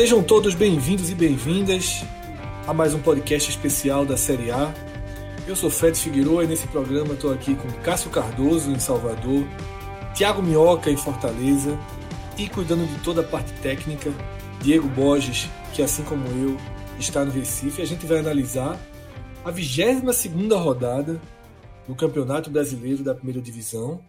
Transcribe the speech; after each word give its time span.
Sejam 0.00 0.22
todos 0.22 0.54
bem-vindos 0.54 1.10
e 1.10 1.14
bem-vindas 1.14 2.02
a 2.66 2.72
mais 2.72 2.94
um 2.94 3.00
podcast 3.00 3.50
especial 3.50 4.06
da 4.06 4.16
Série 4.16 4.50
A. 4.50 4.72
Eu 5.46 5.54
sou 5.54 5.68
Fred 5.68 5.98
Figueiredo 5.98 6.42
e 6.42 6.46
nesse 6.46 6.66
programa 6.68 7.12
estou 7.12 7.30
aqui 7.30 7.54
com 7.54 7.68
Cássio 7.82 8.10
Cardoso, 8.10 8.70
em 8.70 8.78
Salvador, 8.78 9.44
Tiago 10.14 10.42
Minhoca, 10.42 10.90
em 10.90 10.96
Fortaleza, 10.96 11.78
e 12.40 12.48
cuidando 12.48 12.86
de 12.86 13.04
toda 13.04 13.20
a 13.20 13.24
parte 13.24 13.52
técnica, 13.60 14.10
Diego 14.62 14.88
Borges, 14.88 15.46
que 15.74 15.82
assim 15.82 16.02
como 16.04 16.26
eu 16.28 16.56
está 16.98 17.22
no 17.22 17.30
Recife. 17.30 17.82
A 17.82 17.84
gente 17.84 18.06
vai 18.06 18.18
analisar 18.18 18.80
a 19.44 19.50
22 19.50 20.50
rodada 20.58 21.20
do 21.86 21.94
Campeonato 21.94 22.48
Brasileiro 22.48 23.04
da 23.04 23.14
Primeira 23.14 23.42
Divisão. 23.42 24.02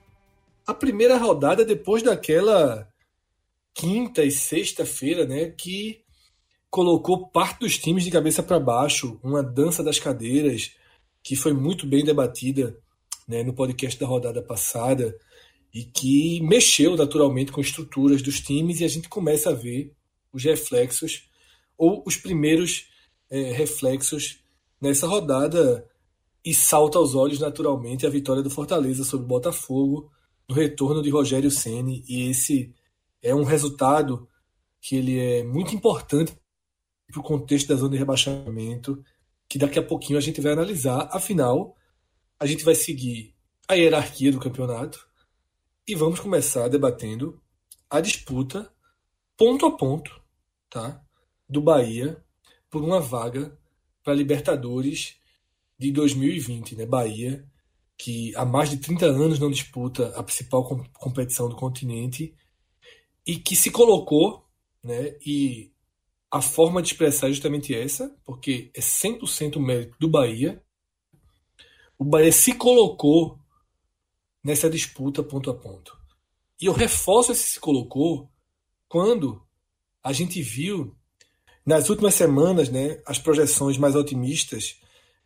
A 0.65 0.73
primeira 0.73 1.17
rodada 1.17 1.65
depois 1.65 2.01
daquela 2.01 2.87
quinta 3.73 4.23
e 4.23 4.31
sexta-feira, 4.31 5.25
né, 5.25 5.49
que 5.49 6.01
colocou 6.69 7.27
parte 7.27 7.59
dos 7.59 7.77
times 7.77 8.05
de 8.05 8.11
cabeça 8.11 8.41
para 8.41 8.61
baixo, 8.61 9.19
uma 9.21 9.43
dança 9.43 9.83
das 9.83 9.99
cadeiras 9.99 10.71
que 11.21 11.35
foi 11.35 11.51
muito 11.51 11.85
bem 11.85 12.05
debatida 12.05 12.77
né, 13.27 13.43
no 13.43 13.53
podcast 13.53 13.99
da 13.99 14.07
rodada 14.07 14.41
passada 14.41 15.13
e 15.73 15.83
que 15.83 16.41
mexeu 16.41 16.95
naturalmente 16.95 17.51
com 17.51 17.61
estruturas 17.61 18.21
dos 18.21 18.39
times 18.41 18.79
e 18.79 18.85
a 18.85 18.87
gente 18.87 19.07
começa 19.07 19.49
a 19.49 19.53
ver 19.53 19.93
os 20.33 20.43
reflexos 20.43 21.29
ou 21.77 22.03
os 22.05 22.17
primeiros 22.17 22.87
é, 23.29 23.51
reflexos 23.51 24.39
nessa 24.79 25.07
rodada 25.07 25.87
e 26.43 26.53
salta 26.53 26.97
aos 26.97 27.15
olhos 27.15 27.39
naturalmente 27.39 28.05
a 28.05 28.09
vitória 28.09 28.43
do 28.43 28.49
Fortaleza 28.49 29.03
sobre 29.03 29.25
o 29.25 29.29
Botafogo 29.29 30.11
no 30.49 30.55
retorno 30.55 31.01
de 31.01 31.09
Rogério 31.09 31.51
Ceni 31.51 32.03
e 32.07 32.29
esse 32.29 32.73
é 33.21 33.33
um 33.33 33.43
resultado 33.43 34.27
que 34.81 34.95
ele 34.95 35.19
é 35.19 35.43
muito 35.43 35.75
importante 35.75 36.35
para 37.11 37.19
o 37.19 37.23
contexto 37.23 37.67
da 37.67 37.75
zona 37.75 37.91
de 37.91 37.97
rebaixamento, 37.97 39.03
que 39.47 39.59
daqui 39.59 39.77
a 39.77 39.83
pouquinho 39.83 40.17
a 40.17 40.21
gente 40.21 40.41
vai 40.41 40.53
analisar. 40.53 41.09
Afinal, 41.11 41.75
a 42.39 42.45
gente 42.45 42.63
vai 42.63 42.73
seguir 42.73 43.35
a 43.67 43.75
hierarquia 43.75 44.31
do 44.31 44.39
campeonato 44.39 45.07
e 45.91 45.95
vamos 45.95 46.21
começar 46.21 46.69
debatendo 46.69 47.37
a 47.89 47.99
disputa 47.99 48.71
ponto 49.35 49.65
a 49.65 49.75
ponto, 49.75 50.21
tá, 50.69 51.03
do 51.49 51.61
Bahia 51.61 52.23
por 52.69 52.81
uma 52.81 53.01
vaga 53.01 53.59
para 54.01 54.13
Libertadores 54.13 55.17
de 55.77 55.91
2020, 55.91 56.77
né? 56.77 56.85
Bahia 56.85 57.45
que 57.97 58.33
há 58.37 58.45
mais 58.45 58.69
de 58.69 58.77
30 58.77 59.05
anos 59.05 59.37
não 59.37 59.51
disputa 59.51 60.17
a 60.17 60.23
principal 60.23 60.65
competição 60.93 61.49
do 61.49 61.57
continente 61.57 62.33
e 63.27 63.35
que 63.35 63.53
se 63.53 63.69
colocou, 63.69 64.45
né, 64.81 65.17
e 65.25 65.73
a 66.31 66.41
forma 66.41 66.81
de 66.81 66.87
expressar 66.87 67.27
é 67.27 67.33
justamente 67.33 67.75
essa, 67.75 68.15
porque 68.23 68.71
é 68.73 68.79
100% 68.79 69.59
mérito 69.59 69.97
do 69.99 70.09
Bahia. 70.09 70.63
O 71.99 72.05
Bahia 72.05 72.31
se 72.31 72.53
colocou 72.53 73.40
nessa 74.43 74.69
disputa 74.69 75.23
ponto 75.23 75.49
a 75.49 75.53
ponto. 75.53 75.97
E 76.59 76.65
eu 76.65 76.73
reforço 76.73 77.31
esse 77.31 77.43
se 77.43 77.59
colocou 77.59 78.29
quando 78.87 79.41
a 80.03 80.11
gente 80.11 80.41
viu 80.41 80.95
nas 81.65 81.89
últimas 81.89 82.15
semanas, 82.15 82.69
né, 82.69 83.01
as 83.05 83.19
projeções 83.19 83.77
mais 83.77 83.95
otimistas, 83.95 84.79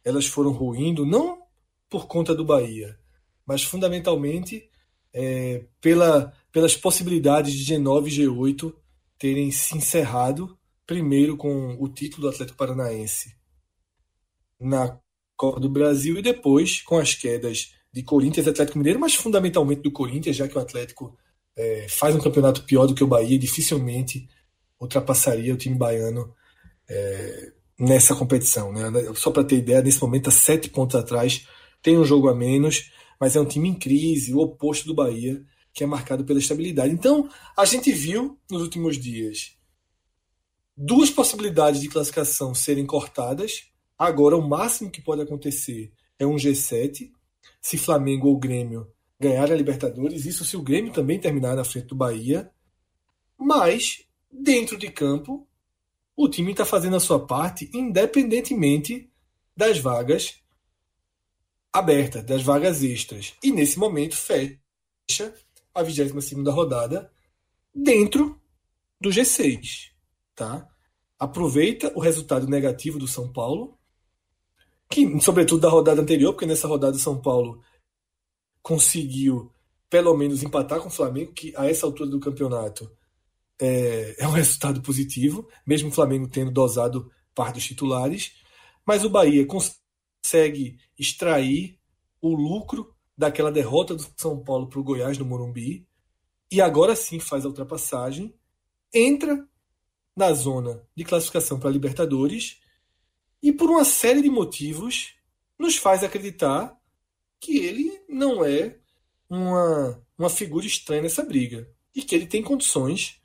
elas 0.04 0.26
foram 0.26 0.52
ruindo 0.52 1.06
não 1.06 1.42
por 1.90 2.08
conta 2.08 2.36
do 2.36 2.46
Bahia, 2.46 3.00
mas 3.46 3.64
fundamentalmente 3.64 4.70
é, 5.14 5.66
pela 5.80 6.34
pelas 6.56 6.74
possibilidades 6.74 7.54
de 7.54 7.74
G9 7.74 8.08
e 8.08 8.26
G8 8.26 8.74
terem 9.20 9.52
se 9.52 9.78
encerrado 9.78 10.58
primeiro 10.88 11.36
com 11.36 11.76
o 11.78 11.90
título 11.90 12.22
do 12.22 12.30
Atlético 12.30 12.58
Paranaense 12.58 13.36
na 14.58 14.98
Copa 15.36 15.60
do 15.60 15.68
Brasil 15.68 16.18
e 16.18 16.22
depois 16.22 16.82
com 16.82 16.98
as 16.98 17.14
quedas 17.14 17.75
de 17.96 18.04
Corinthians 18.04 18.46
e 18.46 18.50
Atlético 18.50 18.78
Mineiro, 18.78 19.00
mas 19.00 19.16
fundamentalmente 19.16 19.82
do 19.82 19.90
Corinthians, 19.90 20.36
já 20.36 20.50
que 20.50 20.58
o 20.58 20.60
Atlético 20.60 21.18
é, 21.56 21.88
faz 21.88 22.14
um 22.14 22.20
campeonato 22.20 22.64
pior 22.64 22.86
do 22.86 22.94
que 22.94 23.02
o 23.02 23.08
Bahia, 23.08 23.40
dificilmente 23.40 24.28
ultrapassaria 24.78 25.54
o 25.54 25.58
time 25.58 25.78
baiano 25.78 26.36
é, 26.90 27.54
nessa 27.80 28.14
competição. 28.14 28.74
Né? 28.74 28.82
Só 29.16 29.32
para 29.32 29.46
ter 29.46 29.60
ideia, 29.60 29.82
nesse 29.82 30.02
momento, 30.02 30.28
a 30.28 30.32
sete 30.32 30.70
pontos 30.70 30.98
atrás, 30.98 31.48
tem 31.82 31.98
um 31.98 32.04
jogo 32.04 32.28
a 32.28 32.36
menos, 32.36 32.92
mas 33.18 33.38
é 33.38 33.40
um 33.40 33.46
time 33.46 33.70
em 33.70 33.74
crise, 33.74 34.34
o 34.34 34.40
oposto 34.40 34.86
do 34.86 34.94
Bahia, 34.94 35.42
que 35.74 35.82
é 35.82 35.88
marcado 35.88 36.26
pela 36.26 36.40
estabilidade. 36.40 36.94
Então, 36.94 37.30
a 37.58 37.64
gente 37.64 37.94
viu 37.94 38.38
nos 38.52 38.62
últimos 38.62 39.00
dias 39.00 39.56
duas 40.76 41.10
possibilidades 41.10 41.80
de 41.80 41.88
classificação 41.88 42.54
serem 42.54 42.86
cortadas. 42.86 43.72
Agora, 43.98 44.36
o 44.36 44.46
máximo 44.46 44.92
que 44.92 45.02
pode 45.02 45.22
acontecer 45.22 45.94
é 46.20 46.28
um 46.28 46.36
G7, 46.36 47.15
se 47.66 47.80
Flamengo 47.80 48.28
ou 48.28 48.38
Grêmio 48.38 48.94
ganhar 49.20 49.52
a 49.52 49.56
Libertadores, 49.56 50.28
isso 50.28 50.46
se 50.46 50.56
o 50.56 50.62
Grêmio 50.62 50.94
também 50.94 51.20
terminar 51.20 51.56
na 51.56 51.64
frente 51.64 51.88
do 51.88 51.96
Bahia. 51.96 52.52
Mas, 53.36 54.06
dentro 54.32 54.78
de 54.78 54.92
campo, 54.92 55.48
o 56.16 56.30
time 56.30 56.52
está 56.52 56.64
fazendo 56.64 56.96
a 56.96 57.00
sua 57.00 57.26
parte, 57.26 57.68
independentemente 57.74 59.10
das 59.58 59.80
vagas 59.80 60.44
abertas, 61.74 62.24
das 62.24 62.44
vagas 62.44 62.84
extras. 62.84 63.34
E 63.42 63.52
nesse 63.52 63.80
momento 63.80 64.16
fecha 64.16 65.34
a 65.74 65.82
22 65.82 66.32
rodada 66.54 67.12
dentro 67.74 68.40
do 69.02 69.10
G6. 69.10 69.90
Tá? 70.36 70.70
Aproveita 71.18 71.92
o 71.96 72.00
resultado 72.00 72.48
negativo 72.48 73.00
do 73.00 73.08
São 73.08 73.34
Paulo, 73.34 73.76
que, 74.90 75.20
sobretudo 75.22 75.62
da 75.62 75.70
rodada 75.70 76.02
anterior, 76.02 76.34
porque 76.34 76.46
nessa 76.46 76.68
rodada 76.68 76.96
o 76.96 77.00
São 77.00 77.22
Paulo 77.22 77.62
conseguiu 78.62 79.52
pelo 79.90 80.16
menos 80.18 80.44
empatar 80.44 80.82
com 80.82 80.88
o 80.88 80.92
Flamengo, 80.92 81.32
que 81.34 81.54
a 81.56 81.70
essa 81.70 81.86
altura 81.86 82.10
do 82.10 82.20
campeonato 82.20 82.92
é, 83.60 84.16
é 84.20 84.28
um 84.28 84.32
resultado 84.32 84.82
positivo, 84.82 85.48
mesmo 85.66 85.90
o 85.90 85.92
Flamengo 85.92 86.28
tendo 86.28 86.52
dosado 86.52 87.12
parte 87.34 87.56
dos 87.56 87.66
titulares. 87.66 88.34
Mas 88.86 89.04
o 89.04 89.10
Bahia 89.10 89.46
consegue 89.46 90.78
extrair 90.98 91.80
o 92.22 92.36
lucro 92.36 92.94
daquela 93.18 93.52
derrota 93.52 93.96
do 93.96 94.06
São 94.18 94.44
Paulo 94.44 94.68
para 94.68 94.80
o 94.80 94.84
Goiás 94.84 95.18
no 95.18 95.26
Morumbi 95.26 95.88
e 96.52 96.62
agora 96.62 96.96
sim 96.96 97.20
faz 97.20 97.46
a 97.46 97.48
ultrapassagem, 97.48 98.34
entra 98.94 99.48
na 100.16 100.32
zona 100.34 100.82
de 100.96 101.04
classificação 101.04 101.60
para 101.60 101.70
Libertadores 101.70 102.60
e 103.46 103.54
por 103.54 103.70
uma 103.70 103.86
série 103.86 104.24
de 104.24 104.30
motivos 104.30 105.14
nos 105.60 105.78
faz 105.78 106.04
acreditar 106.04 106.76
que 107.40 107.60
ele 107.60 108.02
não 108.10 108.44
é 108.44 108.76
uma, 109.30 110.04
uma 110.18 110.32
figura 110.32 110.66
estranha 110.66 111.04
nessa 111.04 111.24
briga 111.24 111.70
e 111.94 112.02
que 112.02 112.16
ele 112.16 112.26
tem 112.26 112.42
condições 112.42 113.22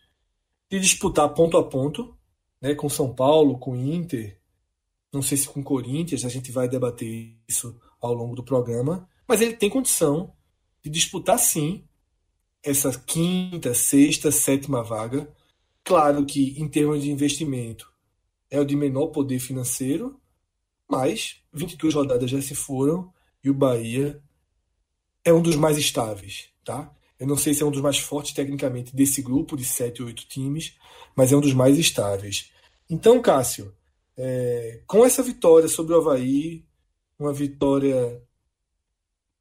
de 0.70 0.78
disputar 0.78 1.32
ponto 1.32 1.56
a 1.56 1.66
ponto 1.66 2.14
né, 2.60 2.74
com 2.74 2.86
São 2.86 3.14
Paulo, 3.14 3.58
com 3.58 3.74
Inter, 3.74 4.38
não 5.10 5.22
sei 5.22 5.38
se 5.38 5.48
com 5.48 5.64
Corinthians, 5.64 6.26
a 6.26 6.28
gente 6.28 6.52
vai 6.52 6.68
debater 6.68 7.34
isso 7.48 7.80
ao 7.98 8.12
longo 8.12 8.36
do 8.36 8.44
programa, 8.44 9.08
mas 9.26 9.40
ele 9.40 9.56
tem 9.56 9.70
condição 9.70 10.34
de 10.84 10.90
disputar 10.90 11.38
sim 11.38 11.82
essa 12.62 12.92
quinta, 13.06 13.72
sexta, 13.72 14.30
sétima 14.30 14.82
vaga. 14.82 15.34
Claro 15.82 16.26
que 16.26 16.60
em 16.60 16.68
termos 16.68 17.02
de 17.02 17.10
investimento 17.10 17.89
é 18.50 18.60
o 18.60 18.64
de 18.64 18.74
menor 18.74 19.08
poder 19.08 19.38
financeiro, 19.38 20.20
mas 20.88 21.42
22 21.52 21.94
rodadas 21.94 22.30
já 22.30 22.42
se 22.42 22.54
foram 22.54 23.12
e 23.42 23.48
o 23.48 23.54
Bahia 23.54 24.20
é 25.24 25.32
um 25.32 25.40
dos 25.40 25.54
mais 25.56 25.78
estáveis, 25.78 26.48
tá? 26.64 26.92
Eu 27.18 27.26
não 27.26 27.36
sei 27.36 27.52
se 27.52 27.62
é 27.62 27.66
um 27.66 27.70
dos 27.70 27.82
mais 27.82 27.98
fortes 27.98 28.32
tecnicamente 28.32 28.96
desse 28.96 29.20
grupo 29.20 29.56
de 29.56 29.64
sete 29.64 30.00
ou 30.00 30.08
oito 30.08 30.26
times, 30.26 30.74
mas 31.14 31.32
é 31.32 31.36
um 31.36 31.40
dos 31.40 31.52
mais 31.52 31.78
estáveis. 31.78 32.50
Então, 32.88 33.20
Cássio, 33.20 33.74
é, 34.16 34.82
com 34.86 35.04
essa 35.04 35.22
vitória 35.22 35.68
sobre 35.68 35.94
o 35.94 35.98
Havaí, 35.98 36.64
uma 37.18 37.32
vitória 37.32 38.22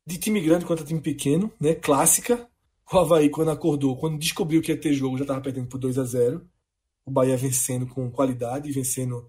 de 0.05 0.17
time 0.17 0.41
grande 0.41 0.65
contra 0.65 0.85
time 0.85 0.99
pequeno, 0.99 1.51
né? 1.59 1.73
Clássica. 1.73 2.47
O 2.91 2.97
Havaí, 2.97 3.29
quando 3.29 3.51
acordou, 3.51 3.95
quando 3.97 4.19
descobriu 4.19 4.61
que 4.61 4.71
ia 4.71 4.79
ter 4.79 4.93
jogo, 4.93 5.17
já 5.17 5.23
estava 5.23 5.41
perdendo 5.41 5.67
por 5.67 5.77
2 5.77 5.97
a 5.97 6.03
0 6.03 6.45
O 7.09 7.11
Bahia 7.11 7.35
vencendo 7.35 7.87
com 7.87 8.11
qualidade, 8.11 8.71
vencendo 8.71 9.27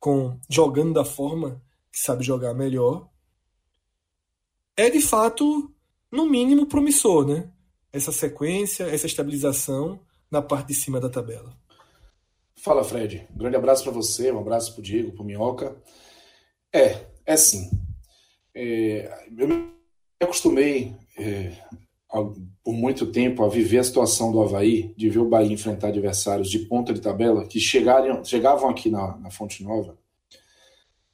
com 0.00 0.40
jogando 0.48 0.94
da 0.94 1.04
forma 1.04 1.62
que 1.92 1.98
sabe 1.98 2.24
jogar 2.24 2.54
melhor. 2.54 3.06
É 4.74 4.88
de 4.88 5.02
fato, 5.02 5.70
no 6.10 6.24
mínimo, 6.24 6.64
promissor, 6.64 7.26
né? 7.26 7.52
Essa 7.92 8.10
sequência, 8.10 8.84
essa 8.84 9.04
estabilização 9.04 10.00
na 10.30 10.40
parte 10.40 10.68
de 10.68 10.74
cima 10.74 10.98
da 10.98 11.10
tabela. 11.10 11.54
Fala, 12.56 12.82
Fred. 12.82 13.28
Um 13.34 13.36
grande 13.36 13.56
abraço 13.56 13.82
para 13.82 13.92
você, 13.92 14.32
um 14.32 14.38
abraço 14.38 14.72
para 14.72 14.80
o 14.80 14.82
Diego, 14.82 15.12
para 15.12 15.22
o 15.22 15.26
Minhoca. 15.26 15.76
É, 16.72 17.04
é 17.26 17.36
sim. 17.36 17.68
É, 18.54 19.26
eu 19.36 19.46
me 19.46 19.70
acostumei 20.18 20.96
é, 21.18 21.52
por 22.08 22.72
muito 22.72 23.06
tempo 23.12 23.44
a 23.44 23.48
viver 23.48 23.78
a 23.78 23.84
situação 23.84 24.32
do 24.32 24.40
Havaí, 24.40 24.94
de 24.96 25.10
ver 25.10 25.18
o 25.18 25.28
Bahia 25.28 25.52
enfrentar 25.52 25.88
adversários 25.88 26.48
de 26.48 26.60
ponta 26.60 26.92
de 26.92 27.00
tabela 27.00 27.46
que 27.46 27.60
chegaram, 27.60 28.24
chegavam 28.24 28.70
aqui 28.70 28.90
na, 28.90 29.16
na 29.18 29.30
Fonte 29.30 29.62
Nova 29.62 29.98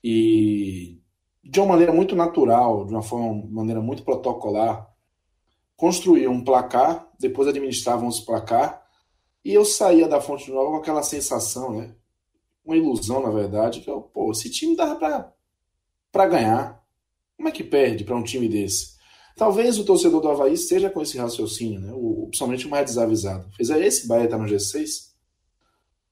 e 0.02 1.00
de 1.42 1.60
uma 1.60 1.68
maneira 1.68 1.92
muito 1.92 2.14
natural, 2.14 2.86
de 2.86 2.92
uma 2.92 3.02
forma, 3.02 3.44
maneira 3.50 3.80
muito 3.80 4.04
protocolar, 4.04 4.88
construíam 5.76 6.32
um 6.32 6.44
placar, 6.44 7.10
depois 7.18 7.48
administravam 7.48 8.08
esse 8.08 8.24
placar 8.24 8.84
e 9.44 9.52
eu 9.52 9.64
saía 9.64 10.08
da 10.08 10.20
Fonte 10.20 10.50
Nova 10.50 10.70
com 10.70 10.76
aquela 10.76 11.02
sensação, 11.02 11.76
né? 11.76 11.94
Uma 12.64 12.76
ilusão, 12.76 13.22
na 13.22 13.30
verdade, 13.30 13.80
que 13.80 13.90
eu, 13.90 14.00
pô, 14.00 14.30
esse 14.30 14.48
time 14.48 14.74
dava 14.74 14.96
para 16.10 16.26
ganhar. 16.26 16.82
Como 17.36 17.48
é 17.48 17.52
que 17.52 17.62
perde 17.62 18.04
para 18.04 18.16
um 18.16 18.22
time 18.22 18.48
desse? 18.48 18.93
Talvez 19.36 19.78
o 19.78 19.84
torcedor 19.84 20.20
do 20.20 20.28
Havaí 20.28 20.52
esteja 20.52 20.88
com 20.88 21.02
esse 21.02 21.18
raciocínio, 21.18 21.80
né? 21.80 21.92
o, 21.92 22.26
principalmente 22.28 22.66
o 22.66 22.70
mais 22.70 22.86
desavisado. 22.86 23.50
É 23.58 23.86
esse 23.86 24.06
Bahia 24.06 24.28
tá 24.28 24.38
no 24.38 24.44
G6? 24.44 25.12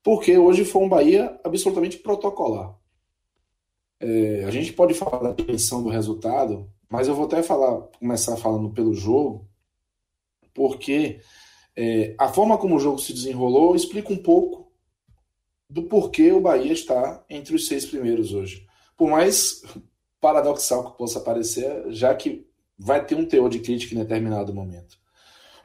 Porque 0.02 0.36
hoje 0.36 0.64
foi 0.64 0.82
um 0.82 0.88
Bahia 0.88 1.38
absolutamente 1.44 1.98
protocolar. 1.98 2.76
É, 4.00 4.44
a 4.44 4.50
gente 4.50 4.72
pode 4.72 4.94
falar 4.94 5.18
da 5.18 5.32
dimensão 5.32 5.80
do 5.80 5.88
resultado, 5.88 6.68
mas 6.90 7.06
eu 7.06 7.14
vou 7.14 7.26
até 7.26 7.42
falar, 7.42 7.82
começar 8.00 8.36
falando 8.36 8.70
pelo 8.70 8.92
jogo, 8.92 9.48
porque 10.52 11.20
é, 11.76 12.16
a 12.18 12.28
forma 12.28 12.58
como 12.58 12.76
o 12.76 12.80
jogo 12.80 12.98
se 12.98 13.12
desenrolou 13.12 13.76
explica 13.76 14.12
um 14.12 14.20
pouco 14.20 14.72
do 15.70 15.84
porquê 15.84 16.32
o 16.32 16.40
Bahia 16.40 16.72
está 16.72 17.24
entre 17.30 17.54
os 17.54 17.68
seis 17.68 17.86
primeiros 17.86 18.34
hoje. 18.34 18.66
Por 18.96 19.08
mais 19.08 19.62
paradoxal 20.20 20.90
que 20.90 20.98
possa 20.98 21.20
parecer, 21.20 21.84
já 21.92 22.12
que 22.14 22.46
vai 22.78 23.04
ter 23.04 23.14
um 23.14 23.26
teor 23.26 23.48
de 23.48 23.60
crítica 23.60 23.94
em 23.94 23.98
determinado 23.98 24.54
momento. 24.54 24.98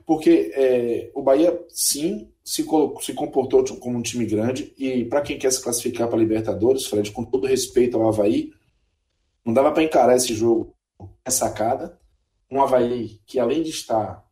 Porque 0.06 0.51
é, 0.54 1.12
o 1.13 1.21
Bahia, 1.21 1.59
sim, 1.68 2.31
se, 2.44 2.65
se 3.01 3.13
comportou 3.13 3.63
como 3.77 3.98
um 3.98 4.01
time 4.01 4.25
grande, 4.25 4.74
e 4.77 5.04
para 5.04 5.21
quem 5.21 5.38
quer 5.38 5.51
se 5.51 5.62
classificar 5.62 6.07
para 6.07 6.18
Libertadores, 6.18 6.86
Fred, 6.86 7.12
com 7.12 7.25
todo 7.25 7.45
respeito 7.45 7.98
ao 7.98 8.07
Havaí, 8.07 8.51
não 9.44 9.54
dava 9.54 9.71
para 9.71 9.83
encarar 9.83 10.15
esse 10.15 10.33
jogo 10.33 10.74
é 11.25 11.30
sacada. 11.30 12.00
Um 12.50 12.62
Havaí 12.62 13.19
que, 13.25 13.38
além 13.38 13.62
de 13.63 13.69
estar 13.69 14.25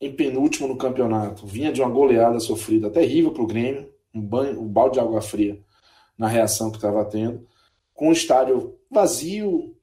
em 0.00 0.14
penúltimo 0.14 0.68
no 0.68 0.76
campeonato, 0.76 1.46
vinha 1.46 1.72
de 1.72 1.80
uma 1.80 1.90
goleada 1.90 2.38
sofrida 2.40 2.88
terrível 2.88 3.32
para 3.32 3.42
o 3.42 3.46
Grêmio, 3.46 3.92
um, 4.14 4.20
banho, 4.20 4.60
um 4.60 4.68
balde 4.68 4.94
de 4.94 5.00
água 5.00 5.20
fria 5.20 5.60
na 6.16 6.28
reação 6.28 6.70
que 6.70 6.76
estava 6.76 7.04
tendo, 7.04 7.46
com 7.92 8.08
o 8.08 8.12
estádio 8.12 8.78
vazio, 8.90 9.76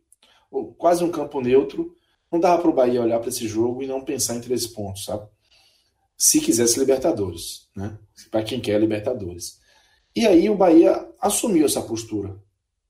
quase 0.78 1.04
um 1.04 1.12
campo 1.12 1.42
neutro, 1.42 1.96
não 2.32 2.40
dava 2.40 2.62
para 2.62 2.70
o 2.70 2.74
Bahia 2.74 3.02
olhar 3.02 3.20
para 3.20 3.30
esse 3.30 3.48
jogo 3.48 3.82
e 3.82 3.88
não 3.88 4.04
pensar 4.04 4.36
em 4.36 4.42
três 4.42 4.68
pontos, 4.68 5.06
sabe? 5.06 5.28
Se 6.18 6.42
quisesse 6.42 6.80
Libertadores, 6.80 7.68
né? 7.76 7.98
Para 8.32 8.44
quem 8.44 8.60
quer 8.60 8.80
Libertadores. 8.80 9.60
E 10.16 10.26
aí 10.26 10.50
o 10.50 10.56
Bahia 10.56 11.08
assumiu 11.22 11.66
essa 11.66 11.82
postura. 11.82 12.36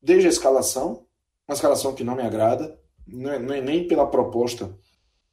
Desde 0.01 0.27
a 0.27 0.29
escalação, 0.29 1.05
uma 1.47 1.53
escalação 1.53 1.93
que 1.93 2.03
não 2.03 2.15
me 2.15 2.23
agrada, 2.23 2.79
não 3.05 3.31
é, 3.31 3.61
nem 3.61 3.87
pela 3.87 4.07
proposta 4.07 4.73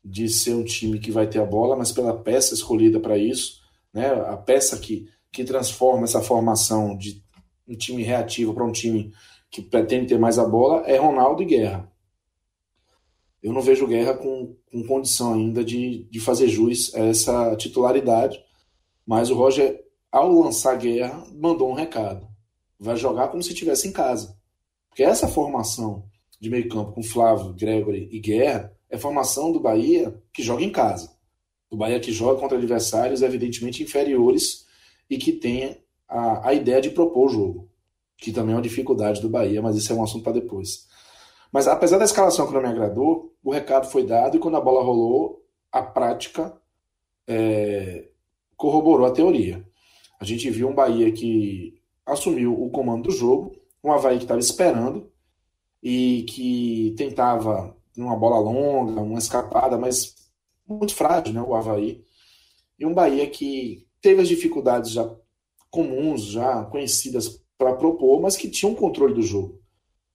de 0.05 0.29
ser 0.29 0.55
um 0.55 0.65
time 0.65 0.99
que 0.99 1.11
vai 1.11 1.27
ter 1.27 1.41
a 1.41 1.45
bola, 1.45 1.77
mas 1.77 1.93
pela 1.93 2.17
peça 2.17 2.53
escolhida 2.53 3.01
para 3.01 3.17
isso, 3.17 3.63
né? 3.93 4.09
A 4.13 4.37
peça 4.37 4.79
que, 4.79 5.09
que 5.33 5.45
transforma 5.45 6.05
essa 6.05 6.21
formação 6.21 6.97
de 6.97 7.23
um 7.67 7.77
time 7.77 8.03
reativo 8.03 8.53
para 8.53 8.65
um 8.65 8.73
time 8.73 9.13
que 9.51 9.63
pretende 9.63 10.09
ter 10.09 10.19
mais 10.19 10.39
a 10.39 10.45
bola 10.45 10.83
é 10.87 10.97
Ronaldo 10.97 11.43
e 11.43 11.47
Guerra. 11.47 11.91
Eu 13.45 13.53
não 13.53 13.61
vejo 13.61 13.87
Guerra 13.87 14.15
com, 14.15 14.57
com 14.73 14.83
condição 14.85 15.35
ainda 15.35 15.63
de, 15.63 16.05
de 16.05 16.19
fazer 16.19 16.49
jus 16.49 16.95
a 16.95 17.01
essa 17.01 17.55
titularidade, 17.57 18.43
mas 19.07 19.29
o 19.29 19.35
Roger, 19.35 19.85
ao 20.11 20.33
lançar 20.33 20.79
Guerra, 20.79 21.27
mandou 21.31 21.71
um 21.71 21.75
recado. 21.75 22.27
Vai 22.81 22.97
jogar 22.97 23.29
como 23.29 23.43
se 23.43 23.51
estivesse 23.51 23.87
em 23.87 23.93
casa. 23.93 24.35
Porque 24.89 25.03
essa 25.03 25.29
formação 25.29 26.09
de 26.41 26.49
meio 26.49 26.71
campo 26.71 26.93
com 26.93 27.03
Flávio, 27.03 27.53
Gregory 27.53 28.09
e 28.11 28.19
Guerra 28.19 28.73
é 28.89 28.97
formação 28.97 29.53
do 29.53 29.61
Bahia 29.61 30.19
que 30.33 30.43
joga 30.43 30.65
em 30.65 30.73
casa. 30.73 31.15
Do 31.71 31.77
Bahia 31.77 32.01
que 32.01 32.13
joga 32.13 32.41
contra 32.41 32.57
adversários 32.57 33.21
evidentemente 33.21 33.83
inferiores 33.83 34.65
e 35.11 35.19
que 35.19 35.33
tem 35.33 35.77
a, 36.09 36.49
a 36.49 36.55
ideia 36.55 36.81
de 36.81 36.89
propor 36.89 37.27
o 37.27 37.29
jogo. 37.29 37.71
Que 38.17 38.33
também 38.33 38.55
é 38.55 38.57
uma 38.57 38.63
dificuldade 38.63 39.21
do 39.21 39.29
Bahia, 39.29 39.61
mas 39.61 39.77
isso 39.77 39.93
é 39.93 39.97
um 39.97 40.03
assunto 40.03 40.25
para 40.25 40.41
depois. 40.41 40.87
Mas 41.55 41.69
apesar 41.69 41.99
da 41.99 42.05
escalação 42.05 42.49
que 42.49 42.53
não 42.53 42.61
me 42.61 42.67
agradou, 42.67 43.33
o 43.41 43.53
recado 43.53 43.87
foi 43.87 44.05
dado 44.05 44.37
e 44.37 44.41
quando 44.41 44.57
a 44.57 44.61
bola 44.61 44.83
rolou, 44.83 45.47
a 45.71 45.81
prática 45.81 46.53
é, 47.29 48.09
corroborou 48.57 49.07
a 49.07 49.13
teoria. 49.13 49.65
A 50.19 50.25
gente 50.25 50.51
viu 50.51 50.69
um 50.69 50.75
Bahia 50.75 51.13
que 51.13 51.81
assumiu 52.05 52.61
o 52.61 52.71
comando 52.71 53.05
do 53.05 53.13
jogo, 53.13 53.55
um 53.85 53.93
Havaí 53.93 54.17
que 54.17 54.25
estava 54.25 54.41
esperando 54.41 55.09
e 55.81 56.27
que 56.29 56.93
tentava 56.99 57.77
uma 57.97 58.17
bola 58.17 58.41
longa, 58.41 59.01
uma 59.01 59.21
escapada, 59.21 59.79
mas 59.79 60.13
muito 60.69 60.93
frágil, 60.93 61.35
né, 61.35 61.41
o 61.41 61.55
Havaí. 61.55 62.03
E 62.77 62.85
um 62.85 62.93
Bahia 62.93 63.31
que 63.31 63.87
teve 64.03 64.21
as 64.21 64.27
dificuldades 64.27 64.91
já 64.91 65.09
comuns, 65.71 66.25
já 66.25 66.65
conhecidas 66.65 67.41
para 67.57 67.77
propor, 67.77 68.21
mas 68.21 68.37
que 68.37 68.51
tinha 68.51 68.69
um 68.69 68.75
controle 68.75 69.15
do 69.15 69.23
jogo. 69.23 69.63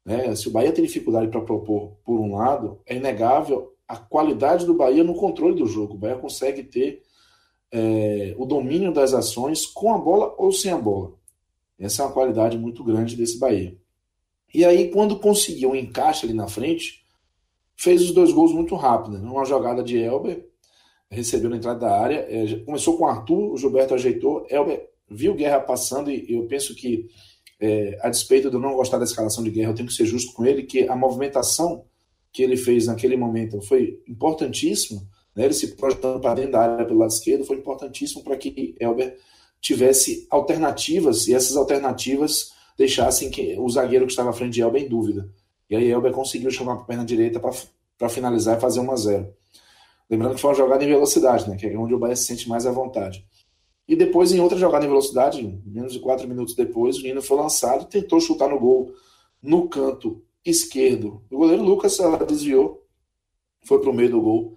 Né? 0.10 0.36
Se 0.36 0.48
o 0.48 0.52
Bahia 0.52 0.72
tem 0.72 0.84
dificuldade 0.84 1.28
para 1.28 1.42
propor 1.42 1.92
por 2.04 2.20
um 2.20 2.36
lado, 2.36 2.80
é 2.84 2.96
inegável 2.96 3.76
a 3.88 3.96
qualidade 3.96 4.66
do 4.66 4.74
Bahia 4.74 5.04
no 5.04 5.14
controle 5.14 5.56
do 5.56 5.68
jogo. 5.68 5.94
O 5.94 5.98
Bahia 5.98 6.18
consegue 6.18 6.64
ter 6.64 7.04
é, 7.72 8.34
o 8.36 8.46
domínio 8.46 8.92
das 8.92 9.14
ações 9.14 9.68
com 9.68 9.94
a 9.94 10.00
bola 10.00 10.34
ou 10.40 10.52
sem 10.52 10.72
a 10.72 10.78
bola. 10.78 11.14
Essa 11.78 12.02
é 12.02 12.06
uma 12.08 12.12
qualidade 12.12 12.58
muito 12.58 12.84
grande 12.84 13.16
desse 13.16 13.38
Bahia. 13.38 13.78
E 14.52 14.66
aí, 14.66 14.90
quando 14.90 15.20
conseguiu 15.20 15.72
um 15.72 15.76
encaixe 15.76 16.26
ali 16.26 16.34
na 16.34 16.48
frente, 16.48 17.06
fez 17.76 18.02
os 18.02 18.12
dois 18.12 18.32
gols 18.32 18.52
muito 18.52 18.76
rápido. 18.76 19.20
Né? 19.20 19.30
Uma 19.30 19.46
jogada 19.46 19.84
de 19.84 19.96
Elber, 19.96 20.50
recebeu 21.10 21.52
na 21.52 21.58
entrada 21.58 21.82
da 21.82 21.96
área, 21.96 22.26
é, 22.28 22.56
começou 22.66 22.98
com 22.98 23.04
o 23.04 23.08
Arthur, 23.08 23.54
o 23.54 23.58
Gilberto 23.58 23.94
ajeitou, 23.94 24.48
Elber 24.50 24.90
viu 25.08 25.36
Guerra 25.36 25.60
passando 25.60 26.10
e 26.10 26.34
eu 26.34 26.48
penso 26.48 26.76
que, 26.76 27.08
é, 27.60 28.00
a 28.02 28.10
despeito 28.10 28.50
de 28.50 28.56
eu 28.56 28.62
não 28.62 28.74
gostar 28.74 28.98
da 28.98 29.04
escalação 29.04 29.44
de 29.44 29.52
Guerra, 29.52 29.72
eu 29.72 29.76
tenho 29.76 29.88
que 29.88 29.94
ser 29.94 30.06
justo 30.06 30.34
com 30.34 30.46
ele, 30.46 30.64
que 30.64 30.88
a 30.88 30.96
movimentação 30.96 31.84
que 32.32 32.42
ele 32.42 32.56
fez 32.56 32.88
naquele 32.88 33.18
momento 33.18 33.62
foi 33.62 34.02
importantíssima, 34.08 35.02
né? 35.36 35.46
ele 35.46 35.54
se 35.54 35.76
projetando 35.76 36.20
para 36.22 36.36
dentro 36.36 36.52
da 36.52 36.62
área 36.62 36.86
pelo 36.86 37.00
lado 37.00 37.12
esquerdo, 37.12 37.44
foi 37.44 37.58
importantíssimo 37.58 38.24
para 38.24 38.38
que 38.38 38.76
Elber 38.80 39.18
tivesse 39.60 40.26
alternativas 40.30 41.28
e 41.28 41.34
essas 41.34 41.58
alternativas 41.58 42.54
deixassem 42.78 43.30
que 43.30 43.58
o 43.60 43.68
zagueiro 43.70 44.06
que 44.06 44.12
estava 44.12 44.30
à 44.30 44.34
frente 44.34 44.54
de 44.54 44.62
Elber 44.62 44.82
em 44.82 44.88
dúvida. 44.88 45.30
E 45.70 45.76
aí 45.76 45.92
Elber 45.92 46.14
conseguiu 46.14 46.50
chamar 46.50 46.76
para 46.76 46.84
a 46.84 46.88
perna 46.88 47.06
direita 47.06 47.40
para 47.98 48.10
finalizar 48.10 48.58
e 48.58 48.62
fazer 48.62 48.80
1 48.80 48.92
a 48.92 48.96
0 48.96 49.34
Lembrando 50.10 50.36
que 50.36 50.42
foi 50.42 50.50
uma 50.50 50.56
jogada 50.56 50.84
em 50.84 50.88
velocidade, 50.88 51.48
né, 51.48 51.56
que 51.56 51.68
é 51.68 51.78
onde 51.78 51.94
o 51.94 52.00
Bahia 52.00 52.16
se 52.16 52.24
sente 52.24 52.50
mais 52.50 52.66
à 52.66 52.72
vontade. 52.72 53.24
E 53.90 53.96
depois, 53.96 54.32
em 54.32 54.40
outra 54.40 54.58
jogada 54.58 54.86
em 54.86 54.88
velocidade, 54.88 55.62
menos 55.66 55.94
de 55.94 56.00
4 56.00 56.28
minutos 56.28 56.54
depois, 56.54 56.98
o 56.98 57.02
Nino 57.02 57.24
foi 57.24 57.38
lançado, 57.38 57.90
tentou 57.90 58.22
chutar 58.22 58.48
no 58.48 58.60
gol 58.60 58.94
no 59.42 59.68
canto 59.68 60.24
esquerdo. 60.46 61.24
O 61.32 61.38
goleiro 61.40 61.64
Lucas 61.64 62.00
ela 62.00 62.24
desviou, 62.24 62.86
foi 63.66 63.80
para 63.82 63.90
o 63.90 63.94
meio 63.94 64.12
do 64.12 64.22
gol, 64.22 64.56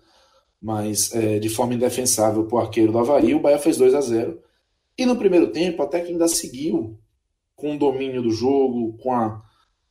mas 0.61 1.15
é, 1.15 1.39
de 1.39 1.49
forma 1.49 1.75
indefensável 1.75 2.45
para 2.45 2.57
o 2.57 2.61
arqueiro 2.61 2.93
do 2.93 2.99
Havaí. 2.99 3.35
O 3.35 3.41
Bahia 3.41 3.59
fez 3.59 3.79
2 3.79 3.95
a 3.95 4.03
0 4.03 4.39
E 4.99 5.07
no 5.07 5.17
primeiro 5.17 5.51
tempo, 5.51 5.83
até 5.83 6.01
que 6.01 6.12
ainda 6.12 6.29
seguiu 6.29 6.99
com 7.57 7.75
o 7.75 7.79
domínio 7.79 8.23
do 8.23 8.31
jogo, 8.31 8.99
com 8.99 9.12
a 9.12 9.43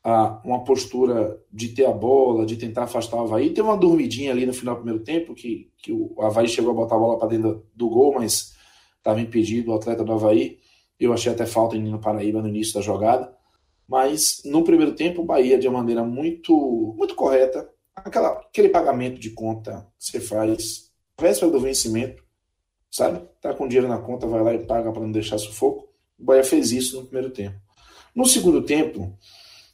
a, 0.03 0.41
uma 0.43 0.63
postura 0.63 1.39
de 1.51 1.69
ter 1.69 1.85
a 1.85 1.91
bola, 1.91 2.45
de 2.45 2.57
tentar 2.57 2.83
afastar 2.83 3.17
o 3.17 3.21
Havaí. 3.21 3.49
Teve 3.49 3.67
uma 3.67 3.77
dormidinha 3.77 4.31
ali 4.31 4.45
no 4.45 4.53
final 4.53 4.75
do 4.75 4.81
primeiro 4.81 5.03
tempo, 5.03 5.33
que, 5.33 5.69
que 5.77 5.91
o 5.91 6.15
Havaí 6.21 6.47
chegou 6.47 6.71
a 6.71 6.75
botar 6.75 6.95
a 6.95 6.99
bola 6.99 7.19
para 7.19 7.29
dentro 7.29 7.65
do 7.75 7.89
gol, 7.89 8.13
mas 8.15 8.55
estava 9.01 9.19
impedido 9.19 9.71
o 9.71 9.75
atleta 9.75 10.03
do 10.03 10.13
Havaí. 10.13 10.59
Eu 10.99 11.11
achei 11.11 11.31
até 11.31 11.45
falta 11.45 11.75
em 11.75 11.81
Nino 11.81 11.99
Paraíba 11.99 12.41
no 12.41 12.47
início 12.47 12.75
da 12.75 12.81
jogada. 12.81 13.35
Mas 13.87 14.41
no 14.45 14.63
primeiro 14.63 14.93
tempo, 14.93 15.21
o 15.21 15.25
Bahia, 15.25 15.59
de 15.59 15.67
uma 15.67 15.79
maneira 15.79 16.03
muito, 16.03 16.95
muito 16.97 17.13
correta, 17.13 17.69
aquela, 17.93 18.29
aquele 18.29 18.69
pagamento 18.69 19.19
de 19.19 19.31
conta 19.31 19.85
que 19.99 20.05
você 20.05 20.19
faz 20.21 20.89
véspera 21.19 21.51
do 21.51 21.59
vencimento, 21.59 22.23
sabe? 22.89 23.27
Tá 23.41 23.53
com 23.53 23.67
dinheiro 23.67 23.89
na 23.89 23.97
conta, 23.97 24.27
vai 24.27 24.41
lá 24.43 24.53
e 24.53 24.65
paga 24.65 24.91
para 24.91 25.01
não 25.01 25.11
deixar 25.11 25.37
sufoco. 25.37 25.89
O 26.17 26.23
Bahia 26.23 26.43
fez 26.43 26.71
isso 26.71 26.97
no 26.97 27.05
primeiro 27.05 27.31
tempo. 27.31 27.59
No 28.15 28.25
segundo 28.25 28.61
tempo, 28.61 29.17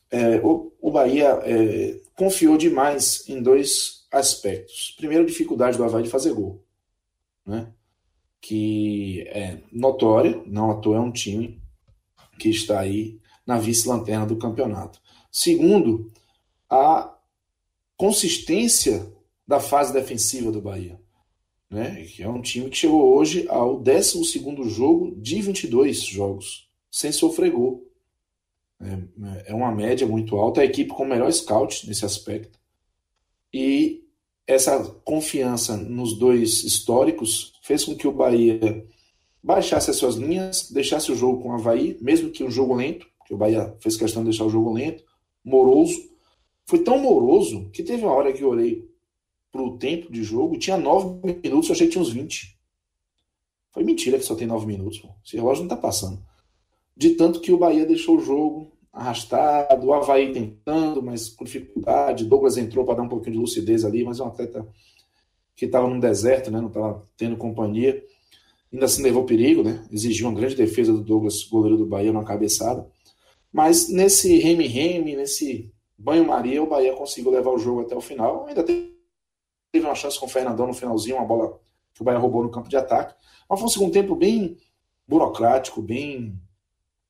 é, 0.10 0.38
o, 0.38 0.74
o, 0.82 0.92
Bahia 0.92 1.40
é, 1.44 2.00
confiou 2.16 2.58
demais 2.58 3.28
em 3.28 3.42
dois 3.42 4.08
aspectos. 4.12 4.96
Primeiro, 4.98 5.24
a 5.24 5.28
dificuldade 5.28 5.78
do 5.78 5.84
Havaí 5.84 6.04
de 6.04 6.10
fazer 6.10 6.34
gol, 6.34 6.64
né? 7.46 7.72
Que 8.48 9.28
é 9.28 9.60
notória, 9.74 10.42
não 10.46 10.72
à 10.72 10.76
toa 10.76 10.96
é 10.96 11.02
um 11.02 11.12
time 11.12 11.62
que 12.40 12.48
está 12.48 12.80
aí 12.80 13.20
na 13.46 13.58
vice-lanterna 13.58 14.26
do 14.26 14.38
campeonato. 14.38 15.02
Segundo, 15.30 16.10
a 16.70 17.14
consistência 17.98 19.06
da 19.46 19.60
fase 19.60 19.92
defensiva 19.92 20.50
do 20.50 20.62
Bahia. 20.62 20.98
Né? 21.70 22.06
Que 22.06 22.24
é 22.24 22.30
um 22.30 22.42
time 22.42 22.70
que 22.70 22.78
chegou 22.78 23.18
hoje 23.18 23.46
ao 23.50 23.82
12 23.82 24.24
jogo 24.70 25.14
de 25.18 25.42
22 25.42 26.04
jogos, 26.04 26.70
sem 26.90 27.12
sofrer 27.12 27.52
gol. 27.52 27.86
É, 28.80 29.52
é 29.52 29.54
uma 29.54 29.76
média 29.76 30.08
muito 30.08 30.38
alta, 30.38 30.62
a 30.62 30.66
equipe 30.66 30.92
com 30.92 31.04
o 31.04 31.08
melhor 31.08 31.30
scout 31.34 31.86
nesse 31.86 32.06
aspecto. 32.06 32.58
E 33.54 34.06
essa 34.48 34.82
confiança 35.04 35.76
nos 35.76 36.18
dois 36.18 36.64
históricos 36.64 37.57
fez 37.68 37.84
com 37.84 37.96
que 37.96 38.08
o 38.08 38.14
Bahia 38.14 38.88
baixasse 39.44 39.90
as 39.92 39.98
suas 39.98 40.16
linhas, 40.16 40.72
deixasse 40.72 41.12
o 41.12 41.16
jogo 41.16 41.44
com 41.44 41.50
o 41.50 41.52
Havaí, 41.52 41.98
mesmo 42.00 42.32
que 42.32 42.42
um 42.42 42.50
jogo 42.50 42.74
lento, 42.74 43.06
que 43.26 43.34
o 43.34 43.38
Bahia 43.38 43.76
fez 43.82 43.98
questão 43.98 44.24
de 44.24 44.30
deixar 44.30 44.46
o 44.46 44.50
jogo 44.50 44.72
lento, 44.72 45.04
moroso. 45.44 45.98
Foi 46.66 46.80
tão 46.80 46.98
moroso 46.98 47.70
que 47.72 47.84
teve 47.84 48.06
uma 48.06 48.14
hora 48.14 48.32
que 48.32 48.42
eu 48.42 48.50
olhei 48.50 48.90
para 49.52 49.62
o 49.62 49.78
tempo 49.78 50.10
de 50.10 50.24
jogo, 50.24 50.58
tinha 50.58 50.78
nove 50.78 51.20
minutos, 51.44 51.68
eu 51.68 51.76
achei 51.76 51.88
que 51.88 51.92
tinha 51.92 52.02
uns 52.02 52.10
20. 52.10 52.58
Foi 53.74 53.84
mentira 53.84 54.18
que 54.18 54.24
só 54.24 54.34
tem 54.34 54.48
nove 54.48 54.66
minutos. 54.66 55.02
Esse 55.26 55.36
relógio 55.36 55.66
não 55.66 55.74
está 55.74 55.76
passando. 55.76 56.24
De 56.96 57.12
tanto 57.12 57.42
que 57.42 57.52
o 57.52 57.58
Bahia 57.58 57.86
deixou 57.86 58.18
o 58.18 58.22
jogo 58.22 58.72
arrastado, 58.94 59.88
o 59.88 59.94
Havaí 59.94 60.32
tentando, 60.32 61.04
mas 61.04 61.30
com 61.30 61.44
dificuldade. 61.44 62.26
Douglas 62.26 62.58
entrou 62.58 62.86
para 62.86 62.96
dar 62.96 63.04
um 63.04 63.10
pouquinho 63.10 63.34
de 63.34 63.42
lucidez 63.42 63.84
ali, 63.84 64.06
mas 64.06 64.20
é 64.20 64.24
um 64.24 64.28
atleta 64.28 64.66
que 65.58 65.66
estava 65.66 65.88
num 65.88 66.00
deserto, 66.00 66.52
né? 66.52 66.62
não 66.62 66.68
estava 66.68 67.04
tendo 67.18 67.36
companhia. 67.36 68.06
Ainda 68.72 68.86
assim 68.86 69.02
levou 69.02 69.26
perigo, 69.26 69.64
né? 69.64 69.84
exigiu 69.92 70.28
uma 70.28 70.40
grande 70.40 70.56
defesa 70.56 70.94
do 70.94 71.02
Douglas, 71.02 71.44
goleiro 71.46 71.78
do 71.78 71.86
Bahia, 71.86 72.14
numa 72.14 72.24
cabeçada. 72.24 72.88
Mas 73.52 73.90
nesse 73.90 74.38
reme-reme, 74.38 75.16
nesse 75.16 75.74
banho-maria, 75.98 76.62
o 76.62 76.68
Bahia 76.68 76.94
conseguiu 76.94 77.32
levar 77.32 77.50
o 77.50 77.58
jogo 77.58 77.82
até 77.82 77.96
o 77.96 78.02
final. 78.02 78.46
Ainda 78.46 78.64
teve 78.64 78.94
uma 79.74 79.96
chance 79.96 80.20
com 80.20 80.28
o 80.28 80.30
Fernandão 80.30 80.68
no 80.68 80.76
finalzinho, 80.76 81.16
uma 81.16 81.26
bola 81.26 81.60
que 81.92 82.02
o 82.04 82.06
Bahia 82.06 82.20
roubou 82.20 82.44
no 82.44 82.52
campo 82.52 82.70
de 82.70 82.78
ataque. 82.78 83.16
Mas 83.50 83.60
foi 83.60 83.68
um 83.68 83.72
segundo 83.72 83.92
tempo 83.92 84.16
bem 84.16 84.58
burocrático, 85.08 85.82
bem 85.82 86.40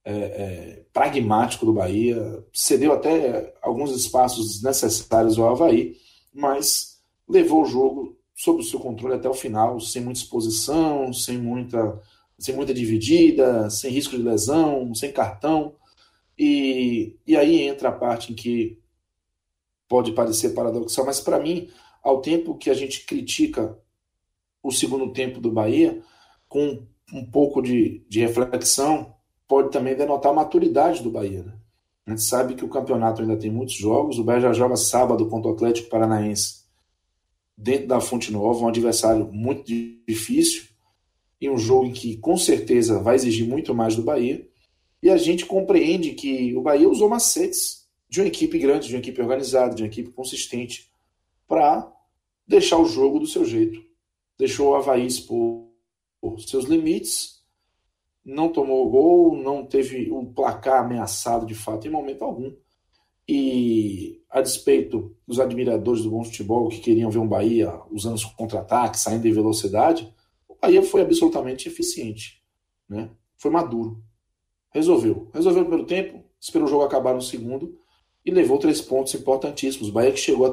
é, 0.06 0.13
é, 0.13 0.86
pragmático 0.94 1.66
do 1.66 1.74
Bahia. 1.74 2.46
Cedeu 2.54 2.94
até 2.94 3.54
alguns 3.62 3.92
espaços 3.92 4.54
desnecessários 4.54 5.38
ao 5.38 5.50
Havaí, 5.50 5.98
mas 6.34 7.01
levou 7.27 7.63
o 7.63 7.66
jogo 7.66 8.16
sob 8.38 8.62
o 8.62 8.63
seu 8.63 8.79
controle 8.79 9.15
até 9.15 9.27
o 9.27 9.34
final, 9.34 9.79
sem 9.79 10.00
muita 10.00 10.20
exposição, 10.20 11.12
sem 11.12 11.39
muita, 11.39 12.00
sem 12.38 12.56
muita 12.56 12.72
dividida, 12.72 13.67
sem 13.72 13.91
risco 13.91 14.15
de 14.15 14.22
lesão, 14.22 14.94
sem 14.94 15.12
cartão. 15.12 15.74
E, 16.38 17.15
e 17.25 17.36
aí 17.36 17.63
entra 17.63 17.89
a 17.89 17.91
parte 17.91 18.32
em 18.32 18.36
que 18.36 18.79
pode 19.88 20.12
parecer 20.12 20.50
paradoxal, 20.51 21.03
mas 21.03 21.20
para 21.20 21.39
mim, 21.39 21.67
ao 22.03 22.22
tempo 22.22 22.56
que 22.56 22.70
a 22.70 22.75
gente 22.75 23.08
critica 23.08 23.75
o 24.62 24.72
segundo 24.72 25.12
tempo 25.12 25.41
do 25.41 25.51
Bahia, 25.51 26.03
com 26.48 26.86
um 27.12 27.25
pouco 27.25 27.60
de, 27.60 28.06
de 28.08 28.20
reflexão, 28.20 29.15
pode 29.48 29.72
também 29.72 29.96
denotar 29.96 30.32
a 30.32 30.36
maturidade 30.36 31.01
do 31.01 31.10
Bahia. 31.10 31.41
Né? 31.41 31.53
A 32.06 32.10
gente 32.12 32.22
sabe 32.22 32.53
que 32.53 32.63
o 32.63 32.70
campeonato 32.70 33.24
ainda 33.24 33.36
tem 33.36 33.50
muitos 33.50 33.75
jogos, 33.75 34.20
o 34.20 34.24
Bahia 34.24 34.41
já 34.41 34.53
joga 34.53 34.75
sábado 34.75 35.27
contra 35.27 35.50
o 35.50 35.56
Atlético 35.56 35.89
Paranaense 35.89 36.66
dentro 37.58 37.88
da 37.88 38.00
Fonte 38.00 38.32
Nova, 38.32 38.64
um 38.64 38.68
adversário 38.68 39.28
muito 39.34 39.66
difícil 40.08 40.68
e 41.42 41.50
um 41.50 41.58
jogo 41.58 41.86
em 41.86 41.94
que 41.94 42.18
com 42.18 42.38
certeza 42.38 43.02
vai 43.02 43.16
exigir 43.16 43.48
muito 43.48 43.74
mais 43.74 43.96
do 43.96 44.04
Bahia. 44.04 44.48
E 45.02 45.10
a 45.10 45.18
gente 45.18 45.46
compreende 45.46 46.12
que 46.12 46.56
o 46.56 46.62
Bahia 46.62 46.90
usou 46.90 47.10
macetes 47.10 47.88
de 48.10 48.22
uma 48.22 48.28
equipe 48.28 48.58
grande, 48.58 48.88
de 48.88 48.96
uma 48.96 49.00
equipe 49.00 49.22
organizada, 49.22 49.76
de 49.76 49.84
uma 49.84 49.88
equipe 49.88 50.12
consistente, 50.12 50.92
para 51.48 51.92
deixar 52.48 52.78
o 52.78 52.86
jogo 52.86 53.20
do 53.20 53.28
seu 53.28 53.46
jeito. 53.46 53.84
Deixou 54.38 54.70
o 54.70 54.76
Havaí 54.76 55.06
expor 55.06 55.68
seus 56.46 56.66
limites, 56.66 57.44
não 58.24 58.50
tomou 58.50 58.90
gol, 58.90 59.36
não 59.36 59.66
teve 59.66 60.12
um 60.12 60.26
placar 60.26 60.84
ameaçado 60.84 61.46
de 61.46 61.56
fato 61.56 61.88
em 61.88 61.92
momento 61.92 62.24
algum. 62.24 62.54
E 63.27 64.22
a 64.29 64.41
despeito 64.41 65.15
dos 65.27 65.39
admiradores 65.39 66.03
do 66.03 66.12
bom 66.12 66.24
futebol 66.24 66.69
que 66.69 66.79
queriam 66.79 67.10
ver 67.10 67.19
um 67.19 67.27
Bahia 67.27 67.74
usando 67.91 68.15
os 68.15 68.25
contra-ataques, 68.25 69.01
saindo 69.01 69.27
em 69.27 69.34
velocidade, 69.34 70.13
o 70.48 70.55
Bahia 70.62 70.81
foi 70.81 71.01
absolutamente 71.01 71.67
eficiente. 71.67 72.41
Né? 72.88 73.10
Foi 73.38 73.51
maduro. 73.51 74.01
Resolveu. 74.74 75.29
Resolveu 75.34 75.63
no 75.63 75.67
primeiro 75.67 75.88
tempo, 75.88 76.24
esperou 76.39 76.67
o 76.67 76.69
jogo 76.69 76.84
acabar 76.84 77.13
no 77.13 77.22
segundo 77.22 77.77
e 78.25 78.31
levou 78.31 78.57
três 78.57 78.81
pontos 78.81 79.13
importantíssimos. 79.13 79.89
O 79.89 79.91
Bahia 79.91 80.12
que 80.12 80.19
chegou 80.19 80.46
a 80.46 80.51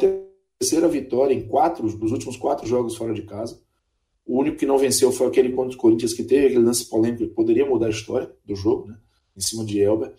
terceira 0.60 0.88
vitória 0.88 1.34
em 1.34 1.46
quatro 1.46 1.86
dos 1.96 2.12
últimos 2.12 2.36
quatro 2.36 2.66
jogos 2.66 2.96
fora 2.96 3.12
de 3.12 3.22
casa. 3.22 3.62
O 4.26 4.38
único 4.38 4.56
que 4.56 4.66
não 4.66 4.78
venceu 4.78 5.12
foi 5.12 5.26
aquele 5.26 5.52
contra 5.52 5.76
o 5.76 5.78
Corinthians 5.78 6.14
que 6.14 6.24
teve 6.24 6.46
aquele 6.46 6.64
lance 6.64 6.88
polêmico 6.88 7.24
que 7.24 7.34
poderia 7.34 7.66
mudar 7.66 7.86
a 7.86 7.90
história 7.90 8.34
do 8.44 8.56
jogo, 8.56 8.88
né? 8.88 8.98
em 9.36 9.40
cima 9.40 9.64
de 9.64 9.80
Elber. 9.80 10.14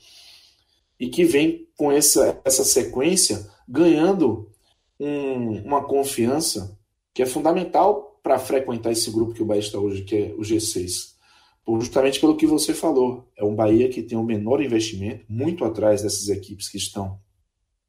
E 1.00 1.10
que 1.10 1.24
vem 1.24 1.65
com 1.78 1.92
essa, 1.92 2.42
essa 2.46 2.64
sequência 2.64 3.50
ganhando 3.68 4.50
um, 5.00 5.62
uma 5.64 5.84
confiança 5.84 6.78
que 7.14 7.22
é 7.22 7.26
fundamental 7.26 8.20
para 8.24 8.40
frequentar 8.40 8.92
esse 8.92 9.12
grupo 9.12 9.34
que 9.34 9.44
o 9.44 9.46
Bahia 9.46 9.62
está 9.62 9.78
hoje, 9.78 10.04
que 10.04 10.16
é 10.16 10.34
o 10.34 10.42
G6 10.42 11.16
justamente 11.80 12.20
pelo 12.20 12.38
que 12.38 12.46
você 12.46 12.74
falou. 12.74 13.28
É 13.36 13.44
um 13.44 13.56
Bahia 13.56 13.90
que 13.90 14.04
tem 14.04 14.18
um 14.18 14.24
menor 14.24 14.62
investimento, 14.62 15.26
muito 15.28 15.66
atrás 15.66 16.02
dessas 16.02 16.30
equipes 16.30 16.70
que 16.70 16.78
estão 16.78 17.20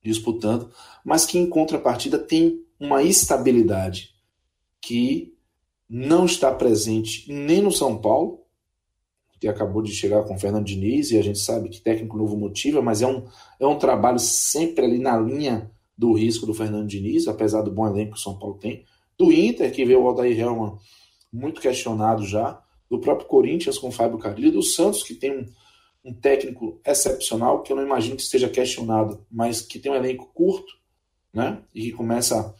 disputando, 0.02 0.70
mas 1.04 1.26
que 1.26 1.38
em 1.38 1.48
contrapartida 1.48 2.18
tem 2.18 2.64
uma 2.78 3.02
estabilidade 3.02 4.14
que 4.80 5.34
não 5.88 6.24
está 6.24 6.52
presente 6.52 7.30
nem 7.30 7.60
no 7.60 7.72
São 7.72 7.98
Paulo, 7.98 8.45
que 9.38 9.48
acabou 9.48 9.82
de 9.82 9.92
chegar 9.92 10.22
com 10.24 10.34
o 10.34 10.38
Fernando 10.38 10.64
Diniz, 10.64 11.10
e 11.10 11.18
a 11.18 11.22
gente 11.22 11.38
sabe 11.38 11.68
que 11.68 11.80
técnico 11.80 12.16
novo 12.16 12.36
motiva, 12.36 12.80
mas 12.80 13.02
é 13.02 13.06
um, 13.06 13.26
é 13.60 13.66
um 13.66 13.78
trabalho 13.78 14.18
sempre 14.18 14.84
ali 14.84 14.98
na 14.98 15.18
linha 15.18 15.70
do 15.96 16.12
risco 16.12 16.46
do 16.46 16.54
Fernando 16.54 16.86
Diniz, 16.86 17.26
apesar 17.26 17.62
do 17.62 17.70
bom 17.70 17.86
elenco 17.86 18.12
que 18.12 18.18
o 18.18 18.22
São 18.22 18.38
Paulo 18.38 18.58
tem. 18.58 18.84
Do 19.18 19.32
Inter, 19.32 19.72
que 19.72 19.84
veio 19.84 20.02
o 20.02 20.08
Aldair 20.08 20.38
Helman 20.38 20.78
muito 21.32 21.60
questionado 21.60 22.24
já, 22.24 22.60
do 22.90 23.00
próprio 23.00 23.28
Corinthians 23.28 23.78
com 23.78 23.88
o 23.88 23.92
Fábio 23.92 24.18
Carrilho, 24.18 24.52
do 24.52 24.62
Santos, 24.62 25.02
que 25.02 25.14
tem 25.14 25.38
um, 25.38 25.46
um, 26.04 26.14
técnico 26.14 26.80
excepcional, 26.86 27.62
que 27.62 27.72
eu 27.72 27.76
não 27.76 27.82
imagino 27.82 28.16
que 28.16 28.22
esteja 28.22 28.48
questionado, 28.48 29.24
mas 29.30 29.60
que 29.60 29.78
tem 29.78 29.90
um 29.90 29.96
elenco 29.96 30.30
curto, 30.32 30.72
né? 31.32 31.58
E 31.74 31.82
que 31.82 31.92
começa 31.92 32.54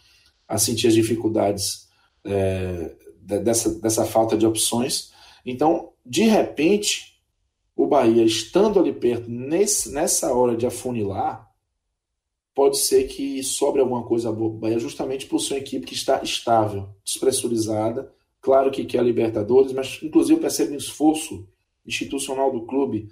a 0.49 0.59
sentir 0.59 0.88
as 0.88 0.95
dificuldades 0.95 1.88
é, 2.25 2.95
dessa, 3.23 3.78
dessa 3.80 4.04
falta 4.04 4.37
de 4.37 4.47
opções. 4.47 5.12
Então, 5.46 5.92
de 6.04 6.24
repente, 6.24 7.22
o 7.74 7.86
Bahia, 7.86 8.24
estando 8.24 8.78
ali 8.78 8.92
perto, 8.92 9.30
nesse, 9.30 9.92
nessa 9.92 10.34
hora 10.34 10.56
de 10.56 10.66
afunilar, 10.66 11.48
pode 12.54 12.76
ser 12.78 13.04
que 13.06 13.42
sobre 13.42 13.80
alguma 13.80 14.02
coisa 14.02 14.32
boa 14.32 14.50
o 14.50 14.58
Bahia, 14.58 14.78
justamente 14.78 15.26
por 15.26 15.38
ser 15.38 15.54
uma 15.54 15.60
equipe 15.60 15.86
que 15.86 15.94
está 15.94 16.22
estável, 16.22 16.88
despressurizada, 17.04 18.14
Claro 18.46 18.70
que 18.70 18.84
quer 18.84 19.00
a 19.00 19.02
Libertadores, 19.02 19.72
mas 19.72 19.98
inclusive 20.04 20.40
percebe 20.40 20.72
um 20.72 20.76
esforço 20.76 21.48
institucional 21.84 22.52
do 22.52 22.64
clube 22.64 23.08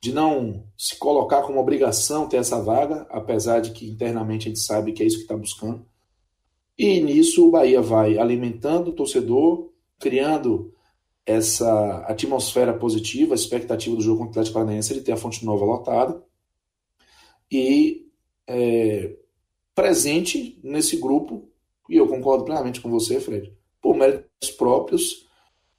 de 0.00 0.12
não 0.12 0.62
se 0.78 0.96
colocar 0.96 1.42
como 1.42 1.58
obrigação 1.58 2.28
ter 2.28 2.36
essa 2.36 2.62
vaga, 2.62 3.04
apesar 3.10 3.58
de 3.58 3.72
que 3.72 3.90
internamente 3.90 4.46
a 4.46 4.48
gente 4.50 4.60
sabe 4.60 4.92
que 4.92 5.02
é 5.02 5.06
isso 5.06 5.16
que 5.16 5.22
está 5.22 5.36
buscando. 5.36 5.84
E 6.78 7.00
nisso 7.00 7.48
o 7.48 7.50
Bahia 7.50 7.82
vai 7.82 8.16
alimentando 8.16 8.90
o 8.90 8.92
torcedor, 8.92 9.72
criando 9.98 10.72
essa 11.26 12.04
atmosfera 12.06 12.72
positiva, 12.72 13.34
a 13.34 13.36
expectativa 13.36 13.96
do 13.96 14.02
jogo 14.02 14.18
contra 14.18 14.28
o 14.28 14.30
Atlético 14.30 14.54
Paranaense 14.54 14.94
de 14.94 15.00
ter 15.00 15.12
a 15.12 15.16
Fonte 15.16 15.44
Nova 15.44 15.64
lotada 15.64 16.22
e 17.50 18.08
é, 18.46 19.16
presente 19.74 20.58
nesse 20.62 20.96
grupo, 20.96 21.50
e 21.90 21.96
eu 21.96 22.08
concordo 22.08 22.44
plenamente 22.44 22.80
com 22.80 22.88
você, 22.88 23.20
Fred, 23.20 23.52
por 23.80 23.96
méritos 23.96 24.50
próprios 24.56 25.26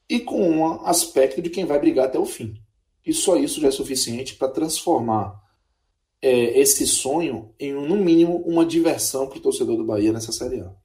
e 0.10 0.20
com 0.20 0.42
um 0.42 0.86
aspecto 0.86 1.42
de 1.42 1.50
quem 1.50 1.66
vai 1.66 1.80
brigar 1.80 2.06
até 2.06 2.20
o 2.20 2.26
fim. 2.26 2.62
E 3.06 3.14
só 3.14 3.38
isso 3.38 3.62
já 3.62 3.70
é 3.70 3.72
suficiente 3.72 4.36
para 4.36 4.50
transformar 4.50 5.42
é, 6.22 6.60
esse 6.60 6.86
sonho 6.86 7.54
em, 7.58 7.74
no 7.74 7.96
mínimo, 7.96 8.38
uma 8.46 8.66
diversão 8.66 9.28
para 9.28 9.38
o 9.38 9.42
torcedor 9.42 9.78
do 9.78 9.86
Bahia 9.86 10.12
nessa 10.12 10.32
Série 10.32 10.60
A. 10.60 10.76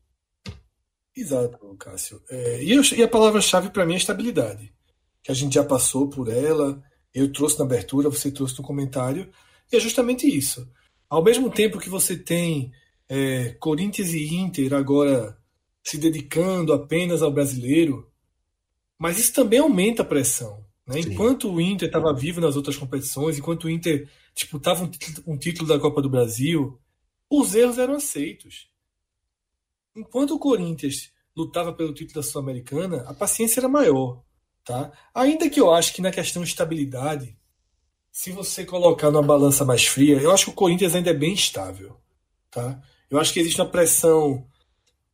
Exato, 1.16 1.76
Cássio. 1.78 2.22
É, 2.30 2.62
e, 2.62 2.72
eu, 2.72 2.82
e, 2.82 3.02
a 3.02 3.08
palavra-chave 3.08 3.70
para 3.70 3.84
mim 3.84 3.94
é 3.94 3.98
estabilidade, 3.98 4.72
que 5.22 5.30
a 5.30 5.34
gente 5.34 5.54
já 5.54 5.64
passou 5.64 6.08
por 6.08 6.28
ela, 6.28 6.82
eu 7.14 7.30
trouxe 7.32 7.58
na 7.58 7.64
abertura, 7.64 8.08
você 8.08 8.30
trouxe 8.30 8.58
no 8.58 8.64
comentário, 8.64 9.30
e 9.70 9.76
é 9.76 9.80
justamente 9.80 10.26
isso. 10.26 10.66
Ao 11.08 11.22
mesmo 11.22 11.50
tempo 11.50 11.78
que 11.78 11.90
você 11.90 12.16
tem 12.16 12.72
é, 13.08 13.50
Corinthians 13.60 14.14
e 14.14 14.34
Inter 14.34 14.72
agora 14.72 15.36
se 15.84 15.98
dedicando 15.98 16.72
apenas 16.72 17.22
ao 17.22 17.32
brasileiro, 17.32 18.10
mas 18.98 19.18
isso 19.18 19.34
também 19.34 19.58
aumenta 19.58 20.02
a 20.02 20.06
pressão. 20.06 20.64
Né? 20.86 21.00
Enquanto 21.00 21.52
o 21.52 21.60
Inter 21.60 21.88
estava 21.88 22.14
vivo 22.14 22.40
nas 22.40 22.56
outras 22.56 22.76
competições, 22.76 23.38
enquanto 23.38 23.64
o 23.64 23.70
Inter 23.70 24.08
disputava 24.34 24.84
um, 24.84 24.90
um 25.32 25.36
título 25.36 25.68
da 25.68 25.78
Copa 25.78 26.00
do 26.00 26.08
Brasil, 26.08 26.78
os 27.28 27.54
erros 27.54 27.78
eram 27.78 27.94
aceitos. 27.94 28.71
Enquanto 29.94 30.34
o 30.34 30.38
Corinthians 30.38 31.12
lutava 31.36 31.72
pelo 31.72 31.92
título 31.92 32.16
da 32.16 32.22
Sul-Americana, 32.22 33.04
a 33.06 33.14
paciência 33.14 33.60
era 33.60 33.68
maior. 33.68 34.22
Tá? 34.64 34.92
Ainda 35.14 35.50
que 35.50 35.60
eu 35.60 35.72
acho 35.72 35.92
que 35.92 36.02
na 36.02 36.10
questão 36.10 36.42
de 36.42 36.48
estabilidade, 36.48 37.36
se 38.10 38.30
você 38.30 38.64
colocar 38.64 39.10
numa 39.10 39.22
balança 39.22 39.64
mais 39.64 39.86
fria, 39.86 40.20
eu 40.20 40.30
acho 40.30 40.46
que 40.46 40.50
o 40.50 40.54
Corinthians 40.54 40.94
ainda 40.94 41.10
é 41.10 41.14
bem 41.14 41.32
estável. 41.32 41.96
Tá? 42.50 42.80
Eu 43.10 43.18
acho 43.18 43.32
que 43.32 43.40
existe 43.40 43.60
uma 43.60 43.68
pressão 43.68 44.46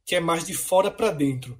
que 0.04 0.14
é 0.14 0.20
mais 0.20 0.44
de 0.44 0.54
fora 0.54 0.90
para 0.90 1.10
dentro, 1.10 1.58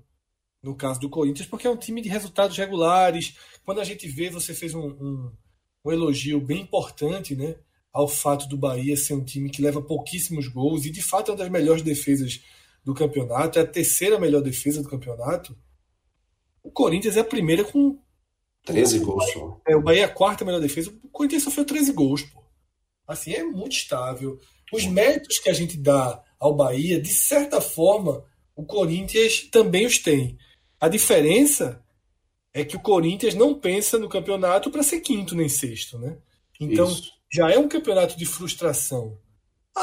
no 0.62 0.75
caso 0.75 1.00
do 1.00 1.08
Corinthians, 1.08 1.48
porque 1.48 1.66
é 1.66 1.70
um 1.70 1.76
time 1.76 2.00
de 2.00 2.08
resultados 2.08 2.56
regulares. 2.56 3.37
Quando 3.64 3.80
a 3.80 3.84
gente 3.84 4.08
vê, 4.08 4.30
você 4.30 4.54
fez 4.54 4.75
um, 4.75 4.88
um, 4.88 5.32
um 5.84 5.92
elogio 5.92 6.40
bem 6.40 6.62
importante 6.62 7.34
né, 7.34 7.56
ao 7.92 8.08
fato 8.08 8.48
do 8.48 8.56
Bahia 8.56 8.96
ser 8.96 9.14
um 9.14 9.25
time 9.25 9.50
que 9.50 9.62
leva 9.62 9.80
pouquíssimos 9.82 10.48
gols 10.48 10.84
e 10.84 10.90
de 10.90 11.02
fato 11.02 11.30
é 11.30 11.32
uma 11.32 11.38
das 11.38 11.48
melhores 11.48 11.82
defesas 11.82 12.40
do 12.85 12.94
campeonato, 12.94 13.58
é 13.58 13.62
a 13.62 13.66
terceira 13.66 14.18
melhor 14.18 14.42
defesa 14.42 14.82
do 14.82 14.88
campeonato. 14.88 15.56
O 16.62 16.70
Corinthians 16.70 17.16
é 17.16 17.20
a 17.20 17.25
primeira 17.25 17.64
com 17.64 17.99
13 18.64 18.99
gols 19.00 19.25
É, 19.66 19.76
o 19.76 19.82
Bahia 19.82 20.02
é 20.02 20.04
a 20.04 20.12
quarta 20.12 20.44
melhor 20.44 20.61
defesa. 20.61 20.90
O 21.02 21.08
Corinthians 21.08 21.42
sofreu 21.42 21.64
13 21.64 21.92
gols, 21.92 22.23
pô. 22.23 22.42
Assim, 23.06 23.32
é 23.32 23.42
muito 23.42 23.73
estável. 23.73 24.38
Os 24.73 24.85
méritos 24.87 25.38
que 25.38 25.49
a 25.49 25.54
gente 25.54 25.78
dá 25.78 26.23
ao 26.38 26.54
Bahia, 26.54 27.00
de 27.00 27.08
certa 27.08 27.61
forma, 27.61 28.25
o 28.54 28.64
Corinthians 28.64 29.49
também 29.50 29.87
os 29.87 29.99
tem. 29.99 30.37
A 30.78 30.88
diferença 30.88 31.82
é 32.52 32.64
que 32.64 32.76
o 32.76 32.80
Corinthians 32.80 33.35
não 33.35 33.58
pensa 33.58 33.99
no 33.99 34.08
campeonato 34.08 34.70
para 34.70 34.82
ser 34.82 35.00
quinto 35.00 35.35
nem 35.35 35.49
sexto, 35.49 35.99
né? 35.99 36.18
Então, 36.61 36.88
Isso. 36.88 37.12
já 37.32 37.50
é 37.50 37.58
um 37.58 37.68
campeonato 37.68 38.16
de 38.18 38.26
frustração. 38.26 39.18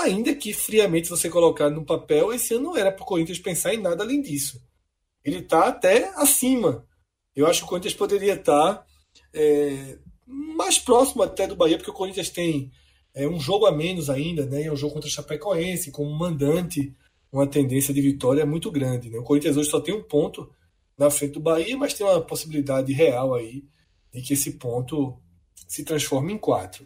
Ainda 0.01 0.35
que 0.35 0.53
friamente 0.53 1.09
você 1.09 1.29
colocar 1.29 1.69
no 1.69 1.85
papel, 1.85 2.33
esse 2.33 2.53
ano 2.53 2.65
não 2.65 2.77
era 2.77 2.91
para 2.91 3.03
o 3.03 3.05
Corinthians 3.05 3.39
pensar 3.39 3.73
em 3.73 3.81
nada 3.81 4.03
além 4.03 4.21
disso. 4.21 4.61
Ele 5.23 5.39
está 5.39 5.67
até 5.67 6.11
acima. 6.15 6.85
Eu 7.35 7.47
acho 7.47 7.61
que 7.61 7.65
o 7.65 7.69
Corinthians 7.69 7.93
poderia 7.93 8.33
estar 8.33 8.75
tá, 8.75 8.85
é, 9.33 9.97
mais 10.25 10.77
próximo 10.77 11.23
até 11.23 11.47
do 11.47 11.55
Bahia, 11.55 11.77
porque 11.77 11.91
o 11.91 11.95
Corinthians 11.95 12.29
tem 12.29 12.71
é, 13.13 13.27
um 13.27 13.39
jogo 13.39 13.65
a 13.65 13.71
menos 13.71 14.09
ainda, 14.09 14.45
né? 14.45 14.63
É 14.63 14.71
um 14.71 14.75
jogo 14.75 14.93
contra 14.93 15.09
o 15.09 15.11
Chapecoense, 15.11 15.91
como 15.91 16.09
mandante, 16.11 16.93
uma 17.31 17.47
tendência 17.47 17.93
de 17.93 18.01
vitória 18.01 18.45
muito 18.45 18.71
grande. 18.71 19.09
Né? 19.09 19.17
O 19.17 19.23
Corinthians 19.23 19.57
hoje 19.57 19.69
só 19.69 19.79
tem 19.79 19.93
um 19.93 20.03
ponto 20.03 20.49
na 20.97 21.09
frente 21.09 21.33
do 21.33 21.39
Bahia, 21.39 21.77
mas 21.77 21.93
tem 21.93 22.05
uma 22.05 22.21
possibilidade 22.21 22.93
real 22.93 23.33
aí 23.33 23.63
de 24.13 24.21
que 24.21 24.33
esse 24.33 24.53
ponto 24.53 25.19
se 25.67 25.83
transforme 25.83 26.33
em 26.33 26.37
quatro. 26.37 26.85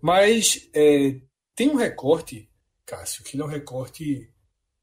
Mas 0.00 0.68
é, 0.74 1.16
tem 1.54 1.68
um 1.68 1.76
recorte, 1.76 2.50
Cássio, 2.84 3.24
que 3.24 3.36
ele 3.36 3.42
é 3.42 3.46
um 3.46 3.48
recorte 3.48 4.32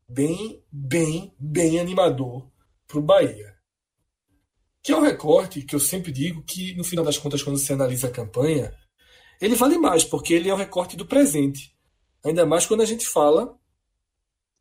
bem, 0.08 0.64
bem, 0.72 1.34
bem 1.40 1.80
animador 1.80 2.50
para 2.88 3.00
o 3.00 3.02
Bahia. 3.02 3.56
Que 4.82 4.92
é 4.92 4.98
um 4.98 5.02
recorte 5.02 5.62
que 5.62 5.76
eu 5.76 5.80
sempre 5.80 6.12
digo 6.12 6.44
que, 6.44 6.74
no 6.76 6.84
final 6.84 7.04
das 7.04 7.18
contas, 7.18 7.44
quando 7.44 7.58
você 7.58 7.74
analisa 7.74 8.08
a 8.08 8.12
campanha, 8.12 8.74
ele 9.42 9.56
vale 9.56 9.78
mais, 9.78 10.04
porque 10.04 10.34
ele 10.34 10.50
é 10.50 10.54
um 10.54 10.58
recorte 10.58 10.96
do 10.96 11.06
presente. 11.06 11.76
Ainda 12.24 12.46
mais 12.46 12.66
quando 12.66 12.82
a 12.82 12.86
gente 12.86 13.06
fala 13.06 13.58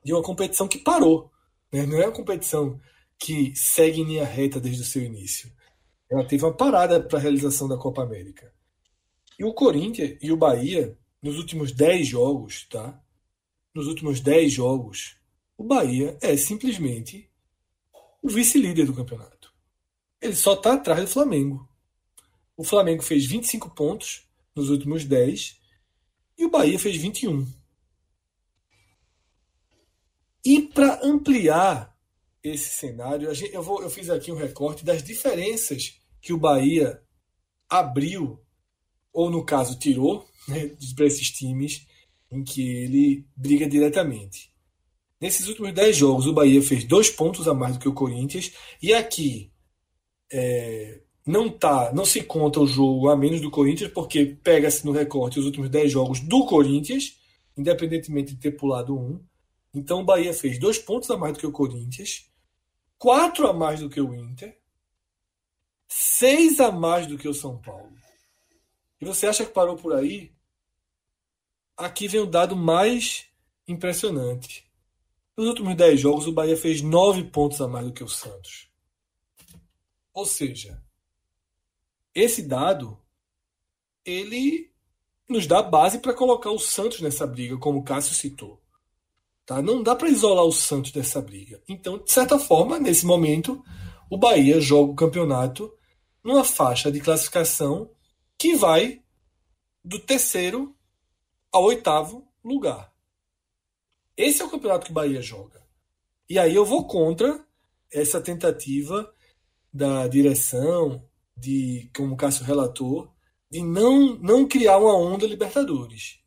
de 0.05 0.13
uma 0.13 0.23
competição 0.23 0.69
que 0.69 0.79
parou. 0.79 1.31
Né? 1.73 1.85
Não 1.87 2.01
é 2.01 2.07
uma 2.07 2.15
competição 2.15 2.81
que 3.19 3.55
segue 3.57 4.01
em 4.01 4.05
linha 4.05 4.25
reta 4.25 4.61
desde 4.61 4.83
o 4.83 4.87
seu 4.87 5.03
início. 5.03 5.51
Ela 6.11 6.27
teve 6.27 6.45
uma 6.45 6.57
parada 6.57 7.03
para 7.03 7.19
a 7.19 7.23
realização 7.23 7.69
da 7.69 7.77
Copa 7.77 8.03
América. 8.03 8.53
E 9.39 9.45
o 9.45 9.53
Corinthians 9.53 10.17
e 10.23 10.33
o 10.33 10.37
Bahia 10.37 10.97
nos 11.23 11.37
últimos 11.37 11.73
10 11.73 12.07
jogos, 12.07 12.67
tá? 12.69 13.03
Nos 13.75 13.87
últimos 13.87 14.21
10 14.21 14.53
jogos, 14.53 15.17
o 15.57 15.65
Bahia 15.65 16.17
é 16.21 16.37
simplesmente 16.37 17.31
o 18.23 18.29
vice-líder 18.29 18.87
do 18.87 18.95
campeonato. 18.95 19.53
Ele 20.21 20.35
só 20.35 20.55
está 20.55 20.75
atrás 20.75 21.01
do 21.01 21.09
Flamengo. 21.09 21.69
O 22.57 22.65
Flamengo 22.65 23.03
fez 23.03 23.27
25 23.27 23.71
pontos 23.71 24.27
nos 24.55 24.69
últimos 24.69 25.05
10 25.05 25.61
e 26.37 26.45
o 26.45 26.51
Bahia 26.51 26.79
fez 26.79 26.97
21. 26.97 27.47
E 30.45 30.63
para 30.63 31.05
ampliar 31.05 31.97
esse 32.43 32.71
cenário, 32.71 33.31
eu, 33.53 33.63
vou, 33.63 33.83
eu 33.83 33.91
fiz 33.91 34.09
aqui 34.09 34.31
um 34.31 34.37
recorte 34.37 34.85
das 34.85 35.03
diferenças 35.03 36.01
que 36.21 36.33
o 36.33 36.39
Bahia 36.39 37.03
abriu, 37.69 38.41
ou 39.13 39.31
no 39.31 39.45
caso 39.45 39.79
tirou, 39.79 40.28
né, 40.47 40.71
para 40.95 41.07
esses 41.07 41.31
times 41.31 41.87
em 42.31 42.45
que 42.45 42.63
ele 42.63 43.27
briga 43.37 43.69
diretamente. 43.69 44.53
Nesses 45.21 45.49
últimos 45.49 45.73
10 45.73 45.97
jogos, 45.97 46.27
o 46.27 46.33
Bahia 46.33 46.63
fez 46.63 46.85
dois 46.85 47.11
pontos 47.11 47.49
a 47.49 47.55
mais 47.55 47.75
do 47.75 47.81
que 47.81 47.89
o 47.89 47.95
Corinthians, 47.95 48.53
e 48.81 48.95
aqui 48.95 49.51
é, 50.31 51.01
não 51.27 51.51
tá, 51.51 51.93
não 51.93 52.05
se 52.05 52.23
conta 52.23 52.61
o 52.61 52.67
jogo 52.67 53.09
a 53.09 53.17
menos 53.17 53.41
do 53.41 53.51
Corinthians, 53.51 53.91
porque 53.91 54.39
pega-se 54.43 54.87
no 54.87 54.93
recorte 54.93 55.39
os 55.39 55.47
últimos 55.47 55.69
10 55.69 55.91
jogos 55.91 56.21
do 56.21 56.47
Corinthians, 56.47 57.19
independentemente 57.57 58.35
de 58.35 58.41
ter 58.41 58.53
pulado 58.53 58.97
um. 58.97 59.21
Então 59.75 60.01
o 60.01 60.05
Bahia 60.05 60.33
fez 60.33 60.59
dois 60.59 60.79
pontos 60.79 61.11
a 61.11 61.17
mais 61.17 61.33
do 61.33 61.41
que 61.41 61.47
o 61.47 61.53
Corinthians, 61.53 62.31
quatro 62.97 63.47
a 63.49 63.53
mais 63.53 63.81
do 63.81 63.91
que 63.91 64.01
o 64.01 64.15
Inter, 64.15 64.57
seis 65.89 66.61
a 66.61 66.71
mais 66.71 67.07
do 67.07 67.19
que 67.19 67.29
o 67.29 67.35
São 67.35 67.59
Paulo. 67.59 67.98
E 69.01 69.05
você 69.05 69.27
acha 69.27 69.45
que 69.45 69.53
parou 69.53 69.77
por 69.77 69.95
aí? 69.95 70.33
Aqui 71.77 72.09
vem 72.09 72.21
o 72.21 72.27
dado 72.27 72.57
mais 72.57 73.27
impressionante. 73.67 74.69
Nos 75.37 75.47
últimos 75.47 75.77
10 75.77 76.01
jogos, 76.01 76.27
o 76.27 76.33
Bahia 76.33 76.57
fez 76.57 76.83
9 76.83 77.25
pontos 77.25 77.61
a 77.61 77.69
mais 77.69 77.87
do 77.87 77.93
que 77.93 78.03
o 78.03 78.09
Santos. 78.09 78.69
Ou 80.13 80.27
seja, 80.27 80.83
esse 82.15 82.43
dado 82.43 82.99
ele 84.05 84.73
nos 85.29 85.47
dá 85.47 85.63
base 85.63 85.99
para 85.99 86.15
colocar 86.15 86.51
o 86.51 86.59
Santos 86.59 87.01
nessa 87.01 87.27
briga, 87.27 87.57
como 87.59 87.79
o 87.79 87.85
Cássio 87.85 88.15
citou. 88.15 88.61
Tá? 89.45 89.63
Não 89.63 89.83
dá 89.83 89.95
para 89.95 90.09
isolar 90.09 90.45
o 90.45 90.53
Santos 90.53 90.91
dessa 90.91 91.21
briga. 91.21 91.63
Então, 91.69 91.99
de 91.99 92.11
certa 92.11 92.39
forma, 92.39 92.79
nesse 92.79 93.07
momento, 93.07 93.63
o 94.11 94.17
Bahia 94.17 94.61
joga 94.61 94.93
o 94.93 94.97
campeonato 94.97 95.73
numa 96.25 96.45
faixa 96.45 96.91
de 96.91 97.01
classificação 97.01 97.91
que 98.39 98.55
vai 98.55 99.03
do 99.85 99.99
terceiro 99.99 100.77
ao 101.51 101.65
oitavo 101.65 102.27
lugar. 102.45 102.93
Esse 104.17 104.43
é 104.43 104.45
o 104.45 104.51
campeonato 104.51 104.87
que 104.87 104.91
o 104.91 104.95
Bahia 104.95 105.21
joga. 105.21 105.63
E 106.29 106.39
aí 106.39 106.55
eu 106.55 106.65
vou 106.65 106.87
contra 106.87 107.45
essa 107.93 108.21
tentativa 108.21 109.13
da 109.73 110.07
direção, 110.09 111.03
de 111.37 111.91
como 111.97 112.15
o 112.15 112.17
Cássio 112.17 112.45
relatou, 112.45 113.13
de 113.51 113.63
não, 113.63 114.17
não 114.17 114.47
criar 114.47 114.79
uma 114.79 114.97
onda 114.97 115.27
Libertadores. 115.27 116.19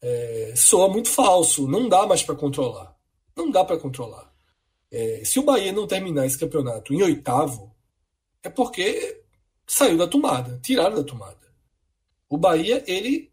É, 0.00 0.52
soa 0.56 0.88
muito 0.88 1.08
falso, 1.08 1.66
não 1.68 1.88
dá 1.88 2.06
mais 2.06 2.22
para 2.22 2.34
controlar. 2.34 2.96
Não 3.36 3.50
dá 3.50 3.64
para 3.64 3.78
controlar. 3.78 4.32
É, 4.90 5.24
se 5.24 5.38
o 5.38 5.44
Bahia 5.44 5.72
não 5.72 5.86
terminar 5.86 6.26
esse 6.26 6.38
campeonato 6.38 6.92
em 6.92 7.02
oitavo, 7.02 7.74
é 8.42 8.50
porque 8.50 9.21
saiu 9.72 9.96
da 9.96 10.06
tomada, 10.06 10.60
tiraram 10.62 10.96
da 10.96 11.02
tomada. 11.02 11.50
O 12.28 12.36
Bahia, 12.36 12.84
ele 12.86 13.32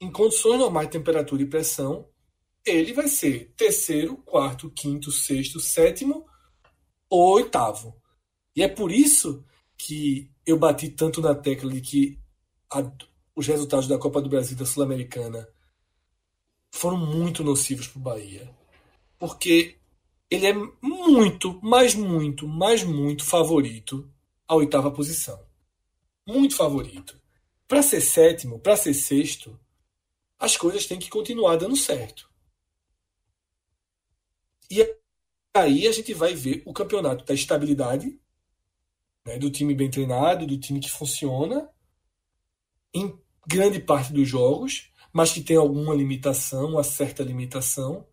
em 0.00 0.10
condições 0.10 0.58
normais 0.58 0.88
de 0.88 0.92
temperatura 0.92 1.40
e 1.40 1.46
pressão, 1.46 2.08
ele 2.66 2.92
vai 2.92 3.06
ser 3.06 3.52
terceiro, 3.56 4.16
quarto, 4.18 4.68
quinto, 4.70 5.12
sexto, 5.12 5.60
sétimo 5.60 6.26
ou 7.08 7.34
oitavo. 7.34 7.96
E 8.54 8.64
é 8.64 8.68
por 8.68 8.90
isso 8.90 9.44
que 9.76 10.28
eu 10.44 10.58
bati 10.58 10.88
tanto 10.88 11.20
na 11.20 11.36
tecla 11.36 11.70
de 11.70 11.80
que 11.80 12.18
a, 12.72 12.82
os 13.34 13.46
resultados 13.46 13.86
da 13.86 13.96
Copa 13.96 14.20
do 14.20 14.28
Brasil 14.28 14.56
da 14.56 14.66
Sul-Americana 14.66 15.48
foram 16.72 16.96
muito 16.96 17.44
nocivos 17.44 17.86
para 17.86 17.98
o 17.98 18.02
Bahia. 18.02 18.52
Porque 19.16 19.76
ele 20.28 20.46
é 20.46 20.54
muito, 20.82 21.60
mas 21.62 21.94
muito, 21.94 22.46
mas 22.48 22.82
muito 22.82 23.24
favorito 23.24 24.12
à 24.48 24.54
oitava 24.54 24.90
posição. 24.90 25.46
Muito 26.26 26.56
favorito. 26.56 27.20
Para 27.68 27.82
ser 27.82 28.00
sétimo, 28.00 28.58
para 28.58 28.76
ser 28.76 28.94
sexto, 28.94 29.60
as 30.38 30.56
coisas 30.56 30.86
têm 30.86 30.98
que 30.98 31.10
continuar 31.10 31.56
dando 31.56 31.76
certo. 31.76 32.28
E 34.70 34.96
aí 35.54 35.86
a 35.86 35.92
gente 35.92 36.14
vai 36.14 36.34
ver 36.34 36.62
o 36.64 36.72
campeonato 36.72 37.24
da 37.24 37.34
estabilidade, 37.34 38.18
né, 39.24 39.38
do 39.38 39.50
time 39.50 39.74
bem 39.74 39.90
treinado, 39.90 40.46
do 40.46 40.58
time 40.58 40.80
que 40.80 40.90
funciona 40.90 41.68
em 42.94 43.18
grande 43.46 43.80
parte 43.80 44.12
dos 44.12 44.28
jogos, 44.28 44.92
mas 45.12 45.32
que 45.32 45.42
tem 45.42 45.56
alguma 45.56 45.94
limitação, 45.94 46.72
uma 46.72 46.84
certa 46.84 47.22
limitação 47.22 48.06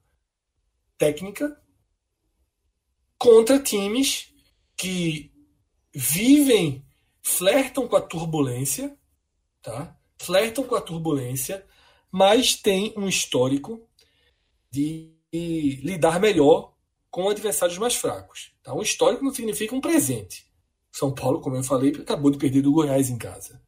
técnica, 0.98 1.62
contra 3.18 3.62
times 3.62 4.34
que 4.78 5.35
vivem 5.96 6.86
flertam 7.22 7.88
com 7.88 7.96
a 7.96 8.02
turbulência, 8.02 8.96
tá? 9.62 9.98
Flertam 10.18 10.66
com 10.66 10.76
a 10.76 10.82
turbulência, 10.82 11.66
mas 12.12 12.56
tem 12.56 12.94
um 12.98 13.08
histórico 13.08 13.88
de 14.70 15.16
lidar 15.82 16.20
melhor 16.20 16.74
com 17.10 17.30
adversários 17.30 17.78
mais 17.78 17.96
fracos. 17.96 18.54
Tá? 18.62 18.74
Um 18.74 18.82
histórico 18.82 19.24
não 19.24 19.34
significa 19.34 19.74
um 19.74 19.82
presente. 19.82 20.46
São 20.92 21.14
Paulo, 21.14 21.42
como 21.42 21.56
eu 21.56 21.64
falei, 21.64 21.92
acabou 21.92 22.32
de 22.32 22.38
perder 22.38 22.62
do 22.62 22.72
Goiás 22.72 23.10
em 23.10 23.18
casa. 23.18 23.62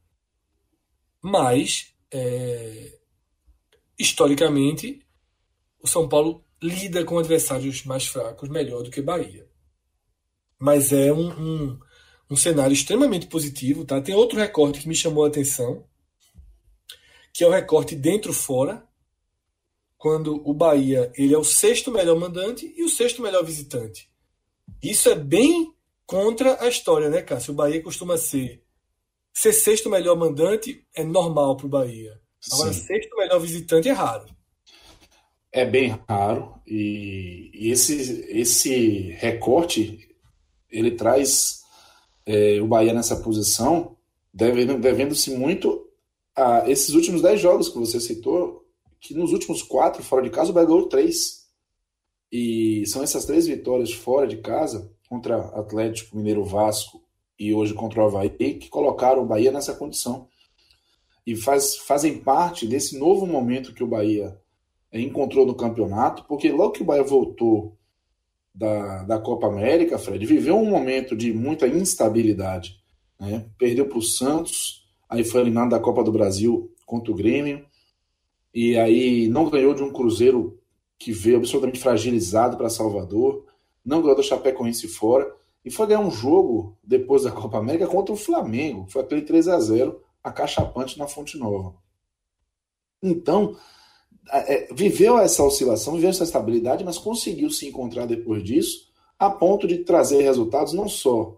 Mas, 1.22 1.94
é, 2.12 3.00
historicamente, 3.98 5.06
o 5.82 5.88
São 5.88 6.08
Paulo 6.08 6.46
lida 6.62 7.04
com 7.04 7.20
adversários 7.20 7.84
mais 7.84 8.08
fracos 8.08 8.50
melhor 8.50 8.84
do 8.84 8.92
que 8.92 9.02
Bahia. 9.02 9.48
Mas 10.60 10.92
é 10.92 11.12
um, 11.12 11.30
um, 11.30 11.80
um 12.30 12.36
cenário 12.36 12.74
extremamente 12.74 13.28
positivo. 13.28 13.86
Tá? 13.86 14.02
Tem 14.02 14.16
outro 14.16 14.38
recorte 14.38 14.80
que 14.80 14.88
me 14.88 14.96
chamou 14.96 15.26
a 15.26 15.28
atenção, 15.28 15.84
que 17.34 17.44
é 17.44 17.48
o 17.48 17.52
recorte 17.52 17.96
dentro-fora, 17.96 18.86
quando 19.98 20.42
o 20.48 20.54
Bahia 20.54 21.12
ele 21.16 21.34
é 21.34 21.38
o 21.38 21.44
sexto 21.44 21.92
melhor 21.92 22.18
mandante 22.20 22.72
e 22.78 22.84
o 22.84 22.90
sexto 22.90 23.22
melhor 23.22 23.44
visitante. 23.44 24.10
Isso 24.82 25.10
é 25.10 25.16
bem 25.16 25.74
contra 26.06 26.62
a 26.64 26.68
história, 26.68 27.10
né, 27.10 27.22
Cássio? 27.22 27.54
O 27.54 27.56
Bahia 27.56 27.82
costuma 27.82 28.18
ser. 28.18 28.64
Ser 29.34 29.54
sexto 29.54 29.90
melhor 29.90 30.16
mandante 30.16 30.86
é 30.96 31.04
normal 31.04 31.58
para 31.58 31.66
o 31.66 31.70
Bahia. 31.70 32.20
Agora, 32.52 32.74
Sim. 32.74 32.86
sexto 32.86 33.16
melhor 33.18 33.40
visitante 33.40 33.90
é 33.90 33.92
raro. 33.92 34.26
É 35.52 35.66
bem 35.66 36.00
raro. 36.08 36.54
E, 36.66 37.50
e 37.54 37.72
esse, 37.72 38.26
esse 38.30 39.12
recorte 39.18 40.16
ele 40.70 40.92
traz 40.92 41.64
é, 42.28 42.60
o 42.62 42.68
Bahia 42.68 42.94
nessa 42.94 43.16
posição, 43.16 43.96
devendo-se 44.34 45.32
muito 45.32 45.88
a 46.36 46.70
esses 46.70 46.94
últimos 46.94 47.22
dez 47.22 47.40
jogos 47.40 47.70
que 47.70 47.80
você 47.80 48.02
citou, 48.02 48.66
que 49.00 49.14
nos 49.14 49.32
últimos 49.32 49.64
quatro 49.64 50.04
fora 50.04 50.22
de 50.22 50.30
casa 50.30 50.52
o 50.52 50.54
Bahia 50.54 50.68
ganhou 50.68 50.90
três. 50.90 51.48
E 52.30 52.86
são 52.86 53.02
essas 53.02 53.24
três 53.26 53.48
vitórias 53.48 53.94
fora 53.94 54.28
de 54.28 54.38
casa, 54.38 54.92
contra 55.08 55.38
Atlético, 55.38 56.18
Mineiro 56.18 56.44
Vasco 56.44 57.02
e 57.40 57.54
hoje 57.54 57.74
contra 57.74 58.02
o 58.02 58.06
Havaí, 58.06 58.30
que 58.30 58.68
colocaram 58.68 59.24
o 59.24 59.26
Bahia 59.26 59.52
nessa 59.52 59.74
condição. 59.74 60.28
E 61.26 61.34
faz, 61.34 61.78
fazem 61.78 62.20
parte 62.20 62.68
desse 62.68 63.00
novo 63.00 63.26
momento 63.26 63.74
que 63.74 63.84
o 63.84 63.88
Bahia 63.88 64.38
encontrou 64.92 65.46
no 65.46 65.56
campeonato, 65.56 66.26
porque 66.26 66.52
logo 66.52 66.72
que 66.72 66.82
o 66.82 66.86
Bahia 66.86 67.04
voltou 67.04 67.77
da, 68.58 69.04
da 69.04 69.20
Copa 69.20 69.48
América, 69.48 70.00
Fred, 70.00 70.26
viveu 70.26 70.58
um 70.58 70.70
momento 70.70 71.16
de 71.16 71.32
muita 71.32 71.68
instabilidade. 71.68 72.80
Né? 73.20 73.46
Perdeu 73.58 73.88
para 73.88 74.00
o 74.00 74.02
Santos, 74.02 74.90
aí 75.08 75.24
foi 75.24 75.42
eliminado 75.42 75.70
da 75.70 75.80
Copa 75.80 76.04
do 76.04 76.12
Brasil 76.12 76.74
contra 76.86 77.12
o 77.12 77.16
Grêmio, 77.16 77.64
e 78.54 78.76
aí 78.78 79.28
não 79.28 79.50
ganhou 79.50 79.76
de 79.76 79.84
um 79.84 79.92
Cruzeiro 79.92 80.60
que 80.98 81.12
veio 81.12 81.38
absolutamente 81.38 81.80
fragilizado 81.80 82.58
para 82.58 82.70
Salvador, 82.70 83.46
não 83.86 84.02
ganhou 84.02 84.16
do 84.16 84.24
Chapecoense 84.24 84.88
fora, 84.88 85.32
e 85.64 85.70
foi 85.70 85.86
ganhar 85.86 86.00
um 86.00 86.10
jogo 86.10 86.76
depois 86.84 87.24
da 87.24 87.32
Copa 87.32 87.60
América 87.60 87.86
contra 87.86 88.14
o 88.14 88.18
Flamengo, 88.18 88.88
foi 88.90 89.04
aquele 89.04 89.22
3 89.22 89.50
a 89.50 89.60
0 89.60 90.02
acachapante 90.24 90.98
na 90.98 91.08
Fonte 91.08 91.38
Nova. 91.38 91.76
Então, 93.04 93.56
viveu 94.74 95.18
essa 95.18 95.44
oscilação, 95.44 95.96
viveu 95.96 96.10
essa 96.10 96.24
estabilidade, 96.24 96.84
mas 96.84 96.98
conseguiu 96.98 97.50
se 97.50 97.68
encontrar 97.68 98.06
depois 98.06 98.44
disso, 98.44 98.88
a 99.18 99.30
ponto 99.30 99.68
de 99.68 99.80
trazer 99.80 100.22
resultados 100.22 100.74
não 100.74 100.88
só 100.88 101.38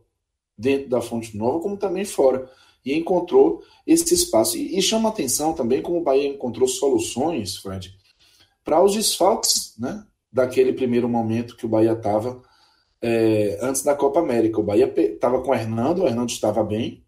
dentro 0.58 0.90
da 0.90 1.02
Fonte 1.02 1.38
Nova, 1.38 1.60
como 1.60 1.78
também 1.78 2.04
fora. 2.04 2.50
E 2.86 2.94
encontrou 2.94 3.64
esse 3.86 4.14
espaço. 4.14 4.58
E, 4.58 4.78
e 4.78 4.82
chama 4.82 5.10
atenção 5.10 5.54
também 5.54 5.82
como 5.82 6.00
o 6.00 6.04
Bahia 6.04 6.28
encontrou 6.28 6.68
soluções, 6.68 7.58
Fred, 7.58 7.96
para 8.64 8.84
os 8.84 8.96
desfalques 8.96 9.74
né, 9.78 10.06
daquele 10.32 10.74
primeiro 10.74 11.08
momento 11.08 11.56
que 11.56 11.66
o 11.66 11.70
Bahia 11.70 11.94
estava 11.94 12.42
é, 13.02 13.58
antes 13.62 13.84
da 13.84 13.96
Copa 13.96 14.20
América. 14.20 14.60
O 14.60 14.64
Bahia 14.64 14.94
estava 14.98 15.42
com 15.42 15.52
o 15.52 15.56
Hernando, 15.56 16.04
o 16.04 16.08
Hernando 16.08 16.30
estava 16.30 16.64
bem, 16.64 17.04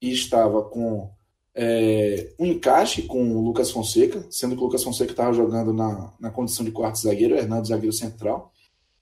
e 0.00 0.12
estava 0.12 0.62
com 0.62 1.13
é, 1.54 2.32
um 2.38 2.46
encaixe 2.46 3.02
com 3.02 3.36
o 3.36 3.40
Lucas 3.40 3.70
Fonseca, 3.70 4.26
sendo 4.30 4.56
que 4.56 4.62
o 4.62 4.64
Lucas 4.64 4.82
Fonseca 4.82 5.12
estava 5.12 5.32
jogando 5.32 5.72
na, 5.72 6.12
na 6.18 6.30
condição 6.30 6.64
de 6.64 6.72
quarto 6.72 6.98
zagueiro, 6.98 7.34
o 7.34 7.38
Hernando 7.38 7.66
zagueiro 7.66 7.92
central, 7.92 8.52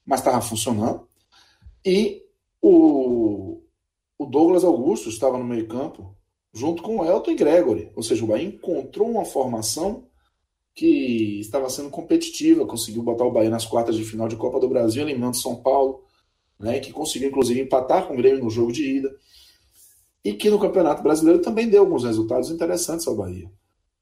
mas 0.05 0.21
estava 0.21 0.41
funcionando. 0.43 1.09
E 1.85 2.23
o, 2.61 3.63
o 4.19 4.27
Douglas 4.27 4.65
Augusto 4.65 5.09
estava 5.09 5.39
no 5.39 5.45
meio 5.45 5.67
campo, 5.67 6.15
junto 6.53 6.83
com 6.83 6.99
o 6.99 7.05
Elton 7.05 7.31
e 7.31 7.37
Gregory. 7.37 7.91
Ou 7.97 8.03
seja, 8.03 8.23
o 8.23 8.27
Bahia 8.27 8.47
encontrou 8.47 9.09
uma 9.09 9.25
formação 9.25 10.07
que 10.75 11.41
estava 11.41 11.69
sendo 11.71 11.91
competitiva, 11.91 12.67
conseguiu 12.67 13.03
botar 13.03 13.25
o 13.25 13.31
Bahia 13.31 13.51
nas 13.51 13.67
quartas 13.67 13.97
de 13.97 14.05
final 14.05 14.29
de 14.29 14.37
Copa 14.37 14.61
do 14.61 14.69
Brasil, 14.69 15.03
eliminando 15.03 15.37
São 15.37 15.57
Paulo, 15.57 16.03
né, 16.59 16.81
que 16.81 16.93
conseguiu 16.93 17.29
inclusive 17.29 17.61
empatar 17.61 18.07
com 18.07 18.15
o 18.15 18.17
Grêmio 18.17 18.45
no 18.45 18.51
jogo 18.51 18.73
de 18.73 18.99
ida, 18.99 19.15
e 20.25 20.33
que 20.33 20.51
no 20.51 20.59
Campeonato 20.59 21.03
Brasileiro 21.03 21.41
também 21.43 21.69
deu 21.69 21.83
alguns 21.83 22.05
resultados 22.05 22.51
interessantes 22.51 23.07
ao 23.07 23.17
Bahia. 23.17 23.51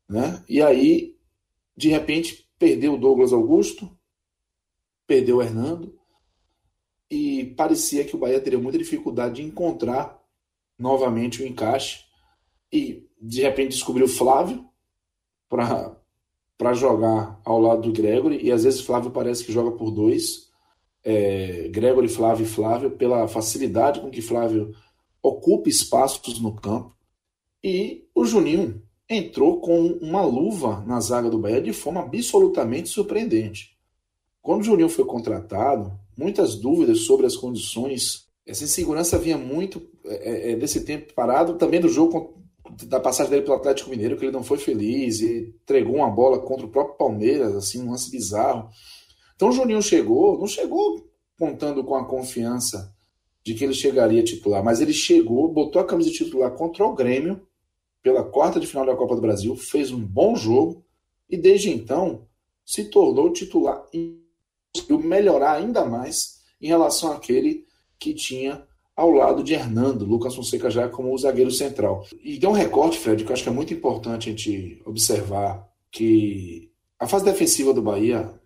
Né? 0.08 0.42
E 0.48 0.60
aí, 0.60 1.16
de 1.76 1.88
repente, 1.88 2.46
perdeu 2.58 2.94
o 2.94 2.98
Douglas 2.98 3.32
Augusto, 3.32 3.90
perdeu 5.06 5.38
o 5.38 5.42
Hernando, 5.42 5.98
e 7.10 7.46
parecia 7.56 8.04
que 8.04 8.14
o 8.14 8.18
Bahia 8.18 8.40
teria 8.40 8.58
muita 8.58 8.78
dificuldade 8.78 9.36
de 9.36 9.42
encontrar 9.42 10.20
novamente 10.78 11.42
o 11.42 11.46
encaixe, 11.46 12.04
e 12.72 13.08
de 13.20 13.42
repente 13.42 13.70
descobriu 13.70 14.06
Flávio 14.06 14.64
para 15.48 15.96
para 16.56 16.74
jogar 16.74 17.40
ao 17.42 17.58
lado 17.58 17.80
do 17.80 17.92
Gregory, 17.92 18.38
e 18.42 18.52
às 18.52 18.64
vezes 18.64 18.82
Flávio 18.82 19.10
parece 19.10 19.42
que 19.42 19.50
joga 19.50 19.70
por 19.70 19.90
dois, 19.90 20.50
é, 21.02 21.68
Gregory, 21.68 22.06
Flávio 22.06 22.44
e 22.44 22.48
Flávio, 22.48 22.90
pela 22.90 23.26
facilidade 23.26 23.98
com 23.98 24.10
que 24.10 24.20
Flávio 24.20 24.74
ocupa 25.22 25.68
espaços 25.68 26.40
no 26.40 26.54
campo, 26.54 26.94
e 27.62 28.08
o 28.14 28.24
Juninho 28.24 28.82
entrou 29.08 29.60
com 29.60 29.86
uma 30.00 30.22
luva 30.22 30.84
na 30.86 31.00
zaga 31.00 31.28
do 31.28 31.38
Bahia 31.38 31.60
de 31.60 31.72
forma 31.72 32.00
absolutamente 32.00 32.88
surpreendente. 32.88 33.76
Quando 34.40 34.60
o 34.60 34.64
Juninho 34.64 34.88
foi 34.88 35.04
contratado, 35.04 35.92
muitas 36.16 36.54
dúvidas 36.54 37.00
sobre 37.00 37.26
as 37.26 37.36
condições, 37.36 38.26
essa 38.46 38.64
insegurança 38.64 39.18
vinha 39.18 39.36
muito 39.36 39.82
é, 40.04 40.52
é, 40.52 40.56
desse 40.56 40.84
tempo 40.84 41.12
parado, 41.12 41.54
também 41.54 41.80
do 41.80 41.88
jogo 41.88 42.40
da 42.84 43.00
passagem 43.00 43.30
dele 43.30 43.42
pelo 43.42 43.56
Atlético 43.56 43.90
Mineiro, 43.90 44.16
que 44.16 44.24
ele 44.24 44.32
não 44.32 44.44
foi 44.44 44.56
feliz 44.56 45.20
e 45.20 45.54
entregou 45.62 45.96
uma 45.96 46.10
bola 46.10 46.38
contra 46.38 46.64
o 46.64 46.70
próprio 46.70 46.96
Palmeiras, 46.96 47.54
assim, 47.54 47.82
um 47.82 47.90
lance 47.90 48.10
bizarro. 48.10 48.70
Então 49.34 49.48
o 49.48 49.52
Juninho 49.52 49.82
chegou, 49.82 50.38
não 50.38 50.46
chegou 50.46 51.04
contando 51.38 51.82
com 51.82 51.96
a 51.96 52.04
confiança 52.04 52.94
de 53.42 53.54
que 53.54 53.64
ele 53.64 53.74
chegaria 53.74 54.22
titular, 54.22 54.62
mas 54.62 54.80
ele 54.80 54.92
chegou, 54.92 55.48
botou 55.48 55.80
a 55.80 55.86
camisa 55.86 56.10
de 56.10 56.16
titular 56.16 56.50
contra 56.52 56.84
o 56.84 56.94
Grêmio, 56.94 57.40
pela 58.02 58.24
quarta 58.24 58.58
de 58.58 58.66
final 58.66 58.86
da 58.86 58.96
Copa 58.96 59.14
do 59.14 59.20
Brasil, 59.20 59.54
fez 59.56 59.90
um 59.90 60.00
bom 60.00 60.34
jogo 60.36 60.84
e 61.28 61.36
desde 61.36 61.70
então 61.70 62.26
se 62.64 62.84
tornou 62.84 63.32
titular 63.32 63.84
e 63.92 64.20
conseguiu 64.74 64.98
melhorar 64.98 65.52
ainda 65.52 65.84
mais 65.84 66.40
em 66.60 66.68
relação 66.68 67.12
àquele 67.12 67.66
que 67.98 68.14
tinha 68.14 68.66
ao 68.96 69.10
lado 69.10 69.42
de 69.42 69.54
Hernando, 69.54 70.04
Lucas 70.04 70.34
Fonseca 70.34 70.70
já 70.70 70.88
como 70.88 71.12
o 71.12 71.18
zagueiro 71.18 71.50
central. 71.50 72.06
E 72.22 72.38
tem 72.38 72.48
um 72.48 72.52
recorte, 72.52 72.98
Fred, 72.98 73.24
que 73.24 73.30
eu 73.30 73.34
acho 73.34 73.42
que 73.42 73.48
é 73.48 73.52
muito 73.52 73.72
importante 73.72 74.28
a 74.28 74.32
gente 74.32 74.82
observar 74.84 75.66
que 75.90 76.70
a 76.98 77.06
fase 77.06 77.24
defensiva 77.24 77.72
do 77.72 77.82
Bahia 77.82 78.39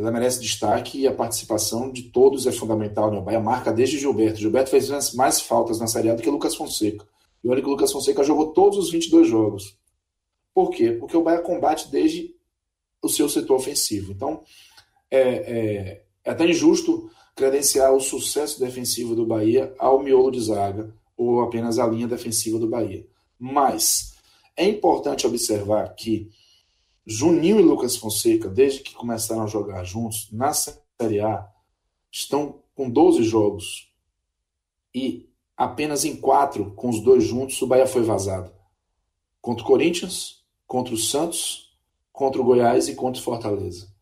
ela 0.00 0.10
merece 0.10 0.40
destaque 0.40 1.00
e 1.00 1.06
a 1.06 1.12
participação 1.12 1.90
de 1.90 2.04
todos 2.04 2.46
é 2.46 2.52
fundamental. 2.52 3.10
Né? 3.10 3.18
O 3.18 3.22
Bahia 3.22 3.40
marca 3.40 3.72
desde 3.72 3.98
Gilberto. 3.98 4.40
Gilberto 4.40 4.70
fez 4.70 5.14
mais 5.14 5.40
faltas 5.40 5.78
na 5.78 5.86
Série 5.86 6.10
A 6.10 6.14
do 6.14 6.22
que 6.22 6.30
Lucas 6.30 6.56
Fonseca. 6.56 7.06
E 7.42 7.48
olha 7.48 7.60
que 7.60 7.68
o 7.68 7.70
Lucas 7.70 7.92
Fonseca 7.92 8.24
jogou 8.24 8.52
todos 8.52 8.78
os 8.78 8.90
22 8.90 9.28
jogos. 9.28 9.76
Por 10.52 10.70
quê? 10.70 10.92
Porque 10.92 11.16
o 11.16 11.22
Bahia 11.22 11.40
combate 11.40 11.90
desde 11.90 12.34
o 13.02 13.08
seu 13.08 13.28
setor 13.28 13.56
ofensivo. 13.56 14.12
Então, 14.12 14.42
é, 15.10 15.20
é, 15.20 16.02
é 16.24 16.30
até 16.30 16.48
injusto 16.48 17.10
credenciar 17.34 17.92
o 17.92 18.00
sucesso 18.00 18.58
defensivo 18.58 19.14
do 19.14 19.26
Bahia 19.26 19.74
ao 19.78 20.02
miolo 20.02 20.30
de 20.30 20.40
zaga 20.40 20.94
ou 21.16 21.40
apenas 21.40 21.78
à 21.78 21.86
linha 21.86 22.08
defensiva 22.08 22.58
do 22.58 22.68
Bahia. 22.68 23.06
Mas 23.38 24.14
é 24.56 24.64
importante 24.64 25.26
observar 25.26 25.94
que 25.94 26.30
Juninho 27.06 27.60
e 27.60 27.62
Lucas 27.62 27.96
Fonseca, 27.96 28.48
desde 28.48 28.80
que 28.80 28.94
começaram 28.94 29.42
a 29.42 29.46
jogar 29.46 29.84
juntos 29.84 30.28
na 30.32 30.52
Série 30.52 31.20
A, 31.20 31.46
estão 32.10 32.62
com 32.74 32.88
12 32.88 33.22
jogos 33.24 33.92
e 34.94 35.28
apenas 35.56 36.04
em 36.04 36.16
quatro, 36.16 36.72
com 36.72 36.88
os 36.88 37.00
dois 37.00 37.24
juntos, 37.24 37.60
o 37.60 37.66
Bahia 37.66 37.86
foi 37.86 38.02
vazado. 38.02 38.50
Contra 39.40 39.62
o 39.62 39.66
Corinthians, 39.66 40.44
contra 40.66 40.94
o 40.94 40.98
Santos, 40.98 41.76
contra 42.12 42.40
o 42.40 42.44
Goiás 42.44 42.88
e 42.88 42.94
contra 42.94 43.20
o 43.20 43.24
Fortaleza. 43.24 43.92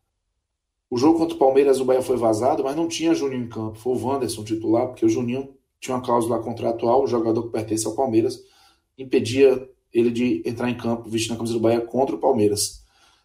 O 0.89 0.97
jogo 0.97 1.17
contra 1.17 1.35
o 1.35 1.39
Palmeiras, 1.39 1.79
o 1.79 1.85
Bahia 1.85 2.03
foi 2.03 2.15
vazado, 2.15 2.63
mas 2.63 2.75
não 2.75 2.87
tinha 2.87 3.15
Juninho 3.15 3.45
em 3.45 3.49
campo. 3.49 3.79
Foi 3.79 3.93
o 3.93 4.05
Wanderson 4.05 4.43
titular, 4.43 4.87
porque 4.87 5.05
o 5.05 5.09
Juninho 5.09 5.57
tinha 5.79 5.95
uma 5.95 6.03
cláusula 6.03 6.39
contratual, 6.39 7.03
o 7.03 7.07
jogador 7.07 7.43
que 7.43 7.49
pertence 7.49 7.85
ao 7.85 7.95
Palmeiras 7.95 8.39
impedia 8.97 9.67
ele 9.91 10.11
de 10.11 10.43
entrar 10.45 10.69
em 10.69 10.77
campo 10.77 11.09
vestindo 11.09 11.33
a 11.33 11.37
camisa 11.37 11.55
do 11.55 11.59
Bahia 11.59 11.81
contra 11.81 12.15
o 12.15 12.19
Palmeiras. 12.19 12.82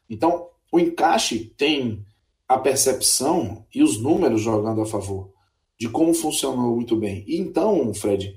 Então, 0.09 0.49
o 0.73 0.79
encaixe 0.79 1.53
tem 1.57 2.05
a 2.47 2.59
percepção 2.59 3.66
e 3.75 3.83
os 3.83 4.01
números 4.01 4.40
jogando 4.40 4.81
a 4.81 4.87
favor 4.87 5.31
de 5.79 5.88
como 5.88 6.12
funcionou 6.12 6.75
muito 6.75 6.97
bem. 6.97 7.25
E 7.27 7.38
então, 7.38 7.94
Fred, 7.94 8.37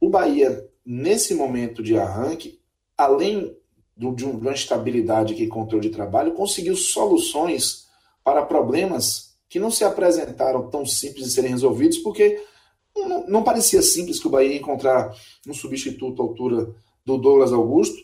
o 0.00 0.10
Bahia, 0.10 0.68
nesse 0.84 1.34
momento 1.34 1.82
de 1.82 1.96
arranque, 1.96 2.60
além 2.96 3.56
de 3.96 4.24
uma 4.24 4.52
estabilidade 4.52 5.34
que 5.34 5.44
encontrou 5.44 5.80
de 5.80 5.90
trabalho, 5.90 6.34
conseguiu 6.34 6.76
soluções 6.76 7.86
para 8.22 8.44
problemas 8.44 9.36
que 9.48 9.58
não 9.58 9.70
se 9.70 9.84
apresentaram 9.84 10.68
tão 10.68 10.84
simples 10.84 11.26
de 11.26 11.32
serem 11.32 11.50
resolvidos, 11.50 11.98
porque 11.98 12.42
não, 12.94 13.26
não 13.26 13.42
parecia 13.42 13.80
simples 13.80 14.18
que 14.18 14.26
o 14.26 14.30
Bahia 14.30 14.52
ia 14.52 14.58
encontrar 14.58 15.14
um 15.46 15.54
substituto 15.54 16.20
à 16.20 16.24
altura 16.24 16.74
do 17.04 17.16
Douglas 17.16 17.52
Augusto 17.52 18.02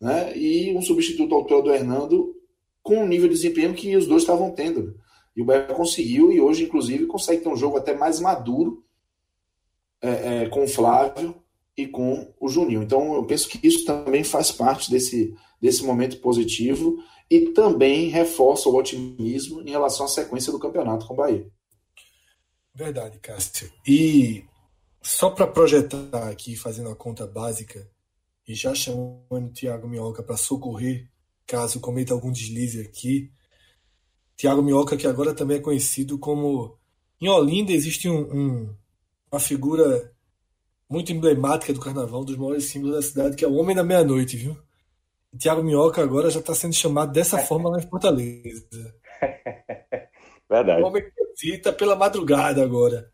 né, 0.00 0.36
e 0.36 0.74
um 0.74 0.82
substituto 0.82 1.34
à 1.34 1.38
altura 1.38 1.62
do 1.62 1.72
Hernando 1.72 2.34
com 2.90 3.04
o 3.04 3.06
nível 3.06 3.28
de 3.28 3.36
desempenho 3.36 3.72
que 3.72 3.96
os 3.96 4.04
dois 4.04 4.24
estavam 4.24 4.50
tendo. 4.50 4.98
E 5.36 5.40
o 5.40 5.44
Bahia 5.44 5.62
conseguiu, 5.66 6.32
e 6.32 6.40
hoje, 6.40 6.64
inclusive, 6.64 7.06
consegue 7.06 7.40
ter 7.40 7.48
um 7.48 7.54
jogo 7.54 7.76
até 7.76 7.94
mais 7.94 8.18
maduro 8.18 8.84
é, 10.02 10.08
é, 10.42 10.48
com 10.48 10.64
o 10.64 10.68
Flávio 10.68 11.40
e 11.76 11.86
com 11.86 12.34
o 12.40 12.48
Juninho. 12.48 12.82
Então, 12.82 13.14
eu 13.14 13.24
penso 13.24 13.48
que 13.48 13.64
isso 13.64 13.84
também 13.84 14.24
faz 14.24 14.50
parte 14.50 14.90
desse, 14.90 15.32
desse 15.60 15.84
momento 15.84 16.18
positivo 16.18 16.96
e 17.30 17.50
também 17.50 18.08
reforça 18.08 18.68
o 18.68 18.74
otimismo 18.74 19.62
em 19.62 19.70
relação 19.70 20.06
à 20.06 20.08
sequência 20.08 20.50
do 20.50 20.58
campeonato 20.58 21.06
com 21.06 21.14
o 21.14 21.16
Bahia. 21.16 21.46
Verdade, 22.74 23.20
Cássio. 23.20 23.70
E 23.86 24.44
só 25.00 25.30
para 25.30 25.46
projetar 25.46 26.28
aqui, 26.28 26.56
fazendo 26.56 26.90
a 26.90 26.96
conta 26.96 27.24
básica, 27.24 27.88
e 28.48 28.52
já 28.52 28.74
chamando 28.74 29.46
o 29.46 29.52
Thiago 29.52 29.86
Minhoca 29.86 30.24
para 30.24 30.36
socorrer 30.36 31.08
caso 31.50 31.80
cometa 31.80 32.14
algum 32.14 32.30
deslize 32.30 32.80
aqui. 32.80 33.32
Thiago 34.36 34.62
Minhoca, 34.62 34.96
que 34.96 35.06
agora 35.06 35.34
também 35.34 35.56
é 35.56 35.60
conhecido 35.60 36.16
como. 36.16 36.78
Em 37.20 37.28
Olinda 37.28 37.72
existe 37.72 38.08
um, 38.08 38.20
um, 38.20 38.74
uma 39.30 39.40
figura 39.40 40.12
muito 40.88 41.12
emblemática 41.12 41.72
do 41.72 41.80
carnaval, 41.80 42.22
um 42.22 42.24
dos 42.24 42.36
maiores 42.36 42.64
símbolos 42.64 42.96
da 42.96 43.02
cidade, 43.02 43.36
que 43.36 43.44
é 43.44 43.48
o 43.48 43.54
Homem 43.54 43.76
da 43.76 43.84
Meia-Noite, 43.84 44.36
viu? 44.36 44.56
E 45.32 45.36
Thiago 45.36 45.62
Minhoca 45.62 46.02
agora 46.02 46.30
já 46.30 46.40
está 46.40 46.54
sendo 46.54 46.72
chamado 46.72 47.12
dessa 47.12 47.38
forma 47.44 47.68
lá 47.68 47.78
em 47.78 47.88
Fortaleza. 47.88 48.94
Verdade. 50.48 50.82
O 50.82 50.86
homem 50.86 51.02
que 51.02 51.10
visita 51.36 51.72
pela 51.72 51.94
madrugada 51.94 52.62
agora. 52.62 53.10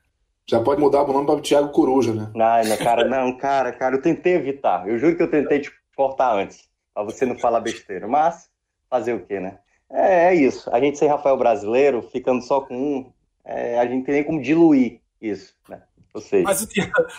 Já 0.48 0.60
pode 0.60 0.80
mudar 0.80 1.02
o 1.02 1.12
nome 1.12 1.26
para 1.26 1.40
Thiago 1.40 1.70
Coruja, 1.70 2.14
né? 2.14 2.30
Não, 2.34 2.64
não, 2.64 2.76
cara, 2.76 3.04
não, 3.04 3.36
cara, 3.36 3.72
cara, 3.72 3.96
eu 3.96 4.02
tentei 4.02 4.34
evitar. 4.34 4.88
Eu 4.88 4.96
juro 4.98 5.16
que 5.16 5.22
eu 5.22 5.30
tentei 5.30 5.60
te 5.60 5.72
cortar 5.96 6.36
antes, 6.36 6.68
para 6.96 7.04
você 7.04 7.26
não 7.26 7.38
falar 7.38 7.60
besteira. 7.60 8.08
Mas, 8.08 8.48
fazer 8.88 9.12
o 9.12 9.26
quê, 9.26 9.38
né? 9.38 9.58
É, 9.90 10.28
é 10.28 10.34
isso. 10.34 10.74
A 10.74 10.80
gente 10.80 10.96
sem 10.96 11.08
Rafael 11.08 11.36
brasileiro, 11.36 12.00
ficando 12.00 12.42
só 12.42 12.62
com 12.62 12.74
um, 12.74 13.12
é, 13.44 13.78
a 13.78 13.86
gente 13.86 14.06
tem 14.06 14.14
nem 14.14 14.24
como 14.24 14.40
diluir 14.40 15.02
isso, 15.20 15.54
né? 15.68 15.82
Ou 16.14 16.22
seja... 16.22 16.44
Mas 16.44 16.62
o 16.62 16.68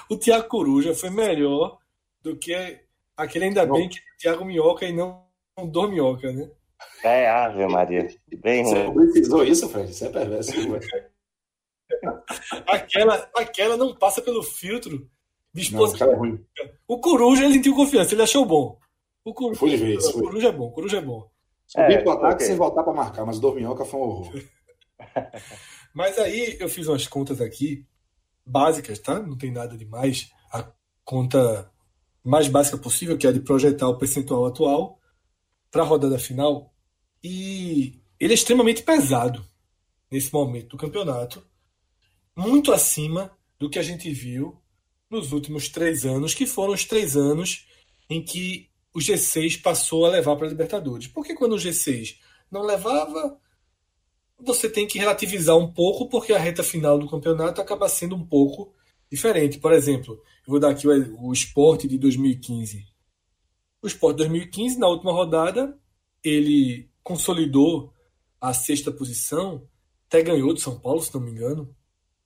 o 0.09 0.17
Thiago 0.17 0.47
Coruja 0.47 0.95
foi 0.95 1.11
melhor 1.11 1.77
do 2.23 2.35
que 2.35 2.79
aquele 3.15 3.45
ainda 3.45 3.67
não. 3.67 3.75
bem 3.75 3.87
que 3.87 3.99
é 3.99 4.01
Thiago 4.17 4.43
Minhoca 4.43 4.83
e 4.83 4.91
não 4.91 5.27
o 5.55 5.67
Dorminhoca, 5.67 6.33
né? 6.33 6.49
É, 7.03 7.29
Ave 7.29 7.67
Maria. 7.67 8.09
Bem 8.39 8.63
Você 8.63 8.83
ruim. 8.83 9.11
precisou 9.11 9.43
isso, 9.43 9.69
Fred? 9.69 9.91
Isso 9.91 10.05
é 10.05 10.09
perverso. 10.09 10.51
aquela, 12.67 13.29
aquela 13.35 13.77
não 13.77 13.95
passa 13.95 14.21
pelo 14.21 14.43
filtro 14.43 15.09
de 15.53 15.61
exposição. 15.61 16.11
Não, 16.11 16.35
é 16.35 16.71
o 16.87 16.99
Coruja 16.99 17.45
ele 17.45 17.53
sentiu 17.53 17.75
confiança, 17.75 18.13
ele 18.13 18.23
achou 18.23 18.45
bom. 18.45 18.77
O 19.27 19.33
Coruja, 19.33 19.59
foi 19.59 19.71
de 19.71 19.75
vez, 19.75 20.05
o 20.05 20.21
Coruja 20.21 20.47
é 20.47 20.51
bom, 20.53 20.67
o 20.67 20.71
Coruja 20.71 20.97
é 20.99 21.01
bom. 21.01 21.29
Subir 21.65 21.97
é, 21.97 22.01
pro 22.01 22.11
ataque 22.11 22.35
okay. 22.35 22.47
sem 22.47 22.55
voltar 22.55 22.81
para 22.81 22.93
marcar, 22.93 23.25
mas 23.25 23.37
o 23.37 23.41
Dorminhoca 23.41 23.83
foi 23.83 23.99
um 23.99 24.03
horror. 24.03 24.41
mas 25.93 26.17
aí 26.17 26.55
eu 26.61 26.69
fiz 26.69 26.87
umas 26.87 27.05
contas 27.07 27.41
aqui, 27.41 27.85
básicas, 28.45 28.99
tá? 28.99 29.19
Não 29.19 29.37
tem 29.37 29.51
nada 29.51 29.77
demais. 29.77 30.31
A 30.49 30.71
conta 31.03 31.69
mais 32.23 32.47
básica 32.47 32.77
possível, 32.77 33.17
que 33.17 33.27
é 33.27 33.29
a 33.29 33.33
de 33.33 33.41
projetar 33.41 33.89
o 33.89 33.97
percentual 33.97 34.45
atual 34.45 34.97
para 35.69 35.81
a 35.81 35.85
rodada 35.85 36.17
final. 36.17 36.73
E 37.21 38.01
ele 38.17 38.31
é 38.31 38.33
extremamente 38.33 38.81
pesado 38.81 39.43
nesse 40.09 40.31
momento 40.31 40.69
do 40.69 40.77
campeonato 40.77 41.45
muito 42.33 42.71
acima 42.71 43.37
do 43.59 43.69
que 43.69 43.77
a 43.77 43.83
gente 43.83 44.09
viu 44.09 44.57
nos 45.09 45.33
últimos 45.33 45.67
três 45.67 46.05
anos, 46.05 46.33
que 46.33 46.45
foram 46.45 46.73
os 46.73 46.85
três 46.85 47.17
anos 47.17 47.67
em 48.09 48.23
que 48.23 48.69
o 48.97 48.99
G6 48.99 49.61
passou 49.61 50.07
a 50.07 50.09
levar 50.09 50.35
para 50.35 50.47
a 50.47 50.49
Libertadores. 50.49 51.05
Porque 51.05 51.35
quando 51.35 51.53
o 51.53 51.59
G6 51.59 52.17
não 52.49 52.63
levava, 52.63 53.39
você 54.39 54.67
tem 54.67 54.87
que 54.87 54.97
relativizar 54.97 55.55
um 55.55 55.71
pouco, 55.71 56.09
porque 56.09 56.33
a 56.33 56.39
reta 56.39 56.63
final 56.63 56.97
do 56.97 57.07
campeonato 57.07 57.61
acaba 57.61 57.87
sendo 57.87 58.15
um 58.15 58.25
pouco 58.25 58.73
diferente. 59.11 59.59
Por 59.59 59.71
exemplo, 59.71 60.15
eu 60.15 60.51
vou 60.51 60.59
dar 60.59 60.71
aqui 60.71 60.87
o, 60.87 61.27
o 61.27 61.31
esporte 61.31 61.87
de 61.87 61.95
2015. 61.99 62.87
O 63.83 63.85
esporte 63.85 64.15
de 64.15 64.23
2015, 64.23 64.79
na 64.79 64.87
última 64.87 65.11
rodada, 65.11 65.77
ele 66.23 66.89
consolidou 67.03 67.93
a 68.41 68.51
sexta 68.51 68.91
posição, 68.91 69.69
até 70.07 70.23
ganhou 70.23 70.55
de 70.55 70.61
São 70.61 70.79
Paulo, 70.79 71.03
se 71.03 71.13
não 71.13 71.21
me 71.21 71.29
engano 71.29 71.71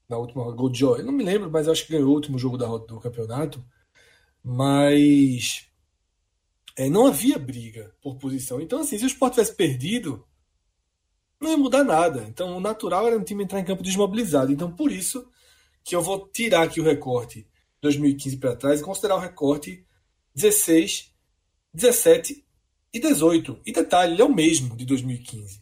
na 0.07 0.17
última 0.17 0.49
gol 0.53 0.69
de. 0.69 0.85
Eu 0.85 1.03
não 1.03 1.11
me 1.11 1.25
lembro, 1.25 1.51
mas 1.51 1.67
acho 1.67 1.85
que 1.85 1.91
ganhou 1.91 2.11
o 2.11 2.15
último 2.15 2.39
jogo 2.39 2.57
da, 2.57 2.65
do 2.65 2.97
campeonato. 3.01 3.61
Mas 4.41 5.69
é, 6.75 6.89
não 6.89 7.07
havia 7.07 7.37
briga 7.37 7.93
por 8.01 8.17
posição. 8.17 8.61
Então, 8.61 8.79
assim, 8.79 8.97
se 8.97 9.03
o 9.03 9.07
Sport 9.07 9.33
tivesse 9.33 9.55
perdido, 9.55 10.25
não 11.39 11.51
ia 11.51 11.57
mudar 11.57 11.83
nada. 11.83 12.25
Então, 12.27 12.57
o 12.57 12.59
natural 12.59 13.07
era 13.07 13.17
o 13.17 13.23
time 13.23 13.43
entrar 13.43 13.59
em 13.59 13.65
campo 13.65 13.83
desmobilizado. 13.83 14.51
Então, 14.51 14.71
por 14.71 14.91
isso 14.91 15.27
que 15.83 15.95
eu 15.95 16.01
vou 16.01 16.27
tirar 16.29 16.63
aqui 16.63 16.79
o 16.79 16.83
recorte 16.83 17.47
2015 17.81 18.37
para 18.37 18.55
trás 18.55 18.79
e 18.79 18.83
considerar 18.83 19.15
o 19.15 19.19
recorte 19.19 19.85
16, 20.35 21.11
17 21.73 22.45
e 22.93 22.99
18. 22.99 23.61
E 23.65 23.71
detalhe, 23.71 24.13
ele 24.13 24.21
é 24.21 24.25
o 24.25 24.33
mesmo 24.33 24.75
de 24.75 24.85
2015 24.85 25.61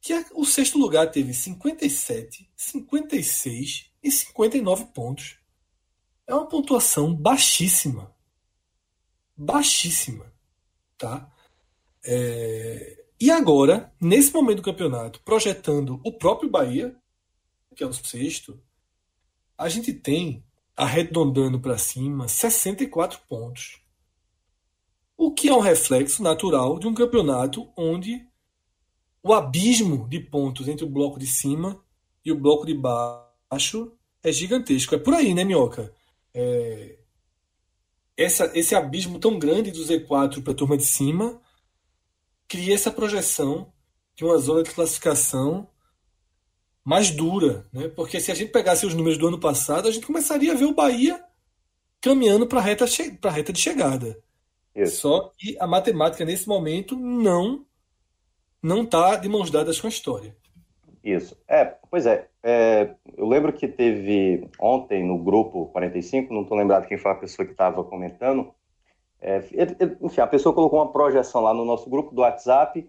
que 0.00 0.14
o 0.34 0.44
sexto 0.44 0.78
lugar 0.78 1.10
teve 1.10 1.34
57, 1.34 2.50
56 2.56 3.90
e 4.02 4.10
59 4.10 4.86
pontos. 4.86 5.38
É 6.26 6.34
uma 6.34 6.48
pontuação 6.48 7.14
baixíssima. 7.14 8.14
Baixíssima. 9.42 10.30
Tá? 10.98 11.32
É... 12.04 13.04
E 13.18 13.30
agora, 13.30 13.92
nesse 14.00 14.32
momento 14.32 14.56
do 14.56 14.62
campeonato, 14.62 15.20
projetando 15.22 15.98
o 16.04 16.12
próprio 16.12 16.50
Bahia, 16.50 16.94
que 17.74 17.82
é 17.82 17.86
o 17.86 17.92
sexto, 17.92 18.60
a 19.56 19.68
gente 19.68 19.92
tem, 19.94 20.44
arredondando 20.76 21.58
para 21.58 21.78
cima, 21.78 22.28
64 22.28 23.20
pontos. 23.28 23.80
O 25.16 25.32
que 25.32 25.48
é 25.48 25.54
um 25.54 25.60
reflexo 25.60 26.22
natural 26.22 26.78
de 26.78 26.86
um 26.86 26.94
campeonato 26.94 27.70
onde 27.76 28.26
o 29.22 29.32
abismo 29.32 30.08
de 30.08 30.20
pontos 30.20 30.68
entre 30.68 30.84
o 30.84 30.90
bloco 30.90 31.18
de 31.18 31.26
cima 31.26 31.82
e 32.24 32.32
o 32.32 32.38
bloco 32.38 32.66
de 32.66 32.74
baixo 32.74 33.92
é 34.22 34.32
gigantesco. 34.32 34.94
É 34.94 34.98
por 34.98 35.14
aí, 35.14 35.34
né, 35.34 35.44
Minhoca? 35.44 35.94
É... 36.34 36.99
Essa, 38.20 38.50
esse 38.54 38.74
abismo 38.74 39.18
tão 39.18 39.38
grande 39.38 39.70
do 39.70 39.82
Z4 39.82 40.42
para 40.42 40.52
a 40.52 40.56
turma 40.56 40.76
de 40.76 40.84
cima 40.84 41.40
cria 42.46 42.74
essa 42.74 42.90
projeção 42.90 43.72
de 44.14 44.24
uma 44.24 44.36
zona 44.36 44.62
de 44.62 44.70
classificação 44.70 45.66
mais 46.84 47.10
dura, 47.10 47.66
né? 47.72 47.88
Porque 47.88 48.20
se 48.20 48.30
a 48.30 48.34
gente 48.34 48.52
pegasse 48.52 48.84
os 48.84 48.92
números 48.92 49.16
do 49.16 49.28
ano 49.28 49.40
passado, 49.40 49.88
a 49.88 49.90
gente 49.90 50.04
começaria 50.04 50.52
a 50.52 50.54
ver 50.54 50.66
o 50.66 50.74
Bahia 50.74 51.24
caminhando 51.98 52.46
para 52.46 52.58
a 52.58 52.62
reta, 52.62 52.84
reta 53.30 53.52
de 53.54 53.60
chegada. 53.60 54.22
Isso. 54.74 54.98
Só 54.98 55.32
que 55.38 55.56
a 55.58 55.66
matemática 55.66 56.22
nesse 56.22 56.46
momento 56.46 56.96
não 56.96 57.64
não 58.62 58.82
está 58.82 59.16
de 59.16 59.30
mãos 59.30 59.50
dadas 59.50 59.80
com 59.80 59.86
a 59.86 59.90
história. 59.90 60.36
Isso. 61.02 61.36
É, 61.48 61.64
pois 61.90 62.06
é, 62.06 62.28
é, 62.42 62.94
eu 63.16 63.26
lembro 63.26 63.52
que 63.52 63.66
teve 63.66 64.48
ontem 64.58 65.04
no 65.04 65.18
grupo 65.18 65.66
45, 65.66 66.32
não 66.32 66.42
estou 66.42 66.56
lembrado 66.56 66.86
quem 66.86 66.98
foi 66.98 67.10
a 67.10 67.16
pessoa 67.16 67.46
que 67.46 67.52
estava 67.52 67.82
comentando. 67.82 68.52
É, 69.20 69.42
enfim, 70.00 70.20
a 70.20 70.26
pessoa 70.26 70.54
colocou 70.54 70.78
uma 70.78 70.92
projeção 70.92 71.42
lá 71.42 71.52
no 71.52 71.64
nosso 71.64 71.88
grupo 71.88 72.14
do 72.14 72.22
WhatsApp 72.22 72.88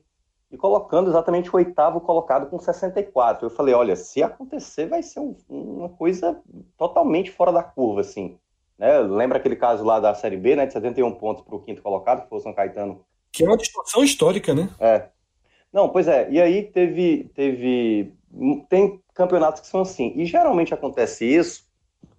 e 0.50 0.58
colocando 0.58 1.10
exatamente 1.10 1.50
o 1.50 1.56
oitavo 1.56 2.02
colocado 2.02 2.50
com 2.50 2.60
64. 2.60 3.46
Eu 3.46 3.50
falei, 3.50 3.74
olha, 3.74 3.96
se 3.96 4.22
acontecer 4.22 4.88
vai 4.88 5.02
ser 5.02 5.22
um, 5.22 5.36
uma 5.50 5.90
coisa 5.90 6.42
totalmente 6.78 7.32
fora 7.32 7.52
da 7.52 7.64
curva, 7.64 8.02
assim. 8.02 8.38
Né? 8.78 9.00
Lembra 9.00 9.38
aquele 9.38 9.56
caso 9.56 9.84
lá 9.84 10.00
da 10.00 10.14
Série 10.14 10.38
B, 10.38 10.56
né, 10.56 10.66
de 10.66 10.74
71 10.74 11.14
pontos 11.16 11.44
para 11.44 11.56
o 11.56 11.62
quinto 11.62 11.82
colocado, 11.82 12.24
que 12.24 12.30
foi 12.30 12.40
o 12.40 12.42
São 12.42 12.54
Caetano. 12.54 13.06
Que 13.32 13.46
é 13.46 13.48
uma 13.48 13.56
distorção 13.56 14.04
histórica, 14.04 14.54
né? 14.54 14.70
É, 14.80 15.08
não, 15.72 15.90
pois 15.90 16.08
é. 16.08 16.30
E 16.30 16.42
aí 16.42 16.64
teve, 16.64 17.32
teve. 17.34 18.14
Tem 18.70 19.02
campeonatos 19.14 19.62
que 19.62 19.68
são 19.68 19.82
assim. 19.82 20.14
E 20.16 20.26
geralmente 20.26 20.74
acontece 20.74 21.26
isso 21.26 21.70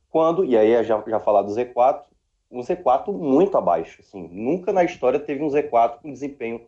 quando, 0.08 0.44
e 0.44 0.56
aí 0.56 0.82
já, 0.84 1.02
já 1.06 1.20
falar 1.20 1.42
do 1.42 1.52
Z4, 1.52 2.02
um 2.50 2.60
Z4 2.60 3.12
muito 3.12 3.56
abaixo. 3.56 4.02
Assim, 4.02 4.28
nunca 4.30 4.72
na 4.72 4.84
história 4.84 5.18
teve 5.18 5.42
um 5.42 5.48
Z4 5.48 6.00
com 6.02 6.12
desempenho 6.12 6.60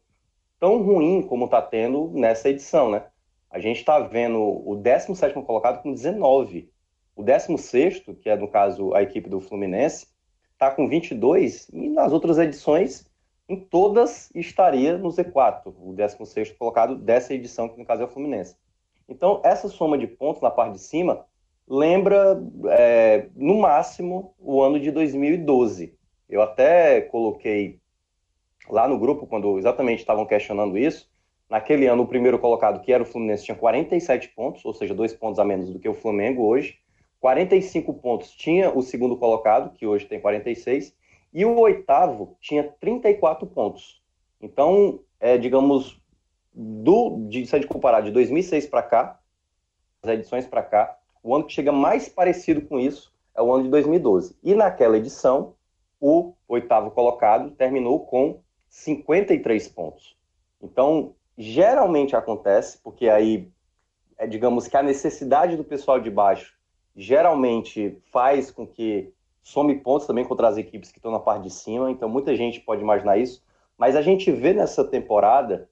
tão 0.59 0.83
ruim 0.83 1.23
como 1.23 1.45
está 1.45 1.61
tendo 1.61 2.11
nessa 2.15 2.49
edição, 2.49 2.91
né? 2.91 3.05
A 3.51 3.59
gente 3.61 3.79
está 3.79 4.01
vendo 4.01 4.41
o 4.41 4.75
17 4.77 5.35
colocado 5.43 5.83
com 5.83 5.93
19. 5.93 6.71
O 7.15 7.23
16, 7.23 8.03
que 8.21 8.29
é, 8.29 8.37
no 8.37 8.49
caso, 8.49 8.93
a 8.95 9.03
equipe 9.03 9.29
do 9.31 9.41
Fluminense, 9.41 10.09
está 10.53 10.71
com 10.71 10.89
22. 10.89 11.69
E 11.73 11.89
nas 11.89 12.13
outras 12.13 12.39
edições, 12.39 13.07
em 13.49 13.57
todas, 13.57 14.31
estaria 14.35 14.97
no 14.97 15.09
Z4. 15.09 15.75
O 15.79 15.93
16 15.93 16.53
colocado 16.53 16.97
dessa 16.97 17.35
edição, 17.35 17.69
que 17.69 17.79
no 17.79 17.85
caso 17.85 18.03
é 18.03 18.05
o 18.05 18.09
Fluminense. 18.09 18.57
Então, 19.09 19.41
essa 19.45 19.69
soma 19.69 19.99
de 19.99 20.07
pontos 20.07 20.41
na 20.41 20.51
parte 20.51 20.75
de 20.75 20.81
cima 20.81 21.27
lembra, 21.69 22.43
é, 22.69 23.29
no 23.35 23.59
máximo, 23.59 24.35
o 24.39 24.63
ano 24.63 24.79
de 24.81 24.91
2012. 24.91 25.95
Eu 26.29 26.43
até 26.43 27.03
coloquei 27.03 27.81
lá 28.69 28.89
no 28.89 28.99
grupo, 28.99 29.27
quando 29.27 29.59
exatamente 29.59 30.01
estavam 30.01 30.27
questionando 30.27 30.79
isso, 30.79 31.11
naquele 31.49 31.87
ano 31.87 32.03
o 32.03 32.07
primeiro 32.07 32.39
colocado, 32.39 32.81
que 32.81 32.93
era 32.93 33.03
o 33.03 33.07
Fluminense, 33.07 33.45
tinha 33.45 33.57
47 33.57 34.31
pontos, 34.31 34.65
ou 34.65 34.73
seja, 34.73 34.95
dois 34.95 35.13
pontos 35.13 35.39
a 35.39 35.45
menos 35.45 35.71
do 35.71 35.79
que 35.79 35.89
o 35.89 35.95
Flamengo 35.95 36.45
hoje. 36.45 36.79
45 37.21 37.95
pontos 37.95 38.31
tinha 38.31 38.71
o 38.71 38.83
segundo 38.83 39.17
colocado, 39.17 39.73
que 39.75 39.87
hoje 39.87 40.07
tem 40.07 40.21
46, 40.21 40.95
e 41.35 41.45
o 41.45 41.59
oitavo 41.59 42.37
tinha 42.41 42.63
34 42.63 43.45
pontos. 43.49 44.01
Então, 44.41 45.01
é, 45.19 45.37
digamos, 45.37 46.01
do, 46.55 47.27
de, 47.29 47.45
se 47.45 47.57
a 47.57 47.59
gente 47.59 47.69
comparar 47.69 48.01
de 48.03 48.13
2006 48.13 48.69
para 48.69 48.83
cá, 48.83 49.21
as 50.01 50.11
edições 50.11 50.47
para 50.47 50.63
cá, 50.63 50.97
o 51.23 51.35
ano 51.35 51.45
que 51.45 51.53
chega 51.53 51.73
mais 51.73 52.09
parecido 52.09 52.63
com 52.63 52.79
isso 52.79 53.13
é 53.35 53.43
o 53.43 53.53
ano 53.53 53.65
de 53.65 53.71
2012. 53.71 54.37
E 54.45 54.55
naquela 54.55 54.97
edição, 54.97 55.55
o 56.01 56.35
oitavo 56.47 56.93
colocado 56.93 57.51
terminou 57.51 58.07
com 58.07 58.41
53 58.69 59.67
pontos. 59.69 60.17
Então, 60.63 61.15
geralmente 61.37 62.15
acontece, 62.15 62.79
porque 62.79 63.09
aí, 63.09 63.51
é, 64.17 64.27
digamos 64.27 64.69
que 64.69 64.77
a 64.77 64.83
necessidade 64.83 65.57
do 65.57 65.65
pessoal 65.65 65.99
de 65.99 66.11
baixo 66.11 66.55
geralmente 66.95 67.99
faz 68.13 68.53
com 68.53 68.65
que 68.65 69.13
some 69.45 69.73
pontos 69.77 70.07
também 70.07 70.25
contra 70.25 70.49
as 70.49 70.57
equipes 70.57 70.91
que 70.91 70.99
estão 70.99 71.13
na 71.13 71.21
parte 71.21 71.43
de 71.43 71.51
cima, 71.51 71.91
então 71.91 72.09
muita 72.09 72.35
gente 72.35 72.59
pode 72.59 72.83
imaginar 72.83 73.19
isso, 73.19 73.45
mas 73.79 73.95
a 73.95 74.03
gente 74.03 74.33
vê 74.33 74.55
nessa 74.55 74.83
temporada 74.83 75.69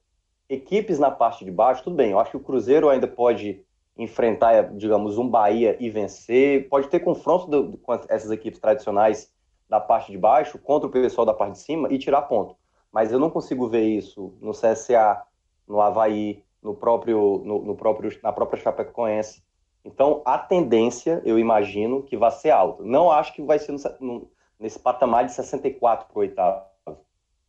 equipes 0.47 0.99
na 0.99 1.09
parte 1.09 1.43
de 1.43 1.51
baixo, 1.51 1.83
tudo 1.83 1.95
bem, 1.95 2.11
eu 2.11 2.19
acho 2.19 2.31
que 2.31 2.37
o 2.37 2.39
Cruzeiro 2.39 2.87
ainda 2.87 3.07
pode 3.07 3.65
enfrentar, 3.97 4.75
digamos, 4.75 5.17
um 5.17 5.27
Bahia 5.27 5.75
e 5.79 5.89
vencer, 5.89 6.69
pode 6.69 6.87
ter 6.87 6.99
confronto 6.99 7.47
do, 7.47 7.77
com 7.79 7.93
essas 7.93 8.29
equipes 8.31 8.59
tradicionais 8.59 9.33
da 9.67 9.79
parte 9.79 10.11
de 10.11 10.17
baixo 10.17 10.59
contra 10.59 10.87
o 10.87 10.91
pessoal 10.91 11.25
da 11.25 11.33
parte 11.33 11.53
de 11.53 11.59
cima 11.59 11.91
e 11.91 11.97
tirar 11.97 12.23
ponto. 12.23 12.55
Mas 12.91 13.11
eu 13.11 13.19
não 13.19 13.29
consigo 13.29 13.67
ver 13.67 13.83
isso 13.83 14.33
no 14.39 14.51
CSA, 14.51 15.23
no 15.67 15.81
Havaí, 15.81 16.43
no 16.61 16.75
próprio, 16.75 17.41
no, 17.43 17.61
no 17.63 17.75
próprio, 17.75 18.17
na 18.21 18.31
própria 18.31 18.61
Chapecoense. 18.61 19.42
Então, 19.85 20.21
a 20.25 20.37
tendência, 20.37 21.21
eu 21.25 21.37
imagino, 21.37 22.03
que 22.03 22.15
vai 22.15 22.31
ser 22.31 22.51
alta. 22.51 22.83
Não 22.83 23.11
acho 23.11 23.33
que 23.33 23.41
vai 23.41 23.59
ser 23.59 23.73
no, 23.73 23.79
no, 23.99 24.31
nesse 24.59 24.79
patamar 24.79 25.25
de 25.25 25.33
64 25.33 26.07
para 26.07 26.17
o 26.17 26.21
oitavo. 26.21 26.63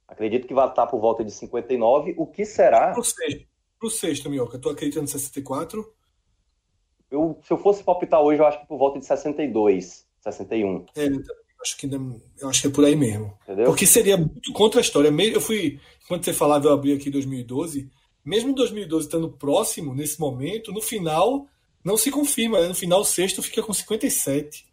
Acredito 0.06 0.46
que 0.46 0.54
vai 0.54 0.68
estar 0.68 0.86
por 0.86 1.00
volta 1.00 1.24
de 1.24 1.30
59. 1.30 2.14
O 2.16 2.26
que 2.26 2.44
será. 2.44 2.90
Para 2.90 3.00
o 3.00 3.04
sexto, 3.04 3.46
pro 3.78 3.90
sexto 3.90 4.30
Mioca, 4.30 4.58
tu 4.58 4.68
acredita 4.68 5.00
no 5.00 5.06
64? 5.06 5.94
Eu, 7.10 7.38
se 7.42 7.52
eu 7.52 7.58
fosse 7.58 7.82
palpitar 7.82 8.20
hoje, 8.20 8.40
eu 8.40 8.46
acho 8.46 8.60
que 8.60 8.66
por 8.66 8.78
volta 8.78 8.98
de 8.98 9.06
62, 9.06 10.06
61. 10.20 10.86
É, 10.96 11.06
acho 11.62 11.76
que, 11.76 11.86
eu 11.86 12.48
acho 12.48 12.62
que 12.62 12.68
é 12.68 12.70
por 12.70 12.84
aí 12.84 12.96
mesmo. 12.96 13.32
Entendeu? 13.42 13.66
Porque 13.66 13.86
seria 13.86 14.16
muito 14.16 14.52
contra 14.52 14.80
a 14.80 14.82
história. 14.82 15.08
Eu 15.08 15.40
fui, 15.40 15.80
quando 16.08 16.24
você 16.24 16.32
falava, 16.32 16.66
eu 16.66 16.72
abri 16.72 16.92
aqui 16.92 17.10
2012. 17.10 17.88
Mesmo 18.24 18.54
2012 18.54 19.06
estando 19.06 19.30
próximo 19.30 19.94
nesse 19.94 20.18
momento, 20.18 20.72
no 20.72 20.80
final 20.80 21.46
não 21.84 21.96
se 21.96 22.10
confirma. 22.10 22.60
Né? 22.60 22.68
No 22.68 22.74
final, 22.74 23.00
o 23.00 23.04
sexto 23.04 23.42
fica 23.42 23.62
com 23.62 23.72
57. 23.72 24.66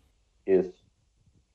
Isso. 0.48 0.74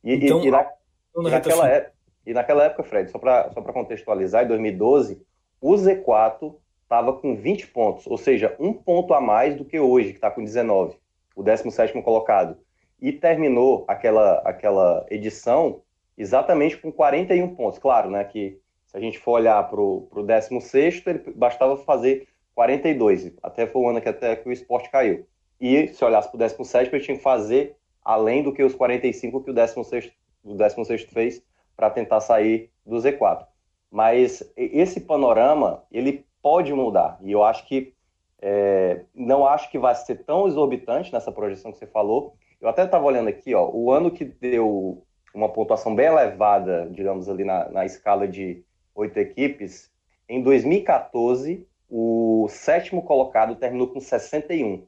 E, 0.05 0.15
então, 0.15 0.45
e, 0.45 0.49
e, 0.49 0.51
na, 0.51 0.71
e 1.17 1.23
naquela, 1.23 1.69
época, 1.69 1.93
e 2.27 2.33
naquela 2.35 2.65
época, 2.65 2.83
Fred, 2.85 3.11
só 3.11 3.19
para 3.19 3.51
só 3.53 3.63
contextualizar, 3.63 4.45
em 4.45 4.49
2012, 4.49 5.21
o 5.61 5.75
Z4 5.75 6.55
estava 6.83 7.13
com 7.15 7.35
20 7.35 7.67
pontos, 7.69 8.07
ou 8.07 8.17
seja, 8.17 8.55
um 8.61 8.73
ponto 8.73 9.13
a 9.13 9.21
mais 9.21 9.57
do 9.57 9.65
que 9.65 9.81
hoje, 9.81 10.11
que 10.11 10.19
está 10.19 10.31
com 10.31 10.45
19, 10.45 10.97
o 11.35 11.43
17 11.43 12.01
colocado. 12.03 12.57
E 13.01 13.13
terminou 13.13 13.85
aquela, 13.89 14.39
aquela 14.39 15.05
edição 15.11 15.83
exatamente 16.17 16.77
com 16.79 16.93
41 16.93 17.55
pontos. 17.55 17.79
Claro, 17.79 18.11
né, 18.11 18.25
que 18.25 18.59
se 18.87 18.97
a 18.97 19.01
gente 19.01 19.19
for 19.19 19.33
olhar 19.33 19.63
para 19.69 19.81
o 19.81 20.09
16, 20.25 21.03
ele 21.07 21.19
bastava 21.35 21.77
fazer 21.79 22.29
42. 22.55 23.33
Até 23.43 23.67
foi 23.67 23.83
o 23.83 23.89
ano 23.89 24.01
que, 24.01 24.09
até 24.09 24.37
que 24.37 24.49
o 24.49 24.53
esporte 24.53 24.91
caiu. 24.91 25.27
E 25.61 25.89
se 25.89 26.05
olhasse 26.05 26.29
para 26.29 26.37
o 26.37 26.39
17, 26.39 26.95
ele 26.95 27.05
tinha 27.05 27.17
que 27.17 27.23
fazer 27.23 27.77
além 28.05 28.43
do 28.43 28.53
que 28.53 28.63
os 28.63 28.75
45 28.75 29.43
que 29.43 29.51
o 29.51 29.55
16, 29.55 30.13
o 30.45 30.55
16 30.55 31.05
fez 31.05 31.43
para 31.77 31.91
tentar 31.91 32.21
sair 32.21 32.71
do 32.85 32.97
Z4. 32.97 33.47
Mas 33.91 34.43
esse 34.57 35.01
panorama, 35.01 35.83
ele 35.91 36.25
pode 36.43 36.73
mudar. 36.73 37.19
E 37.23 37.33
eu 37.33 37.43
acho 37.43 37.67
que 37.67 37.95
é, 38.41 39.05
não 39.15 39.47
acho 39.47 39.71
que 39.71 39.79
vai 39.79 39.95
ser 39.95 40.25
tão 40.25 40.47
exorbitante 40.47 41.13
nessa 41.13 41.33
projeção 41.33 41.73
que 41.73 41.79
você 41.79 41.87
falou. 41.87 42.35
Eu 42.61 42.69
até 42.69 42.85
estava 42.85 43.05
olhando 43.05 43.29
aqui, 43.29 43.55
ó, 43.55 43.69
o 43.73 43.91
ano 43.91 44.11
que 44.11 44.25
deu 44.25 45.03
uma 45.35 45.49
pontuação 45.49 45.95
bem 45.95 46.07
elevada, 46.07 46.89
digamos 46.91 47.29
ali 47.29 47.45
na, 47.45 47.69
na 47.71 47.85
escala 47.85 48.27
de 48.27 48.65
oito 48.95 49.19
equipes, 49.19 49.91
em 50.29 50.43
2014 50.43 51.67
o 51.89 52.49
sétimo 52.49 53.03
colocado 53.03 53.55
terminou 53.55 53.89
com 53.89 54.01
61. 54.01 54.87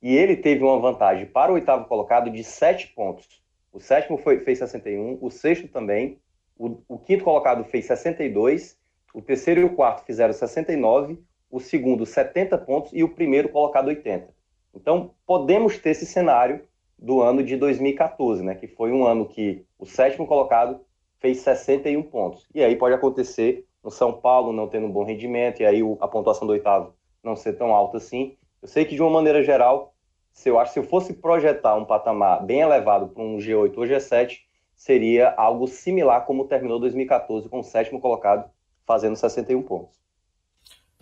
E 0.00 0.16
ele 0.16 0.36
teve 0.36 0.62
uma 0.62 0.78
vantagem 0.78 1.26
para 1.26 1.50
o 1.50 1.54
oitavo 1.54 1.86
colocado 1.86 2.30
de 2.30 2.44
sete 2.44 2.88
pontos. 2.88 3.42
O 3.72 3.80
sétimo 3.80 4.18
foi, 4.18 4.40
fez 4.40 4.58
61, 4.58 5.18
o 5.20 5.30
sexto 5.30 5.68
também, 5.68 6.18
o, 6.56 6.78
o 6.88 6.98
quinto 6.98 7.24
colocado 7.24 7.64
fez 7.64 7.86
62 7.86 8.78
o 9.12 9.22
terceiro 9.22 9.60
e 9.60 9.64
o 9.64 9.74
quarto 9.74 10.04
fizeram 10.04 10.32
69, 10.32 11.18
o 11.50 11.60
segundo 11.60 12.04
70 12.04 12.58
pontos 12.58 12.92
e 12.92 13.02
o 13.02 13.08
primeiro 13.08 13.48
colocado 13.48 13.88
80. 13.88 14.28
Então, 14.74 15.12
podemos 15.26 15.78
ter 15.78 15.90
esse 15.90 16.06
cenário 16.06 16.62
do 16.98 17.22
ano 17.22 17.42
de 17.42 17.56
2014, 17.56 18.42
né, 18.42 18.54
que 18.54 18.66
foi 18.66 18.92
um 18.92 19.04
ano 19.04 19.26
que 19.26 19.64
o 19.78 19.86
sétimo 19.86 20.26
colocado 20.26 20.80
fez 21.18 21.38
61 21.38 22.02
pontos. 22.02 22.46
E 22.54 22.62
aí 22.62 22.76
pode 22.76 22.94
acontecer 22.94 23.66
no 23.82 23.90
São 23.90 24.12
Paulo 24.12 24.52
não 24.52 24.68
tendo 24.68 24.86
um 24.86 24.92
bom 24.92 25.04
rendimento, 25.04 25.62
e 25.62 25.66
aí 25.66 25.80
a 26.00 26.08
pontuação 26.08 26.46
do 26.46 26.52
oitavo 26.52 26.94
não 27.22 27.34
ser 27.34 27.54
tão 27.54 27.74
alta 27.74 27.96
assim. 27.96 28.36
Eu 28.62 28.68
sei 28.68 28.84
que, 28.84 28.94
de 28.94 29.02
uma 29.02 29.10
maneira 29.10 29.42
geral, 29.42 29.94
se 30.32 30.48
eu 30.48 30.58
acho 30.58 30.72
se 30.72 30.78
eu 30.78 30.84
fosse 30.84 31.14
projetar 31.14 31.76
um 31.76 31.84
patamar 31.84 32.44
bem 32.44 32.60
elevado 32.60 33.08
para 33.08 33.22
um 33.22 33.38
G8 33.38 33.76
ou 33.76 33.84
G7, 33.84 34.38
seria 34.74 35.34
algo 35.36 35.66
similar 35.66 36.24
como 36.24 36.46
terminou 36.46 36.78
2014 36.78 37.48
com 37.48 37.60
o 37.60 37.64
sétimo 37.64 38.00
colocado 38.00 38.48
fazendo 38.86 39.16
61 39.16 39.62
pontos. 39.62 39.98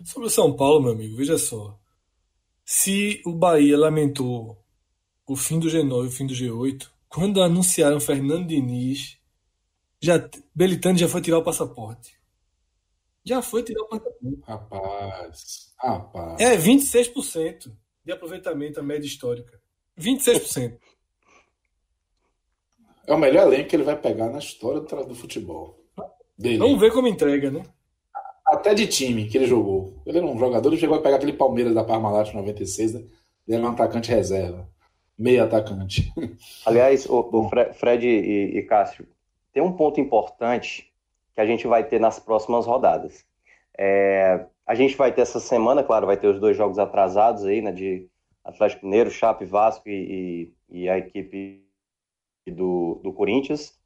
Sobre 0.03 0.27
o 0.27 0.31
São 0.31 0.55
Paulo, 0.55 0.81
meu 0.81 0.91
amigo, 0.91 1.15
veja 1.15 1.37
só. 1.37 1.77
Se 2.65 3.21
o 3.25 3.31
Bahia 3.31 3.77
lamentou 3.77 4.57
o 5.25 5.35
fim 5.35 5.59
do 5.59 5.67
G9 5.67 6.03
e 6.03 6.07
o 6.07 6.11
fim 6.11 6.25
do 6.25 6.33
G8, 6.33 6.89
quando 7.07 7.41
anunciaram 7.41 7.99
Fernando 7.99 8.47
Diniz, 8.47 9.17
já, 10.01 10.29
Belitani 10.53 10.97
já 10.97 11.07
foi 11.07 11.21
tirar 11.21 11.37
o 11.37 11.43
passaporte. 11.43 12.16
Já 13.27 13.41
foi 13.41 13.61
tirar 13.63 13.81
o 13.81 13.87
passaporte. 13.87 14.39
Rapaz, 14.47 15.73
rapaz. 15.77 16.39
É 16.39 16.57
26% 16.57 17.71
de 18.05 18.11
aproveitamento 18.11 18.79
a 18.79 18.83
média 18.83 19.05
histórica. 19.05 19.59
26%. 19.99 20.77
É 23.05 23.13
o 23.13 23.17
melhor 23.17 23.47
elenco 23.47 23.69
que 23.69 23.75
ele 23.75 23.83
vai 23.83 23.99
pegar 23.99 24.29
na 24.29 24.39
história 24.39 24.81
do 24.81 25.15
futebol. 25.15 25.77
Dele. 26.37 26.59
Vamos 26.59 26.79
ver 26.79 26.93
como 26.93 27.07
entrega, 27.07 27.49
né? 27.49 27.63
até 28.47 28.73
de 28.73 28.87
time 28.87 29.27
que 29.27 29.37
ele 29.37 29.45
jogou. 29.45 30.01
Ele 30.05 30.19
era 30.19 30.25
um 30.25 30.39
jogador, 30.39 30.69
ele 30.69 30.79
chegou 30.79 30.97
a 30.97 31.01
pegar 31.01 31.17
aquele 31.17 31.33
Palmeiras 31.33 31.73
da 31.73 31.83
Parmalat 31.83 32.33
96, 32.33 32.93
né? 32.93 32.99
Ele 33.47 33.57
era 33.57 33.65
um 33.65 33.71
atacante 33.71 34.09
reserva. 34.09 34.67
Meio 35.17 35.43
atacante. 35.43 36.13
Aliás, 36.65 37.05
o, 37.07 37.19
o 37.19 37.49
Fred 37.73 38.07
e, 38.07 38.57
e 38.57 38.63
Cássio, 38.63 39.05
tem 39.51 39.61
um 39.61 39.73
ponto 39.73 39.99
importante 39.99 40.93
que 41.37 41.41
a 41.41 41.45
gente 41.45 41.67
vai 41.67 41.83
ter 41.83 41.99
nas 41.99 42.17
próximas 42.17 42.65
rodadas. 42.65 43.23
É, 43.77 44.47
a 44.65 44.73
gente 44.73 44.97
vai 44.97 45.13
ter 45.13 45.21
essa 45.21 45.39
semana, 45.39 45.83
claro, 45.83 46.07
vai 46.07 46.17
ter 46.17 46.25
os 46.25 46.39
dois 46.39 46.57
jogos 46.57 46.79
atrasados 46.79 47.45
aí, 47.45 47.61
né? 47.61 47.71
De 47.71 48.09
Atlético 48.43 48.87
Mineiro, 48.87 49.11
Chape, 49.11 49.45
Vasco 49.45 49.87
e, 49.87 50.51
e, 50.67 50.81
e 50.81 50.89
a 50.89 50.97
equipe 50.97 51.63
do, 52.47 52.99
do 53.03 53.13
Corinthians. 53.13 53.79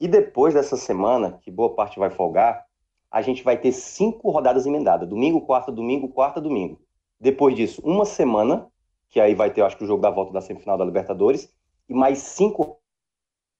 E 0.00 0.08
depois 0.08 0.54
dessa 0.54 0.74
semana, 0.78 1.38
que 1.42 1.50
boa 1.50 1.74
parte 1.74 1.98
vai 1.98 2.08
folgar, 2.08 2.64
a 3.10 3.20
gente 3.20 3.44
vai 3.44 3.58
ter 3.58 3.72
cinco 3.72 4.30
rodadas 4.30 4.64
emendadas: 4.64 5.06
domingo, 5.06 5.42
quarta, 5.42 5.70
domingo, 5.70 6.08
quarta, 6.08 6.40
domingo. 6.40 6.80
Depois 7.20 7.54
disso, 7.54 7.82
uma 7.84 8.06
semana, 8.06 8.68
que 9.10 9.20
aí 9.20 9.34
vai 9.34 9.50
ter, 9.50 9.60
acho 9.60 9.76
que, 9.76 9.84
o 9.84 9.86
jogo 9.86 10.00
da 10.00 10.08
volta 10.08 10.32
da 10.32 10.40
semifinal 10.40 10.78
da 10.78 10.84
Libertadores, 10.86 11.54
e 11.90 11.92
mais 11.92 12.20
cinco 12.20 12.80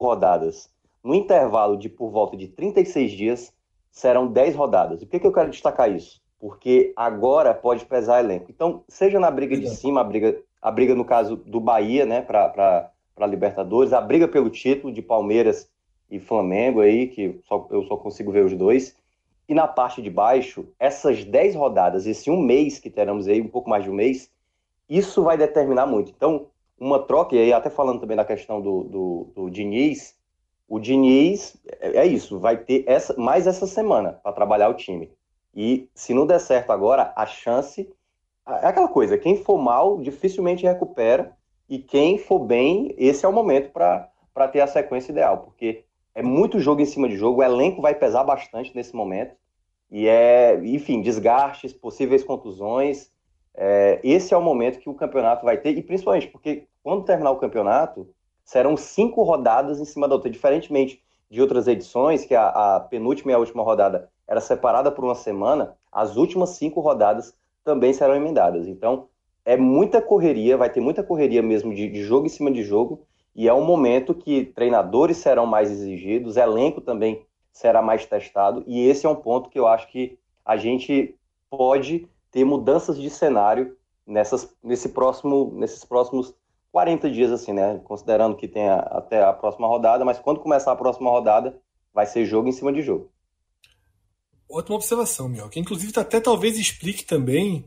rodadas. 0.00 0.74
No 1.06 1.14
intervalo 1.14 1.76
de 1.76 1.88
por 1.88 2.10
volta 2.10 2.36
de 2.36 2.48
36 2.48 3.12
dias, 3.12 3.54
serão 3.92 4.26
10 4.26 4.56
rodadas. 4.56 5.00
E 5.00 5.06
por 5.06 5.12
que, 5.12 5.20
que 5.20 5.26
eu 5.28 5.32
quero 5.32 5.50
destacar 5.50 5.88
isso? 5.88 6.20
Porque 6.36 6.92
agora 6.96 7.54
pode 7.54 7.86
pesar 7.86 8.18
elenco. 8.18 8.50
Então, 8.50 8.82
seja 8.88 9.20
na 9.20 9.30
briga 9.30 9.56
de 9.56 9.70
cima, 9.70 10.00
a 10.00 10.04
briga, 10.04 10.36
a 10.60 10.68
briga 10.68 10.96
no 10.96 11.04
caso 11.04 11.36
do 11.36 11.60
Bahia, 11.60 12.04
né, 12.04 12.22
para 12.22 12.90
Libertadores, 13.28 13.92
a 13.92 14.00
briga 14.00 14.26
pelo 14.26 14.50
título 14.50 14.92
de 14.92 15.00
Palmeiras 15.00 15.70
e 16.10 16.18
Flamengo 16.18 16.80
aí, 16.80 17.06
que 17.06 17.40
só, 17.44 17.68
eu 17.70 17.84
só 17.84 17.96
consigo 17.96 18.32
ver 18.32 18.44
os 18.44 18.54
dois. 18.54 18.96
E 19.48 19.54
na 19.54 19.68
parte 19.68 20.02
de 20.02 20.10
baixo, 20.10 20.66
essas 20.76 21.22
10 21.22 21.54
rodadas, 21.54 22.04
esse 22.04 22.28
um 22.32 22.42
mês 22.42 22.80
que 22.80 22.90
teremos 22.90 23.28
aí, 23.28 23.40
um 23.40 23.46
pouco 23.48 23.70
mais 23.70 23.84
de 23.84 23.90
um 23.90 23.94
mês, 23.94 24.28
isso 24.90 25.22
vai 25.22 25.38
determinar 25.38 25.86
muito. 25.86 26.10
Então, 26.10 26.48
uma 26.76 26.98
troca, 26.98 27.36
e 27.36 27.38
aí 27.38 27.52
até 27.52 27.70
falando 27.70 28.00
também 28.00 28.16
da 28.16 28.24
questão 28.24 28.60
do, 28.60 28.82
do, 28.82 29.32
do 29.36 29.50
Diniz, 29.50 30.15
o 30.68 30.78
Diniz 30.78 31.56
é, 31.80 31.98
é 31.98 32.06
isso, 32.06 32.38
vai 32.38 32.56
ter 32.56 32.84
essa, 32.86 33.14
mais 33.16 33.46
essa 33.46 33.66
semana 33.66 34.20
para 34.22 34.32
trabalhar 34.32 34.68
o 34.68 34.74
time. 34.74 35.10
E 35.54 35.88
se 35.94 36.12
não 36.12 36.26
der 36.26 36.40
certo 36.40 36.70
agora, 36.70 37.12
a 37.16 37.24
chance 37.26 37.90
é 38.46 38.66
aquela 38.66 38.88
coisa: 38.88 39.18
quem 39.18 39.42
for 39.42 39.58
mal 39.58 40.00
dificilmente 40.00 40.64
recupera, 40.64 41.36
e 41.68 41.78
quem 41.78 42.18
for 42.18 42.40
bem, 42.40 42.94
esse 42.96 43.24
é 43.24 43.28
o 43.28 43.32
momento 43.32 43.70
para 43.70 44.48
ter 44.48 44.60
a 44.60 44.66
sequência 44.66 45.12
ideal, 45.12 45.38
porque 45.38 45.84
é 46.14 46.22
muito 46.22 46.60
jogo 46.60 46.80
em 46.80 46.86
cima 46.86 47.08
de 47.08 47.16
jogo, 47.16 47.40
o 47.40 47.44
elenco 47.44 47.82
vai 47.82 47.94
pesar 47.94 48.24
bastante 48.24 48.74
nesse 48.74 48.94
momento, 48.94 49.34
e 49.90 50.06
é, 50.06 50.58
enfim, 50.64 51.00
desgastes, 51.00 51.72
possíveis 51.72 52.24
contusões. 52.24 53.10
É, 53.54 54.00
esse 54.04 54.34
é 54.34 54.36
o 54.36 54.42
momento 54.42 54.78
que 54.78 54.88
o 54.88 54.94
campeonato 54.94 55.44
vai 55.44 55.56
ter, 55.56 55.76
e 55.76 55.82
principalmente 55.82 56.28
porque 56.28 56.66
quando 56.82 57.04
terminar 57.04 57.30
o 57.30 57.38
campeonato, 57.38 58.08
serão 58.46 58.76
cinco 58.76 59.24
rodadas 59.24 59.80
em 59.80 59.84
cima 59.84 60.08
da 60.08 60.14
outra, 60.14 60.30
diferentemente 60.30 61.02
de 61.28 61.42
outras 61.42 61.66
edições, 61.66 62.24
que 62.24 62.34
a, 62.34 62.76
a 62.76 62.80
penúltima 62.80 63.32
e 63.32 63.34
a 63.34 63.38
última 63.38 63.64
rodada 63.64 64.08
era 64.26 64.40
separada 64.40 64.90
por 64.90 65.04
uma 65.04 65.16
semana, 65.16 65.76
as 65.90 66.16
últimas 66.16 66.50
cinco 66.50 66.80
rodadas 66.80 67.34
também 67.64 67.92
serão 67.92 68.14
emendadas. 68.14 68.68
Então, 68.68 69.08
é 69.44 69.56
muita 69.56 70.00
correria, 70.00 70.56
vai 70.56 70.70
ter 70.70 70.80
muita 70.80 71.02
correria 71.02 71.42
mesmo 71.42 71.74
de, 71.74 71.88
de 71.88 72.02
jogo 72.02 72.26
em 72.26 72.30
cima 72.30 72.50
de 72.50 72.62
jogo, 72.62 73.02
e 73.34 73.48
é 73.48 73.52
um 73.52 73.64
momento 73.64 74.14
que 74.14 74.44
treinadores 74.44 75.18
serão 75.18 75.44
mais 75.44 75.70
exigidos, 75.70 76.36
elenco 76.36 76.80
também 76.80 77.26
será 77.52 77.82
mais 77.82 78.06
testado, 78.06 78.62
e 78.66 78.86
esse 78.88 79.06
é 79.06 79.08
um 79.08 79.16
ponto 79.16 79.50
que 79.50 79.58
eu 79.58 79.66
acho 79.66 79.88
que 79.88 80.16
a 80.44 80.56
gente 80.56 81.16
pode 81.50 82.08
ter 82.30 82.44
mudanças 82.44 82.96
de 82.98 83.10
cenário 83.10 83.76
nessas, 84.06 84.54
nesse 84.62 84.90
próximo, 84.90 85.52
nesses 85.54 85.84
próximos 85.84 86.32
40 86.76 87.10
dias, 87.10 87.32
assim, 87.32 87.54
né? 87.54 87.80
Considerando 87.84 88.36
que 88.36 88.46
tem 88.46 88.68
a, 88.68 88.80
até 88.80 89.24
a 89.24 89.32
próxima 89.32 89.66
rodada, 89.66 90.04
mas 90.04 90.18
quando 90.18 90.40
começar 90.40 90.72
a 90.72 90.76
próxima 90.76 91.08
rodada, 91.08 91.58
vai 91.90 92.04
ser 92.04 92.26
jogo 92.26 92.50
em 92.50 92.52
cima 92.52 92.70
de 92.70 92.82
jogo. 92.82 93.10
Ótima 94.46 94.76
observação, 94.76 95.26
Mioca. 95.26 95.48
Que 95.48 95.58
inclusive 95.58 95.98
até 95.98 96.20
talvez 96.20 96.58
explique 96.58 97.02
também 97.02 97.64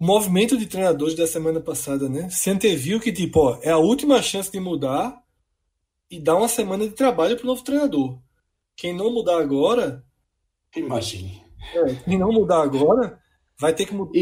o 0.00 0.04
movimento 0.04 0.58
de 0.58 0.66
treinadores 0.66 1.14
da 1.14 1.28
semana 1.28 1.60
passada, 1.60 2.08
né? 2.08 2.28
Se 2.28 2.50
anteviu 2.50 2.98
que, 2.98 3.12
tipo, 3.12 3.38
ó, 3.38 3.58
é 3.62 3.70
a 3.70 3.78
última 3.78 4.20
chance 4.20 4.50
de 4.50 4.58
mudar 4.58 5.16
e 6.10 6.18
dar 6.18 6.34
uma 6.34 6.48
semana 6.48 6.88
de 6.88 6.92
trabalho 6.92 7.36
para 7.36 7.44
o 7.44 7.46
novo 7.46 7.62
treinador. 7.62 8.18
Quem 8.76 8.92
não 8.92 9.12
mudar 9.12 9.40
agora. 9.40 10.04
Imagine. 10.74 11.40
É, 11.72 11.94
quem 12.02 12.18
não 12.18 12.32
mudar 12.32 12.64
agora 12.64 13.16
vai 13.56 13.72
ter 13.72 13.86
que 13.86 13.94
mudar. 13.94 14.18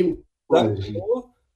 Imagine. 0.50 1.00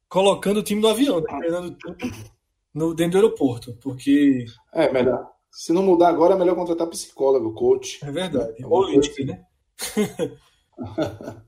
Colocando 0.09 0.61
o 0.61 0.62
time 0.62 0.80
no 0.80 0.88
avião, 0.88 1.20
né? 1.20 1.26
treinando 1.38 1.76
tudo 1.76 2.36
no, 2.77 2.95
dentro 2.95 3.12
do 3.12 3.24
aeroporto, 3.24 3.74
porque. 3.81 4.45
É, 4.72 4.93
melhor. 4.93 5.33
Se 5.51 5.72
não 5.72 5.83
mudar 5.83 6.09
agora, 6.11 6.35
é 6.35 6.39
melhor 6.39 6.55
contratar 6.55 6.87
psicólogo, 6.89 7.55
coach. 7.55 7.99
É 8.05 8.11
verdade. 8.11 8.62
É 8.62 8.66
Ou 8.66 8.85
Lisca, 8.85 9.24
né? 9.24 9.43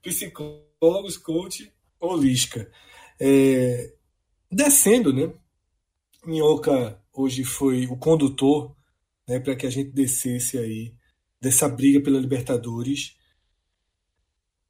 Psicólogos, 0.00 1.16
coach 1.16 1.74
Lisca. 2.20 2.70
É... 3.20 3.92
Descendo, 4.50 5.12
né? 5.12 5.32
Minhoca 6.24 7.02
hoje 7.12 7.42
foi 7.42 7.86
o 7.86 7.96
condutor 7.96 8.76
né, 9.26 9.40
para 9.40 9.56
que 9.56 9.66
a 9.66 9.70
gente 9.70 9.90
descesse 9.90 10.56
aí 10.56 10.94
dessa 11.40 11.68
briga 11.68 12.00
pela 12.00 12.20
Libertadores 12.20 13.16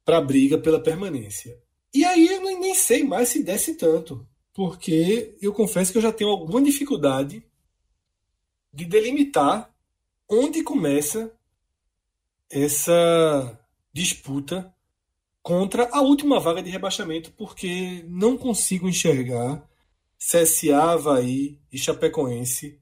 para 0.03 0.17
a 0.17 0.21
briga 0.21 0.57
pela 0.57 0.81
permanência. 0.81 1.55
E 1.93 2.03
aí 2.03 2.27
eu 2.27 2.41
nem 2.41 2.73
sei 2.73 3.03
mais 3.03 3.29
se 3.29 3.43
desce 3.43 3.75
tanto 3.75 4.27
porque 4.59 5.37
eu 5.41 5.53
confesso 5.53 5.89
que 5.89 5.97
eu 5.97 6.01
já 6.01 6.11
tenho 6.11 6.31
alguma 6.31 6.61
dificuldade 6.61 7.41
de 8.73 8.83
delimitar 8.83 9.73
onde 10.27 10.61
começa 10.63 11.33
essa 12.49 13.57
disputa 13.93 14.75
contra 15.41 15.87
a 15.93 16.01
última 16.01 16.41
vaga 16.41 16.61
de 16.61 16.69
rebaixamento, 16.69 17.31
porque 17.37 18.03
não 18.09 18.37
consigo 18.37 18.89
enxergar 18.89 19.65
CSA, 20.17 20.75
Havaí 20.75 21.57
e 21.71 21.77
Chapecoense 21.77 22.81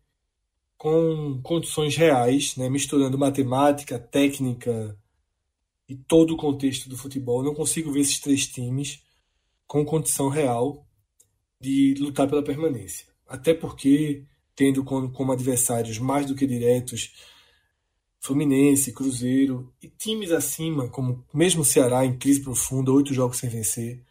com 0.79 1.39
condições 1.43 1.95
reais, 1.95 2.55
né, 2.55 2.71
misturando 2.71 3.19
matemática, 3.19 3.99
técnica 3.99 4.97
e 5.87 5.95
todo 5.95 6.33
o 6.33 6.37
contexto 6.37 6.89
do 6.89 6.97
futebol. 6.97 7.43
Não 7.43 7.53
consigo 7.53 7.91
ver 7.91 7.99
esses 7.99 8.19
três 8.19 8.47
times 8.47 9.03
com 9.67 9.85
condição 9.85 10.27
real 10.27 10.86
de 11.59 11.95
lutar 11.99 12.27
pela 12.27 12.43
permanência. 12.43 13.05
Até 13.27 13.53
porque, 13.53 14.23
tendo 14.55 14.83
como, 14.83 15.11
como 15.11 15.31
adversários 15.31 15.99
mais 15.99 16.25
do 16.25 16.35
que 16.35 16.47
diretos 16.47 17.13
Fluminense, 18.19 18.91
Cruzeiro 18.91 19.73
e 19.81 19.87
times 19.87 20.31
acima, 20.31 20.89
como 20.89 21.25
mesmo 21.33 21.61
o 21.61 21.65
Ceará 21.65 22.05
em 22.05 22.17
crise 22.17 22.41
profunda, 22.41 22.91
oito 22.91 23.13
jogos 23.13 23.37
sem 23.37 23.49
vencer, 23.49 24.03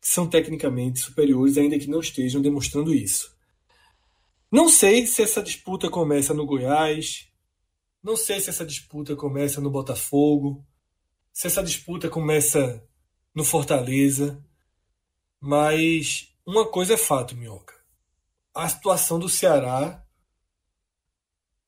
que 0.00 0.08
são 0.08 0.26
tecnicamente 0.26 1.00
superiores, 1.00 1.58
ainda 1.58 1.78
que 1.78 1.88
não 1.88 2.00
estejam 2.00 2.40
demonstrando 2.40 2.94
isso. 2.94 3.36
Não 4.50 4.68
sei 4.68 5.06
se 5.06 5.22
essa 5.22 5.42
disputa 5.42 5.88
começa 5.88 6.34
no 6.34 6.46
Goiás, 6.46 7.28
não 8.02 8.16
sei 8.16 8.40
se 8.40 8.50
essa 8.50 8.64
disputa 8.64 9.14
começa 9.14 9.60
no 9.60 9.70
Botafogo, 9.70 10.64
se 11.32 11.46
essa 11.46 11.62
disputa 11.62 12.08
começa 12.08 12.82
no 13.34 13.44
Fortaleza, 13.44 14.44
mas 15.38 16.29
uma 16.46 16.66
coisa 16.66 16.94
é 16.94 16.96
fato, 16.96 17.36
Minhoca. 17.36 17.74
A 18.54 18.68
situação 18.68 19.18
do 19.18 19.28
Ceará 19.28 20.04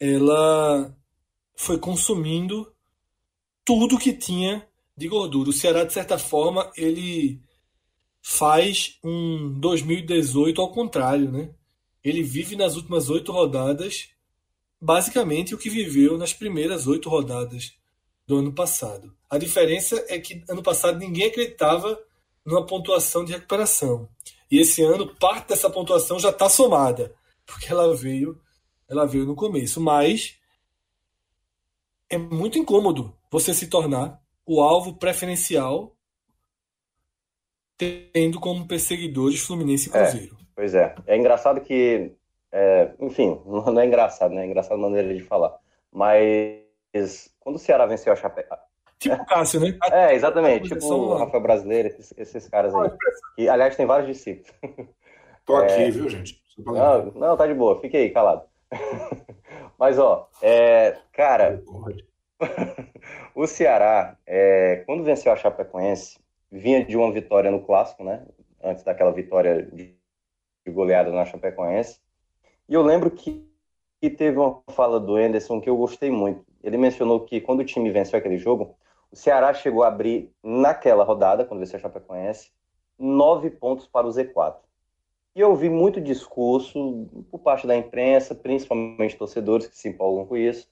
ela 0.00 0.96
foi 1.54 1.78
consumindo 1.78 2.74
tudo 3.64 3.98
que 3.98 4.12
tinha 4.12 4.66
de 4.96 5.06
gordura. 5.06 5.50
O 5.50 5.52
Ceará, 5.52 5.84
de 5.84 5.92
certa 5.92 6.18
forma, 6.18 6.70
ele 6.76 7.40
faz 8.20 8.98
um 9.02 9.58
2018 9.60 10.60
ao 10.60 10.72
contrário, 10.72 11.30
né? 11.30 11.54
Ele 12.02 12.22
vive 12.22 12.56
nas 12.56 12.74
últimas 12.74 13.10
oito 13.10 13.30
rodadas 13.30 14.08
basicamente 14.80 15.54
o 15.54 15.58
que 15.58 15.70
viveu 15.70 16.18
nas 16.18 16.32
primeiras 16.32 16.88
oito 16.88 17.08
rodadas 17.08 17.72
do 18.26 18.38
ano 18.38 18.52
passado. 18.52 19.14
A 19.30 19.38
diferença 19.38 20.04
é 20.08 20.18
que 20.18 20.42
ano 20.48 20.62
passado 20.62 20.98
ninguém 20.98 21.28
acreditava 21.28 21.96
numa 22.44 22.66
pontuação 22.66 23.24
de 23.24 23.32
recuperação. 23.32 24.08
E 24.52 24.60
esse 24.60 24.82
ano 24.82 25.16
parte 25.16 25.48
dessa 25.48 25.70
pontuação 25.70 26.18
já 26.18 26.28
está 26.28 26.46
somada, 26.46 27.14
porque 27.46 27.72
ela 27.72 27.96
veio, 27.96 28.38
ela 28.86 29.06
veio 29.06 29.24
no 29.24 29.34
começo. 29.34 29.80
Mas 29.80 30.38
é 32.10 32.18
muito 32.18 32.58
incômodo 32.58 33.16
você 33.30 33.54
se 33.54 33.68
tornar 33.68 34.20
o 34.44 34.60
alvo 34.60 34.98
preferencial 34.98 35.96
tendo 38.12 38.38
como 38.38 38.68
perseguidores 38.68 39.40
Fluminense 39.40 39.88
e 39.88 39.96
é, 39.96 40.02
Cruzeiro. 40.02 40.36
É, 40.38 40.44
pois 40.54 40.74
é. 40.74 40.94
É 41.06 41.16
engraçado 41.16 41.62
que, 41.62 42.12
é, 42.52 42.92
enfim, 43.00 43.40
não 43.46 43.80
é 43.80 43.86
engraçado, 43.86 44.34
né? 44.34 44.42
É 44.42 44.46
engraçado 44.46 44.74
a 44.74 44.82
maneira 44.82 45.14
de 45.14 45.22
falar. 45.22 45.58
Mas 45.90 47.34
quando 47.40 47.56
o 47.56 47.58
Ceará 47.58 47.86
venceu 47.86 48.12
a 48.12 48.16
Chape... 48.16 48.44
Tipo 49.02 49.16
o 49.16 49.26
Cássio, 49.26 49.60
né? 49.60 49.76
É, 49.90 50.14
exatamente. 50.14 50.68
Tipo 50.68 50.86
o 50.86 51.16
Rafael 51.16 51.42
Brasileiro, 51.42 51.88
esses, 51.88 52.14
esses 52.16 52.48
caras 52.48 52.72
aí. 52.72 52.90
Que, 53.34 53.48
aliás, 53.48 53.74
tem 53.74 53.84
vários 53.84 54.06
discípulos. 54.16 54.52
Tô 55.44 55.56
aqui, 55.56 55.72
é... 55.72 55.90
viu, 55.90 56.08
gente? 56.08 56.40
Não, 56.56 57.06
não, 57.06 57.36
tá 57.36 57.44
de 57.46 57.54
boa. 57.54 57.80
Fique 57.80 57.96
aí, 57.96 58.10
calado. 58.10 58.42
Mas, 59.76 59.98
ó, 59.98 60.28
é... 60.40 60.96
cara, 61.12 61.60
o 63.34 63.44
Ceará, 63.48 64.16
é... 64.24 64.84
quando 64.86 65.02
venceu 65.02 65.32
a 65.32 65.36
Chapecoense, 65.36 66.20
vinha 66.50 66.84
de 66.84 66.96
uma 66.96 67.10
vitória 67.10 67.50
no 67.50 67.64
Clássico, 67.64 68.04
né? 68.04 68.24
Antes 68.62 68.84
daquela 68.84 69.10
vitória 69.10 69.62
de 69.62 69.96
goleada 70.68 71.10
na 71.10 71.24
Chapecoense. 71.24 71.98
E 72.68 72.74
eu 72.74 72.82
lembro 72.82 73.10
que 73.10 73.44
teve 74.16 74.38
uma 74.38 74.62
fala 74.70 75.00
do 75.00 75.16
Anderson 75.16 75.60
que 75.60 75.68
eu 75.68 75.76
gostei 75.76 76.10
muito. 76.10 76.44
Ele 76.62 76.76
mencionou 76.76 77.20
que 77.20 77.40
quando 77.40 77.60
o 77.60 77.64
time 77.64 77.90
venceu 77.90 78.16
aquele 78.16 78.38
jogo, 78.38 78.76
o 79.12 79.16
Ceará 79.16 79.52
chegou 79.52 79.82
a 79.82 79.88
abrir, 79.88 80.32
naquela 80.42 81.04
rodada, 81.04 81.44
quando 81.44 81.60
venceu 81.60 81.76
a 81.78 81.82
Chapecoense, 81.82 82.50
nove 82.98 83.50
pontos 83.50 83.86
para 83.86 84.06
o 84.06 84.10
Z4. 84.10 84.56
E 85.34 85.40
eu 85.40 85.50
ouvi 85.50 85.68
muito 85.68 86.00
discurso 86.00 87.08
por 87.30 87.38
parte 87.38 87.66
da 87.66 87.76
imprensa, 87.76 88.34
principalmente 88.34 89.16
torcedores 89.16 89.66
que 89.66 89.76
se 89.76 89.88
empolgam 89.88 90.26
com 90.26 90.36
isso. 90.36 90.68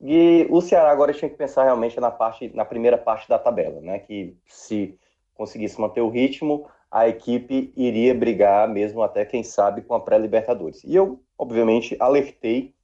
E 0.00 0.46
o 0.50 0.60
Ceará 0.60 0.90
agora 0.90 1.12
tinha 1.12 1.28
que 1.28 1.36
pensar 1.36 1.64
realmente 1.64 1.98
na 1.98 2.10
parte, 2.10 2.50
na 2.54 2.64
primeira 2.64 2.98
parte 2.98 3.28
da 3.28 3.38
tabela, 3.38 3.80
né? 3.80 3.98
Que 3.98 4.36
se 4.46 4.98
conseguisse 5.34 5.80
manter 5.80 6.00
o 6.00 6.08
ritmo, 6.08 6.68
a 6.90 7.08
equipe 7.08 7.72
iria 7.76 8.14
brigar 8.14 8.68
mesmo 8.68 9.02
até 9.02 9.24
quem 9.24 9.42
sabe 9.42 9.82
com 9.82 9.94
a 9.94 10.00
pré-Libertadores. 10.00 10.82
E 10.84 10.94
eu, 10.94 11.20
obviamente, 11.36 11.96
alertei 12.00 12.74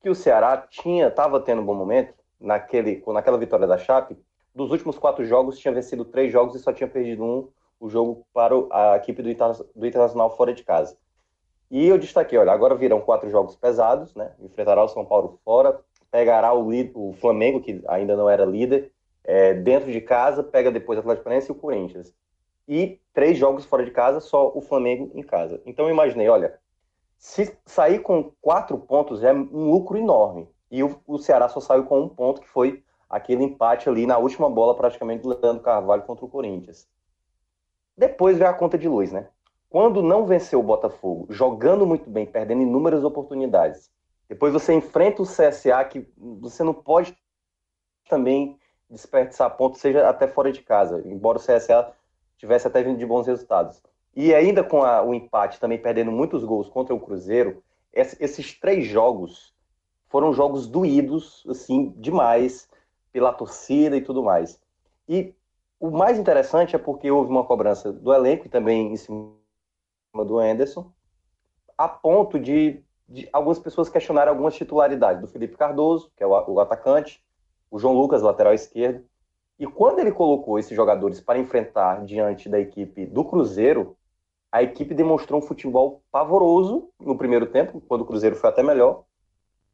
que 0.00 0.08
o 0.08 0.14
Ceará 0.14 0.56
tinha, 0.56 1.08
estava 1.08 1.40
tendo 1.40 1.62
um 1.62 1.64
bom 1.64 1.74
momento 1.74 2.14
naquele, 2.40 3.02
naquela 3.08 3.38
vitória 3.38 3.66
da 3.66 3.76
Chape. 3.76 4.16
Dos 4.54 4.70
últimos 4.70 4.98
quatro 4.98 5.24
jogos 5.24 5.58
tinha 5.58 5.72
vencido 5.72 6.04
três 6.04 6.32
jogos 6.32 6.54
e 6.54 6.58
só 6.58 6.72
tinha 6.72 6.88
perdido 6.88 7.24
um 7.24 7.48
o 7.78 7.88
jogo 7.88 8.26
para 8.34 8.54
a 8.70 8.96
equipe 8.96 9.22
do, 9.22 9.28
do 9.74 9.86
Internacional 9.86 10.36
fora 10.36 10.52
de 10.52 10.62
casa. 10.62 10.96
E 11.70 11.86
eu 11.86 11.96
destaquei, 11.96 12.38
olha, 12.38 12.52
agora 12.52 12.74
virão 12.74 13.00
quatro 13.00 13.30
jogos 13.30 13.56
pesados, 13.56 14.14
né? 14.14 14.32
Enfrentará 14.40 14.84
o 14.84 14.88
São 14.88 15.04
Paulo 15.04 15.38
fora, 15.44 15.80
pegará 16.10 16.52
o, 16.52 16.68
o 16.94 17.12
Flamengo, 17.14 17.60
que 17.60 17.80
ainda 17.88 18.16
não 18.16 18.28
era 18.28 18.44
líder, 18.44 18.92
é, 19.24 19.54
dentro 19.54 19.90
de 19.90 20.00
casa, 20.00 20.42
pega 20.42 20.70
depois 20.70 20.98
o 20.98 21.00
Atlético 21.00 21.24
Paranaense 21.24 21.48
e 21.48 21.52
o 21.52 21.54
Corinthians. 21.54 22.14
E 22.68 23.00
três 23.14 23.38
jogos 23.38 23.64
fora 23.64 23.84
de 23.84 23.90
casa, 23.92 24.20
só 24.20 24.52
o 24.54 24.60
Flamengo 24.60 25.10
em 25.14 25.22
casa. 25.22 25.62
Então 25.64 25.86
eu 25.86 25.90
imaginei, 25.90 26.28
olha, 26.28 26.58
se 27.16 27.56
sair 27.64 28.00
com 28.00 28.32
quatro 28.40 28.76
pontos 28.78 29.22
é 29.22 29.32
um 29.32 29.70
lucro 29.70 29.96
enorme. 29.96 30.48
E 30.70 30.82
o, 30.82 31.00
o 31.06 31.18
Ceará 31.18 31.48
só 31.48 31.60
saiu 31.60 31.84
com 31.84 32.00
um 32.00 32.08
ponto, 32.08 32.40
que 32.40 32.48
foi 32.48 32.82
aquele 33.10 33.42
empate 33.42 33.88
ali 33.88 34.06
na 34.06 34.16
última 34.16 34.48
bola, 34.48 34.76
praticamente, 34.76 35.24
do 35.24 35.28
Leandro 35.28 35.62
Carvalho 35.62 36.04
contra 36.04 36.24
o 36.24 36.28
Corinthians. 36.28 36.88
Depois 37.96 38.38
veio 38.38 38.48
a 38.48 38.54
conta 38.54 38.78
de 38.78 38.88
luz, 38.88 39.10
né? 39.10 39.28
Quando 39.68 40.02
não 40.02 40.24
venceu 40.24 40.60
o 40.60 40.64
Botafogo, 40.64 41.26
jogando 41.28 41.84
muito 41.84 42.08
bem, 42.08 42.24
perdendo 42.24 42.62
inúmeras 42.62 43.04
oportunidades, 43.04 43.90
depois 44.28 44.52
você 44.52 44.72
enfrenta 44.72 45.22
o 45.22 45.26
CSA, 45.26 45.84
que 45.84 46.08
você 46.16 46.62
não 46.62 46.72
pode 46.72 47.16
também 48.08 48.58
desperdiçar 48.88 49.56
pontos, 49.56 49.80
seja 49.80 50.08
até 50.08 50.26
fora 50.26 50.50
de 50.50 50.62
casa, 50.62 51.02
embora 51.04 51.38
o 51.38 51.40
CSA 51.40 51.92
tivesse 52.36 52.66
até 52.66 52.82
vindo 52.82 52.98
de 52.98 53.06
bons 53.06 53.26
resultados. 53.26 53.82
E 54.14 54.34
ainda 54.34 54.64
com 54.64 54.82
a, 54.82 55.02
o 55.02 55.14
empate, 55.14 55.60
também 55.60 55.78
perdendo 55.78 56.10
muitos 56.10 56.42
gols 56.42 56.68
contra 56.68 56.94
o 56.94 57.00
Cruzeiro, 57.00 57.62
esses 57.92 58.58
três 58.58 58.86
jogos 58.86 59.54
foram 60.06 60.32
jogos 60.32 60.66
doídos, 60.66 61.44
assim, 61.48 61.90
demais, 61.96 62.68
pela 63.12 63.32
torcida 63.32 63.96
e 63.96 64.00
tudo 64.00 64.22
mais. 64.22 64.60
E 65.08 65.34
o 65.78 65.90
mais 65.90 66.18
interessante 66.18 66.76
é 66.76 66.78
porque 66.78 67.10
houve 67.10 67.30
uma 67.30 67.44
cobrança 67.44 67.92
do 67.92 68.12
elenco 68.12 68.46
e 68.46 68.50
também 68.50 68.92
em 68.92 68.96
cima 68.96 69.32
do 70.14 70.38
Anderson, 70.38 70.92
a 71.76 71.88
ponto 71.88 72.38
de, 72.38 72.82
de 73.08 73.28
algumas 73.32 73.58
pessoas 73.58 73.88
questionarem 73.88 74.30
algumas 74.30 74.54
titularidades 74.54 75.20
do 75.20 75.28
Felipe 75.28 75.56
Cardoso, 75.56 76.12
que 76.16 76.22
é 76.22 76.26
o, 76.26 76.30
o 76.30 76.60
atacante, 76.60 77.24
o 77.70 77.78
João 77.78 77.94
Lucas, 77.94 78.22
lateral 78.22 78.52
esquerdo. 78.52 79.04
E 79.58 79.66
quando 79.66 80.00
ele 80.00 80.12
colocou 80.12 80.58
esses 80.58 80.74
jogadores 80.74 81.20
para 81.20 81.38
enfrentar 81.38 82.04
diante 82.04 82.48
da 82.48 82.58
equipe 82.58 83.06
do 83.06 83.24
Cruzeiro, 83.24 83.96
a 84.52 84.62
equipe 84.62 84.94
demonstrou 84.94 85.38
um 85.38 85.42
futebol 85.42 86.02
pavoroso 86.10 86.90
no 86.98 87.16
primeiro 87.16 87.46
tempo, 87.46 87.80
quando 87.86 88.02
o 88.02 88.06
Cruzeiro 88.06 88.36
foi 88.36 88.50
até 88.50 88.62
melhor, 88.62 89.04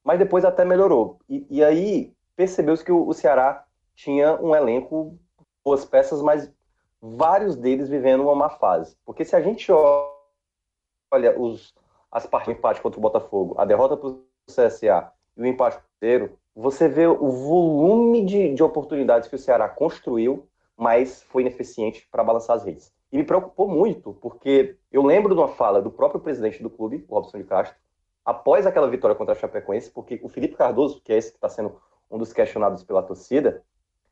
mas 0.04 0.18
depois 0.18 0.44
até 0.44 0.64
melhorou. 0.64 1.18
E, 1.28 1.46
e 1.48 1.64
aí 1.64 2.15
percebeu-se 2.36 2.84
que 2.84 2.92
o, 2.92 3.12
Ceará 3.12 3.64
tinha 3.94 4.34
um 4.40 4.54
elenco 4.54 5.18
boas 5.64 5.84
peças, 5.84 6.22
mas 6.22 6.52
vários 7.00 7.56
deles 7.56 7.88
vivendo 7.88 8.22
uma 8.22 8.34
má 8.34 8.50
fase. 8.50 8.96
Porque 9.04 9.24
se 9.24 9.34
a 9.34 9.40
gente 9.40 9.72
olha 9.72 11.40
os, 11.40 11.74
as 12.12 12.26
partes 12.26 12.52
do 12.52 12.58
empate 12.58 12.80
contra 12.80 12.98
o 12.98 13.02
Botafogo, 13.02 13.54
a 13.58 13.64
derrota 13.64 13.96
para 13.96 14.10
o 14.10 14.24
CSA 14.46 15.10
e 15.36 15.42
o 15.42 15.46
empate 15.46 15.82
inteiro, 15.96 16.38
você 16.54 16.88
vê 16.88 17.06
o 17.06 17.30
volume 17.30 18.24
de, 18.24 18.54
de 18.54 18.62
oportunidades 18.62 19.28
que 19.28 19.34
o 19.34 19.38
Ceará 19.38 19.68
construiu, 19.68 20.48
mas 20.76 21.22
foi 21.22 21.42
ineficiente 21.42 22.06
para 22.10 22.24
balançar 22.24 22.56
as 22.56 22.64
redes. 22.64 22.92
E 23.10 23.18
me 23.18 23.24
preocupou 23.24 23.68
muito, 23.68 24.14
porque 24.14 24.76
eu 24.90 25.02
lembro 25.02 25.34
de 25.34 25.40
uma 25.40 25.48
fala 25.48 25.80
do 25.80 25.90
próprio 25.90 26.20
presidente 26.20 26.62
do 26.62 26.70
clube, 26.70 27.04
Robson 27.08 27.38
de 27.38 27.44
Castro, 27.44 27.76
após 28.24 28.66
aquela 28.66 28.88
vitória 28.88 29.14
contra 29.14 29.34
a 29.34 29.38
Chapecoense, 29.38 29.90
porque 29.90 30.18
o 30.22 30.28
Felipe 30.28 30.56
Cardoso, 30.56 31.00
que 31.02 31.12
é 31.12 31.16
esse 31.16 31.30
que 31.30 31.36
está 31.36 31.48
sendo 31.48 31.80
um 32.10 32.18
dos 32.18 32.32
questionados 32.32 32.82
pela 32.82 33.02
torcida, 33.02 33.62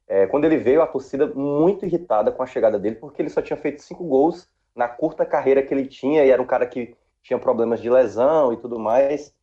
é, 0.07 0.27
quando 0.27 0.45
ele 0.45 0.59
veio, 0.59 0.83
a 0.83 0.87
torcida 0.87 1.27
muito 1.27 1.87
irritada 1.87 2.31
com 2.31 2.43
a 2.43 2.47
chegada 2.47 2.79
dele, 2.79 2.97
porque 2.97 3.23
ele 3.23 3.31
só 3.31 3.41
tinha 3.41 3.57
feito 3.57 3.83
cinco 3.83 4.05
gols 4.05 4.49
na 4.75 4.89
curta 4.89 5.25
carreira 5.25 5.63
que 5.63 5.73
ele 5.73 5.87
tinha, 5.87 6.25
e 6.25 6.31
era 6.31 6.43
um 6.43 6.47
cara 6.47 6.67
que 6.67 6.95
tinha 7.23 7.39
problemas 7.39 7.81
de 7.81 7.89
lesão 7.89 8.53
e 8.53 8.57
tudo 8.57 8.79
mais. 8.79 9.35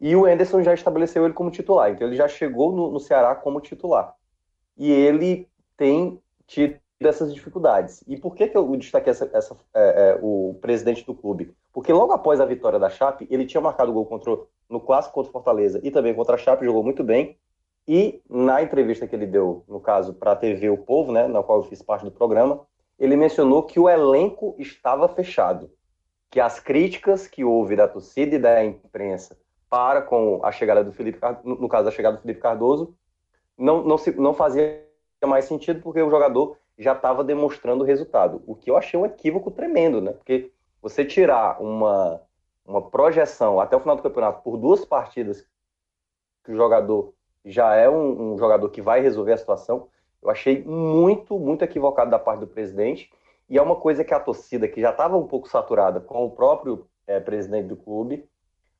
E 0.00 0.14
o 0.14 0.26
Anderson 0.26 0.62
já 0.62 0.74
estabeleceu 0.74 1.24
ele 1.24 1.32
como 1.32 1.50
titular, 1.50 1.90
então 1.90 2.06
ele 2.06 2.16
já 2.16 2.28
chegou 2.28 2.72
no, 2.72 2.90
no 2.90 3.00
Ceará 3.00 3.34
como 3.34 3.60
titular. 3.60 4.14
E 4.76 4.90
ele 4.90 5.48
tem 5.76 6.20
tido 6.46 6.78
essas 7.00 7.32
dificuldades. 7.32 8.02
E 8.06 8.16
por 8.16 8.34
que, 8.34 8.48
que 8.48 8.56
eu 8.56 8.76
destaquei 8.76 9.10
essa, 9.10 9.30
essa 9.32 9.56
é, 9.72 10.10
é, 10.10 10.18
o 10.20 10.56
presidente 10.60 11.04
do 11.04 11.14
clube? 11.14 11.54
Porque 11.72 11.92
logo 11.92 12.12
após 12.12 12.40
a 12.40 12.46
vitória 12.46 12.78
da 12.78 12.90
Chape, 12.90 13.26
ele 13.30 13.46
tinha 13.46 13.60
marcado 13.60 13.92
gol 13.92 14.06
contra, 14.06 14.36
no 14.68 14.80
clássico 14.80 15.14
contra 15.14 15.32
Fortaleza 15.32 15.80
e 15.82 15.90
também 15.90 16.14
contra 16.14 16.34
a 16.34 16.38
Chape, 16.38 16.64
jogou 16.64 16.82
muito 16.82 17.02
bem. 17.02 17.38
E 17.86 18.22
na 18.28 18.62
entrevista 18.62 19.06
que 19.06 19.14
ele 19.14 19.26
deu, 19.26 19.62
no 19.68 19.80
caso, 19.80 20.14
para 20.14 20.32
a 20.32 20.36
TV 20.36 20.70
O 20.70 20.78
Povo, 20.78 21.12
né, 21.12 21.26
na 21.28 21.42
qual 21.42 21.58
eu 21.58 21.64
fiz 21.64 21.82
parte 21.82 22.04
do 22.04 22.10
programa, 22.10 22.66
ele 22.98 23.16
mencionou 23.16 23.62
que 23.62 23.78
o 23.78 23.88
elenco 23.88 24.54
estava 24.58 25.08
fechado, 25.08 25.70
que 26.30 26.40
as 26.40 26.58
críticas 26.58 27.26
que 27.26 27.44
houve 27.44 27.76
da 27.76 27.86
torcida 27.86 28.36
e 28.36 28.38
da 28.38 28.64
imprensa 28.64 29.36
para 29.68 30.00
com 30.02 30.40
a 30.44 30.52
chegada 30.52 30.84
do 30.84 30.92
Felipe, 30.92 31.18
no 31.44 31.68
caso, 31.68 31.88
a 31.88 31.92
chegada 31.92 32.16
do 32.16 32.22
Felipe 32.22 32.40
Cardoso, 32.40 32.96
não, 33.58 33.82
não, 33.82 33.98
se, 33.98 34.12
não 34.12 34.32
fazia 34.32 34.82
mais 35.26 35.44
sentido 35.46 35.80
porque 35.80 36.00
o 36.00 36.10
jogador 36.10 36.56
já 36.78 36.92
estava 36.92 37.22
demonstrando 37.24 37.82
o 37.82 37.86
resultado, 37.86 38.42
o 38.46 38.54
que 38.54 38.70
eu 38.70 38.76
achei 38.76 38.98
um 38.98 39.06
equívoco 39.06 39.50
tremendo, 39.50 40.00
né? 40.00 40.12
Porque 40.12 40.52
você 40.82 41.04
tirar 41.04 41.60
uma, 41.62 42.20
uma 42.66 42.82
projeção 42.82 43.60
até 43.60 43.76
o 43.76 43.80
final 43.80 43.96
do 43.96 44.02
campeonato 44.02 44.42
por 44.42 44.56
duas 44.56 44.84
partidas 44.84 45.46
que 46.44 46.52
o 46.52 46.56
jogador 46.56 47.13
já 47.44 47.74
é 47.74 47.88
um, 47.88 48.34
um, 48.34 48.38
jogador 48.38 48.68
que 48.70 48.80
vai 48.80 49.00
resolver 49.00 49.32
a 49.32 49.36
situação. 49.36 49.88
Eu 50.22 50.30
achei 50.30 50.64
muito, 50.64 51.38
muito 51.38 51.62
equivocado 51.62 52.10
da 52.10 52.18
parte 52.18 52.40
do 52.40 52.46
presidente. 52.46 53.12
E 53.48 53.58
é 53.58 53.62
uma 53.62 53.76
coisa 53.76 54.02
que 54.02 54.14
a 54.14 54.20
torcida, 54.20 54.66
que 54.66 54.80
já 54.80 54.90
estava 54.90 55.16
um 55.16 55.26
pouco 55.26 55.48
saturada 55.48 56.00
com 56.00 56.24
o 56.24 56.30
próprio 56.30 56.86
é, 57.06 57.20
presidente 57.20 57.68
do 57.68 57.76
clube, 57.76 58.26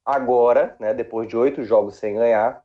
agora, 0.04 0.74
né, 0.80 0.94
depois 0.94 1.28
de 1.28 1.36
oito 1.36 1.62
jogos 1.62 1.96
sem 1.96 2.14
ganhar, 2.14 2.64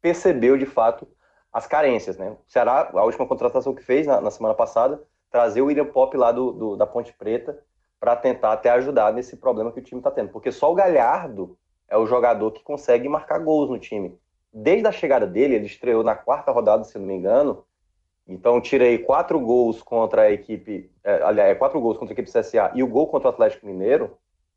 percebeu 0.00 0.56
de 0.56 0.64
fato 0.64 1.06
as 1.52 1.66
carências. 1.66 2.16
Né? 2.16 2.30
O 2.30 2.38
Ceará, 2.46 2.90
a 2.94 3.04
última 3.04 3.26
contratação 3.26 3.74
que 3.74 3.82
fez 3.82 4.06
na, 4.06 4.20
na 4.20 4.30
semana 4.30 4.54
passada, 4.54 5.02
trazer 5.30 5.60
o 5.60 5.66
William 5.66 5.86
Pop 5.86 6.16
lá 6.16 6.32
do, 6.32 6.52
do 6.52 6.76
da 6.76 6.86
Ponte 6.86 7.12
Preta 7.12 7.62
para 8.00 8.16
tentar 8.16 8.52
até 8.52 8.70
ajudar 8.70 9.12
nesse 9.12 9.36
problema 9.36 9.72
que 9.72 9.80
o 9.80 9.82
time 9.82 10.00
está 10.00 10.10
tendo. 10.10 10.30
Porque 10.30 10.50
só 10.50 10.72
o 10.72 10.74
Galhardo 10.74 11.58
é 11.88 11.96
o 11.96 12.06
jogador 12.06 12.50
que 12.52 12.62
consegue 12.62 13.08
marcar 13.08 13.38
gols 13.38 13.68
no 13.68 13.78
time 13.78 14.18
desde 14.54 14.86
a 14.86 14.92
chegada 14.92 15.26
dele, 15.26 15.56
ele 15.56 15.66
estreou 15.66 16.04
na 16.04 16.14
quarta 16.14 16.52
rodada, 16.52 16.84
se 16.84 16.96
não 16.96 17.06
me 17.06 17.14
engano. 17.14 17.64
Então, 18.26 18.60
tirei 18.60 18.98
quatro 18.98 19.38
gols 19.40 19.82
contra 19.82 20.22
a 20.22 20.32
equipe, 20.32 20.90
é, 21.02 21.22
aliás, 21.22 21.50
é, 21.50 21.54
quatro 21.56 21.80
gols 21.80 21.98
contra 21.98 22.14
a 22.14 22.16
equipe 22.16 22.30
CSA 22.30 22.70
e 22.74 22.82
o 22.82 22.86
gol 22.86 23.08
contra 23.08 23.28
o 23.28 23.32
Atlético 23.32 23.66
Mineiro. 23.66 24.16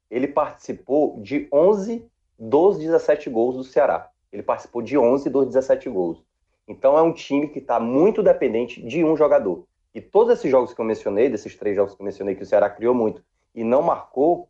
Ele 0.10 0.28
participou 0.28 1.20
de 1.22 1.48
11 1.52 2.08
dos 2.38 2.78
17 2.78 3.30
gols 3.30 3.58
do 3.58 3.64
Ceará. 3.64 4.10
Ele 4.32 4.44
participou 4.44 4.82
de 4.82 4.98
11 4.98 5.30
dos 5.30 5.48
17 5.48 5.90
gols. 5.90 6.24
Então, 6.68 6.98
é 6.98 7.02
um 7.02 7.12
time 7.12 7.48
que 7.48 7.60
está 7.60 7.80
muito 7.80 8.22
dependente 8.22 8.82
de 8.82 9.04
um 9.04 9.18
jogador. 9.18 9.66
E 9.94 10.00
todos 10.00 10.34
esses 10.38 10.50
jogos 10.50 10.74
que 10.74 10.80
eu 10.80 10.86
mencionei, 10.86 11.28
desses 11.28 11.56
três 11.56 11.76
jogos 11.76 11.96
que 11.96 12.02
eu 12.02 12.06
mencionei, 12.06 12.36
que 12.36 12.44
o 12.44 12.46
Ceará 12.46 12.70
criou 12.70 12.94
muito 12.94 13.24
e 13.56 13.64
não 13.64 13.82
marcou, 13.82 14.48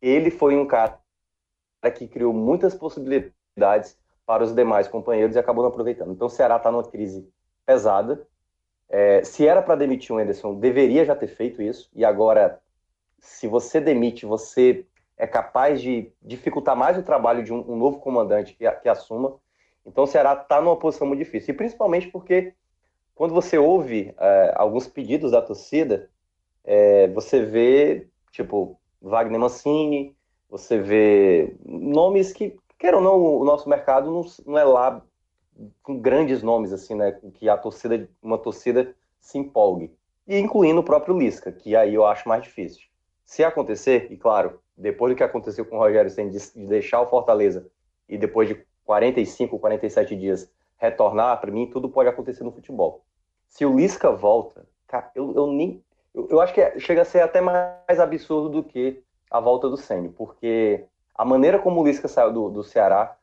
ele 0.00 0.30
foi 0.30 0.56
um 0.56 0.66
cara 0.66 1.00
que 1.96 2.06
criou 2.06 2.32
muitas 2.34 2.74
possibilidades 2.74 3.98
para 4.30 4.44
os 4.44 4.54
demais 4.54 4.86
companheiros 4.86 5.34
e 5.34 5.40
acabou 5.40 5.64
não 5.64 5.70
aproveitando. 5.70 6.12
Então 6.12 6.28
o 6.28 6.30
Ceará 6.30 6.54
está 6.54 6.70
numa 6.70 6.84
crise 6.84 7.28
pesada. 7.66 8.24
É, 8.88 9.24
se 9.24 9.44
era 9.44 9.60
para 9.60 9.74
demitir 9.74 10.14
o 10.14 10.18
Anderson, 10.20 10.54
deveria 10.54 11.04
já 11.04 11.16
ter 11.16 11.26
feito 11.26 11.60
isso. 11.60 11.90
E 11.92 12.04
agora, 12.04 12.60
se 13.18 13.48
você 13.48 13.80
demite, 13.80 14.24
você 14.24 14.86
é 15.16 15.26
capaz 15.26 15.82
de 15.82 16.12
dificultar 16.22 16.76
mais 16.76 16.96
o 16.96 17.02
trabalho 17.02 17.42
de 17.42 17.52
um, 17.52 17.72
um 17.72 17.74
novo 17.74 17.98
comandante 17.98 18.54
que, 18.54 18.70
que, 18.70 18.88
assuma. 18.88 19.34
Então 19.84 20.04
o 20.04 20.06
Ceará 20.06 20.34
está 20.34 20.60
numa 20.60 20.76
posição 20.76 21.08
muito 21.08 21.18
difícil. 21.18 21.52
E 21.52 21.56
principalmente 21.56 22.06
porque 22.06 22.54
quando 23.16 23.34
você 23.34 23.58
ouve 23.58 24.14
é, 24.16 24.54
alguns 24.54 24.86
pedidos 24.86 25.32
da 25.32 25.42
torcida, 25.42 26.08
é, 26.62 27.08
você 27.08 27.44
vê, 27.44 28.06
tipo, 28.30 28.78
Wagner 29.02 29.40
Mancini, 29.40 30.14
você 30.48 30.78
vê 30.78 31.56
nomes 31.66 32.32
que 32.32 32.56
Quer 32.80 32.94
ou 32.94 33.02
não, 33.02 33.22
o 33.22 33.44
nosso 33.44 33.68
mercado 33.68 34.10
não, 34.10 34.24
não 34.46 34.58
é 34.58 34.64
lá 34.64 35.02
com 35.82 36.00
grandes 36.00 36.42
nomes, 36.42 36.72
assim, 36.72 36.94
né? 36.94 37.12
Que 37.34 37.46
a 37.46 37.56
torcida, 37.58 38.08
uma 38.22 38.38
torcida 38.38 38.96
se 39.20 39.36
empolgue. 39.36 39.94
E 40.26 40.38
incluindo 40.38 40.80
o 40.80 40.84
próprio 40.84 41.16
Lisca, 41.16 41.52
que 41.52 41.76
aí 41.76 41.94
eu 41.94 42.06
acho 42.06 42.26
mais 42.26 42.42
difícil. 42.42 42.80
Se 43.26 43.44
acontecer, 43.44 44.10
e 44.10 44.16
claro, 44.16 44.60
depois 44.74 45.12
do 45.12 45.16
que 45.16 45.22
aconteceu 45.22 45.66
com 45.66 45.76
o 45.76 45.78
Rogério 45.78 46.10
sem 46.10 46.30
de 46.30 46.38
deixar 46.66 47.02
o 47.02 47.06
Fortaleza 47.10 47.70
e 48.08 48.16
depois 48.16 48.48
de 48.48 48.64
45, 48.86 49.58
47 49.58 50.16
dias 50.16 50.50
retornar, 50.78 51.38
para 51.38 51.50
mim 51.50 51.66
tudo 51.66 51.90
pode 51.90 52.08
acontecer 52.08 52.42
no 52.44 52.50
futebol. 52.50 53.04
Se 53.46 53.66
o 53.66 53.76
Lisca 53.76 54.10
volta, 54.10 54.66
cara, 54.88 55.10
eu, 55.14 55.34
eu 55.34 55.46
nem. 55.48 55.84
Eu, 56.14 56.28
eu 56.30 56.40
acho 56.40 56.54
que 56.54 56.62
é, 56.62 56.78
chega 56.78 57.02
a 57.02 57.04
ser 57.04 57.20
até 57.20 57.42
mais 57.42 58.00
absurdo 58.00 58.48
do 58.48 58.64
que 58.64 59.02
a 59.30 59.38
volta 59.38 59.68
do 59.68 59.76
Sênio, 59.76 60.12
porque 60.16 60.86
a 61.20 61.24
maneira 61.26 61.58
como 61.58 61.82
o 61.82 61.84
Lisca 61.84 62.08
saiu 62.08 62.32
do, 62.32 62.48
do 62.48 62.64
Ceará 62.64 63.14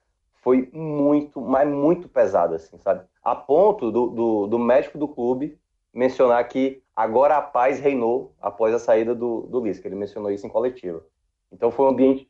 foi 0.43 0.69
muito, 0.71 1.41
mas 1.41 1.67
muito 1.67 2.07
pesada, 2.07 2.57
assim, 2.57 2.77
sabe? 2.77 3.03
A 3.23 3.35
ponto 3.35 3.91
do, 3.91 4.07
do, 4.11 4.45
do, 4.45 4.59
médico 4.59 4.99
do 4.99 5.07
clube 5.07 5.57
mencionar 5.91 6.47
que 6.47 6.83
agora 6.95 7.37
a 7.37 7.41
paz 7.41 7.79
reinou 7.79 8.35
após 8.39 8.71
a 8.71 8.77
saída 8.77 9.15
do, 9.15 9.47
do 9.49 9.59
Lisca. 9.61 9.87
Ele 9.87 9.95
mencionou 9.95 10.29
isso 10.29 10.45
em 10.45 10.49
coletiva. 10.49 11.03
Então 11.51 11.71
foi 11.71 11.87
um 11.87 11.89
ambiente. 11.89 12.29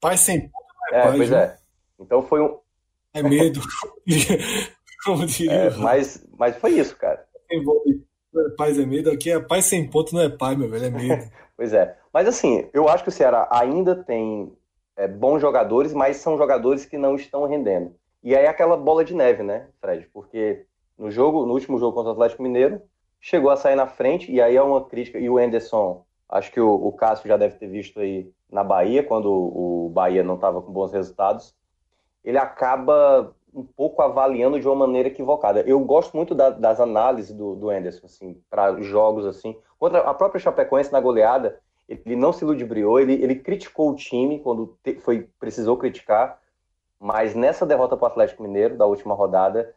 Paz 0.00 0.20
sem 0.20 0.48
é, 0.92 1.00
é 1.00 1.02
paz, 1.02 1.16
pois 1.16 1.32
é. 1.32 1.58
Então 1.98 2.22
foi 2.22 2.40
um. 2.40 2.60
É 3.12 3.24
medo. 3.24 3.60
Como 5.04 5.26
diria. 5.26 5.52
É, 5.52 5.70
mas, 5.78 6.24
mas 6.38 6.56
foi 6.58 6.78
isso, 6.78 6.96
cara. 6.96 7.26
Paz 8.56 8.78
é 8.78 8.86
medo, 8.86 9.10
aqui 9.10 9.32
é 9.32 9.40
paz 9.40 9.64
sem 9.64 9.90
ponto, 9.90 10.14
não 10.14 10.22
é 10.22 10.28
pai, 10.28 10.54
meu 10.54 10.70
velho, 10.70 10.84
é 10.84 10.90
medo. 10.90 11.28
pois 11.56 11.72
é. 11.72 11.98
Mas 12.14 12.28
assim, 12.28 12.68
eu 12.72 12.88
acho 12.88 13.02
que 13.02 13.08
o 13.08 13.12
Ceará 13.12 13.48
ainda 13.50 13.96
tem 13.96 14.56
é, 15.02 15.08
bons 15.08 15.40
jogadores, 15.40 15.92
mas 15.92 16.18
são 16.18 16.38
jogadores 16.38 16.84
que 16.84 16.96
não 16.96 17.16
estão 17.16 17.46
rendendo. 17.46 17.94
E 18.22 18.36
aí 18.36 18.46
aquela 18.46 18.76
bola 18.76 19.04
de 19.04 19.14
neve, 19.14 19.42
né, 19.42 19.68
Fred? 19.80 20.08
Porque 20.12 20.64
no 20.96 21.10
jogo, 21.10 21.44
no 21.44 21.52
último 21.52 21.78
jogo 21.78 21.94
contra 21.94 22.10
o 22.10 22.12
Atlético 22.12 22.42
Mineiro, 22.42 22.80
chegou 23.20 23.50
a 23.50 23.56
sair 23.56 23.74
na 23.74 23.86
frente, 23.86 24.30
e 24.30 24.40
aí 24.40 24.56
é 24.56 24.62
uma 24.62 24.84
crítica. 24.84 25.18
E 25.18 25.28
o 25.28 25.38
Anderson, 25.38 26.04
acho 26.28 26.52
que 26.52 26.60
o, 26.60 26.72
o 26.72 26.92
Cássio 26.92 27.28
já 27.28 27.36
deve 27.36 27.56
ter 27.56 27.66
visto 27.68 27.98
aí 28.00 28.30
na 28.50 28.62
Bahia, 28.62 29.02
quando 29.02 29.26
o 29.30 29.90
Bahia 29.92 30.22
não 30.22 30.36
estava 30.36 30.62
com 30.62 30.72
bons 30.72 30.92
resultados. 30.92 31.54
Ele 32.24 32.38
acaba 32.38 33.34
um 33.52 33.64
pouco 33.64 34.00
avaliando 34.02 34.60
de 34.60 34.66
uma 34.66 34.86
maneira 34.86 35.08
equivocada. 35.08 35.60
Eu 35.62 35.78
gosto 35.80 36.16
muito 36.16 36.34
da, 36.34 36.50
das 36.50 36.80
análises 36.80 37.34
do, 37.34 37.54
do 37.54 37.70
Anderson, 37.70 38.06
assim, 38.06 38.40
para 38.48 38.80
jogos 38.80 39.26
assim. 39.26 39.56
Contra 39.78 40.00
a 40.00 40.14
própria 40.14 40.40
Chapecoense 40.40 40.92
na 40.92 41.00
goleada, 41.00 41.60
ele 42.04 42.16
não 42.16 42.32
se 42.32 42.44
ludibriou, 42.44 43.00
ele, 43.00 43.14
ele 43.14 43.36
criticou 43.36 43.90
o 43.90 43.94
time 43.94 44.40
quando 44.40 44.78
te, 44.82 44.94
foi 45.00 45.28
precisou 45.38 45.76
criticar, 45.76 46.40
mas 46.98 47.34
nessa 47.34 47.66
derrota 47.66 47.96
para 47.96 48.04
o 48.04 48.08
Atlético 48.08 48.42
Mineiro, 48.42 48.76
da 48.76 48.86
última 48.86 49.14
rodada, 49.14 49.74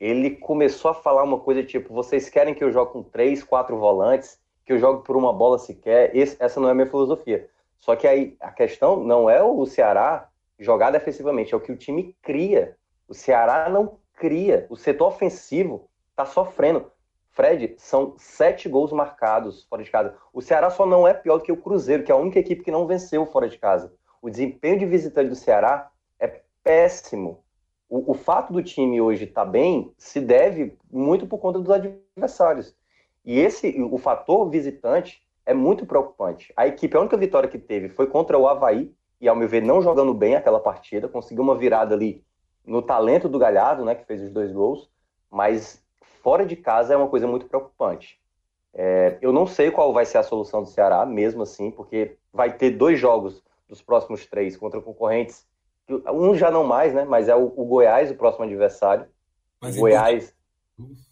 ele 0.00 0.30
começou 0.30 0.90
a 0.90 0.94
falar 0.94 1.22
uma 1.24 1.40
coisa 1.40 1.62
tipo: 1.62 1.92
vocês 1.92 2.28
querem 2.28 2.54
que 2.54 2.62
eu 2.62 2.70
jogue 2.72 2.92
com 2.92 3.02
três, 3.02 3.42
quatro 3.42 3.76
volantes, 3.76 4.38
que 4.64 4.72
eu 4.72 4.78
jogue 4.78 5.04
por 5.04 5.16
uma 5.16 5.32
bola 5.32 5.58
sequer? 5.58 6.14
Esse, 6.16 6.36
essa 6.38 6.60
não 6.60 6.68
é 6.68 6.72
a 6.72 6.74
minha 6.74 6.86
filosofia. 6.86 7.48
Só 7.78 7.96
que 7.96 8.06
aí 8.06 8.36
a 8.40 8.50
questão 8.50 9.02
não 9.02 9.28
é 9.28 9.42
o 9.42 9.64
Ceará 9.66 10.28
jogar 10.58 10.90
defensivamente, 10.90 11.54
é 11.54 11.56
o 11.56 11.60
que 11.60 11.72
o 11.72 11.76
time 11.76 12.16
cria. 12.22 12.76
O 13.08 13.14
Ceará 13.14 13.68
não 13.68 13.98
cria. 14.14 14.66
O 14.68 14.76
setor 14.76 15.08
ofensivo 15.08 15.88
está 16.10 16.24
sofrendo. 16.26 16.90
Fred, 17.38 17.76
são 17.78 18.14
sete 18.18 18.68
gols 18.68 18.90
marcados 18.90 19.62
fora 19.70 19.84
de 19.84 19.88
casa. 19.88 20.16
O 20.32 20.42
Ceará 20.42 20.70
só 20.70 20.84
não 20.84 21.06
é 21.06 21.14
pior 21.14 21.38
do 21.38 21.44
que 21.44 21.52
o 21.52 21.56
Cruzeiro, 21.56 22.02
que 22.02 22.10
é 22.10 22.14
a 22.14 22.18
única 22.18 22.40
equipe 22.40 22.64
que 22.64 22.70
não 22.72 22.84
venceu 22.84 23.24
fora 23.26 23.48
de 23.48 23.56
casa. 23.56 23.94
O 24.20 24.28
desempenho 24.28 24.76
de 24.76 24.84
visitante 24.84 25.28
do 25.28 25.36
Ceará 25.36 25.88
é 26.18 26.42
péssimo. 26.64 27.44
O, 27.88 28.10
o 28.10 28.14
fato 28.14 28.52
do 28.52 28.60
time 28.60 29.00
hoje 29.00 29.22
estar 29.22 29.44
tá 29.44 29.48
bem 29.48 29.94
se 29.96 30.20
deve 30.20 30.76
muito 30.90 31.28
por 31.28 31.38
conta 31.38 31.60
dos 31.60 31.70
adversários. 31.70 32.74
E 33.24 33.38
esse, 33.38 33.80
o 33.88 33.98
fator 33.98 34.50
visitante 34.50 35.22
é 35.46 35.54
muito 35.54 35.86
preocupante. 35.86 36.52
A 36.56 36.66
equipe, 36.66 36.96
a 36.96 37.00
única 37.00 37.16
vitória 37.16 37.48
que 37.48 37.56
teve 37.56 37.88
foi 37.88 38.08
contra 38.08 38.36
o 38.36 38.48
Havaí, 38.48 38.92
e 39.20 39.28
ao 39.28 39.36
meu 39.36 39.46
ver, 39.46 39.62
não 39.62 39.80
jogando 39.80 40.12
bem 40.12 40.34
aquela 40.34 40.58
partida, 40.58 41.08
conseguiu 41.08 41.44
uma 41.44 41.54
virada 41.56 41.94
ali 41.94 42.24
no 42.66 42.82
talento 42.82 43.28
do 43.28 43.38
Galhardo, 43.38 43.84
né, 43.84 43.94
que 43.94 44.06
fez 44.06 44.22
os 44.22 44.30
dois 44.30 44.50
gols, 44.50 44.90
mas 45.30 45.86
fora 46.28 46.44
de 46.44 46.56
casa 46.56 46.92
é 46.92 46.96
uma 46.96 47.08
coisa 47.08 47.26
muito 47.26 47.46
preocupante. 47.46 48.20
É, 48.74 49.16
eu 49.22 49.32
não 49.32 49.46
sei 49.46 49.70
qual 49.70 49.94
vai 49.94 50.04
ser 50.04 50.18
a 50.18 50.22
solução 50.22 50.62
do 50.62 50.68
Ceará, 50.68 51.06
mesmo 51.06 51.42
assim, 51.42 51.70
porque 51.70 52.16
vai 52.30 52.54
ter 52.54 52.72
dois 52.72 53.00
jogos 53.00 53.42
dos 53.66 53.80
próximos 53.80 54.26
três 54.26 54.54
contra 54.54 54.78
concorrentes. 54.78 55.46
Um 55.88 56.34
já 56.34 56.50
não 56.50 56.64
mais, 56.64 56.92
né? 56.92 57.06
Mas 57.06 57.30
é 57.30 57.34
o, 57.34 57.50
o 57.56 57.64
Goiás, 57.64 58.10
o 58.10 58.14
próximo 58.14 58.44
adversário. 58.44 59.06
Mas 59.58 59.78
Goiás, 59.78 60.34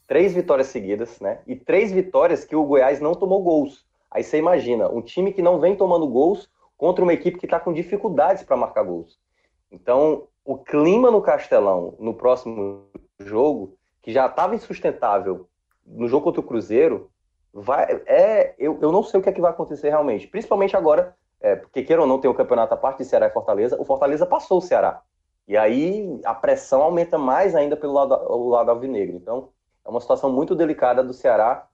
três 0.07 0.35
vitórias 0.35 0.67
seguidas, 0.67 1.19
né? 1.19 1.41
E 1.47 1.57
três 1.57 1.91
vitórias 1.91 2.45
que 2.45 2.55
o 2.55 2.67
Goiás 2.67 3.01
não 3.01 3.15
tomou 3.15 3.43
gols. 3.43 3.87
Aí 4.11 4.23
você 4.23 4.37
imagina, 4.37 4.87
um 4.91 5.01
time 5.01 5.33
que 5.33 5.41
não 5.41 5.59
vem 5.59 5.75
tomando 5.75 6.07
gols 6.07 6.51
contra 6.77 7.03
uma 7.03 7.15
equipe 7.15 7.39
que 7.39 7.47
está 7.47 7.59
com 7.59 7.73
dificuldades 7.73 8.43
para 8.43 8.55
marcar 8.55 8.83
gols. 8.83 9.19
Então, 9.73 10.25
o 10.45 10.59
clima 10.59 11.11
no 11.11 11.23
Castelão, 11.23 11.95
no 11.99 12.13
próximo 12.13 12.85
jogo, 13.19 13.79
que 14.07 14.13
já 14.13 14.27
estava 14.27 14.55
insustentável 14.55 15.49
no 15.85 16.07
jogo 16.07 16.23
contra 16.23 16.41
o 16.41 16.45
Cruzeiro, 16.45 17.11
vai, 17.53 18.03
é, 18.07 18.55
eu, 18.57 18.79
eu 18.81 18.93
não 18.93 19.03
sei 19.03 19.19
o 19.19 19.23
que 19.23 19.29
é 19.29 19.33
que 19.33 19.41
vai 19.41 19.51
acontecer 19.51 19.89
realmente. 19.89 20.29
Principalmente 20.29 20.77
agora, 20.77 21.17
é, 21.41 21.57
porque 21.57 21.83
queira 21.83 22.03
ou 22.03 22.07
não 22.07 22.21
tem 22.21 22.31
o 22.31 22.35
campeonato 22.35 22.73
à 22.73 22.77
parte 22.77 22.99
de 22.99 23.05
Ceará 23.07 23.27
e 23.27 23.33
Fortaleza, 23.33 23.77
o 23.81 23.85
Fortaleza 23.85 24.25
passou 24.25 24.59
o 24.59 24.61
Ceará. 24.61 25.03
E 25.49 25.57
aí 25.57 26.21
a 26.25 26.33
pressão 26.33 26.83
aumenta 26.83 27.19
mais 27.19 27.57
ainda 27.57 27.77
pelo 27.77 27.95
lado, 27.95 28.15
o 28.15 28.49
lado 28.49 28.71
alvinegro. 28.71 29.17
Então, 29.17 29.49
é 29.85 29.91
uma 29.91 30.01
situação 30.01 30.31
muito 30.31 30.55
delicada 30.55 31.03
do 31.03 31.13
Ceará. 31.13 31.67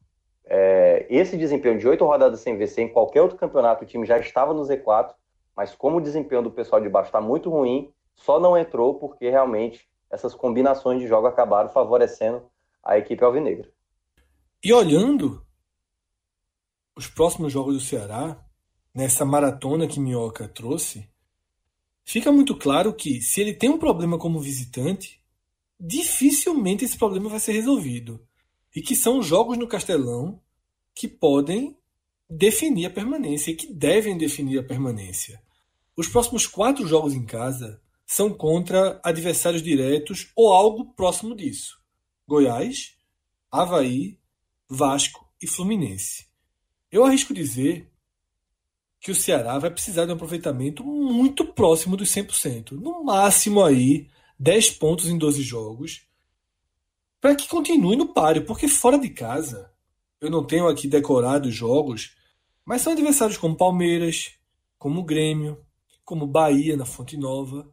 É, 0.47 1.05
esse 1.11 1.37
desempenho 1.37 1.79
de 1.79 1.87
oito 1.87 2.03
rodadas 2.07 2.41
sem 2.41 2.57
vencer 2.57 2.83
em 2.83 2.89
qualquer 2.89 3.21
outro 3.21 3.37
campeonato, 3.37 3.85
o 3.85 3.87
time 3.87 4.07
já 4.07 4.19
estava 4.19 4.55
no 4.55 4.63
Z4, 4.63 5.11
mas 5.55 5.75
como 5.75 5.99
o 5.99 6.01
desempenho 6.01 6.41
do 6.41 6.51
pessoal 6.51 6.81
de 6.81 6.89
baixo 6.89 7.09
está 7.09 7.21
muito 7.21 7.51
ruim, 7.51 7.93
só 8.15 8.41
não 8.41 8.57
entrou 8.57 8.95
porque 8.95 9.29
realmente 9.29 9.87
essas 10.13 10.35
combinações 10.35 11.01
de 11.01 11.09
jogo 11.09 11.27
acabaram 11.27 11.71
favorecendo 11.71 12.43
a 12.85 12.99
equipe 12.99 13.25
alvinegra. 13.25 13.73
E 14.63 14.73
olhando 14.73 15.45
os 16.95 17.07
próximos 17.09 17.51
jogos 17.51 17.75
do 17.75 17.81
Ceará, 17.81 18.39
nessa 18.95 19.25
maratona 19.25 19.89
que 19.89 19.99
Minhoca 19.99 20.47
trouxe, 20.47 21.09
fica 22.05 22.31
muito 22.31 22.57
claro 22.57 22.93
que 22.93 23.23
se 23.23 23.41
ele 23.41 23.55
tem 23.55 23.71
um 23.71 23.79
problema 23.79 24.19
como 24.19 24.39
visitante, 24.39 25.21
dificilmente 25.81 26.85
esse 26.85 26.99
problema 26.99 27.31
vai 27.31 27.41
ser 27.41 27.53
resolvido. 27.53 28.25
E 28.77 28.83
que 28.83 28.95
são 28.95 29.23
jogos 29.23 29.57
no 29.57 29.67
Castelão 29.67 30.41
que 30.95 31.09
podem 31.09 31.77
definir 32.29 32.87
a 32.87 32.91
permanência 32.91 33.51
e 33.51 33.57
que 33.57 33.73
devem 33.73 34.17
definir 34.17 34.59
a 34.59 34.63
permanência. 34.65 35.43
Os 35.97 36.09
próximos 36.09 36.47
quatro 36.47 36.87
jogos 36.87 37.15
em 37.15 37.25
casa 37.25 37.82
são 38.13 38.31
contra 38.31 39.01
adversários 39.03 39.63
diretos 39.63 40.31
ou 40.37 40.53
algo 40.53 40.93
próximo 40.93 41.35
disso. 41.35 41.79
Goiás, 42.29 42.95
Havaí, 43.51 44.19
Vasco 44.69 45.27
e 45.41 45.47
Fluminense. 45.47 46.27
Eu 46.91 47.07
arrisco 47.07 47.33
dizer 47.33 47.91
que 49.01 49.11
o 49.11 49.15
Ceará 49.15 49.59
vai 49.59 49.71
precisar 49.71 50.05
de 50.05 50.13
um 50.13 50.15
aproveitamento 50.15 50.85
muito 50.85 51.55
próximo 51.55 51.97
dos 51.97 52.11
100%. 52.11 52.73
No 52.73 53.03
máximo 53.03 53.65
aí 53.65 54.11
10 54.39 54.73
pontos 54.73 55.07
em 55.07 55.17
12 55.17 55.43
jogos 55.43 56.07
para 57.19 57.35
que 57.35 57.49
continue 57.49 57.97
no 57.97 58.13
páreo, 58.13 58.45
porque 58.45 58.69
fora 58.69 58.99
de 58.99 59.09
casa, 59.09 59.73
eu 60.21 60.29
não 60.29 60.45
tenho 60.45 60.69
aqui 60.69 60.87
decorado 60.87 61.49
os 61.49 61.55
jogos, 61.55 62.15
mas 62.63 62.83
são 62.83 62.93
adversários 62.93 63.39
como 63.39 63.57
Palmeiras, 63.57 64.35
como 64.79 65.03
Grêmio, 65.03 65.65
como 66.05 66.27
Bahia 66.27 66.77
na 66.77 66.85
Fonte 66.85 67.17
Nova, 67.17 67.73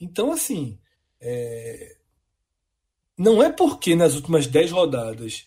então, 0.00 0.32
assim, 0.32 0.78
é... 1.20 1.96
não 3.16 3.42
é 3.42 3.50
porque 3.50 3.94
nas 3.94 4.14
últimas 4.14 4.46
10 4.46 4.72
rodadas 4.72 5.46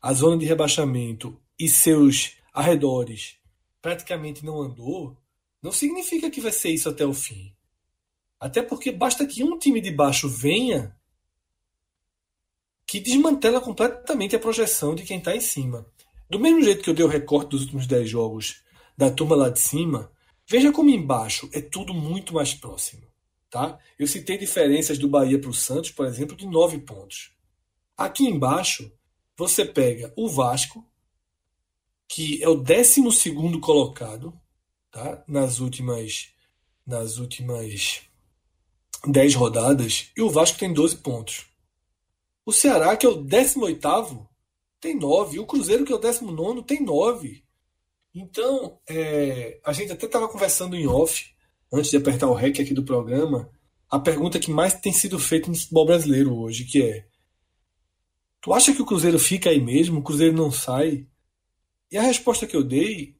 a 0.00 0.12
zona 0.12 0.38
de 0.38 0.46
rebaixamento 0.46 1.40
e 1.58 1.68
seus 1.68 2.36
arredores 2.52 3.36
praticamente 3.82 4.44
não 4.44 4.60
andou, 4.60 5.16
não 5.62 5.72
significa 5.72 6.30
que 6.30 6.40
vai 6.40 6.52
ser 6.52 6.70
isso 6.70 6.88
até 6.88 7.04
o 7.04 7.12
fim. 7.12 7.52
Até 8.38 8.62
porque 8.62 8.90
basta 8.90 9.26
que 9.26 9.44
um 9.44 9.58
time 9.58 9.80
de 9.80 9.90
baixo 9.90 10.28
venha 10.28 10.96
que 12.86 12.98
desmantela 12.98 13.60
completamente 13.60 14.34
a 14.34 14.38
projeção 14.38 14.94
de 14.94 15.04
quem 15.04 15.18
está 15.18 15.36
em 15.36 15.40
cima. 15.40 15.86
Do 16.28 16.40
mesmo 16.40 16.62
jeito 16.62 16.82
que 16.82 16.90
eu 16.90 16.94
dei 16.94 17.04
o 17.04 17.08
recorte 17.08 17.50
dos 17.50 17.62
últimos 17.62 17.86
10 17.86 18.08
jogos 18.08 18.62
da 18.96 19.10
turma 19.10 19.36
lá 19.36 19.48
de 19.48 19.60
cima, 19.60 20.10
veja 20.46 20.72
como 20.72 20.90
embaixo 20.90 21.48
é 21.52 21.60
tudo 21.60 21.92
muito 21.92 22.34
mais 22.34 22.54
próximo. 22.54 23.09
Tá? 23.50 23.78
Eu 23.98 24.06
citei 24.06 24.38
diferenças 24.38 24.96
do 24.96 25.08
Bahia 25.08 25.38
para 25.38 25.50
o 25.50 25.54
Santos, 25.54 25.90
por 25.90 26.06
exemplo, 26.06 26.36
de 26.36 26.46
9 26.46 26.78
pontos. 26.78 27.32
Aqui 27.96 28.24
embaixo, 28.24 28.92
você 29.36 29.64
pega 29.64 30.12
o 30.16 30.28
Vasco, 30.28 30.86
que 32.08 32.42
é 32.42 32.48
o 32.48 32.54
12 32.54 33.02
colocado 33.60 34.38
tá? 34.90 35.24
nas 35.26 35.58
últimas 35.58 36.32
nas 36.86 37.18
últimas 37.18 38.02
10 39.06 39.34
rodadas, 39.34 40.10
e 40.16 40.22
o 40.22 40.30
Vasco 40.30 40.58
tem 40.58 40.72
12 40.72 40.96
pontos. 40.98 41.46
O 42.44 42.52
Ceará, 42.52 42.96
que 42.96 43.06
é 43.06 43.08
o 43.08 43.22
18, 43.22 44.28
tem 44.80 44.98
9. 44.98 45.36
E 45.36 45.38
o 45.38 45.46
Cruzeiro, 45.46 45.84
que 45.84 45.92
é 45.92 45.94
o 45.94 45.98
19, 45.98 46.62
tem 46.62 46.82
9. 46.82 47.44
Então, 48.14 48.80
é, 48.88 49.60
a 49.64 49.72
gente 49.72 49.92
até 49.92 50.06
estava 50.06 50.28
conversando 50.28 50.74
em 50.74 50.86
off, 50.86 51.32
antes 51.72 51.90
de 51.90 51.96
apertar 51.96 52.28
o 52.28 52.34
REC 52.34 52.60
aqui 52.60 52.74
do 52.74 52.84
programa, 52.84 53.50
a 53.88 53.98
pergunta 53.98 54.38
que 54.38 54.50
mais 54.50 54.74
tem 54.74 54.92
sido 54.92 55.18
feita 55.18 55.48
no 55.48 55.56
futebol 55.56 55.86
brasileiro 55.86 56.34
hoje, 56.34 56.64
que 56.64 56.82
é 56.82 57.10
Tu 58.40 58.52
acha 58.54 58.72
que 58.72 58.80
o 58.80 58.86
Cruzeiro 58.86 59.18
fica 59.18 59.50
aí 59.50 59.60
mesmo? 59.60 60.00
O 60.00 60.02
Cruzeiro 60.02 60.34
não 60.34 60.50
sai? 60.50 61.06
E 61.90 61.98
a 61.98 62.02
resposta 62.02 62.46
que 62.46 62.56
eu 62.56 62.64
dei, 62.64 63.16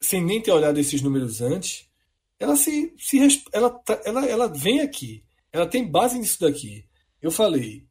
sem 0.00 0.24
nem 0.24 0.40
ter 0.40 0.50
olhado 0.50 0.80
esses 0.80 1.02
números 1.02 1.42
antes, 1.42 1.86
ela 2.38 2.56
se, 2.56 2.94
se 2.98 3.18
ela, 3.52 3.82
ela, 4.04 4.26
ela 4.26 4.46
vem 4.46 4.80
aqui. 4.80 5.24
Ela 5.52 5.66
tem 5.66 5.90
base 5.90 6.18
nisso 6.18 6.40
daqui. 6.40 6.86
Eu 7.20 7.30
falei, 7.30 7.86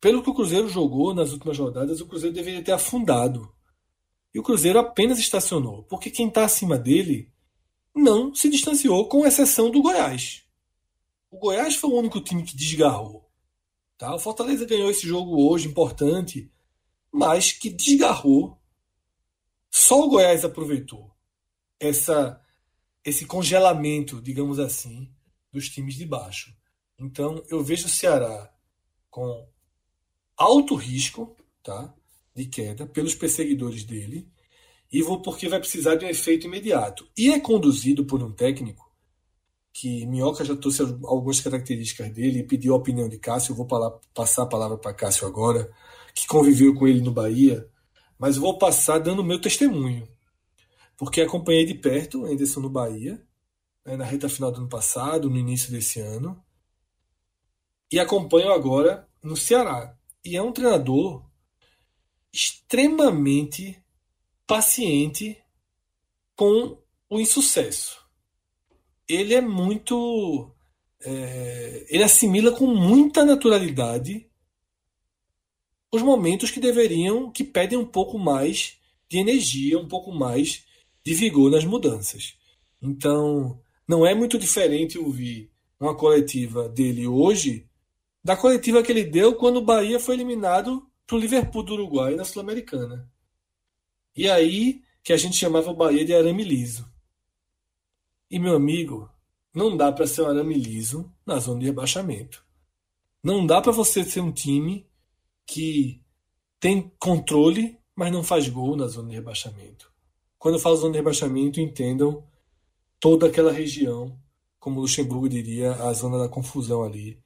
pelo 0.00 0.22
que 0.22 0.30
o 0.30 0.34
Cruzeiro 0.34 0.68
jogou 0.68 1.14
nas 1.14 1.32
últimas 1.32 1.58
rodadas, 1.58 2.00
o 2.00 2.06
Cruzeiro 2.06 2.34
deveria 2.34 2.62
ter 2.62 2.72
afundado. 2.72 3.52
E 4.34 4.38
o 4.40 4.42
Cruzeiro 4.42 4.80
apenas 4.80 5.18
estacionou, 5.18 5.84
porque 5.84 6.10
quem 6.10 6.26
está 6.26 6.44
acima 6.44 6.76
dele 6.76 7.32
não 7.94 8.34
se 8.34 8.48
distanciou, 8.48 9.08
com 9.08 9.26
exceção 9.26 9.70
do 9.70 9.80
Goiás. 9.80 10.42
O 11.30 11.38
Goiás 11.38 11.76
foi 11.76 11.90
o 11.90 11.98
único 11.98 12.20
time 12.20 12.42
que 12.42 12.56
desgarrou. 12.56 13.30
Tá? 13.96 14.14
O 14.14 14.18
Fortaleza 14.18 14.66
ganhou 14.66 14.90
esse 14.90 15.06
jogo 15.06 15.48
hoje, 15.48 15.68
importante, 15.68 16.50
mas 17.12 17.52
que 17.52 17.70
desgarrou. 17.70 18.60
Só 19.70 20.04
o 20.04 20.08
Goiás 20.08 20.44
aproveitou 20.44 21.14
essa, 21.78 22.40
esse 23.04 23.26
congelamento, 23.26 24.20
digamos 24.20 24.58
assim, 24.58 25.12
dos 25.52 25.68
times 25.68 25.94
de 25.94 26.06
baixo. 26.06 26.56
Então, 26.98 27.42
eu 27.48 27.62
vejo 27.62 27.86
o 27.86 27.90
Ceará 27.90 28.52
com 29.10 29.48
alto 30.36 30.74
risco 30.74 31.36
tá, 31.62 31.94
de 32.34 32.46
queda 32.46 32.86
pelos 32.86 33.14
perseguidores 33.14 33.84
dele, 33.84 34.28
e 34.92 35.02
vou 35.02 35.20
porque 35.20 35.48
vai 35.48 35.58
precisar 35.58 35.96
de 35.96 36.04
um 36.04 36.08
efeito 36.08 36.46
imediato. 36.46 37.08
E 37.16 37.32
é 37.32 37.40
conduzido 37.40 38.04
por 38.04 38.22
um 38.22 38.32
técnico 38.32 38.84
que 39.74 40.06
Minhoca 40.06 40.44
já 40.44 40.54
trouxe 40.54 40.82
algumas 40.82 41.40
características 41.40 42.08
dele 42.10 42.38
e 42.38 42.46
pediu 42.46 42.74
a 42.74 42.76
opinião 42.76 43.08
de 43.08 43.18
Cássio. 43.18 43.52
Eu 43.52 43.56
vou 43.56 43.66
passar 44.14 44.44
a 44.44 44.46
palavra 44.46 44.78
para 44.78 44.94
Cássio 44.94 45.26
agora, 45.26 45.68
que 46.14 46.28
conviveu 46.28 46.74
com 46.76 46.86
ele 46.86 47.00
no 47.00 47.10
Bahia, 47.10 47.68
mas 48.16 48.36
vou 48.36 48.56
passar 48.56 48.98
dando 48.98 49.24
meu 49.24 49.40
testemunho, 49.40 50.08
porque 50.96 51.20
acompanhei 51.20 51.66
de 51.66 51.74
perto 51.74 52.22
o 52.22 52.26
Anderson 52.26 52.60
no 52.60 52.70
Bahia, 52.70 53.20
né, 53.84 53.96
na 53.96 54.04
reta 54.04 54.28
final 54.28 54.52
do 54.52 54.58
ano 54.58 54.68
passado, 54.68 55.28
no 55.28 55.36
início 55.36 55.72
desse 55.72 55.98
ano, 55.98 56.40
e 57.90 57.98
acompanho 57.98 58.52
agora 58.52 59.08
no 59.20 59.36
Ceará. 59.36 59.96
E 60.24 60.36
é 60.36 60.42
um 60.42 60.52
treinador 60.52 61.24
extremamente 62.32 63.83
paciente 64.46 65.38
com 66.36 66.78
o 67.08 67.20
insucesso 67.20 68.04
ele 69.08 69.34
é 69.34 69.40
muito. 69.40 70.50
É, 71.02 71.86
ele 71.90 72.02
assimila 72.02 72.52
com 72.52 72.66
muita 72.66 73.24
naturalidade 73.24 74.26
os 75.92 76.02
momentos 76.02 76.50
que 76.50 76.58
deveriam, 76.58 77.30
que 77.30 77.44
pedem 77.44 77.78
um 77.78 77.84
pouco 77.84 78.18
mais 78.18 78.78
de 79.08 79.18
energia, 79.18 79.78
um 79.78 79.86
pouco 79.86 80.10
mais 80.12 80.64
de 81.04 81.14
vigor 81.14 81.50
nas 81.50 81.64
mudanças. 81.64 82.34
Então, 82.82 83.60
não 83.86 84.04
é 84.04 84.14
muito 84.14 84.38
diferente 84.38 84.98
ouvir 84.98 85.52
uma 85.78 85.94
coletiva 85.94 86.68
dele 86.68 87.06
hoje 87.06 87.68
da 88.24 88.34
coletiva 88.34 88.82
que 88.82 88.90
ele 88.90 89.04
deu 89.04 89.34
quando 89.34 89.58
o 89.58 89.64
Bahia 89.64 90.00
foi 90.00 90.14
eliminado 90.14 90.90
para 91.06 91.16
o 91.16 91.18
Liverpool 91.20 91.62
do 91.62 91.74
Uruguai 91.74 92.14
na 92.14 92.24
Sul-Americana. 92.24 93.06
E 94.16 94.28
aí 94.28 94.82
que 95.02 95.12
a 95.12 95.16
gente 95.16 95.36
chamava 95.36 95.70
o 95.70 95.76
Bahia 95.76 96.04
de 96.04 96.14
arame 96.14 96.42
liso. 96.42 96.88
E, 98.30 98.38
meu 98.38 98.56
amigo, 98.56 99.10
não 99.54 99.76
dá 99.76 99.92
para 99.92 100.06
ser 100.06 100.22
um 100.22 100.26
arame 100.26 100.54
liso 100.54 101.12
na 101.26 101.38
zona 101.38 101.60
de 101.60 101.66
rebaixamento. 101.66 102.44
Não 103.22 103.46
dá 103.46 103.60
para 103.60 103.72
você 103.72 104.02
ser 104.04 104.20
um 104.20 104.32
time 104.32 104.86
que 105.46 106.02
tem 106.58 106.90
controle, 106.98 107.78
mas 107.94 108.12
não 108.12 108.24
faz 108.24 108.48
gol 108.48 108.76
na 108.76 108.86
zona 108.86 109.10
de 109.10 109.14
rebaixamento. 109.14 109.92
Quando 110.38 110.54
eu 110.54 110.60
falo 110.60 110.76
zona 110.76 110.92
de 110.92 110.98
rebaixamento, 110.98 111.60
entendam 111.60 112.26
toda 112.98 113.26
aquela 113.26 113.52
região, 113.52 114.18
como 114.58 114.80
Luxemburgo 114.80 115.28
diria, 115.28 115.72
a 115.72 115.92
zona 115.92 116.18
da 116.18 116.28
confusão 116.28 116.82
ali, 116.82 117.22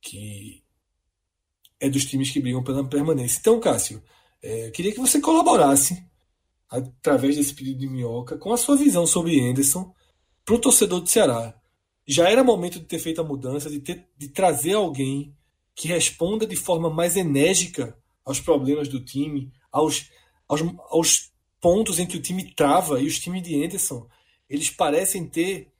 que 0.00 0.64
é 1.78 1.88
dos 1.88 2.04
times 2.04 2.30
que 2.30 2.40
brigam 2.40 2.62
pela 2.62 2.84
permanência. 2.84 3.38
Então, 3.40 3.58
Cássio, 3.58 4.02
é, 4.42 4.70
queria 4.70 4.92
que 4.92 5.00
você 5.00 5.20
colaborasse, 5.20 6.04
através 6.70 7.36
desse 7.36 7.52
pedido 7.52 7.80
de 7.80 7.88
minhoca, 7.88 8.38
com 8.38 8.52
a 8.52 8.56
sua 8.56 8.76
visão 8.76 9.06
sobre 9.06 9.40
Anderson 9.40 9.92
para 10.44 10.54
o 10.54 10.60
torcedor 10.60 11.00
do 11.00 11.08
Ceará. 11.08 11.54
Já 12.06 12.30
era 12.30 12.44
momento 12.44 12.78
de 12.78 12.86
ter 12.86 12.98
feito 12.98 13.20
a 13.20 13.24
mudança, 13.24 13.68
de, 13.68 13.80
ter, 13.80 14.08
de 14.16 14.28
trazer 14.28 14.74
alguém 14.74 15.34
que 15.74 15.88
responda 15.88 16.46
de 16.46 16.56
forma 16.56 16.88
mais 16.88 17.16
enérgica 17.16 17.96
aos 18.24 18.40
problemas 18.40 18.88
do 18.88 19.04
time, 19.04 19.52
aos, 19.72 20.10
aos, 20.48 20.60
aos 20.90 21.32
pontos 21.60 21.98
em 21.98 22.06
que 22.06 22.16
o 22.16 22.22
time 22.22 22.54
trava, 22.54 23.00
e 23.00 23.06
os 23.06 23.18
times 23.18 23.42
de 23.42 23.64
Anderson, 23.64 24.08
eles 24.48 24.70
parecem 24.70 25.26
ter 25.26 25.72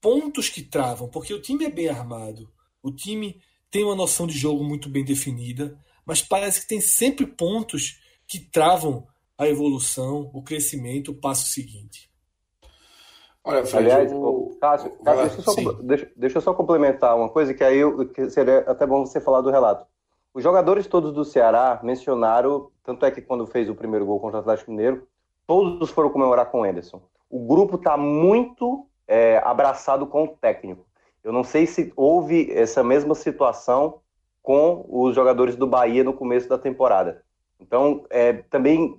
pontos 0.00 0.48
que 0.48 0.62
travam, 0.62 1.08
porque 1.08 1.32
o 1.32 1.40
time 1.40 1.64
é 1.64 1.70
bem 1.70 1.88
armado, 1.88 2.50
o 2.82 2.90
time 2.90 3.40
tem 3.70 3.84
uma 3.84 3.94
noção 3.94 4.26
de 4.26 4.36
jogo 4.36 4.62
muito 4.62 4.88
bem 4.88 5.04
definida, 5.04 5.78
mas 6.06 6.22
parece 6.22 6.60
que 6.60 6.68
tem 6.68 6.80
sempre 6.80 7.26
pontos 7.26 7.98
que 8.26 8.38
travam 8.38 9.06
a 9.36 9.48
evolução, 9.48 10.30
o 10.32 10.42
crescimento, 10.42 11.10
o 11.10 11.14
passo 11.14 11.46
seguinte. 11.48 12.10
Olha, 13.42 13.64
Fred, 13.66 13.90
Aliás, 13.90 14.12
o... 14.12 14.56
Cássio, 14.60 14.90
Cássio 15.04 15.24
deixa, 15.24 15.38
eu 15.38 15.42
só, 15.42 15.72
deixa, 15.82 16.12
deixa, 16.16 16.38
eu 16.38 16.42
só 16.42 16.54
complementar 16.54 17.14
uma 17.16 17.28
coisa 17.28 17.52
que 17.52 17.62
aí 17.62 17.78
eu, 17.78 18.08
que 18.08 18.30
seria 18.30 18.60
até 18.60 18.86
bom 18.86 19.04
você 19.04 19.20
falar 19.20 19.42
do 19.42 19.50
relato. 19.50 19.86
Os 20.32 20.42
jogadores 20.42 20.86
todos 20.86 21.12
do 21.12 21.24
Ceará 21.24 21.78
mencionaram, 21.82 22.70
tanto 22.82 23.04
é 23.04 23.10
que 23.10 23.20
quando 23.20 23.46
fez 23.46 23.68
o 23.68 23.74
primeiro 23.74 24.06
gol 24.06 24.18
contra 24.18 24.38
o 24.38 24.40
Atlético 24.40 24.70
Mineiro, 24.70 25.06
todos 25.46 25.90
foram 25.90 26.10
comemorar 26.10 26.50
com 26.50 26.60
o 26.60 26.64
Anderson. 26.64 27.02
O 27.28 27.46
grupo 27.46 27.76
está 27.76 27.96
muito 27.96 28.86
é, 29.06 29.38
abraçado 29.44 30.06
com 30.06 30.24
o 30.24 30.28
técnico. 30.28 30.86
Eu 31.22 31.32
não 31.32 31.44
sei 31.44 31.66
se 31.66 31.92
houve 31.96 32.50
essa 32.50 32.82
mesma 32.82 33.14
situação 33.14 34.00
com 34.42 34.84
os 34.88 35.14
jogadores 35.14 35.56
do 35.56 35.66
Bahia 35.66 36.04
no 36.04 36.12
começo 36.12 36.48
da 36.48 36.58
temporada. 36.58 37.23
Então, 37.66 38.04
é, 38.10 38.32
também, 38.32 38.94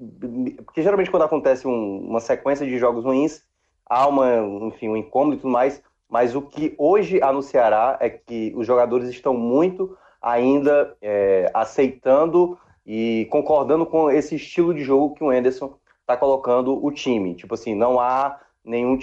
porque 0.65 0.81
geralmente 0.81 1.11
quando 1.11 1.23
acontece 1.23 1.67
um, 1.67 1.99
uma 1.99 2.19
sequência 2.19 2.65
de 2.65 2.77
jogos 2.79 3.05
ruins, 3.05 3.43
há 3.85 4.07
uma, 4.07 4.37
enfim, 4.67 4.89
um 4.89 4.97
incômodo 4.97 5.35
e 5.35 5.39
tudo 5.39 5.51
mais, 5.51 5.81
mas 6.09 6.35
o 6.35 6.41
que 6.41 6.73
hoje 6.77 7.19
Ceará 7.43 7.97
é 7.99 8.09
que 8.09 8.53
os 8.55 8.65
jogadores 8.65 9.09
estão 9.09 9.35
muito 9.35 9.95
ainda 10.21 10.95
é, 11.01 11.49
aceitando 11.53 12.57
e 12.85 13.27
concordando 13.29 13.85
com 13.85 14.09
esse 14.09 14.35
estilo 14.35 14.73
de 14.73 14.83
jogo 14.83 15.13
que 15.13 15.23
o 15.23 15.29
Anderson 15.29 15.77
está 16.01 16.17
colocando 16.17 16.83
o 16.83 16.91
time. 16.91 17.35
Tipo 17.35 17.53
assim, 17.53 17.75
não 17.75 17.99
há 17.99 18.39
nenhum 18.63 18.97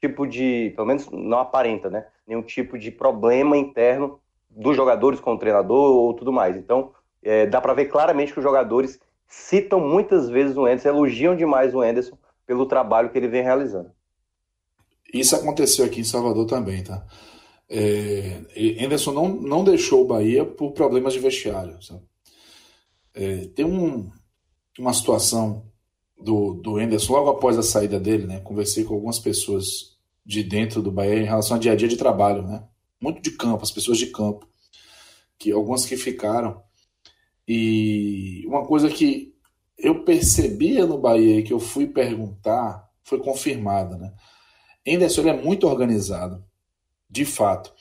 tipo 0.00 0.26
de, 0.26 0.72
pelo 0.76 0.86
menos 0.86 1.08
não 1.10 1.38
aparenta, 1.38 1.88
né? 1.88 2.06
Nenhum 2.26 2.42
tipo 2.42 2.78
de 2.78 2.90
problema 2.90 3.56
interno 3.56 4.20
dos 4.50 4.76
jogadores 4.76 5.20
com 5.20 5.34
o 5.34 5.38
treinador 5.38 5.94
ou 5.94 6.12
tudo 6.12 6.32
mais. 6.32 6.56
Então, 6.56 6.92
é, 7.22 7.46
dá 7.46 7.60
para 7.60 7.74
ver 7.74 7.86
claramente 7.86 8.32
que 8.32 8.38
os 8.38 8.44
jogadores 8.44 8.98
citam 9.28 9.80
muitas 9.80 10.28
vezes 10.28 10.56
o 10.56 10.66
Anderson, 10.66 10.88
elogiam 10.88 11.36
demais 11.36 11.74
o 11.74 11.80
Anderson 11.80 12.18
pelo 12.46 12.66
trabalho 12.66 13.10
que 13.10 13.18
ele 13.18 13.28
vem 13.28 13.42
realizando. 13.42 13.90
Isso 15.12 15.36
aconteceu 15.36 15.84
aqui 15.84 16.00
em 16.00 16.04
Salvador 16.04 16.46
também, 16.46 16.82
tá? 16.82 17.04
É, 17.68 18.40
Anderson 18.84 19.12
não, 19.12 19.28
não 19.28 19.64
deixou 19.64 20.02
o 20.02 20.06
Bahia 20.06 20.44
por 20.44 20.72
problemas 20.72 21.14
de 21.14 21.18
vestiário. 21.18 21.78
É, 23.14 23.46
tem 23.54 23.64
um, 23.64 24.10
uma 24.78 24.92
situação 24.92 25.64
do, 26.18 26.54
do 26.54 26.76
Anderson 26.76 27.12
logo 27.12 27.30
após 27.30 27.58
a 27.58 27.62
saída 27.62 27.98
dele, 27.98 28.26
né? 28.26 28.40
Conversei 28.40 28.84
com 28.84 28.94
algumas 28.94 29.18
pessoas 29.18 29.96
de 30.24 30.42
dentro 30.42 30.82
do 30.82 30.92
Bahia 30.92 31.20
em 31.20 31.24
relação 31.24 31.56
ao 31.56 31.60
dia 31.60 31.72
a 31.72 31.76
dia 31.76 31.88
de 31.88 31.96
trabalho, 31.96 32.42
né? 32.42 32.62
Muito 33.00 33.20
de 33.20 33.32
campo, 33.32 33.62
as 33.62 33.70
pessoas 33.70 33.98
de 33.98 34.06
campo, 34.06 34.46
que 35.38 35.50
algumas 35.50 35.84
que 35.84 35.96
ficaram. 35.96 36.62
E 37.46 38.44
uma 38.46 38.64
coisa 38.66 38.88
que 38.88 39.34
eu 39.78 40.04
percebia 40.04 40.86
no 40.86 40.98
Bahia 40.98 41.42
que 41.42 41.52
eu 41.52 41.58
fui 41.58 41.86
perguntar 41.86 42.88
foi 43.02 43.18
confirmada, 43.18 43.96
né? 43.96 44.12
Henderson 44.86 45.22
é 45.28 45.32
muito 45.32 45.66
organizado, 45.66 46.44
de 47.08 47.24
fato. 47.24 47.72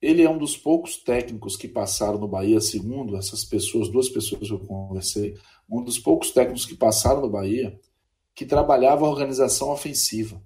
Ele 0.00 0.22
é 0.22 0.28
um 0.28 0.38
dos 0.38 0.56
poucos 0.56 0.96
técnicos 0.96 1.56
que 1.56 1.66
passaram 1.66 2.18
no 2.18 2.28
Bahia, 2.28 2.60
segundo 2.60 3.16
essas 3.16 3.44
pessoas, 3.44 3.88
duas 3.88 4.08
pessoas 4.08 4.48
que 4.48 4.52
eu 4.52 4.58
conversei, 4.60 5.34
um 5.68 5.82
dos 5.82 5.98
poucos 5.98 6.30
técnicos 6.30 6.66
que 6.66 6.74
passaram 6.74 7.20
no 7.20 7.30
Bahia 7.30 7.78
que 8.34 8.44
trabalhava 8.44 9.06
a 9.06 9.08
organização 9.08 9.70
ofensiva. 9.70 10.42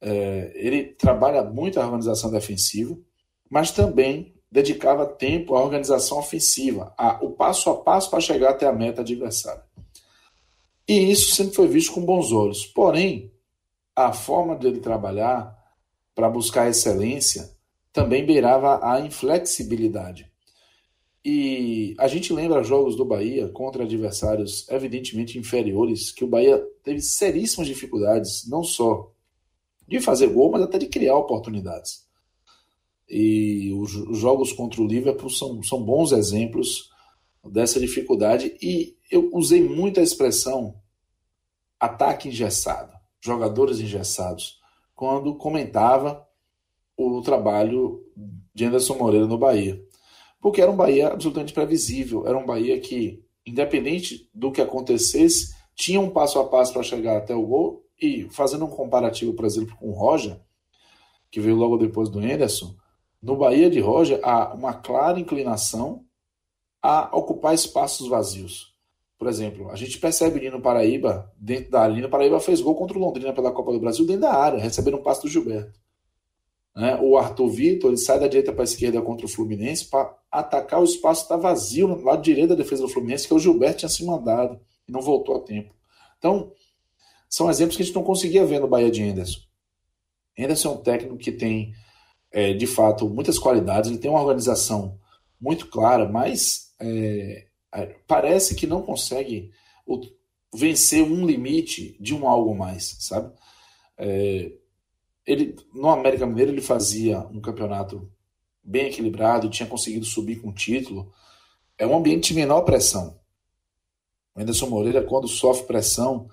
É, 0.00 0.52
ele 0.54 0.84
trabalha 0.84 1.42
muito 1.42 1.80
a 1.80 1.84
organização 1.84 2.30
defensiva, 2.30 2.96
mas 3.50 3.70
também 3.70 4.34
dedicava 4.50 5.06
tempo 5.06 5.54
à 5.54 5.62
organização 5.62 6.18
ofensiva, 6.18 6.92
a, 6.98 7.24
o 7.24 7.30
passo 7.30 7.70
a 7.70 7.76
passo 7.76 8.10
para 8.10 8.20
chegar 8.20 8.50
até 8.50 8.66
a 8.66 8.72
meta 8.72 9.00
adversária. 9.02 9.62
E 10.88 11.10
isso 11.10 11.34
sempre 11.34 11.54
foi 11.54 11.68
visto 11.68 11.92
com 11.92 12.04
bons 12.04 12.32
olhos. 12.32 12.66
Porém, 12.66 13.32
a 13.94 14.12
forma 14.12 14.56
dele 14.56 14.80
trabalhar 14.80 15.56
para 16.14 16.28
buscar 16.28 16.68
excelência 16.68 17.50
também 17.92 18.26
beirava 18.26 18.80
a 18.82 19.00
inflexibilidade. 19.00 20.30
E 21.24 21.94
a 21.98 22.08
gente 22.08 22.32
lembra 22.32 22.64
jogos 22.64 22.96
do 22.96 23.04
Bahia 23.04 23.48
contra 23.48 23.84
adversários 23.84 24.66
evidentemente 24.70 25.38
inferiores, 25.38 26.10
que 26.10 26.24
o 26.24 26.28
Bahia 26.28 26.58
teve 26.82 27.00
seríssimas 27.00 27.68
dificuldades, 27.68 28.48
não 28.48 28.64
só 28.64 29.12
de 29.86 30.00
fazer 30.00 30.28
gol, 30.28 30.50
mas 30.50 30.62
até 30.62 30.78
de 30.78 30.86
criar 30.86 31.16
oportunidades. 31.16 32.09
E 33.10 33.72
os, 33.72 33.90
jogos 34.18 34.52
contra 34.52 34.80
o 34.80 34.86
Liverpool 34.86 35.30
são, 35.30 35.62
são 35.62 35.82
bons 35.82 36.12
exemplos 36.12 36.90
dessa 37.44 37.80
dificuldade. 37.80 38.56
E 38.62 38.96
eu 39.10 39.30
usei 39.32 39.62
muito 39.62 39.98
a 39.98 40.02
expressão 40.02 40.76
ataque 41.78 42.28
engessado, 42.28 42.92
jogadores 43.20 43.80
engessados, 43.80 44.60
quando 44.94 45.34
comentava 45.34 46.26
o 46.96 47.20
trabalho 47.22 48.04
de 48.54 48.66
Anderson 48.66 48.96
Moreira 48.96 49.26
no 49.26 49.38
Bahia 49.38 49.82
porque 50.40 50.60
era 50.60 50.70
um 50.70 50.76
Bahia 50.76 51.08
absolutamente 51.08 51.52
previsível, 51.52 52.26
era 52.26 52.36
um 52.36 52.46
Bahia 52.46 52.80
que, 52.80 53.22
independente 53.46 54.28
do 54.34 54.50
que 54.50 54.62
acontecesse, 54.62 55.54
tinha 55.74 56.00
um 56.00 56.10
passo 56.10 56.38
a 56.38 56.48
passo 56.48 56.72
para 56.72 56.82
chegar 56.82 57.18
até 57.18 57.34
o 57.34 57.46
gol, 57.46 57.84
e 58.00 58.26
fazendo 58.30 58.64
um 58.64 58.70
comparativo, 58.70 59.34
por 59.34 59.44
exemplo, 59.44 59.76
com 59.76 59.90
o 59.90 59.92
Roger, 59.92 60.40
que 61.30 61.40
veio 61.40 61.54
logo 61.54 61.76
depois 61.76 62.08
do 62.08 62.18
Anderson, 62.18 62.74
no 63.22 63.36
Bahia 63.36 63.70
de 63.70 63.80
Roger 63.80 64.20
há 64.22 64.54
uma 64.54 64.74
clara 64.74 65.20
inclinação 65.20 66.04
a 66.82 67.14
ocupar 67.16 67.54
espaços 67.54 68.08
vazios. 68.08 68.74
Por 69.18 69.28
exemplo, 69.28 69.70
a 69.70 69.76
gente 69.76 69.98
percebe 69.98 70.38
ali 70.38 70.50
no 70.50 70.62
Paraíba, 70.62 71.30
dentro 71.36 71.70
da 71.70 71.82
área, 71.82 72.00
no 72.00 72.08
Paraíba 72.08 72.40
fez 72.40 72.60
gol 72.62 72.74
contra 72.74 72.96
o 72.96 73.00
Londrina 73.00 73.34
pela 73.34 73.52
Copa 73.52 73.72
do 73.72 73.80
Brasil 73.80 74.06
dentro 74.06 74.22
da 74.22 74.32
área, 74.32 74.58
recebendo 74.58 74.96
um 74.96 75.02
passo 75.02 75.22
do 75.22 75.28
Gilberto. 75.28 75.78
Né? 76.74 76.98
O 77.02 77.18
Arthur 77.18 77.48
Vitor 77.48 77.90
ele 77.90 77.98
sai 77.98 78.18
da 78.18 78.26
direita 78.26 78.52
para 78.52 78.62
a 78.62 78.64
esquerda 78.64 79.02
contra 79.02 79.26
o 79.26 79.28
Fluminense 79.28 79.84
para 79.84 80.16
atacar 80.30 80.80
o 80.80 80.84
espaço 80.84 81.26
que 81.26 81.32
está 81.32 81.36
vazio 81.36 81.86
no 81.88 82.02
lado 82.02 82.22
direito 82.22 82.50
da 82.50 82.54
defesa 82.54 82.82
do 82.82 82.88
Fluminense, 82.88 83.28
que 83.28 83.34
o 83.34 83.38
Gilberto 83.38 83.80
tinha 83.80 83.88
se 83.88 84.04
mandado 84.04 84.58
e 84.88 84.92
não 84.92 85.02
voltou 85.02 85.36
a 85.36 85.40
tempo. 85.40 85.74
Então, 86.16 86.52
são 87.28 87.50
exemplos 87.50 87.76
que 87.76 87.82
a 87.82 87.86
gente 87.86 87.94
não 87.94 88.02
conseguia 88.02 88.46
ver 88.46 88.60
no 88.60 88.68
Bahia 88.68 88.90
de 88.90 89.02
Henderson. 89.02 89.40
Henderson 90.36 90.68
é 90.68 90.72
um 90.72 90.76
técnico 90.78 91.16
que 91.18 91.30
tem, 91.30 91.74
é, 92.32 92.52
de 92.52 92.66
fato, 92.66 93.08
muitas 93.08 93.38
qualidades, 93.38 93.90
ele 93.90 93.98
tem 93.98 94.10
uma 94.10 94.20
organização 94.20 94.98
muito 95.40 95.66
clara, 95.68 96.08
mas 96.08 96.74
é, 96.80 97.46
parece 98.06 98.54
que 98.54 98.66
não 98.66 98.82
consegue 98.82 99.50
vencer 100.54 101.02
um 101.02 101.26
limite 101.26 101.96
de 102.00 102.14
um 102.14 102.28
algo 102.28 102.54
mais, 102.54 102.96
sabe? 103.00 103.32
É, 103.96 104.52
ele 105.26 105.56
no 105.74 105.88
América 105.88 106.26
Mineiro 106.26 106.50
ele 106.50 106.60
fazia 106.60 107.20
um 107.30 107.40
campeonato 107.40 108.10
bem 108.62 108.86
equilibrado, 108.86 109.50
tinha 109.50 109.68
conseguido 109.68 110.04
subir 110.04 110.40
com 110.40 110.48
o 110.48 110.54
título. 110.54 111.12
É 111.78 111.86
um 111.86 111.96
ambiente 111.96 112.28
de 112.28 112.34
menor 112.34 112.62
pressão. 112.62 113.18
O 114.34 114.40
Anderson 114.40 114.66
Moreira, 114.66 115.02
quando 115.02 115.28
sofre 115.28 115.66
pressão, 115.66 116.28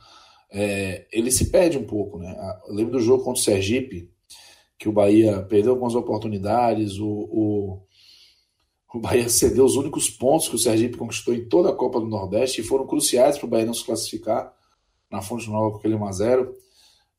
é, 0.50 1.08
ele 1.12 1.32
se 1.32 1.50
perde 1.50 1.78
um 1.78 1.86
pouco. 1.86 2.18
Né? 2.20 2.36
Eu 2.68 2.74
lembro 2.74 2.94
do 2.94 3.00
jogo 3.00 3.24
contra 3.24 3.40
o 3.40 3.44
Sergipe, 3.44 4.12
que 4.78 4.88
o 4.88 4.92
Bahia 4.92 5.42
perdeu 5.44 5.72
algumas 5.72 5.96
oportunidades, 5.96 7.00
o, 7.00 7.08
o, 7.08 7.82
o 8.94 9.00
Bahia 9.00 9.28
cedeu 9.30 9.66
os 9.66 9.76
únicos 9.76 10.10
pontos 10.10 10.48
que 10.48 10.56
o 10.56 10.60
Sergipe 10.60 10.98
conquistou 10.98 11.34
em 11.34 11.46
toda 11.46 11.70
a 11.70 11.76
Copa 11.76 12.00
do 12.00 12.08
Nordeste 12.08 12.62
e 12.62 12.64
foram 12.64 12.86
cruciais 12.86 13.38
para 13.38 13.46
o 13.46 13.50
Bahia 13.50 13.66
não 13.66 13.74
se 13.74 13.84
classificar 13.84 14.54
na 15.10 15.22
Fonte 15.22 15.50
Nova 15.50 15.72
com 15.72 15.78
aquele 15.78 15.96
1x0. 15.96 16.54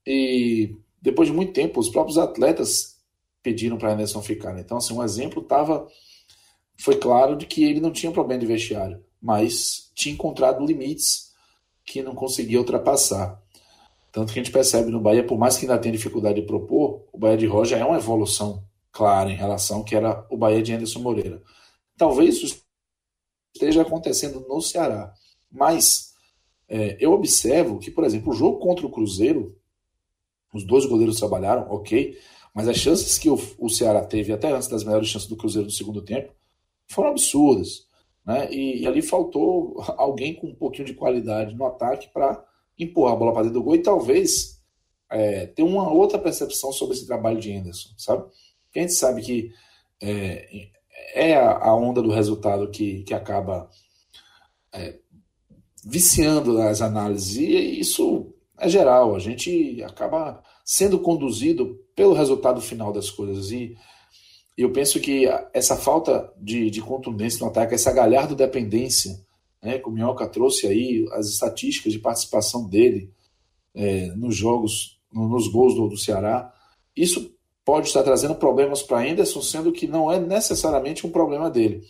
E 0.07 0.77
depois 1.01 1.29
de 1.29 1.35
muito 1.35 1.53
tempo, 1.53 1.81
os 1.81 1.89
próprios 1.89 2.19
atletas 2.19 2.99
pediram 3.43 3.79
para 3.79 3.93
Anderson 3.93 4.23
ficar. 4.23 4.53
Né? 4.53 4.61
Então, 4.61 4.79
assim, 4.79 4.95
um 4.95 5.03
exemplo 5.03 5.43
tava, 5.43 5.87
foi 6.77 6.97
claro 6.97 7.37
de 7.37 7.47
que 7.47 7.65
ele 7.65 7.81
não 7.81 7.91
tinha 7.91 8.13
problema 8.13 8.41
de 8.41 8.47
vestiário, 8.47 9.03
mas 9.21 9.91
tinha 9.95 10.15
encontrado 10.15 10.65
limites 10.65 11.33
que 11.85 12.03
não 12.03 12.15
conseguia 12.15 12.59
ultrapassar. 12.59 13.43
Tanto 14.19 14.33
que 14.33 14.41
a 14.41 14.43
gente 14.43 14.53
percebe 14.53 14.91
no 14.91 15.01
Bahia, 15.01 15.25
por 15.25 15.39
mais 15.39 15.57
que 15.57 15.64
ainda 15.64 15.79
tenha 15.79 15.93
dificuldade 15.93 16.41
de 16.41 16.47
propor, 16.47 17.05
o 17.12 17.19
Bahia 17.19 17.37
de 17.37 17.47
Roja 17.47 17.77
é 17.77 17.85
uma 17.85 17.99
evolução 17.99 18.64
clara 18.91 19.31
em 19.31 19.37
relação 19.37 19.79
ao 19.79 19.85
que 19.85 19.95
era 19.95 20.27
o 20.29 20.37
Bahia 20.37 20.61
de 20.61 20.73
Anderson 20.73 20.99
Moreira. 20.99 21.41
Talvez 21.97 22.35
isso 22.35 22.61
esteja 23.55 23.83
acontecendo 23.83 24.45
no 24.49 24.61
Ceará, 24.61 25.14
mas 25.49 26.14
é, 26.69 26.97
eu 26.99 27.12
observo 27.12 27.79
que, 27.79 27.93
por 27.93 28.03
exemplo, 28.03 28.33
o 28.33 28.35
jogo 28.35 28.59
contra 28.59 28.85
o 28.85 28.91
Cruzeiro 28.91 29.57
os 30.53 30.64
dois 30.64 30.85
goleiros 30.85 31.19
trabalharam, 31.19 31.71
ok, 31.71 32.19
mas 32.53 32.66
as 32.66 32.77
chances 32.77 33.19
que 33.19 33.31
o, 33.31 33.39
o 33.57 33.69
Ceará 33.69 34.05
teve, 34.05 34.33
até 34.33 34.51
antes 34.51 34.66
das 34.66 34.83
melhores 34.83 35.07
chances 35.07 35.29
do 35.29 35.37
Cruzeiro 35.37 35.66
no 35.66 35.73
segundo 35.73 36.03
tempo, 36.03 36.33
foram 36.89 37.11
absurdas. 37.11 37.87
Né? 38.27 38.53
E, 38.53 38.83
e 38.83 38.87
ali 38.89 39.01
faltou 39.01 39.81
alguém 39.97 40.35
com 40.35 40.49
um 40.49 40.55
pouquinho 40.57 40.87
de 40.87 40.95
qualidade 40.95 41.55
no 41.55 41.64
ataque 41.66 42.09
para 42.12 42.48
empurrar 42.79 43.14
a 43.14 43.16
bola 43.16 43.33
para 43.33 43.43
dentro 43.43 43.59
do 43.61 43.64
gol 43.64 43.74
e 43.74 43.83
talvez 43.83 44.59
é, 45.11 45.47
ter 45.47 45.62
uma 45.62 45.91
outra 45.91 46.18
percepção 46.18 46.72
sobre 46.72 46.95
esse 46.95 47.07
trabalho 47.07 47.41
de 47.41 47.53
Anderson, 47.53 47.91
sabe? 47.97 48.24
Porque 48.64 48.79
a 48.79 48.83
gente 48.83 48.95
sabe 48.95 49.22
que 49.22 49.53
é, 50.01 50.68
é 51.14 51.37
a, 51.37 51.74
onda 51.74 52.03
do 52.03 52.11
resultado 52.11 52.70
que, 52.70 53.03
que 53.03 53.14
acaba 53.14 53.68
é, 54.72 54.99
viciando 55.85 56.61
as 56.61 56.83
análises 56.83 57.37
e 57.37 57.81
isso 57.81 58.35
é 58.59 58.68
geral, 58.68 59.14
a 59.14 59.18
gente 59.18 59.83
acaba 59.85 60.43
sendo 60.64 60.99
conduzido 60.99 61.79
pelo 61.95 62.12
resultado 62.12 62.61
final 62.61 62.93
das 62.93 63.09
coisas. 63.09 63.51
E 63.53 63.76
eu 64.57 64.72
penso 64.72 65.01
que 65.01 65.26
essa 65.55 65.76
falta 65.76 66.33
de, 66.37 66.68
de 66.68 66.83
contundência 66.83 67.41
no 67.41 67.51
ataque, 67.51 67.74
essa 67.74 67.93
galhardo 67.93 68.35
dependência, 68.35 69.18
né, 69.63 69.79
que 69.79 69.89
o 69.89 69.93
Minhoca 69.93 70.29
trouxe 70.29 70.67
aí, 70.67 71.07
as 71.13 71.29
estatísticas 71.29 71.93
de 71.93 71.99
participação 71.99 72.67
dele 72.69 73.13
é, 73.75 74.07
nos 74.09 74.37
jogos, 74.37 75.01
nos 75.13 75.49
gols 75.49 75.75
do, 75.75 75.89
do 75.89 75.97
Ceará, 75.97 76.53
isso 76.97 77.35
pode 77.65 77.89
estar 77.89 78.03
trazendo 78.03 78.35
problemas 78.35 78.83
para 78.83 79.09
Anderson, 79.09 79.43
sendo 79.43 79.73
que 79.73 79.87
não 79.87 80.11
é 80.11 80.19
necessariamente 80.19 81.07
um 81.07 81.11
problema 81.11 81.51
dele. 81.51 81.83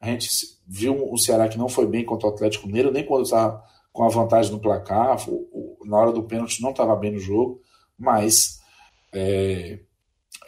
A 0.00 0.08
gente 0.08 0.28
viu 0.66 1.10
o 1.10 1.16
Ceará 1.16 1.48
que 1.48 1.56
não 1.56 1.68
foi 1.68 1.86
bem 1.86 2.04
contra 2.04 2.28
o 2.28 2.30
Atlético 2.30 2.66
Mineiro, 2.66 2.92
nem 2.92 3.06
quando 3.06 3.24
estava 3.24 3.64
com 3.92 4.04
a 4.04 4.08
vantagem 4.08 4.52
no 4.52 4.60
placar, 4.60 5.16
na 5.84 5.96
hora 5.96 6.12
do 6.12 6.24
pênalti 6.24 6.60
não 6.60 6.70
estava 6.70 6.94
bem 6.96 7.12
no 7.12 7.18
jogo, 7.18 7.62
mas 7.96 8.60
é, 9.12 9.78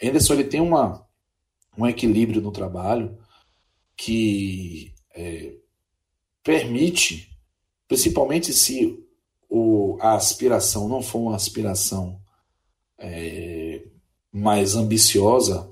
Anderson 0.03 0.33
ele 0.33 0.43
tem 0.43 0.61
uma, 0.61 1.05
um 1.77 1.87
equilíbrio 1.87 2.41
no 2.41 2.51
trabalho 2.51 3.17
que 3.95 4.93
é, 5.15 5.55
permite, 6.47 7.29
principalmente 7.89 8.53
se 8.53 9.05
o, 9.49 9.97
a 9.99 10.15
aspiração 10.15 10.87
não 10.87 11.01
for 11.01 11.19
uma 11.19 11.35
aspiração 11.35 12.21
é, 12.97 13.83
mais 14.31 14.73
ambiciosa, 14.73 15.69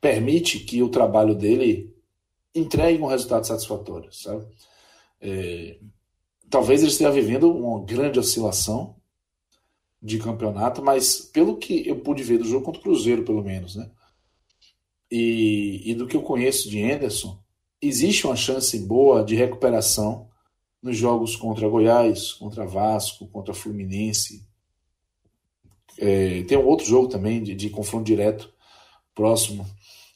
permite 0.00 0.60
que 0.60 0.82
o 0.82 0.88
trabalho 0.88 1.34
dele 1.34 1.94
entregue 2.54 3.02
um 3.02 3.06
resultado 3.06 3.46
satisfatório, 3.46 4.10
sabe? 4.14 4.46
É, 5.20 5.78
talvez 6.48 6.80
ele 6.80 6.90
esteja 6.90 7.10
vivendo 7.10 7.52
uma 7.52 7.84
grande 7.84 8.18
oscilação 8.18 8.96
de 10.02 10.18
campeonato, 10.18 10.82
mas 10.82 11.20
pelo 11.20 11.58
que 11.58 11.86
eu 11.86 12.00
pude 12.00 12.22
ver 12.22 12.38
do 12.38 12.48
jogo 12.48 12.64
contra 12.64 12.80
o 12.80 12.82
Cruzeiro, 12.82 13.24
pelo 13.24 13.44
menos, 13.44 13.76
né? 13.76 13.90
E, 15.10 15.82
e 15.84 15.94
do 15.94 16.06
que 16.06 16.16
eu 16.16 16.22
conheço 16.22 16.70
de 16.70 16.82
Anderson, 16.82 17.38
existe 17.82 18.26
uma 18.26 18.36
chance 18.36 18.78
boa 18.78 19.24
de 19.24 19.34
recuperação 19.34 20.28
nos 20.80 20.96
jogos 20.96 21.34
contra 21.34 21.68
Goiás, 21.68 22.32
contra 22.32 22.64
Vasco, 22.64 23.26
contra 23.28 23.52
Fluminense. 23.52 24.46
É, 25.98 26.42
tem 26.44 26.56
um 26.56 26.66
outro 26.66 26.86
jogo 26.86 27.08
também 27.08 27.42
de, 27.42 27.54
de 27.54 27.68
confronto 27.68 28.04
direto 28.04 28.52
próximo. 29.14 29.66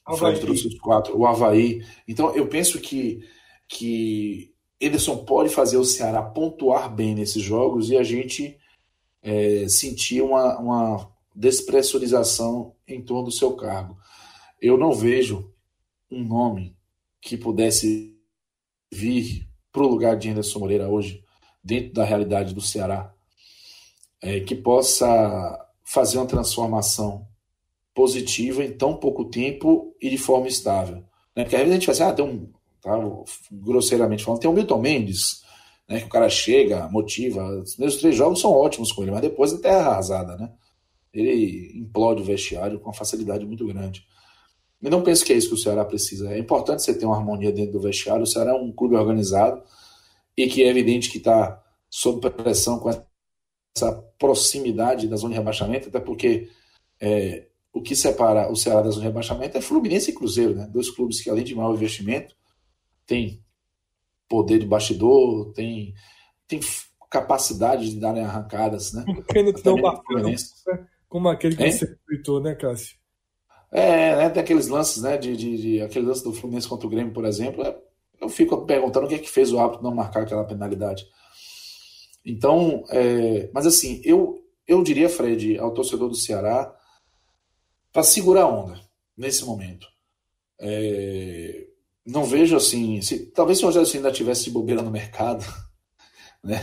Havaí. 0.05 0.43
Os 0.45 0.79
quatro, 0.79 1.19
o 1.19 1.27
Havaí. 1.27 1.85
Então 2.07 2.35
eu 2.35 2.47
penso 2.47 2.81
que, 2.81 3.21
que 3.69 4.55
Ederson 4.81 5.25
pode 5.25 5.49
fazer 5.49 5.77
o 5.77 5.85
Ceará 5.85 6.23
pontuar 6.23 6.95
bem 6.95 7.15
nesses 7.15 7.43
jogos 7.43 7.91
e 7.91 7.97
a 7.97 8.05
gente 8.05 8.57
é, 9.23 9.69
sentir 9.69 10.23
uma, 10.23 10.59
uma 10.59 11.13
despressurização 11.35 12.75
em 12.87 13.03
torno 13.03 13.25
do 13.25 13.33
seu 13.33 13.55
cargo. 13.55 13.99
Eu 14.61 14.79
não 14.79 14.93
vejo 14.93 15.53
um 16.11 16.23
nome 16.25 16.77
que 17.21 17.37
pudesse 17.37 18.15
vir 18.93 19.49
para 19.73 19.83
o 19.83 19.89
lugar 19.89 20.17
de 20.17 20.31
Anderson 20.31 20.59
Moreira 20.59 20.89
hoje, 20.89 21.23
dentro 21.63 21.93
da 21.93 22.05
realidade 22.05 22.55
do 22.55 22.61
Ceará, 22.61 23.13
é, 24.23 24.41
que 24.41 24.55
possa 24.55 25.67
fazer 25.85 26.19
uma 26.19 26.27
transformação 26.27 27.27
positiva 27.95 28.65
em 28.65 28.73
tão 28.73 28.97
pouco 28.97 29.25
tempo 29.25 29.95
e 30.01 30.11
de 30.11 30.19
forma 30.19 30.49
estável. 30.49 31.05
Né? 31.35 31.45
Porque 31.45 31.57
às 31.57 31.63
vezes 31.63 31.71
a 31.71 31.75
gente 31.75 31.87
fala 31.87 31.93
assim, 31.93 32.05
ah, 32.05 32.13
tem 32.13 32.25
um, 32.25 32.53
tá, 32.81 32.93
grosseiramente 33.53 34.25
falando, 34.25 34.41
tem 34.41 34.51
o 34.51 34.55
Milton 34.55 34.79
Mendes, 34.79 35.43
né? 35.89 36.01
Que 36.01 36.07
o 36.07 36.11
cara 36.11 36.29
chega, 36.29 36.89
motiva. 36.89 37.61
Os 37.61 37.75
primeiros 37.75 38.01
três 38.01 38.17
jogos 38.17 38.41
são 38.41 38.51
ótimos 38.51 38.93
com 38.93 39.03
ele, 39.03 39.13
mas 39.13 39.21
depois 39.21 39.53
é 39.53 39.59
terra 39.59 39.91
arrasada, 39.91 40.37
né? 40.37 40.53
Ele 41.13 41.79
implode 41.79 42.23
o 42.23 42.25
vestiário 42.25 42.79
com 42.79 42.89
uma 42.89 42.95
facilidade 42.95 43.47
muito 43.47 43.67
grande. 43.67 44.07
Eu 44.83 44.91
não 44.91 45.03
penso 45.03 45.25
que 45.25 45.33
é 45.33 45.37
isso 45.37 45.49
que 45.49 45.55
o 45.55 45.59
Ceará 45.59 45.85
precisa. 45.85 46.31
É 46.31 46.39
importante 46.39 46.83
você 46.83 46.97
ter 46.97 47.07
uma 47.07 47.17
harmonia 47.17 47.51
dentro 47.51 47.73
do 47.73 47.81
vestiário. 47.81 48.23
O 48.23 48.27
Ceará 48.27 48.51
é 48.51 48.55
um 48.55 48.73
clube 48.73 48.95
organizado 48.95 49.63
e 50.37 50.47
que 50.47 50.63
é 50.63 50.69
evidente 50.69 51.11
que 51.11 51.19
está 51.19 51.63
sob 51.89 52.31
pressão 52.31 52.79
com 52.79 52.91
essa 52.91 53.93
proximidade 54.19 55.09
da 55.09 55.17
zona 55.17 55.33
de 55.33 55.39
rebaixamento, 55.39 55.89
até 55.89 55.99
porque 55.99 56.51
é, 57.01 57.47
o 57.73 57.81
que 57.81 57.97
separa 57.97 58.51
o 58.51 58.57
Ceará 58.57 58.83
da 58.83 58.91
zona 58.91 59.03
de 59.03 59.09
rebaixamento 59.09 59.57
é 59.57 59.61
Fluminense 59.61 60.11
e 60.11 60.15
Cruzeiro, 60.15 60.55
né? 60.55 60.69
Dois 60.71 60.91
clubes 60.91 61.21
que, 61.21 61.31
além 61.31 61.45
de 61.45 61.55
maior 61.55 61.75
investimento, 61.75 62.35
têm 63.07 63.43
poder 64.29 64.59
de 64.59 64.67
bastidor, 64.67 65.53
têm, 65.53 65.95
têm 66.47 66.61
capacidade 67.11 67.91
de 67.91 68.01
darem 68.01 68.25
arrancadas, 68.25 68.93
né? 68.93 69.05
Um 69.09 69.23
pênalti 69.23 69.65
não 69.65 69.81
bacana, 69.81 70.35
como 71.09 71.29
aquele 71.29 71.57
que 71.57 71.63
é? 71.63 71.71
você 71.71 71.97
tweetou, 72.07 72.41
né, 72.41 72.55
Cássio? 72.55 72.97
É, 73.77 74.17
né, 74.17 74.31
tem 74.31 74.43
aqueles 74.43 74.69
lances, 74.69 75.03
né, 75.03 75.19
de, 75.19 75.37
de, 75.37 75.59
de, 75.59 75.83
aquele 75.83 76.07
lance 76.07 76.25
do 76.25 76.33
Fluminense 76.33 76.67
contra 76.67 76.87
o 76.87 76.91
Grêmio, 76.91 77.13
por 77.13 77.27
exemplo, 77.27 77.63
é, 77.63 77.77
eu 78.19 78.27
fico 78.27 78.65
perguntando 78.65 79.05
o 79.05 79.09
que 79.11 79.17
é 79.17 79.19
que 79.19 79.29
fez 79.29 79.53
o 79.53 79.59
árbitro 79.59 79.85
não 79.85 79.95
marcar 79.95 80.23
aquela 80.23 80.47
penalidade. 80.47 81.07
Então, 82.25 82.85
é, 82.89 83.51
mas 83.53 83.67
assim, 83.67 84.01
eu, 84.03 84.43
eu 84.67 84.83
diria, 84.83 85.11
Fred, 85.11 85.59
ao 85.59 85.75
torcedor 85.75 86.09
do 86.09 86.15
Ceará, 86.15 86.75
para 87.93 88.03
segurar 88.03 88.45
a 88.45 88.49
onda 88.49 88.81
nesse 89.15 89.45
momento. 89.45 89.87
É, 90.59 91.67
não 92.07 92.25
vejo 92.25 92.57
assim. 92.57 93.03
Se, 93.03 93.27
talvez 93.27 93.59
se 93.59 93.65
o 93.65 93.67
Rogério 93.67 93.87
ainda 93.95 94.11
tivesse 94.11 94.45
de 94.45 94.53
bobeira 94.53 94.81
no 94.81 94.91
mercado, 94.91 95.45
né, 96.43 96.63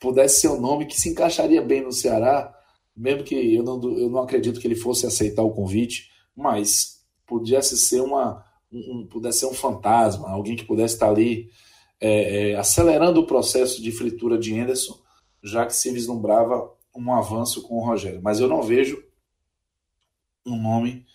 pudesse 0.00 0.42
ser 0.42 0.48
um 0.50 0.60
nome 0.60 0.86
que 0.86 1.00
se 1.00 1.08
encaixaria 1.08 1.60
bem 1.60 1.82
no 1.82 1.90
Ceará, 1.90 2.56
mesmo 2.96 3.24
que 3.24 3.56
eu 3.56 3.64
não, 3.64 3.82
eu 3.98 4.08
não 4.08 4.20
acredito 4.20 4.60
que 4.60 4.68
ele 4.68 4.76
fosse 4.76 5.04
aceitar 5.04 5.42
o 5.42 5.50
convite, 5.50 6.13
mas 6.36 7.04
pudesse 7.26 7.76
ser 7.76 8.00
uma. 8.00 8.44
Um, 8.72 9.06
pudesse 9.06 9.40
ser 9.40 9.46
um 9.46 9.54
fantasma, 9.54 10.28
alguém 10.28 10.56
que 10.56 10.64
pudesse 10.64 10.94
estar 10.94 11.08
ali 11.08 11.48
é, 12.00 12.50
é, 12.50 12.56
acelerando 12.56 13.20
o 13.20 13.26
processo 13.26 13.80
de 13.80 13.92
fritura 13.92 14.36
de 14.36 14.58
Anderson, 14.58 14.98
já 15.42 15.64
que 15.64 15.74
se 15.74 15.92
vislumbrava 15.92 16.72
um 16.94 17.12
avanço 17.12 17.62
com 17.62 17.76
o 17.76 17.84
Rogério. 17.84 18.20
Mas 18.22 18.40
eu 18.40 18.48
não 18.48 18.62
vejo 18.62 19.02
um 20.44 20.60
nome 20.60 21.06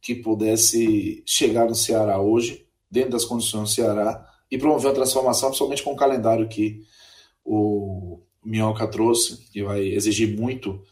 que 0.00 0.14
pudesse 0.14 1.22
chegar 1.24 1.66
no 1.66 1.74
Ceará 1.74 2.20
hoje, 2.20 2.66
dentro 2.90 3.12
das 3.12 3.24
condições 3.24 3.70
do 3.70 3.74
Ceará, 3.74 4.28
e 4.50 4.58
promover 4.58 4.90
a 4.90 4.94
transformação, 4.94 5.48
principalmente 5.48 5.82
com 5.82 5.92
o 5.92 5.96
calendário 5.96 6.48
que 6.48 6.82
o 7.44 8.20
Minhoca 8.44 8.86
trouxe, 8.86 9.48
que 9.50 9.62
vai 9.62 9.82
exigir 9.82 10.38
muito 10.38 10.82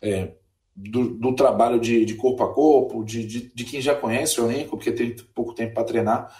é, 0.00 0.34
do, 0.78 1.14
do, 1.14 1.34
trabalho 1.34 1.80
de, 1.80 2.04
de, 2.04 2.14
corpo 2.14 2.44
a 2.44 2.54
corpo, 2.54 3.04
de, 3.04 3.26
de, 3.26 3.52
de, 3.52 3.64
quem 3.64 3.80
já 3.80 3.96
conhece 3.96 4.40
o 4.40 4.48
elenco, 4.48 4.76
porque 4.76 4.92
tem 4.92 5.16
pouco 5.34 5.52
tempo 5.52 5.74
para 5.74 5.84
treinar. 5.84 6.32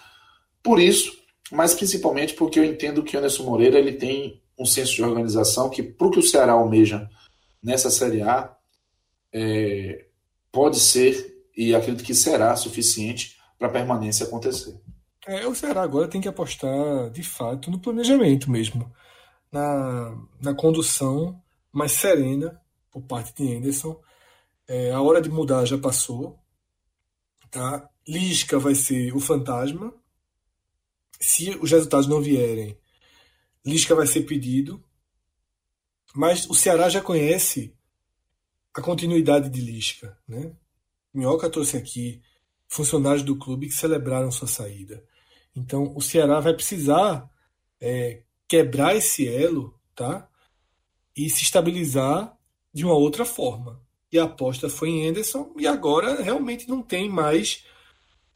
Por 0.63 0.79
isso, 0.79 1.17
mas 1.51 1.73
principalmente 1.73 2.33
porque 2.33 2.57
eu 2.57 2.63
entendo 2.63 3.03
que 3.03 3.15
o 3.15 3.19
Anderson 3.19 3.43
Moreira 3.43 3.77
ele 3.77 3.93
tem 3.93 4.41
um 4.57 4.65
senso 4.65 4.93
de 4.93 5.03
organização 5.03 5.69
que, 5.69 5.83
para 5.83 6.07
o 6.07 6.11
que 6.11 6.19
o 6.19 6.23
Ceará 6.23 6.53
almeja 6.53 7.09
nessa 7.61 7.89
Série 7.89 8.21
A, 8.21 8.55
é, 9.33 10.05
pode 10.51 10.79
ser 10.79 11.43
e 11.55 11.75
acredito 11.75 12.05
que 12.05 12.15
será 12.15 12.55
suficiente 12.55 13.37
para 13.57 13.67
a 13.67 13.71
permanência 13.71 14.25
acontecer. 14.25 14.79
É, 15.27 15.45
o 15.45 15.53
Ceará 15.53 15.81
agora 15.81 16.07
tem 16.07 16.21
que 16.21 16.29
apostar 16.29 17.09
de 17.11 17.23
fato 17.23 17.69
no 17.69 17.79
planejamento 17.79 18.49
mesmo, 18.49 18.89
na, 19.51 20.17
na 20.41 20.53
condução 20.53 21.41
mais 21.71 21.91
serena 21.91 22.59
por 22.89 23.01
parte 23.01 23.33
de 23.35 23.55
Anderson. 23.55 23.99
É, 24.69 24.91
a 24.91 25.01
hora 25.01 25.19
de 25.19 25.29
mudar 25.29 25.65
já 25.65 25.79
passou. 25.79 26.39
Tá? 27.49 27.89
Lisca 28.07 28.59
vai 28.59 28.75
ser 28.75 29.11
o 29.15 29.19
fantasma. 29.19 29.91
Se 31.19 31.49
os 31.57 31.71
resultados 31.71 32.05
não 32.07 32.21
vierem, 32.21 32.77
Lisca 33.65 33.95
vai 33.95 34.05
ser 34.05 34.21
pedido. 34.21 34.81
Mas 36.13 36.47
o 36.47 36.53
Ceará 36.53 36.87
já 36.87 37.01
conhece 37.01 37.75
a 38.71 38.79
continuidade 38.79 39.49
de 39.49 39.59
Lisca. 39.59 40.15
Né? 40.27 40.55
Minhoca 41.11 41.49
trouxe 41.49 41.75
aqui 41.75 42.21
funcionários 42.67 43.23
do 43.23 43.35
clube 43.35 43.67
que 43.67 43.73
celebraram 43.73 44.31
sua 44.31 44.47
saída. 44.47 45.03
Então 45.55 45.95
o 45.95 46.01
Ceará 46.01 46.39
vai 46.39 46.53
precisar 46.53 47.27
é, 47.81 48.21
quebrar 48.47 48.95
esse 48.95 49.27
elo 49.27 49.73
tá? 49.95 50.29
e 51.17 51.27
se 51.27 51.41
estabilizar 51.41 52.37
de 52.71 52.85
uma 52.85 52.93
outra 52.93 53.25
forma. 53.25 53.88
E 54.11 54.17
a 54.17 54.23
aposta 54.23 54.69
foi 54.69 54.89
em 54.89 55.07
Anderson 55.07 55.53
e 55.57 55.67
agora 55.67 56.21
realmente 56.21 56.67
não 56.67 56.81
tem 56.81 57.09
mais 57.09 57.63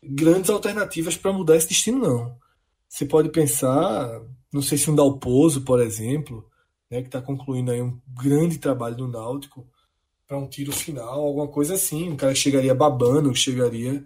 grandes 0.01 0.49
alternativas 0.49 1.17
para 1.17 1.34
mudar 1.34 1.55
esse 1.55 1.69
destino, 1.69 1.99
não. 1.99 2.38
Você 2.88 3.05
pode 3.05 3.30
pensar, 3.30 4.21
não 4.53 4.61
sei 4.61 4.78
se 4.78 4.91
um 4.91 4.95
Dalpozo, 4.95 5.61
por 5.61 5.82
exemplo, 5.82 6.47
né, 6.91 7.01
que 7.01 7.07
está 7.07 7.21
concluindo 7.21 7.71
aí 7.71 7.82
um 7.82 7.99
grande 8.07 8.59
trabalho 8.59 8.97
no 8.97 9.07
Náutico, 9.07 9.67
para 10.28 10.38
um 10.38 10.47
tiro 10.47 10.71
final, 10.71 11.21
alguma 11.21 11.47
coisa 11.47 11.76
assim. 11.76 12.09
Um 12.09 12.15
cara 12.15 12.34
que 12.34 12.39
chegaria 12.39 12.74
babando, 12.74 13.34
chegaria. 13.36 14.03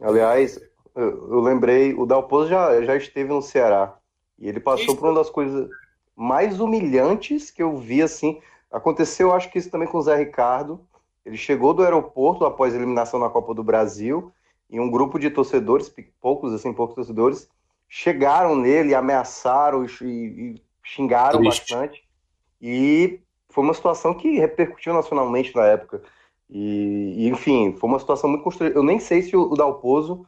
Aliás, 0.00 0.60
eu, 0.94 1.40
lembrei, 1.40 1.94
o 1.94 2.06
Dalpozo 2.06 2.48
já, 2.48 2.82
já 2.82 2.96
esteve 2.96 3.28
no 3.28 3.42
Ceará. 3.42 3.96
E 4.38 4.48
ele 4.48 4.60
passou 4.60 4.86
isso. 4.86 4.96
por 4.96 5.08
uma 5.08 5.18
das 5.18 5.30
coisas 5.30 5.68
mais 6.14 6.60
humilhantes 6.60 7.50
que 7.50 7.62
eu 7.62 7.76
vi, 7.76 8.02
assim. 8.02 8.40
Aconteceu, 8.70 9.32
acho 9.32 9.50
que 9.50 9.58
isso 9.58 9.70
também 9.70 9.88
com 9.88 9.98
o 9.98 10.02
Zé 10.02 10.16
Ricardo. 10.16 10.80
Ele 11.26 11.36
chegou 11.36 11.74
do 11.74 11.82
aeroporto 11.82 12.44
após 12.44 12.72
a 12.72 12.76
eliminação 12.76 13.18
na 13.18 13.28
Copa 13.28 13.52
do 13.52 13.64
Brasil 13.64 14.32
e 14.70 14.78
um 14.78 14.88
grupo 14.88 15.18
de 15.18 15.28
torcedores, 15.28 15.92
poucos 16.20 16.54
assim, 16.54 16.72
poucos 16.72 16.94
torcedores, 16.94 17.48
chegaram 17.88 18.54
nele, 18.54 18.94
ameaçaram 18.94 19.84
e, 19.84 20.04
e 20.04 20.62
xingaram 20.84 21.40
Triste. 21.40 21.72
bastante. 21.72 22.04
E 22.62 23.18
foi 23.48 23.64
uma 23.64 23.74
situação 23.74 24.14
que 24.14 24.38
repercutiu 24.38 24.94
nacionalmente 24.94 25.54
na 25.54 25.66
época. 25.66 26.00
E, 26.48 27.14
e 27.16 27.28
enfim, 27.28 27.74
foi 27.76 27.90
uma 27.90 27.98
situação 27.98 28.30
muito 28.30 28.44
construída. 28.44 28.78
Eu 28.78 28.84
nem 28.84 29.00
sei 29.00 29.20
se 29.22 29.36
o, 29.36 29.50
o 29.50 29.56
Dalpozo 29.56 30.24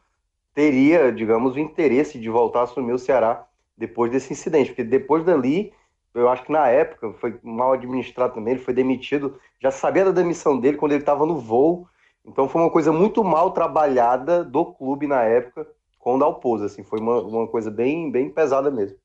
teria, 0.53 1.13
digamos, 1.13 1.55
o 1.55 1.61
interesse 1.61 2.19
de 2.19 2.29
voltar 2.29 2.61
a 2.61 2.65
assumir 2.65 2.93
o 2.93 2.99
Ceará 2.99 3.47
depois 3.77 4.11
desse 4.11 4.33
incidente, 4.33 4.71
porque 4.71 4.83
depois 4.83 5.25
dali, 5.25 5.73
eu 6.15 6.29
acho 6.29 6.45
que 6.45 6.53
na 6.53 6.69
época 6.69 7.13
foi 7.21 7.39
mal 7.43 7.73
administrado 7.73 8.35
também, 8.35 8.55
ele 8.55 8.63
foi 8.63 8.75
demitido, 8.75 9.39
já 9.61 9.71
sabia 9.71 10.05
da 10.05 10.11
demissão 10.11 10.59
dele 10.59 10.77
quando 10.77 10.93
ele 10.93 11.03
estava 11.03 11.27
no 11.27 11.39
voo, 11.39 11.87
então 12.25 12.49
foi 12.49 12.63
uma 12.63 12.71
coisa 12.71 12.93
muito 12.93 13.23
mal 13.25 13.53
trabalhada 13.53 14.45
do 14.45 14.65
clube 14.65 15.07
na 15.07 15.23
época 15.23 15.67
com 15.99 16.17
o 16.17 16.19
Dalpozo, 16.19 16.65
assim, 16.65 16.83
foi 16.83 17.01
uma, 17.01 17.21
uma 17.21 17.47
coisa 17.49 17.71
bem, 17.71 18.11
bem 18.11 18.31
pesada 18.31 18.71
mesmo. 18.71 18.97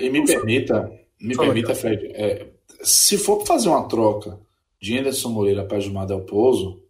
E 0.00 0.08
me 0.08 0.24
permita, 0.24 0.90
me 1.20 1.36
permita, 1.36 1.74
Fred, 1.74 2.06
é, 2.14 2.48
se 2.82 3.18
for 3.18 3.44
fazer 3.46 3.68
uma 3.68 3.86
troca 3.88 4.38
de 4.80 4.98
Anderson 4.98 5.28
Moreira 5.28 5.64
para 5.64 5.80
Gilmar 5.80 6.06
Del 6.06 6.22
Pozo, 6.22 6.82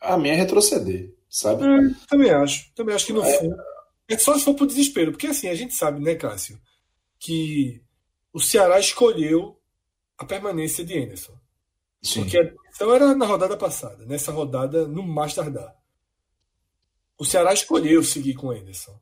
a 0.00 0.16
minha 0.16 0.34
é 0.34 0.36
retroceder, 0.36 1.12
sabe? 1.28 1.64
É, 1.64 1.90
também 2.08 2.30
acho. 2.30 2.72
Também 2.74 2.94
acho 2.94 3.06
que 3.06 3.12
no 3.12 3.22
é... 3.22 3.32
fundo. 3.38 3.56
É 4.08 4.16
só 4.16 4.34
se 4.38 4.44
for 4.44 4.54
pro 4.54 4.66
desespero, 4.66 5.10
porque 5.10 5.26
assim, 5.26 5.48
a 5.48 5.54
gente 5.54 5.74
sabe, 5.74 6.00
né, 6.00 6.14
Cássio, 6.14 6.58
que 7.18 7.82
o 8.32 8.40
Ceará 8.40 8.78
escolheu 8.78 9.60
a 10.16 10.24
permanência 10.24 10.84
de 10.84 10.98
Anderson. 10.98 11.38
Sim. 12.02 12.22
Porque 12.22 12.38
a 12.38 12.42
decisão 12.42 12.94
era 12.94 13.14
na 13.14 13.26
rodada 13.26 13.56
passada, 13.56 14.04
nessa 14.06 14.32
rodada 14.32 14.86
no 14.86 15.02
mais 15.02 15.34
tardar. 15.34 15.76
O 17.18 17.24
Ceará 17.24 17.52
escolheu 17.52 18.02
seguir 18.02 18.34
com 18.34 18.50
Anderson. 18.50 18.98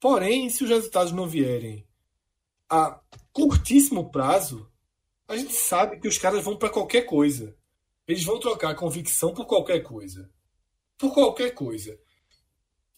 Porém, 0.00 0.48
se 0.48 0.62
os 0.62 0.70
resultados 0.70 1.12
não 1.12 1.26
vierem 1.26 1.86
a 2.70 3.00
curtíssimo 3.32 4.10
prazo, 4.10 4.70
a 5.26 5.36
gente 5.36 5.52
sabe 5.52 5.98
que 5.98 6.08
os 6.08 6.18
caras 6.18 6.44
vão 6.44 6.56
para 6.56 6.70
qualquer 6.70 7.02
coisa. 7.02 7.56
Eles 8.06 8.24
vão 8.24 8.38
trocar 8.38 8.74
convicção 8.74 9.34
por 9.34 9.46
qualquer 9.46 9.80
coisa. 9.80 10.30
Por 10.96 11.12
qualquer 11.12 11.50
coisa. 11.50 11.98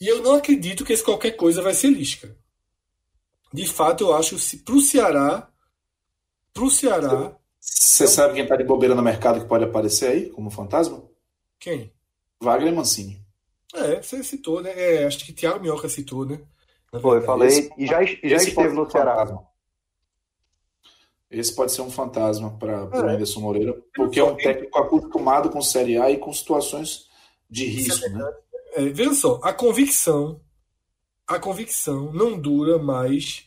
E 0.01 0.07
eu 0.07 0.23
não 0.23 0.35
acredito 0.35 0.85
que 0.85 0.93
esse 0.93 1.05
qualquer 1.05 1.33
coisa 1.33 1.61
vai 1.61 1.75
ser 1.75 1.91
Lisca. 1.91 2.39
De 3.53 3.66
fato, 3.66 4.05
eu 4.05 4.14
acho 4.14 4.37
que 4.37 4.57
para 4.59 4.75
o 4.75 4.81
Ceará. 4.81 5.49
Para 6.53 6.64
o 6.64 6.70
Ceará. 6.70 7.36
Você 7.61 8.07
sabe 8.07 8.34
quem 8.34 8.42
está 8.42 8.57
de 8.57 8.64
bobeira 8.64 8.94
no 8.94 9.03
mercado 9.03 9.40
que 9.40 9.46
pode 9.46 9.64
aparecer 9.64 10.11
aí 10.11 10.30
como 10.30 10.51
fantasma? 10.51 11.03
Quem? 11.59 11.92
Wagner 12.42 12.74
Mancini. 12.74 13.24
É, 13.74 14.03
você 14.03 14.22
citou, 14.24 14.62
né? 14.62 14.72
É, 14.74 15.07
acho 15.07 15.24
que 15.24 15.32
Thiago 15.32 15.61
Minhoca 15.61 15.88
citou, 15.88 16.24
né? 16.24 16.40
Foi, 17.01 17.18
eu 17.18 17.22
falei. 17.22 17.48
Esse, 17.48 17.70
e 17.76 17.86
já, 17.86 18.03
já 18.05 18.36
esteve 18.36 18.74
no 18.74 18.90
Ceará. 18.90 19.16
Fantasma. 19.18 19.51
Esse 21.30 21.55
pode 21.55 21.70
ser 21.70 21.82
um 21.82 21.90
fantasma 21.90 22.59
para 22.59 22.86
o 22.86 23.09
é. 23.09 23.14
Anderson 23.14 23.40
Moreira, 23.40 23.80
porque 23.94 24.18
é 24.18 24.24
um 24.24 24.34
técnico 24.34 24.76
acostumado 24.76 25.48
com 25.51 25.62
Série 25.62 25.96
A 25.96 26.11
e 26.11 26.18
com 26.18 26.32
situações 26.32 27.09
de 27.48 27.66
risco. 27.66 28.05
É 28.05 28.09
né? 28.09 28.32
É, 28.74 28.84
veja 28.86 29.14
só, 29.14 29.40
a 29.44 29.53
convicção, 29.53 30.40
a 31.28 31.38
convicção 31.38 32.12
não 32.12 32.36
dura 32.36 32.78
mais 32.78 33.46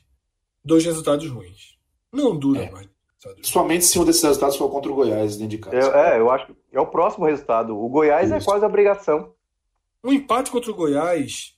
dois 0.63 0.85
resultados 0.85 1.29
ruins. 1.29 1.77
Não 2.09 2.37
dura 2.37 2.63
é. 2.63 2.71
mais. 2.71 2.92
Somente 3.41 3.85
se 3.85 3.99
um 3.99 4.05
desses 4.05 4.23
resultados 4.23 4.57
for 4.57 4.69
contra 4.69 4.91
o 4.91 4.95
Goiás 4.95 5.37
dentro 5.37 5.49
de 5.49 5.57
casa. 5.57 5.75
É, 5.75 6.15
é, 6.15 6.19
eu 6.19 6.29
acho 6.29 6.47
que 6.47 6.55
é 6.71 6.79
o 6.79 6.87
próximo 6.87 7.25
resultado. 7.25 7.77
O 7.77 7.89
Goiás 7.89 8.31
é 8.31 8.37
Isso. 8.37 8.49
é 8.49 8.51
quase 8.51 8.65
a 8.65 8.67
obrigação. 8.67 9.33
Um 10.03 10.11
empate 10.11 10.51
contra 10.51 10.71
o 10.71 10.75
Goiás 10.75 11.55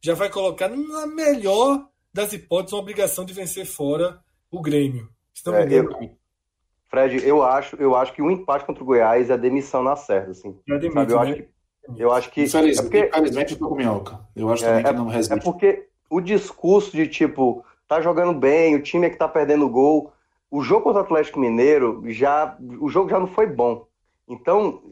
já 0.00 0.14
vai 0.14 0.28
colocar 0.28 0.68
na 0.68 1.06
melhor 1.06 1.86
das 2.12 2.32
hipóteses 2.32 2.72
uma 2.72 2.82
obrigação 2.82 3.24
de 3.24 3.32
vencer 3.32 3.66
fora 3.66 4.20
o 4.50 4.60
Grêmio. 4.60 5.08
É, 5.46 5.72
eu, 5.72 5.88
Fred, 6.88 7.26
eu 7.26 7.42
acho, 7.42 7.76
eu 7.76 7.94
acho 7.94 8.12
que 8.12 8.22
um 8.22 8.30
empate 8.30 8.64
contra 8.64 8.82
o 8.82 8.86
Goiás 8.86 9.30
é 9.30 9.36
demissão 9.36 9.82
na 9.82 9.94
certa, 9.94 10.32
assim. 10.32 10.58
É 10.68 10.78
demissão, 10.78 11.02
eu 11.02 11.16
né? 11.16 11.30
acho 11.30 11.34
que 11.34 11.48
eu 11.96 12.12
acho 12.12 12.30
que. 12.30 12.42
Infelizmente, 12.42 12.78
é 12.78 12.82
porque, 12.82 13.08
infelizmente 13.08 13.52
eu 13.52 13.58
tô 13.58 13.68
com 13.68 13.74
minhoca. 13.74 14.20
Eu 14.36 14.50
acho 14.50 14.64
também 14.64 14.80
é, 14.80 14.84
que 14.84 14.92
não 14.92 15.06
resiste. 15.06 15.34
É 15.34 15.40
porque 15.40 15.86
o 16.10 16.20
discurso 16.20 16.92
de 16.92 17.06
tipo, 17.06 17.64
tá 17.86 18.00
jogando 18.00 18.38
bem, 18.38 18.74
o 18.74 18.82
time 18.82 19.06
é 19.06 19.10
que 19.10 19.16
tá 19.16 19.28
perdendo 19.28 19.68
gol. 19.68 20.12
O 20.50 20.62
jogo 20.62 20.84
contra 20.84 21.00
o 21.00 21.04
Atlético 21.04 21.40
Mineiro 21.40 22.02
já. 22.06 22.56
O 22.80 22.88
jogo 22.88 23.10
já 23.10 23.18
não 23.18 23.26
foi 23.26 23.46
bom. 23.46 23.86
Então, 24.26 24.82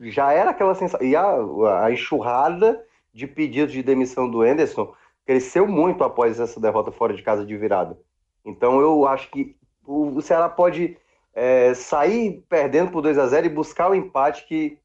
já 0.00 0.32
era 0.32 0.50
aquela 0.50 0.74
sensação. 0.74 1.06
E 1.06 1.14
a, 1.14 1.36
a 1.82 1.92
enxurrada 1.92 2.82
de 3.12 3.26
pedidos 3.26 3.72
de 3.72 3.82
demissão 3.82 4.30
do 4.30 4.46
Enderson 4.46 4.92
cresceu 5.24 5.66
muito 5.66 6.02
após 6.02 6.40
essa 6.40 6.60
derrota 6.60 6.90
fora 6.90 7.14
de 7.14 7.22
casa 7.22 7.44
de 7.44 7.56
virada. 7.56 7.98
Então 8.44 8.80
eu 8.80 9.06
acho 9.06 9.30
que 9.30 9.56
o 9.86 10.20
Ceará 10.20 10.48
pode 10.48 10.96
é, 11.34 11.74
sair 11.74 12.44
perdendo 12.48 12.90
por 12.90 13.02
2 13.02 13.18
a 13.18 13.26
0 13.26 13.46
e 13.46 13.50
buscar 13.50 13.90
o 13.90 13.94
empate 13.94 14.46
que 14.46 14.78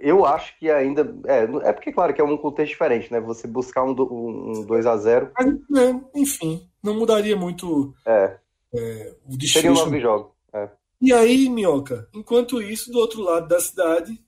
eu 0.00 0.26
acho 0.26 0.58
que 0.58 0.68
ainda. 0.70 1.14
É, 1.24 1.68
é 1.68 1.72
porque, 1.72 1.92
claro, 1.92 2.12
que 2.12 2.20
é 2.20 2.24
um 2.24 2.36
contexto 2.36 2.72
diferente, 2.72 3.12
né? 3.12 3.20
Você 3.20 3.46
buscar 3.46 3.84
um, 3.84 3.92
um 3.92 4.64
2 4.66 4.86
a 4.86 4.96
0 4.96 5.30
Mas, 5.38 5.46
é, 5.48 6.00
Enfim, 6.16 6.68
não 6.82 6.94
mudaria 6.94 7.36
muito 7.36 7.94
é. 8.04 8.36
É, 8.74 9.14
o 9.26 9.36
desfecho. 9.36 9.68
Seria 9.68 9.84
nove 9.84 10.00
jogos. 10.00 10.32
É. 10.52 10.70
E 11.00 11.12
aí, 11.12 11.48
Minhoca, 11.48 12.08
enquanto 12.12 12.60
isso, 12.60 12.90
do 12.90 12.98
outro 12.98 13.22
lado 13.22 13.48
da 13.48 13.60
cidade, 13.60 14.20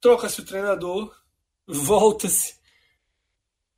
troca-se 0.00 0.40
o 0.40 0.44
treinador, 0.44 1.14
volta-se 1.66 2.56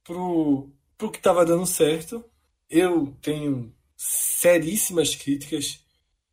pro, 0.04 0.70
pro 0.96 1.10
que 1.10 1.18
estava 1.18 1.44
dando 1.44 1.66
certo. 1.66 2.24
Eu 2.68 3.16
tenho 3.22 3.74
seríssimas 3.96 5.14
críticas 5.14 5.84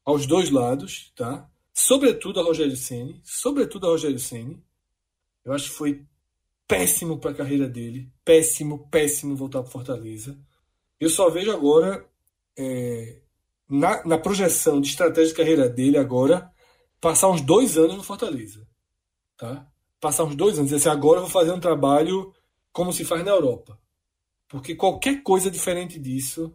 aos 0.03 0.25
dois 0.25 0.49
lados, 0.49 1.11
tá? 1.15 1.49
Sobretudo 1.73 2.39
a 2.39 2.43
Rogério 2.43 2.75
Ceni, 2.75 3.21
sobretudo 3.23 3.87
a 3.87 3.89
Rogério 3.89 4.19
Ceni. 4.19 4.63
Eu 5.43 5.53
acho 5.53 5.69
que 5.69 5.75
foi 5.75 6.05
péssimo 6.67 7.19
para 7.19 7.31
a 7.31 7.35
carreira 7.35 7.67
dele, 7.67 8.11
péssimo, 8.23 8.87
péssimo 8.89 9.35
voltar 9.35 9.61
para 9.61 9.71
Fortaleza. 9.71 10.37
Eu 10.99 11.09
só 11.09 11.29
vejo 11.29 11.51
agora 11.51 12.07
é, 12.57 13.19
na, 13.69 14.03
na 14.05 14.17
projeção 14.17 14.79
de 14.79 14.89
estratégia 14.89 15.29
de 15.29 15.33
carreira 15.33 15.69
dele 15.69 15.97
agora 15.97 16.51
passar 16.99 17.29
uns 17.29 17.41
dois 17.41 17.77
anos 17.77 17.95
no 17.95 18.03
Fortaleza, 18.03 18.67
tá? 19.37 19.67
Passar 19.99 20.23
uns 20.23 20.35
dois 20.35 20.57
anos, 20.57 20.71
dizer 20.71 20.89
assim, 20.89 20.97
agora 20.97 21.19
eu 21.19 21.23
vou 21.23 21.31
fazer 21.31 21.51
um 21.51 21.59
trabalho 21.59 22.33
como 22.71 22.91
se 22.91 23.05
faz 23.05 23.23
na 23.23 23.31
Europa, 23.31 23.79
porque 24.47 24.75
qualquer 24.75 25.23
coisa 25.23 25.49
diferente 25.49 25.99
disso, 25.99 26.53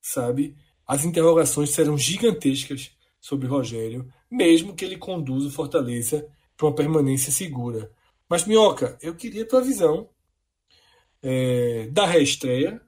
sabe? 0.00 0.56
As 0.86 1.04
interrogações 1.04 1.70
serão 1.70 1.96
gigantescas 1.96 2.90
sobre 3.20 3.46
Rogério, 3.46 4.12
mesmo 4.30 4.74
que 4.74 4.84
ele 4.84 4.96
conduza 4.96 5.48
o 5.48 5.52
Fortaleza 5.52 6.26
para 6.56 6.66
uma 6.66 6.74
permanência 6.74 7.32
segura. 7.32 7.92
Mas, 8.28 8.44
Minhoca, 8.44 8.98
eu 9.02 9.14
queria 9.14 9.42
a 9.42 9.46
tua 9.46 9.60
visão 9.60 10.08
é, 11.22 11.88
da 11.88 12.06
reestreia, 12.06 12.80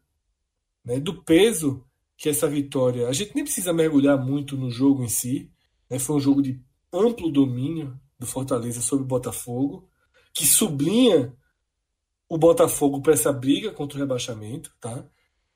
né, 0.85 0.99
do 0.99 1.23
peso 1.23 1.85
que 2.23 2.29
essa 2.29 2.49
vitória. 2.49 3.09
A 3.09 3.13
gente 3.13 3.35
nem 3.35 3.43
precisa 3.43 3.73
mergulhar 3.73 4.17
muito 4.17 4.57
no 4.57 4.71
jogo 4.71 5.03
em 5.03 5.09
si. 5.09 5.51
Né, 5.91 5.99
foi 5.99 6.15
um 6.15 6.21
jogo 6.21 6.41
de 6.41 6.63
amplo 6.93 7.33
domínio 7.33 8.01
do 8.17 8.25
Fortaleza 8.25 8.81
sobre 8.81 9.05
o 9.05 9.09
Botafogo, 9.09 9.89
que 10.33 10.47
sublinha 10.47 11.37
o 12.29 12.39
Botafogo 12.39 13.03
para 13.03 13.13
essa 13.13 13.33
briga 13.33 13.73
contra 13.73 13.99
o 13.99 14.01
rebaixamento. 14.01 14.73
Tá? 14.81 15.05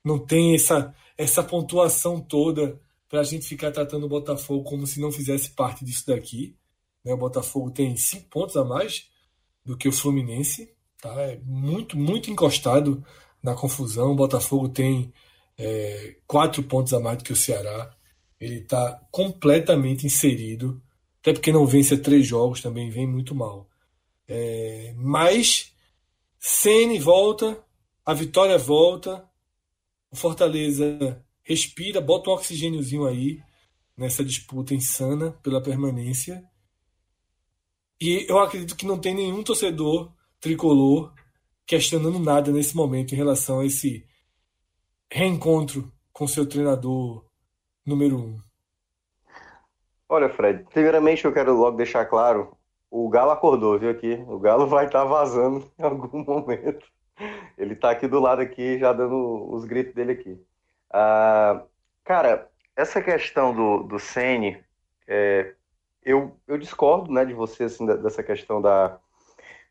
Não 0.03 0.19
tem 0.19 0.55
essa, 0.55 0.93
essa 1.17 1.41
pontuação 1.41 2.19
toda 2.19 2.77
para 3.07 3.21
a 3.21 3.23
gente 3.23 3.47
ficar 3.47 3.71
tratando 3.71 4.05
o 4.05 4.09
Botafogo 4.09 4.65
como 4.65 4.85
se 4.85 4.99
não 4.99 5.09
fizesse 5.09 5.51
parte 5.51 5.85
disso 5.85 6.05
daqui. 6.07 6.57
Né? 7.01 7.13
O 7.13 7.17
Botafogo 7.17 7.71
tem 7.71 7.95
cinco 7.95 8.27
pontos 8.27 8.57
a 8.57 8.65
mais 8.65 9.07
do 9.63 9.77
que 9.77 9.87
o 9.87 9.93
Fluminense, 9.93 10.69
tá? 11.01 11.13
É 11.21 11.39
muito, 11.45 11.97
muito 11.97 12.29
encostado 12.29 13.01
na 13.41 13.55
confusão. 13.55 14.11
O 14.11 14.15
Botafogo 14.17 14.67
tem 14.67 15.13
é, 15.57 16.15
quatro 16.27 16.61
pontos 16.63 16.93
a 16.93 16.99
mais 16.99 17.17
do 17.17 17.23
que 17.23 17.33
o 17.33 17.35
Ceará. 17.35 17.93
Ele 18.39 18.59
está 18.59 19.01
completamente 19.11 20.05
inserido, 20.05 20.81
até 21.19 21.33
porque 21.33 21.51
não 21.51 21.65
vence 21.65 21.97
três 21.97 22.25
jogos, 22.25 22.61
também 22.61 22.89
vem 22.89 23.07
muito 23.07 23.33
mal. 23.33 23.67
É, 24.27 24.93
mas 24.97 25.73
Ceni 26.39 26.99
volta, 26.99 27.63
a 28.05 28.13
vitória 28.13 28.57
volta, 28.57 29.27
o 30.11 30.15
Fortaleza 30.15 31.23
respira, 31.43 31.99
bota 31.99 32.29
um 32.29 32.33
oxigêniozinho 32.33 33.05
aí 33.05 33.41
nessa 33.97 34.23
disputa 34.23 34.73
insana 34.75 35.31
pela 35.41 35.61
permanência. 35.61 36.43
E 37.99 38.25
eu 38.29 38.37
acredito 38.37 38.75
que 38.75 38.85
não 38.85 38.99
tem 38.99 39.15
nenhum 39.15 39.41
torcedor 39.43 40.11
tricolor 40.39 41.13
questionando 41.65 42.19
nada 42.19 42.51
nesse 42.51 42.75
momento 42.75 43.13
em 43.13 43.17
relação 43.17 43.59
a 43.59 43.65
esse 43.65 44.05
reencontro 45.11 45.91
com 46.11 46.27
seu 46.27 46.47
treinador 46.47 47.25
número 47.85 48.17
um. 48.17 48.39
Olha, 50.09 50.29
Fred, 50.29 50.65
primeiramente 50.71 51.25
eu 51.25 51.33
quero 51.33 51.53
logo 51.53 51.77
deixar 51.77 52.05
claro, 52.05 52.57
o 52.89 53.09
Galo 53.09 53.31
acordou, 53.31 53.77
viu 53.77 53.89
aqui? 53.89 54.23
O 54.27 54.39
Galo 54.39 54.67
vai 54.67 54.85
estar 54.85 55.03
tá 55.03 55.05
vazando 55.05 55.69
em 55.77 55.83
algum 55.83 56.23
momento. 56.23 56.85
Ele 57.57 57.73
está 57.73 57.91
aqui 57.91 58.07
do 58.07 58.19
lado 58.19 58.41
aqui, 58.41 58.77
já 58.79 58.93
dando 58.93 59.51
os 59.51 59.65
gritos 59.65 59.93
dele 59.93 60.13
aqui. 60.13 60.39
Ah, 60.89 61.63
cara, 62.03 62.49
essa 62.75 63.01
questão 63.01 63.53
do, 63.53 63.83
do 63.83 63.99
Sene, 63.99 64.63
é, 65.07 65.53
eu, 66.03 66.37
eu 66.47 66.57
discordo 66.57 67.11
né, 67.11 67.25
de 67.25 67.33
você 67.33 67.63
assim, 67.63 67.85
dessa 67.85 68.23
questão 68.23 68.61
da. 68.61 68.99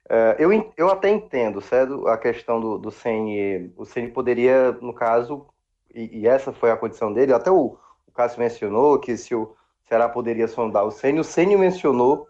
É, 0.09 0.36
eu, 0.38 0.50
eu 0.76 0.88
até 0.90 1.11
entendo, 1.11 1.61
certo? 1.61 2.07
A 2.07 2.16
questão 2.16 2.61
do, 2.61 2.78
do 2.78 2.90
Sene. 2.90 3.72
O 3.76 3.84
Sene 3.84 4.09
poderia, 4.09 4.72
no 4.72 4.94
caso, 4.94 5.46
e, 5.94 6.20
e, 6.20 6.26
essa 6.28 6.52
foi 6.52 6.70
a 6.70 6.76
condição 6.76 7.12
dele, 7.12 7.32
até 7.32 7.50
o, 7.50 7.78
o 8.07 8.12
Cássio 8.12 8.40
mencionou 8.40 8.98
que 9.00 9.16
se 9.16 9.34
o 9.34 9.54
Ceará 9.88 10.09
poderia 10.09 10.46
sondar 10.48 10.84
o 10.84 10.90
Sene, 10.90 11.20
o 11.20 11.24
Sene 11.24 11.56
mencionou 11.56 12.28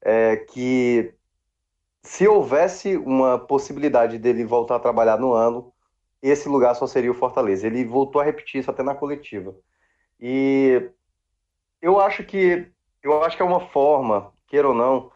é, 0.00 0.36
que 0.36 1.14
se 2.02 2.28
houvesse 2.28 2.96
uma 2.96 3.38
possibilidade 3.38 4.18
dele 4.18 4.44
voltar 4.44 4.76
a 4.76 4.80
trabalhar 4.80 5.18
no 5.18 5.32
ano, 5.32 5.72
esse 6.22 6.48
lugar 6.48 6.74
só 6.74 6.86
seria 6.86 7.10
o 7.10 7.14
Fortaleza. 7.14 7.66
Ele 7.66 7.84
voltou 7.84 8.20
a 8.20 8.24
repetir 8.24 8.60
isso 8.60 8.70
até 8.70 8.82
na 8.82 8.94
coletiva. 8.94 9.54
E 10.20 10.90
eu 11.80 12.00
acho 12.00 12.24
que 12.24 12.70
eu 13.02 13.22
acho 13.22 13.36
que 13.36 13.42
é 13.42 13.46
uma 13.46 13.60
forma, 13.68 14.32
queira 14.46 14.68
ou 14.68 14.74
não, 14.74 15.10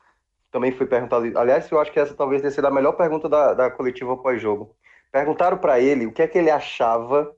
também 0.50 0.72
foi 0.72 0.86
perguntado. 0.86 1.26
Aliás, 1.38 1.70
eu 1.70 1.80
acho 1.80 1.92
que 1.92 2.00
essa 2.00 2.14
talvez 2.14 2.40
tenha 2.40 2.50
sido 2.50 2.66
a 2.66 2.70
melhor 2.70 2.92
pergunta 2.92 3.28
da, 3.28 3.54
da 3.54 3.70
coletiva 3.70 4.16
pós-jogo. 4.16 4.74
Perguntaram 5.12 5.58
para 5.58 5.80
ele 5.80 6.06
o 6.06 6.12
que 6.12 6.22
é 6.22 6.28
que 6.28 6.38
ele 6.38 6.50
achava 6.50 7.34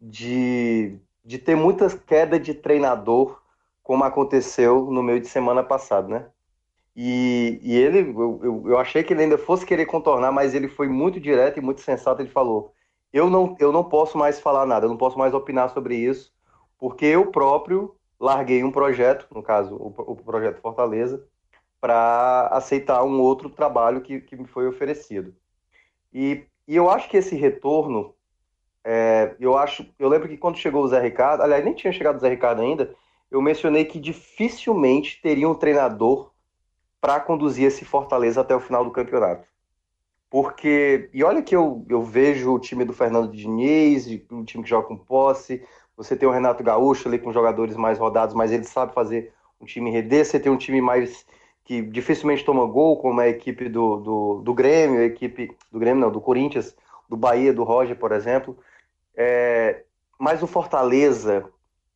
de, 0.00 0.98
de 1.24 1.38
ter 1.38 1.54
muitas 1.56 1.94
quedas 1.94 2.42
de 2.42 2.54
treinador, 2.54 3.40
como 3.82 4.04
aconteceu 4.04 4.86
no 4.90 5.02
meio 5.02 5.20
de 5.20 5.28
semana 5.28 5.62
passado, 5.62 6.08
né? 6.08 6.26
E, 6.96 7.58
e 7.62 7.76
ele, 7.76 8.10
eu, 8.10 8.40
eu, 8.42 8.64
eu 8.68 8.78
achei 8.78 9.02
que 9.02 9.12
ele 9.12 9.22
ainda 9.22 9.36
fosse 9.38 9.66
querer 9.66 9.86
contornar, 9.86 10.30
mas 10.32 10.54
ele 10.54 10.68
foi 10.68 10.88
muito 10.88 11.18
direto 11.18 11.58
e 11.58 11.62
muito 11.62 11.80
sensato. 11.80 12.22
Ele 12.22 12.30
falou: 12.30 12.72
eu 13.12 13.28
não, 13.28 13.56
eu 13.58 13.72
não 13.72 13.84
posso 13.84 14.16
mais 14.16 14.40
falar 14.40 14.66
nada, 14.66 14.86
eu 14.86 14.90
não 14.90 14.96
posso 14.96 15.18
mais 15.18 15.34
opinar 15.34 15.70
sobre 15.70 15.96
isso, 15.96 16.32
porque 16.78 17.06
eu 17.06 17.30
próprio 17.30 17.96
larguei 18.20 18.62
um 18.62 18.70
projeto, 18.70 19.26
no 19.34 19.42
caso, 19.42 19.74
o, 19.76 20.12
o 20.12 20.16
projeto 20.16 20.60
Fortaleza, 20.60 21.26
para 21.84 22.46
aceitar 22.46 23.04
um 23.04 23.20
outro 23.20 23.50
trabalho 23.50 24.00
que, 24.00 24.18
que 24.18 24.34
me 24.36 24.46
foi 24.46 24.66
oferecido. 24.66 25.34
E, 26.10 26.46
e 26.66 26.74
eu 26.74 26.88
acho 26.88 27.10
que 27.10 27.18
esse 27.18 27.36
retorno, 27.36 28.14
é, 28.82 29.36
eu 29.38 29.54
acho, 29.54 29.86
eu 29.98 30.08
lembro 30.08 30.26
que 30.26 30.38
quando 30.38 30.56
chegou 30.56 30.82
o 30.82 30.88
Zé 30.88 30.98
Ricardo, 30.98 31.42
aliás, 31.42 31.62
nem 31.62 31.74
tinha 31.74 31.92
chegado 31.92 32.16
o 32.16 32.18
Zé 32.18 32.30
Ricardo 32.30 32.62
ainda, 32.62 32.94
eu 33.30 33.42
mencionei 33.42 33.84
que 33.84 34.00
dificilmente 34.00 35.20
teria 35.20 35.46
um 35.46 35.54
treinador 35.54 36.32
para 37.02 37.20
conduzir 37.20 37.66
esse 37.66 37.84
Fortaleza 37.84 38.40
até 38.40 38.56
o 38.56 38.60
final 38.60 38.82
do 38.82 38.90
campeonato. 38.90 39.46
Porque, 40.30 41.10
e 41.12 41.22
olha 41.22 41.42
que 41.42 41.54
eu, 41.54 41.84
eu 41.90 42.02
vejo 42.02 42.50
o 42.50 42.58
time 42.58 42.86
do 42.86 42.94
Fernando 42.94 43.30
Diniz, 43.30 44.06
um 44.32 44.42
time 44.42 44.64
que 44.64 44.70
joga 44.70 44.88
com 44.88 44.96
posse, 44.96 45.62
você 45.94 46.16
tem 46.16 46.26
o 46.26 46.32
Renato 46.32 46.64
Gaúcho 46.64 47.08
ali 47.08 47.18
com 47.18 47.30
jogadores 47.30 47.76
mais 47.76 47.98
rodados, 47.98 48.34
mas 48.34 48.52
ele 48.52 48.64
sabe 48.64 48.94
fazer 48.94 49.34
um 49.60 49.66
time 49.66 49.90
render, 49.90 50.24
você 50.24 50.40
tem 50.40 50.50
um 50.50 50.56
time 50.56 50.80
mais 50.80 51.26
que 51.64 51.80
dificilmente 51.80 52.44
toma 52.44 52.66
gol, 52.66 52.98
como 52.98 53.20
a 53.20 53.28
equipe 53.28 53.68
do, 53.68 53.96
do, 53.96 54.42
do 54.42 54.54
Grêmio, 54.54 55.00
a 55.00 55.04
equipe 55.04 55.56
do 55.72 55.78
Grêmio 55.78 56.00
não, 56.00 56.10
do 56.10 56.20
Corinthians, 56.20 56.76
do 57.08 57.16
Bahia, 57.16 57.54
do 57.54 57.64
Roger, 57.64 57.96
por 57.96 58.12
exemplo. 58.12 58.56
É, 59.16 59.82
mas 60.18 60.42
o 60.42 60.46
Fortaleza, 60.46 61.48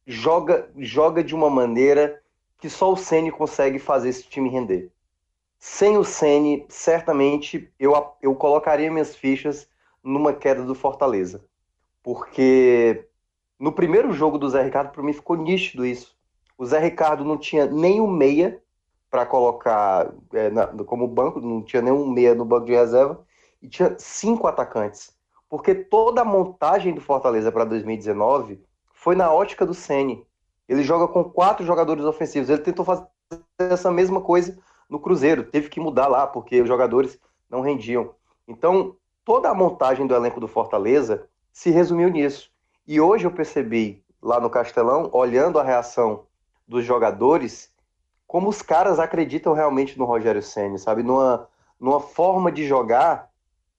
joga, 0.06 0.70
joga 0.78 1.22
de 1.22 1.34
uma 1.34 1.50
maneira 1.50 2.22
que 2.58 2.70
só 2.70 2.90
o 2.90 2.96
Ceni 2.96 3.30
consegue 3.30 3.78
fazer 3.78 4.08
esse 4.08 4.24
time 4.24 4.48
render. 4.48 4.90
Sem 5.58 5.98
o 5.98 6.04
Ceni, 6.04 6.64
certamente 6.68 7.70
eu, 7.78 7.92
eu 8.22 8.34
colocaria 8.34 8.90
minhas 8.90 9.14
fichas 9.14 9.68
numa 10.02 10.32
queda 10.32 10.64
do 10.64 10.74
Fortaleza. 10.74 11.44
Porque 12.02 13.04
no 13.58 13.72
primeiro 13.72 14.12
jogo 14.12 14.38
do 14.38 14.48
Zé 14.48 14.62
Ricardo, 14.62 14.92
para 14.92 15.02
mim 15.02 15.12
ficou 15.12 15.36
nítido 15.36 15.84
isso. 15.84 16.16
O 16.56 16.64
Zé 16.64 16.78
Ricardo 16.78 17.24
não 17.24 17.36
tinha 17.36 17.66
nem 17.66 18.00
um 18.00 18.06
meia 18.06 18.62
para 19.10 19.26
colocar 19.26 20.12
é, 20.32 20.50
na, 20.50 20.66
como 20.84 21.08
banco, 21.08 21.40
não 21.40 21.62
tinha 21.62 21.82
nenhum 21.82 22.08
meia 22.08 22.34
no 22.34 22.44
banco 22.44 22.66
de 22.66 22.74
reserva, 22.74 23.24
e 23.62 23.68
tinha 23.68 23.94
cinco 23.98 24.46
atacantes. 24.46 25.16
Porque 25.48 25.74
toda 25.74 26.20
a 26.20 26.24
montagem 26.24 26.94
do 26.94 27.00
Fortaleza 27.00 27.50
para 27.50 27.64
2019 27.64 28.62
foi 28.92 29.16
na 29.16 29.32
ótica 29.32 29.64
do 29.64 29.74
Ceni. 29.74 30.26
Ele 30.68 30.82
joga 30.82 31.08
com 31.08 31.24
quatro 31.24 31.64
jogadores 31.64 32.04
ofensivos. 32.04 32.50
Ele 32.50 32.60
tentou 32.60 32.84
fazer 32.84 33.06
essa 33.58 33.90
mesma 33.90 34.20
coisa 34.20 34.58
no 34.88 35.00
Cruzeiro. 35.00 35.44
Teve 35.44 35.68
que 35.70 35.80
mudar 35.80 36.06
lá, 36.06 36.26
porque 36.26 36.60
os 36.60 36.68
jogadores 36.68 37.18
não 37.48 37.62
rendiam. 37.62 38.14
Então, 38.46 38.96
toda 39.24 39.48
a 39.48 39.54
montagem 39.54 40.06
do 40.06 40.14
elenco 40.14 40.40
do 40.40 40.46
Fortaleza 40.46 41.26
se 41.50 41.70
resumiu 41.70 42.10
nisso. 42.10 42.50
E 42.86 43.00
hoje 43.00 43.26
eu 43.26 43.30
percebi, 43.30 44.04
lá 44.22 44.38
no 44.40 44.50
Castelão, 44.50 45.08
olhando 45.12 45.58
a 45.58 45.62
reação 45.62 46.24
dos 46.66 46.84
jogadores, 46.84 47.70
como 48.28 48.50
os 48.50 48.60
caras 48.60 48.98
acreditam 48.98 49.54
realmente 49.54 49.98
no 49.98 50.04
Rogério 50.04 50.42
Senna, 50.42 50.76
sabe? 50.76 51.02
Numa, 51.02 51.48
numa 51.80 51.98
forma 51.98 52.52
de 52.52 52.66
jogar 52.66 53.30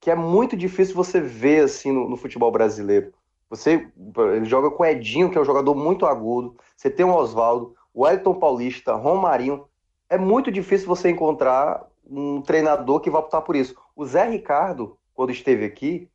que 0.01 0.09
é 0.09 0.15
muito 0.15 0.57
difícil 0.57 0.95
você 0.95 1.21
ver 1.21 1.65
assim 1.65 1.91
no, 1.91 2.09
no 2.09 2.17
futebol 2.17 2.51
brasileiro. 2.51 3.13
Você 3.47 3.87
ele 4.33 4.45
joga 4.45 4.71
com 4.71 4.81
o 4.81 4.85
Edinho, 4.85 5.29
que 5.29 5.37
é 5.37 5.41
um 5.41 5.45
jogador 5.45 5.75
muito 5.75 6.05
agudo. 6.05 6.55
Você 6.75 6.89
tem 6.89 7.05
o 7.05 7.13
Oswaldo, 7.13 7.75
o 7.93 8.07
Elton 8.07 8.33
Paulista, 8.39 8.95
Romarinho. 8.95 9.65
É 10.09 10.17
muito 10.17 10.51
difícil 10.51 10.87
você 10.87 11.09
encontrar 11.09 11.87
um 12.09 12.41
treinador 12.41 13.01
que 13.01 13.09
vai 13.09 13.21
optar 13.21 13.41
por 13.41 13.55
isso. 13.55 13.75
O 13.95 14.03
Zé 14.03 14.27
Ricardo, 14.27 14.97
quando 15.13 15.31
esteve 15.31 15.63
aqui, 15.63 16.09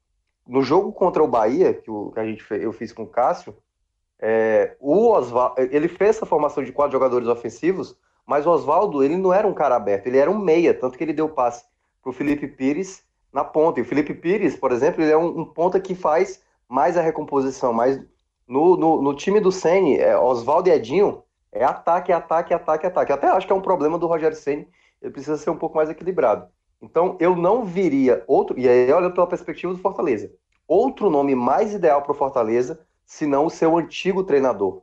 no 0.47 0.63
jogo 0.63 0.93
contra 0.93 1.23
o 1.23 1.29
Bahia, 1.29 1.73
que, 1.73 1.91
o, 1.91 2.11
que 2.11 2.19
a 2.19 2.25
gente 2.25 2.45
eu 2.51 2.73
fiz 2.73 2.93
com 2.93 3.05
o 3.05 3.09
Cássio, 3.09 3.57
é, 4.19 4.77
o 4.81 5.15
ele 5.71 5.87
fez 5.87 6.17
essa 6.17 6.27
formação 6.27 6.65
de 6.65 6.73
quatro 6.73 6.93
jogadores 6.93 7.29
ofensivos, 7.29 7.97
mas 8.27 8.47
o 8.47 8.51
Oswaldo 8.51 9.03
ele 9.03 9.17
não 9.17 9.33
era 9.33 9.47
um 9.47 9.55
cara 9.55 9.77
aberto, 9.77 10.07
ele 10.07 10.19
era 10.19 10.31
um 10.31 10.39
meia, 10.39 10.73
tanto 10.73 10.97
que 10.97 11.05
ele 11.05 11.13
deu 11.13 11.29
passe 11.29 11.65
para 12.03 12.11
o 12.11 12.13
Felipe 12.13 12.47
Pires 12.47 13.03
na 13.33 13.45
ponta. 13.45 13.81
E 13.81 13.83
o 13.83 13.87
Felipe 13.87 14.15
Pires, 14.15 14.57
por 14.57 14.73
exemplo, 14.73 15.03
ele 15.03 15.13
é 15.13 15.17
um, 15.17 15.41
um 15.41 15.45
ponta 15.45 15.81
que 15.81 15.95
faz 15.95 16.43
mais 16.69 16.97
a 16.97 17.03
recomposição, 17.03 17.73
mas 17.73 18.01
no, 18.47 18.77
no, 18.77 19.03
no 19.03 19.15
time 19.15 19.41
do 19.41 19.51
Ceni, 19.51 19.99
é, 19.99 20.17
Oswaldo 20.17 20.69
e 20.69 20.73
Edinho, 20.73 21.23
é 21.53 21.65
ataque, 21.65 22.13
ataque, 22.13 22.53
ataque, 22.53 22.87
ataque. 22.87 23.13
Até 23.13 23.29
acho 23.29 23.47
que 23.47 23.53
é 23.53 23.57
um 23.57 23.61
problema 23.61 23.99
do 23.99 24.07
Rogério 24.07 24.37
Ceni, 24.37 24.69
ele 25.01 25.13
precisa 25.13 25.37
ser 25.37 25.51
um 25.51 25.57
pouco 25.57 25.77
mais 25.77 25.89
equilibrado. 25.91 26.47
Então, 26.81 27.17
eu 27.19 27.35
não 27.35 27.65
viria 27.65 28.23
outro, 28.27 28.59
e 28.59 28.69
aí 28.69 28.91
olha 28.93 29.11
pela 29.11 29.27
perspectiva 29.27 29.73
do 29.73 29.79
Fortaleza, 29.79 30.31
outro 30.67 31.09
nome 31.09 31.35
mais 31.35 31.73
ideal 31.73 32.03
para 32.03 32.13
o 32.13 32.15
Fortaleza, 32.15 32.81
senão 33.07 33.47
o 33.47 33.51
seu 33.51 33.77
antigo 33.79 34.25
treinador. 34.25 34.83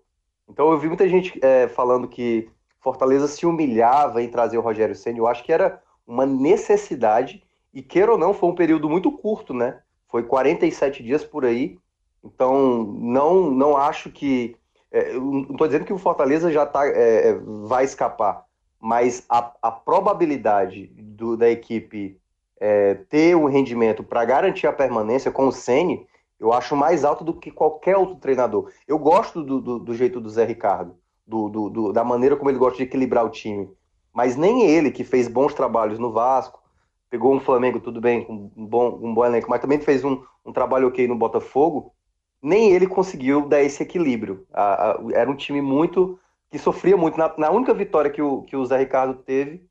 Então, 0.50 0.72
eu 0.72 0.80
vi 0.80 0.88
muita 0.88 1.08
gente 1.08 1.40
é, 1.44 1.68
falando 1.68 2.08
que 2.08 2.50
Fortaleza 2.82 3.28
se 3.28 3.46
humilhava 3.46 4.22
em 4.22 4.30
trazer 4.30 4.58
o 4.58 4.62
Rogério 4.62 4.96
Ceni. 4.96 5.20
Eu 5.20 5.28
acho 5.28 5.44
que 5.44 5.54
era 5.54 5.82
uma 6.06 6.26
necessidade 6.26 7.44
e 7.74 7.82
queira 7.82 8.12
ou 8.12 8.18
não, 8.18 8.34
foi 8.34 8.50
um 8.50 8.56
período 8.56 8.90
muito 8.90 9.12
curto, 9.12 9.54
né? 9.54 9.80
Foi 10.10 10.24
47 10.24 11.02
dias 11.02 11.24
por 11.24 11.46
aí. 11.46 11.80
Então, 12.24 12.84
não, 12.84 13.50
não 13.50 13.78
acho 13.78 14.10
que. 14.10 14.58
É, 14.92 15.14
não 15.14 15.42
estou 15.44 15.68
dizendo 15.68 15.86
que 15.86 15.94
o 15.94 15.98
Fortaleza 15.98 16.52
já 16.52 16.66
tá, 16.66 16.86
é, 16.86 17.30
é, 17.30 17.34
vai 17.66 17.86
escapar, 17.86 18.44
mas 18.78 19.24
a, 19.30 19.54
a 19.62 19.72
probabilidade 19.72 20.88
do, 20.88 21.38
da 21.38 21.50
equipe 21.50 22.20
é, 22.60 22.96
ter 23.10 23.36
um 23.36 23.46
rendimento 23.46 24.04
para 24.04 24.26
garantir 24.26 24.68
a 24.68 24.74
permanência 24.74 25.32
com 25.32 25.48
o 25.48 25.52
Sene, 25.52 26.06
eu 26.38 26.52
acho 26.52 26.76
mais 26.76 27.06
alto 27.06 27.24
do 27.24 27.34
que 27.34 27.50
qualquer 27.50 27.96
outro 27.96 28.16
treinador. 28.16 28.70
Eu 28.86 29.00
gosto 29.00 29.42
do, 29.42 29.62
do, 29.62 29.80
do 29.80 29.96
jeito 29.96 30.20
do 30.20 30.30
Zé 30.30 30.44
Ricardo, 30.44 30.98
do, 31.26 31.50
do, 31.50 31.94
da 31.94 32.04
maneira 32.04 32.36
como 32.36 32.50
ele 32.50 32.58
gosta 32.58 32.78
de 32.78 32.84
equilibrar 32.84 33.26
o 33.26 33.30
time. 33.30 33.70
Mas 34.14 34.36
nem 34.36 34.64
ele, 34.64 34.92
que 34.92 35.04
fez 35.04 35.28
bons 35.28 35.54
trabalhos 35.54 35.98
no 35.98 36.12
Vasco, 36.12 36.62
pegou 37.10 37.34
um 37.34 37.40
Flamengo, 37.40 37.80
tudo 37.80 38.00
bem, 38.02 38.24
com 38.24 38.52
um 38.56 38.66
bom, 38.66 39.00
um 39.02 39.14
bom 39.14 39.26
elenco, 39.26 39.50
mas 39.50 39.62
também 39.62 39.80
fez 39.80 40.04
um, 40.04 40.22
um 40.46 40.54
trabalho 40.54 40.88
ok 40.88 41.08
no 41.08 41.16
Botafogo, 41.16 41.94
nem 42.42 42.72
ele 42.72 42.88
conseguiu 42.88 43.48
dar 43.48 43.62
esse 43.62 43.84
equilíbrio. 43.84 44.46
A, 44.52 44.92
a, 44.92 45.00
era 45.14 45.30
um 45.30 45.36
time 45.36 45.62
muito 45.62 46.20
que 46.50 46.58
sofria 46.58 46.98
muito. 46.98 47.18
Na, 47.18 47.34
na, 47.38 47.52
única 47.52 47.74
vitória 47.74 48.10
que 48.10 48.22
o, 48.22 48.42
que 48.44 48.56
o 48.56 48.66
Zé 48.66 48.78
Ricardo 48.78 49.14
teve 49.16 49.66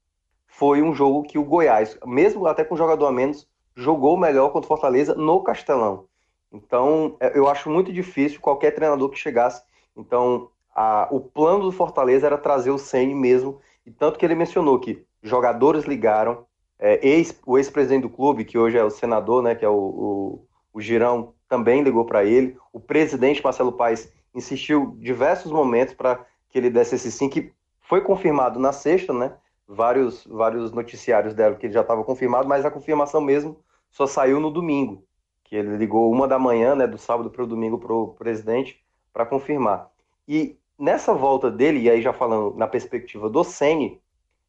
foi 0.47 0.82
um 0.82 0.94
jogo 0.94 1.22
que 1.22 1.39
o 1.39 1.44
Goiás, 1.44 1.98
mesmo 2.06 2.47
até 2.47 2.64
com 2.64 2.77
jogador 2.77 3.06
a 3.06 3.12
menos, 3.12 3.48
jogou 3.74 4.16
melhor 4.16 4.51
contra 4.51 4.66
o 4.66 4.68
Fortaleza 4.68 5.14
no 5.14 5.43
Castelão. 5.43 6.06
Então, 6.52 7.16
é, 7.20 7.36
eu 7.39 7.48
acho 7.48 7.70
muito 7.70 7.93
difícil 7.93 8.40
qualquer 8.40 8.72
treinador 8.72 9.09
que 9.10 9.18
chegasse. 9.18 9.62
Então, 9.97 10.51
a, 10.81 11.07
o 11.11 11.20
plano 11.20 11.65
do 11.65 11.73
Fortaleza 11.73 12.27
era 12.27 12.39
trazer 12.39 12.70
o 12.70 12.78
Ceni 12.78 13.15
mesmo, 13.15 13.61
e 13.85 13.90
tanto 13.90 14.19
que 14.19 14.24
ele 14.24 14.35
mencionou 14.35 14.81
que 14.81 15.05
jogadores 15.23 15.85
ligaram, 15.85 16.47
é, 16.78 17.07
ex, 17.07 17.39
o 17.44 17.59
ex-presidente 17.59 18.02
do 18.02 18.09
clube, 18.09 18.47
que 18.47 18.57
hoje 18.57 18.78
é 18.78 18.82
o 18.82 18.89
senador, 18.89 19.43
né, 19.43 19.55
que 19.55 19.62
é 19.62 19.69
o, 19.69 19.74
o, 19.74 20.47
o 20.73 20.81
Girão, 20.81 21.35
também 21.47 21.82
ligou 21.82 22.07
para 22.07 22.24
ele. 22.24 22.57
O 22.73 22.81
presidente 22.81 23.44
Marcelo 23.44 23.73
Paes 23.73 24.11
insistiu 24.35 24.97
diversos 24.98 25.52
momentos 25.52 25.93
para 25.93 26.24
que 26.48 26.57
ele 26.57 26.70
desse 26.70 26.94
esse 26.94 27.12
sim, 27.12 27.28
que 27.28 27.52
foi 27.82 28.01
confirmado 28.01 28.59
na 28.59 28.73
sexta, 28.73 29.12
né? 29.12 29.35
Vários, 29.69 30.27
vários 30.27 30.73
noticiários 30.73 31.35
deram 31.35 31.57
que 31.57 31.66
ele 31.66 31.74
já 31.74 31.82
estava 31.82 32.02
confirmado, 32.05 32.48
mas 32.48 32.65
a 32.65 32.70
confirmação 32.70 33.20
mesmo 33.20 33.59
só 33.90 34.07
saiu 34.07 34.40
no 34.40 34.51
domingo, 34.51 35.05
que 35.44 35.57
ele 35.57 35.77
ligou 35.77 36.11
uma 36.11 36.27
da 36.27 36.39
manhã, 36.39 36.74
né, 36.74 36.86
do 36.86 36.97
sábado 36.97 37.31
para 37.31 37.43
o 37.43 37.47
domingo 37.47 37.78
para 37.78 37.93
o 37.93 38.09
presidente 38.09 38.82
para 39.12 39.27
confirmar. 39.27 39.90
E 40.27 40.60
nessa 40.81 41.15
volta 41.15 41.51
dele, 41.51 41.81
e 41.81 41.90
aí 41.90 42.02
já 42.02 42.12
falando 42.12 42.57
na 42.57 42.66
perspectiva 42.66 43.28
do 43.28 43.44
Sene, 43.44 44.01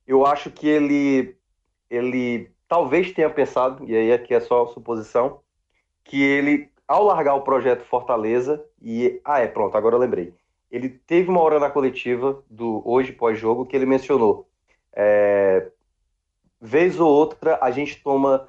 eu 0.07 0.25
acho 0.25 0.49
que 0.49 0.67
ele 0.67 1.35
ele 1.89 2.49
talvez 2.67 3.11
tenha 3.11 3.29
pensado, 3.29 3.83
e 3.85 3.93
aí 3.93 4.13
aqui 4.13 4.33
é 4.33 4.39
só 4.39 4.65
suposição, 4.67 5.41
que 6.05 6.23
ele, 6.23 6.69
ao 6.87 7.03
largar 7.03 7.35
o 7.35 7.41
projeto 7.41 7.83
Fortaleza, 7.83 8.63
e. 8.81 9.19
Ah, 9.25 9.39
é, 9.39 9.47
pronto, 9.47 9.75
agora 9.75 9.95
eu 9.95 9.99
lembrei. 9.99 10.33
Ele 10.71 10.87
teve 10.89 11.29
uma 11.29 11.41
hora 11.41 11.59
na 11.59 11.69
coletiva 11.69 12.41
do 12.49 12.81
hoje 12.85 13.11
pós-jogo 13.11 13.65
que 13.65 13.75
ele 13.75 13.85
mencionou. 13.85 14.47
É, 14.93 15.69
vez 16.61 16.97
ou 16.97 17.09
outra 17.09 17.59
a 17.61 17.71
gente 17.71 18.01
toma 18.01 18.47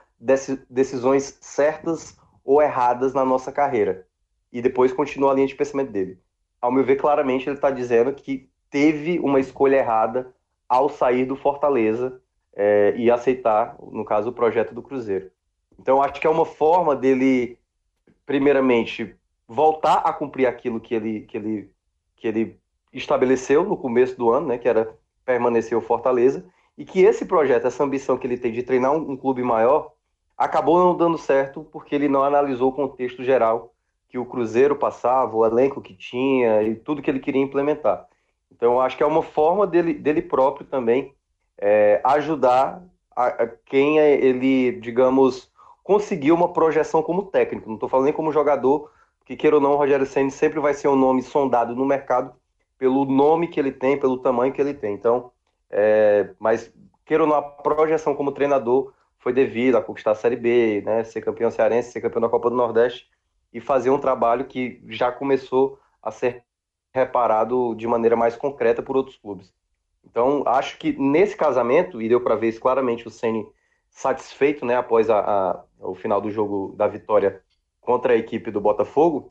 decisões 0.70 1.36
certas 1.40 2.16
ou 2.44 2.62
erradas 2.62 3.12
na 3.12 3.24
nossa 3.24 3.50
carreira. 3.50 4.06
E 4.52 4.62
depois 4.62 4.92
continua 4.92 5.32
a 5.32 5.34
linha 5.34 5.48
de 5.48 5.56
pensamento 5.56 5.90
dele. 5.90 6.20
Ao 6.62 6.70
meu 6.70 6.84
ver, 6.84 6.94
claramente 6.97 7.48
ele 7.48 7.56
está 7.56 7.72
dizendo 7.72 8.12
que 8.14 8.48
teve 8.70 9.18
uma 9.18 9.40
escolha 9.40 9.76
errada 9.76 10.32
ao 10.68 10.89
sair 10.89 11.24
do 11.24 11.34
Fortaleza 11.34 12.20
é, 12.55 12.94
e 12.97 13.10
aceitar, 13.10 13.76
no 13.90 14.05
caso, 14.05 14.30
o 14.30 14.32
projeto 14.32 14.72
do 14.72 14.80
Cruzeiro. 14.80 15.30
Então, 15.78 16.01
acho 16.01 16.20
que 16.20 16.26
é 16.26 16.30
uma 16.30 16.47
forma 16.47 16.94
dele, 16.94 17.59
primeiramente, 18.24 19.14
voltar 19.48 19.97
a 19.97 20.12
cumprir 20.12 20.47
aquilo 20.47 20.80
que 20.80 20.94
ele, 20.94 21.20
que 21.22 21.36
ele, 21.36 21.70
que 22.14 22.28
ele 22.28 22.60
estabeleceu 22.93 23.64
no 23.64 23.76
começo 23.76 24.16
do 24.16 24.30
ano, 24.30 24.47
né, 24.47 24.56
que 24.56 24.68
era 24.68 24.97
permanecer 25.24 25.76
o 25.76 25.82
Fortaleza, 25.82 26.44
e 26.78 26.84
que 26.84 27.01
esse 27.01 27.24
projeto, 27.24 27.66
essa 27.66 27.82
ambição 27.82 28.16
que 28.16 28.26
ele 28.26 28.39
tem 28.39 28.52
de 28.52 28.62
treinar 28.62 28.93
um, 28.93 29.10
um 29.10 29.16
clube 29.16 29.43
maior, 29.43 29.93
acabou 30.39 30.78
não 30.78 30.97
dando 30.97 31.18
certo 31.18 31.64
porque 31.64 31.94
ele 31.94 32.09
não 32.09 32.22
analisou 32.22 32.70
o 32.70 32.74
contexto 32.74 33.22
geral 33.24 33.72
que 34.12 34.18
o 34.18 34.26
Cruzeiro 34.26 34.76
passava, 34.76 35.34
o 35.34 35.47
elenco 35.47 35.80
que 35.80 35.94
tinha 35.94 36.62
e 36.62 36.74
tudo 36.74 37.01
que 37.01 37.10
ele 37.10 37.18
queria 37.18 37.40
implementar. 37.40 38.06
Então, 38.51 38.78
acho 38.78 38.94
que 38.94 39.02
é 39.02 39.06
uma 39.06 39.22
forma 39.22 39.66
dele, 39.66 39.94
dele 39.94 40.20
próprio 40.20 40.66
também 40.66 41.14
é, 41.56 41.98
ajudar 42.05 42.84
a, 43.16 43.28
a 43.28 43.47
quem 43.64 43.98
é, 43.98 44.12
ele, 44.22 44.72
digamos, 44.72 45.51
conseguiu 45.82 46.34
uma 46.34 46.52
projeção 46.52 47.02
como 47.02 47.22
técnico. 47.22 47.66
Não 47.66 47.76
estou 47.76 47.89
falando 47.89 48.05
nem 48.05 48.12
como 48.12 48.30
jogador, 48.30 48.90
porque 49.18 49.34
queira 49.34 49.56
ou 49.56 49.62
não, 49.62 49.72
o 49.72 49.76
Rogério 49.76 50.05
Senna 50.05 50.28
sempre 50.28 50.60
vai 50.60 50.74
ser 50.74 50.89
um 50.89 50.97
nome 50.97 51.22
sondado 51.22 51.74
no 51.74 51.86
mercado 51.86 52.34
pelo 52.76 53.06
nome 53.06 53.48
que 53.48 53.59
ele 53.59 53.72
tem, 53.72 53.98
pelo 53.98 54.18
tamanho 54.18 54.52
que 54.52 54.60
ele 54.60 54.74
tem. 54.74 54.93
Então, 54.93 55.32
é, 55.70 56.28
mas 56.39 56.70
queira 57.06 57.22
ou 57.22 57.28
não, 57.30 57.36
a 57.36 57.43
projeção 57.43 58.14
como 58.14 58.30
treinador 58.30 58.93
foi 59.18 59.32
devido 59.32 59.76
a 59.76 59.82
conquistar 59.82 60.10
a 60.10 60.14
Série 60.14 60.36
B, 60.36 60.82
né, 60.84 61.02
ser 61.02 61.22
campeão 61.22 61.51
cearense, 61.51 61.93
ser 61.93 62.02
campeão 62.02 62.20
da 62.20 62.28
Copa 62.28 62.51
do 62.51 62.56
Nordeste 62.56 63.10
e 63.52 63.60
fazer 63.60 63.90
um 63.90 63.98
trabalho 63.98 64.46
que 64.46 64.82
já 64.88 65.12
começou 65.12 65.78
a 66.02 66.10
ser 66.10 66.44
reparado 66.92 67.74
de 67.74 67.86
maneira 67.86 68.16
mais 68.16 68.36
concreta 68.36 68.82
por 68.82 68.96
outros 68.96 69.16
clubes. 69.16 69.52
Então, 70.04 70.42
acho 70.46 70.78
que 70.78 70.92
nesse 70.98 71.36
casamento, 71.36 72.00
e 72.02 72.08
deu 72.08 72.20
para 72.20 72.36
ver 72.36 72.48
isso 72.48 72.60
claramente, 72.60 73.06
o 73.06 73.10
Ceni 73.10 73.46
satisfeito 73.90 74.64
né, 74.64 74.76
após 74.76 75.08
a, 75.10 75.18
a, 75.18 75.64
o 75.78 75.94
final 75.94 76.20
do 76.20 76.30
jogo 76.30 76.74
da 76.76 76.88
vitória 76.88 77.42
contra 77.80 78.12
a 78.12 78.16
equipe 78.16 78.50
do 78.50 78.60
Botafogo, 78.60 79.30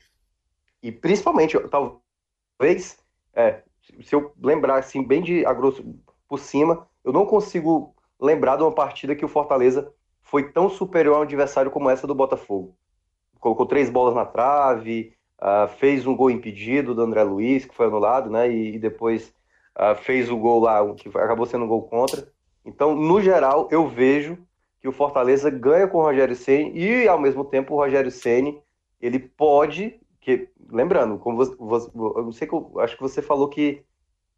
e 0.82 0.92
principalmente, 0.92 1.58
talvez, 1.70 3.00
É, 3.34 3.64
se 4.04 4.14
eu 4.14 4.34
lembrar 4.42 4.78
assim, 4.80 5.04
bem 5.04 5.22
de 5.22 5.46
a 5.46 5.54
grosso 5.54 5.84
por 6.28 6.40
cima, 6.40 6.88
eu 7.04 7.14
não 7.14 7.26
consigo 7.26 7.96
lembrar 8.20 8.58
de 8.58 8.64
uma 8.64 8.74
partida 8.74 9.16
que 9.16 9.26
o 9.26 9.28
Fortaleza 9.28 9.94
foi 10.22 10.52
tão 10.52 10.70
superior 10.70 11.16
ao 11.16 11.22
adversário 11.24 11.72
como 11.72 11.90
essa 11.90 12.06
do 12.08 12.16
Botafogo. 12.16 12.78
Colocou 13.42 13.66
três 13.66 13.90
bolas 13.90 14.16
na 14.16 14.24
trave, 14.24 15.14
uh, 15.42 15.68
fez 15.78 16.08
um 16.08 16.16
gol 16.16 16.32
impedido 16.32 16.96
do 16.96 17.02
André 17.02 17.24
Luiz, 17.24 17.66
que 17.66 17.76
foi 17.76 17.88
anulado, 17.88 18.30
né? 18.30 18.50
E, 18.50 18.76
e 18.76 18.80
depois 18.80 19.34
uh, 19.78 19.96
fez 19.96 20.30
o 20.30 20.38
gol 20.38 20.62
lá, 20.62 20.80
que 20.94 21.10
acabou 21.10 21.46
sendo 21.46 21.66
um 21.66 21.68
gol 21.68 21.84
contra. 21.84 22.26
Então, 22.64 22.96
no 22.96 23.20
geral, 23.20 23.68
eu 23.70 23.88
vejo 23.88 24.38
que 24.80 24.88
o 24.88 24.92
Fortaleza 24.92 25.50
ganha 25.50 25.88
com 25.88 25.98
o 25.98 26.04
Rogério 26.04 26.36
Ceni 26.36 26.72
e, 26.78 27.08
ao 27.08 27.20
mesmo 27.20 27.44
tempo, 27.44 27.74
o 27.74 27.78
Rogério 27.78 28.12
Ceni 28.12 28.62
ele 29.02 29.20
pode, 29.20 30.00
que 30.20 30.48
lembrando, 30.70 31.18
como 31.18 31.38
você, 31.38 31.56
você, 31.58 31.90
eu 31.94 32.24
não 32.24 32.32
sei 32.32 32.48
que 32.48 32.54
eu 32.54 32.80
acho 32.80 32.96
que 32.96 33.02
você 33.02 33.22
falou 33.22 33.50
que 33.50 33.84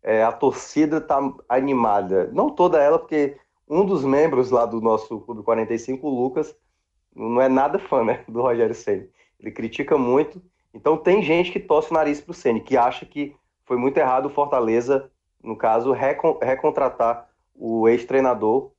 é, 0.02 0.24
a 0.24 0.32
torcida 0.32 0.98
está 0.98 1.20
animada, 1.48 2.30
não 2.34 2.50
toda 2.50 2.82
ela, 2.82 2.98
porque 2.98 3.38
um 3.70 3.86
dos 3.86 4.04
membros 4.04 4.52
lá 4.52 4.66
do 4.66 4.82
nosso 4.82 5.20
Clube 5.22 5.44
45, 5.44 6.06
o 6.06 6.24
Lucas, 6.24 6.56
não 7.16 7.42
é 7.42 7.48
nada 7.48 7.80
fã 7.80 8.04
né, 8.04 8.24
do 8.28 8.42
Rogério 8.42 8.76
Ceni. 8.76 9.10
Ele 9.40 9.52
critica 9.52 9.98
muito. 9.98 10.42
Então 10.74 10.98
tem 10.98 11.22
gente 11.22 11.52
que 11.52 11.60
torce 11.60 11.92
o 11.92 11.94
nariz 11.94 12.20
para 12.22 12.32
o 12.32 12.34
Ceni, 12.34 12.62
que 12.62 12.78
acha 12.78 13.06
que 13.06 13.36
foi 13.66 13.78
muito 13.78 13.98
errado 13.98 14.26
o 14.26 14.30
Fortaleza, 14.30 15.10
no 15.42 15.56
caso, 15.56 15.92
recon 15.92 16.40
recontratar 16.42 17.30
o 17.56 17.88
ex-treinador. 17.88 18.72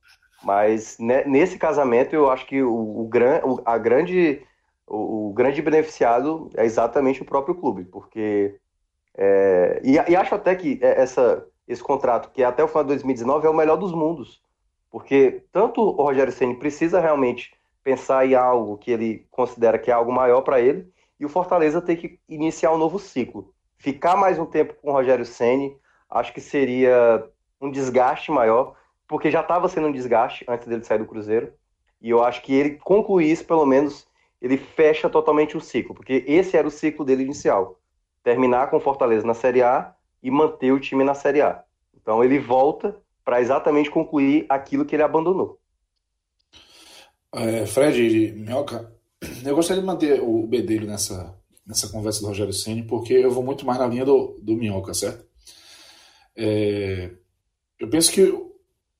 Mas 0.43 0.97
nesse 0.99 1.57
casamento 1.57 2.13
eu 2.13 2.29
acho 2.29 2.45
que 2.45 2.61
o, 2.61 2.71
o, 2.71 3.09
o 3.09 3.61
a 3.65 3.77
grande, 3.77 4.41
o, 4.85 5.29
o, 5.29 5.33
grande 5.33 5.61
beneficiado 5.61 6.49
é 6.55 6.65
exatamente 6.65 7.21
o 7.21 7.25
próprio 7.25 7.55
clube, 7.55 7.85
porque 7.85 8.55
é, 9.17 9.81
e, 9.83 9.93
e 9.93 10.15
acho 10.15 10.35
até 10.35 10.53
que 10.53 10.77
é, 10.83 11.01
essa, 11.01 11.47
esse 11.67 11.81
contrato, 11.81 12.29
que 12.31 12.43
é 12.43 12.45
até 12.45 12.63
o 12.63 12.67
final 12.67 12.83
de 12.83 12.89
2019, 12.89 13.47
é 13.47 13.49
o 13.49 13.53
melhor 13.53 13.77
dos 13.77 13.93
mundos 13.93 14.43
porque 14.95 15.43
tanto 15.51 15.81
o 15.81 16.01
Rogério 16.03 16.31
Ceni 16.31 16.55
precisa 16.55 17.01
realmente 17.01 17.53
pensar 17.85 18.25
em 18.25 18.33
algo 18.33 18.79
que 18.79 18.89
ele 18.89 19.27
considera 19.29 19.77
que 19.77 19.91
é 19.91 19.93
algo 19.93 20.11
maior 20.11 20.41
para 20.41 20.59
ele, 20.59 20.91
e 21.19 21.25
o 21.25 21.29
Fortaleza 21.29 21.79
tem 21.79 21.95
que 21.95 22.19
iniciar 22.27 22.73
um 22.73 22.79
novo 22.79 22.97
ciclo. 22.97 23.53
Ficar 23.77 24.17
mais 24.17 24.39
um 24.39 24.45
tempo 24.45 24.73
com 24.81 24.89
o 24.89 24.91
Rogério 24.91 25.23
Ceni, 25.23 25.77
acho 26.09 26.33
que 26.33 26.41
seria 26.41 27.23
um 27.61 27.69
desgaste 27.69 28.31
maior, 28.31 28.73
porque 29.07 29.29
já 29.29 29.41
estava 29.41 29.69
sendo 29.69 29.87
um 29.87 29.91
desgaste 29.91 30.43
antes 30.47 30.67
dele 30.67 30.83
sair 30.83 30.97
do 30.97 31.05
Cruzeiro. 31.05 31.53
E 32.01 32.09
eu 32.09 32.23
acho 32.23 32.41
que 32.41 32.55
ele 32.55 32.71
concluir 32.71 33.31
isso, 33.31 33.45
pelo 33.45 33.67
menos, 33.67 34.07
ele 34.41 34.57
fecha 34.57 35.07
totalmente 35.07 35.55
o 35.55 35.61
ciclo, 35.61 35.93
porque 35.93 36.23
esse 36.27 36.57
era 36.57 36.67
o 36.67 36.71
ciclo 36.71 37.05
dele 37.05 37.21
inicial. 37.21 37.79
Terminar 38.23 38.71
com 38.71 38.77
o 38.77 38.81
Fortaleza 38.81 39.27
na 39.27 39.35
Série 39.35 39.61
A 39.61 39.93
e 40.23 40.31
manter 40.31 40.71
o 40.71 40.79
time 40.79 41.03
na 41.03 41.13
Série 41.13 41.43
A. 41.43 41.63
Então 41.95 42.23
ele 42.23 42.39
volta 42.39 42.99
para 43.23 43.39
exatamente 43.39 43.91
concluir 43.91 44.47
aquilo 44.49 44.85
que 44.85 44.95
ele 44.95 45.03
abandonou. 45.03 45.59
É, 47.35 47.65
Fred, 47.65 48.31
Minhoca, 48.31 48.91
eu 49.43 49.55
gostaria 49.55 49.81
de 49.81 49.85
manter 49.85 50.21
o 50.21 50.47
Bedelho 50.47 50.87
nessa, 50.87 51.37
nessa 51.65 51.89
conversa 51.89 52.21
do 52.21 52.27
Rogério 52.27 52.53
Ceni, 52.53 52.83
porque 52.83 53.13
eu 53.13 53.29
vou 53.29 53.43
muito 53.43 53.65
mais 53.65 53.77
na 53.77 53.87
linha 53.87 54.05
do, 54.05 54.39
do 54.41 54.55
Minhoca, 54.55 54.93
certo? 54.93 55.25
É, 56.35 57.11
eu 57.79 57.89
penso 57.89 58.11
que 58.11 58.21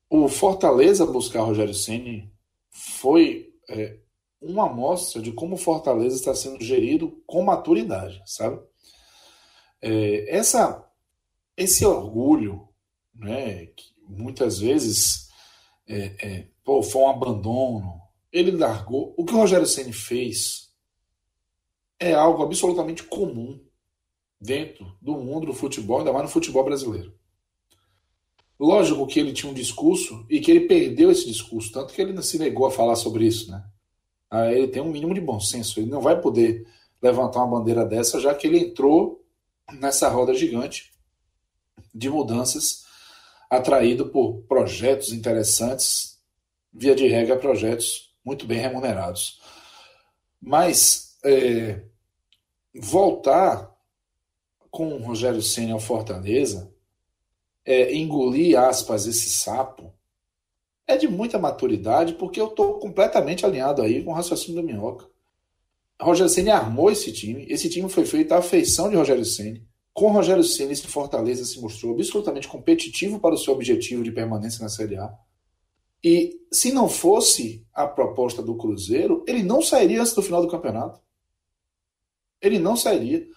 o 0.10 0.28
Fortaleza 0.28 1.06
buscar 1.06 1.42
Rogério 1.42 1.74
Ceni 1.74 2.32
foi 2.70 3.54
é, 3.70 3.98
uma 4.42 4.66
amostra 4.66 5.22
de 5.22 5.32
como 5.32 5.56
o 5.56 5.58
Fortaleza 5.58 6.16
está 6.16 6.36
sendo 6.36 6.64
gerido 6.64 7.24
com 7.26 7.42
maturidade, 7.42 8.22
sabe? 8.26 8.60
É, 9.82 10.36
essa, 10.36 10.86
esse 11.56 11.86
orgulho 11.86 12.68
né, 13.14 13.70
muitas 14.08 14.60
vezes 14.60 15.30
é, 15.88 16.16
é, 16.20 16.48
pô, 16.64 16.82
foi 16.84 17.02
um 17.02 17.10
abandono. 17.10 18.05
Ele 18.36 18.52
largou. 18.52 19.14
O 19.16 19.24
que 19.24 19.34
o 19.34 19.38
Rogério 19.38 19.66
Ceni 19.66 19.94
fez 19.94 20.70
é 21.98 22.14
algo 22.14 22.44
absolutamente 22.44 23.02
comum 23.04 23.64
dentro 24.42 24.94
do 25.02 25.14
mundo 25.14 25.48
do 25.48 25.54
futebol, 25.54 26.00
ainda 26.00 26.12
mais 26.12 26.26
no 26.26 26.32
futebol 26.32 26.62
brasileiro. 26.66 27.18
Lógico 28.60 29.08
que 29.08 29.22
ele 29.22 29.32
tinha 29.32 29.50
um 29.50 29.56
discurso 29.56 30.26
e 30.30 30.42
que 30.42 30.52
ele 30.52 30.68
perdeu 30.68 31.10
esse 31.10 31.26
discurso, 31.26 31.72
tanto 31.72 31.94
que 31.94 32.02
ele 32.02 32.12
não 32.12 32.22
se 32.22 32.38
negou 32.38 32.66
a 32.66 32.72
falar 32.72 32.98
sobre 32.98 33.26
isso, 33.26 33.50
né? 33.50 33.64
Ele 34.52 34.68
tem 34.68 34.82
um 34.82 34.92
mínimo 34.92 35.14
de 35.14 35.22
bom 35.22 35.40
senso, 35.40 35.80
ele 35.80 35.90
não 35.90 36.02
vai 36.02 36.20
poder 36.20 36.68
levantar 37.02 37.40
uma 37.40 37.58
bandeira 37.58 37.86
dessa, 37.86 38.20
já 38.20 38.36
que 38.36 38.48
ele 38.48 38.60
entrou 38.60 39.26
nessa 39.80 40.10
roda 40.10 40.34
gigante 40.34 40.92
de 41.94 42.10
mudanças 42.10 42.84
atraído 43.50 44.10
por 44.10 44.42
projetos 44.42 45.14
interessantes, 45.14 46.20
via 46.74 46.94
de 46.94 47.08
regra, 47.08 47.38
projetos 47.38 48.05
muito 48.26 48.46
bem 48.46 48.58
remunerados. 48.58 49.40
Mas 50.42 51.18
é, 51.24 51.82
voltar 52.74 53.74
com 54.72 54.94
o 54.94 55.02
Rogério 55.02 55.42
Senna 55.42 55.74
ao 55.74 55.80
Fortaleza, 55.80 56.74
é, 57.64 57.94
engolir, 57.96 58.60
aspas, 58.60 59.06
esse 59.06 59.30
sapo, 59.30 59.94
é 60.88 60.98
de 60.98 61.08
muita 61.08 61.40
maturidade, 61.40 62.14
porque 62.14 62.40
eu 62.40 62.48
estou 62.48 62.80
completamente 62.80 63.46
alinhado 63.46 63.82
aí 63.82 64.04
com 64.04 64.12
o 64.12 64.14
raciocínio 64.14 64.62
do 64.62 64.68
Minhoca. 64.68 65.08
Rogério 66.02 66.30
Senna 66.30 66.56
armou 66.56 66.92
esse 66.92 67.12
time, 67.12 67.46
esse 67.50 67.70
time 67.70 67.88
foi 67.90 68.06
feito 68.06 68.34
à 68.34 68.40
afeição 68.40 68.90
de 68.90 68.96
Rogério 68.96 69.24
Senna. 69.24 69.62
Com 69.96 70.12
Rogério 70.12 70.44
Ceni, 70.44 70.74
esse 70.74 70.86
Fortaleza 70.88 71.46
se 71.46 71.58
mostrou 71.58 71.94
absolutamente 71.94 72.50
competitivo 72.50 73.18
para 73.18 73.34
o 73.34 73.38
seu 73.38 73.54
objetivo 73.54 74.04
de 74.04 74.12
permanência 74.12 74.62
na 74.62 74.68
Série 74.68 74.98
A. 74.98 75.18
E 76.06 76.40
se 76.52 76.72
não 76.72 76.88
fosse 76.88 77.66
a 77.74 77.88
proposta 77.88 78.44
do 78.44 78.56
Cruzeiro, 78.56 79.26
ele 79.28 79.42
não 79.42 79.60
sairia 79.60 80.00
antes 80.00 80.14
do 80.14 80.22
final 80.22 80.40
do 80.40 80.48
campeonato. 80.48 81.02
Ele 82.40 82.60
não 82.60 82.78
sairia. 82.78 83.28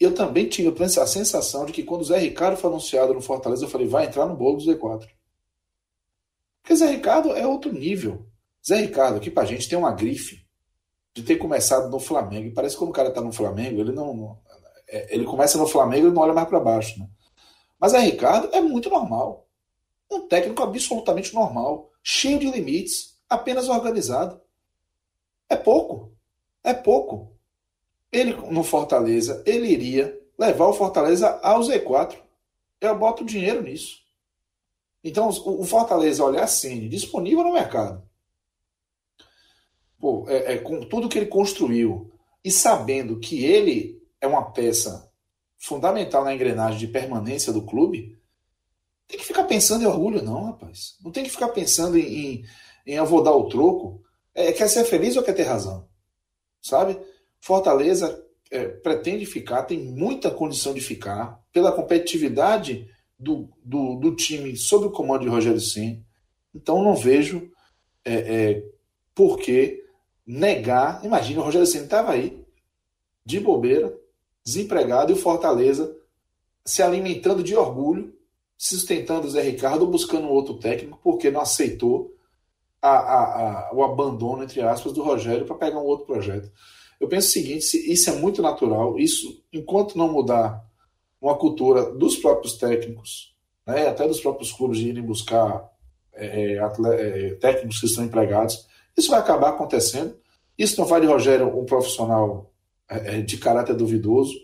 Eu 0.00 0.14
também 0.14 0.48
tive 0.48 0.74
a 0.82 1.06
sensação 1.06 1.66
de 1.66 1.72
que 1.74 1.82
quando 1.82 2.00
o 2.00 2.04
Zé 2.04 2.16
Ricardo 2.16 2.56
foi 2.56 2.70
anunciado 2.70 3.12
no 3.12 3.20
Fortaleza, 3.20 3.66
eu 3.66 3.68
falei, 3.68 3.86
vai 3.86 4.06
entrar 4.06 4.24
no 4.24 4.34
bolo 4.34 4.56
do 4.56 4.64
Z4. 4.64 5.06
Porque 6.62 6.74
Zé 6.74 6.86
Ricardo 6.92 7.32
é 7.32 7.46
outro 7.46 7.70
nível. 7.70 8.26
Zé 8.66 8.76
Ricardo, 8.76 9.18
aqui 9.18 9.30
pra 9.30 9.44
gente, 9.44 9.68
tem 9.68 9.78
uma 9.78 9.92
grife 9.92 10.46
de 11.12 11.22
ter 11.22 11.36
começado 11.36 11.90
no 11.90 12.00
Flamengo. 12.00 12.46
E 12.46 12.54
parece 12.54 12.74
que 12.74 12.78
quando 12.78 12.90
o 12.90 12.94
cara 12.94 13.10
tá 13.10 13.20
no 13.20 13.34
Flamengo, 13.34 13.82
ele 13.82 13.92
não, 13.92 14.40
é, 14.88 15.14
ele 15.14 15.26
começa 15.26 15.58
no 15.58 15.66
Flamengo 15.66 16.08
e 16.08 16.10
não 16.10 16.22
olha 16.22 16.32
mais 16.32 16.48
para 16.48 16.58
baixo. 16.58 16.98
Né? 16.98 17.06
Mas 17.78 17.92
é 17.92 17.98
Ricardo 17.98 18.48
é 18.50 18.62
muito 18.62 18.88
normal. 18.88 19.46
Um 20.10 20.26
técnico 20.26 20.62
absolutamente 20.62 21.34
normal, 21.34 21.90
cheio 22.06 22.38
de 22.38 22.50
limites, 22.50 23.18
apenas 23.28 23.68
organizado. 23.68 24.38
É 25.48 25.56
pouco. 25.56 26.12
É 26.62 26.74
pouco. 26.74 27.32
Ele 28.12 28.34
no 28.50 28.62
Fortaleza, 28.62 29.42
ele 29.46 29.68
iria 29.68 30.20
levar 30.38 30.66
o 30.66 30.74
Fortaleza 30.74 31.40
ao 31.42 31.60
Z4. 31.60 32.16
Eu 32.80 32.98
boto 32.98 33.24
dinheiro 33.24 33.62
nisso. 33.62 34.04
Então, 35.02 35.28
o 35.28 35.64
Fortaleza 35.64 36.24
olhar 36.24 36.44
assim, 36.44 36.88
disponível 36.88 37.42
no 37.42 37.52
mercado. 37.52 38.02
Pô, 39.98 40.26
é, 40.28 40.54
é, 40.54 40.58
com 40.58 40.80
tudo 40.80 41.08
que 41.08 41.18
ele 41.18 41.26
construiu 41.26 42.12
e 42.44 42.50
sabendo 42.50 43.18
que 43.18 43.44
ele 43.44 44.02
é 44.20 44.26
uma 44.26 44.50
peça 44.50 45.10
fundamental 45.56 46.24
na 46.24 46.34
engrenagem 46.34 46.78
de 46.78 46.88
permanência 46.88 47.52
do 47.52 47.62
clube, 47.62 48.18
tem 49.06 49.18
que 49.18 49.24
ficar 49.24 49.44
pensando 49.44 49.82
em 49.82 49.86
orgulho, 49.86 50.22
não, 50.22 50.44
rapaz. 50.44 50.96
Não 51.02 51.10
tem 51.10 51.24
que 51.24 51.30
ficar 51.30 51.48
pensando 51.48 51.98
em, 51.98 52.02
em, 52.02 52.44
em 52.86 52.94
eu 52.94 53.06
vou 53.06 53.22
dar 53.22 53.32
o 53.32 53.48
troco. 53.48 54.02
É, 54.34 54.52
quer 54.52 54.68
ser 54.68 54.84
feliz 54.84 55.16
ou 55.16 55.22
quer 55.22 55.34
ter 55.34 55.44
razão? 55.44 55.88
Sabe? 56.62 56.98
Fortaleza 57.40 58.24
é, 58.50 58.66
pretende 58.66 59.26
ficar, 59.26 59.64
tem 59.64 59.78
muita 59.78 60.30
condição 60.30 60.72
de 60.72 60.80
ficar, 60.80 61.40
pela 61.52 61.72
competitividade 61.72 62.88
do, 63.18 63.48
do, 63.62 63.96
do 63.96 64.16
time 64.16 64.56
sob 64.56 64.86
o 64.86 64.90
comando 64.90 65.22
de 65.22 65.28
Rogério 65.28 65.60
Senna. 65.60 66.02
Então 66.54 66.82
não 66.82 66.94
vejo 66.94 67.50
é, 68.04 68.14
é, 68.14 68.64
por 69.14 69.38
que 69.38 69.84
negar. 70.26 71.04
Imagina, 71.04 71.40
o 71.40 71.44
Rogério 71.44 71.66
Senna 71.66 71.84
estava 71.84 72.12
aí, 72.12 72.44
de 73.24 73.40
bobeira, 73.40 73.94
desempregado 74.44 75.12
e 75.12 75.14
o 75.14 75.18
Fortaleza 75.18 75.94
se 76.64 76.82
alimentando 76.82 77.42
de 77.42 77.54
orgulho, 77.54 78.14
sustentando 78.56 79.26
o 79.26 79.30
Zé 79.30 79.42
Ricardo, 79.42 79.86
buscando 79.86 80.26
um 80.26 80.30
outro 80.30 80.54
técnico, 80.54 80.98
porque 81.02 81.30
não 81.30 81.40
aceitou 81.40 82.14
a, 82.80 82.88
a, 82.88 83.68
a, 83.68 83.74
o 83.74 83.82
abandono, 83.82 84.42
entre 84.42 84.60
aspas, 84.60 84.92
do 84.92 85.02
Rogério 85.02 85.46
para 85.46 85.56
pegar 85.56 85.78
um 85.78 85.86
outro 85.86 86.06
projeto. 86.06 86.50
Eu 87.00 87.08
penso 87.08 87.28
o 87.28 87.32
seguinte: 87.32 87.92
isso 87.92 88.10
é 88.10 88.16
muito 88.16 88.42
natural, 88.42 88.98
isso, 88.98 89.42
enquanto 89.52 89.98
não 89.98 90.12
mudar 90.12 90.64
uma 91.20 91.36
cultura 91.36 91.90
dos 91.92 92.16
próprios 92.16 92.58
técnicos, 92.58 93.34
né, 93.66 93.88
até 93.88 94.06
dos 94.06 94.20
próprios 94.20 94.52
clubes 94.52 94.78
de 94.78 94.88
irem 94.88 95.02
buscar 95.02 95.70
é, 96.12 96.52
é 96.52 96.58
é, 96.58 97.34
técnicos 97.34 97.80
que 97.80 97.86
estão 97.86 98.04
empregados, 98.04 98.66
isso 98.96 99.10
vai 99.10 99.18
acabar 99.18 99.50
acontecendo. 99.50 100.16
Isso 100.56 100.78
não 100.80 100.86
vai 100.86 101.00
de 101.00 101.06
Rogério 101.06 101.58
um 101.58 101.64
profissional 101.64 102.52
é, 102.88 103.18
é, 103.18 103.22
de 103.22 103.36
caráter 103.38 103.74
duvidoso. 103.74 104.34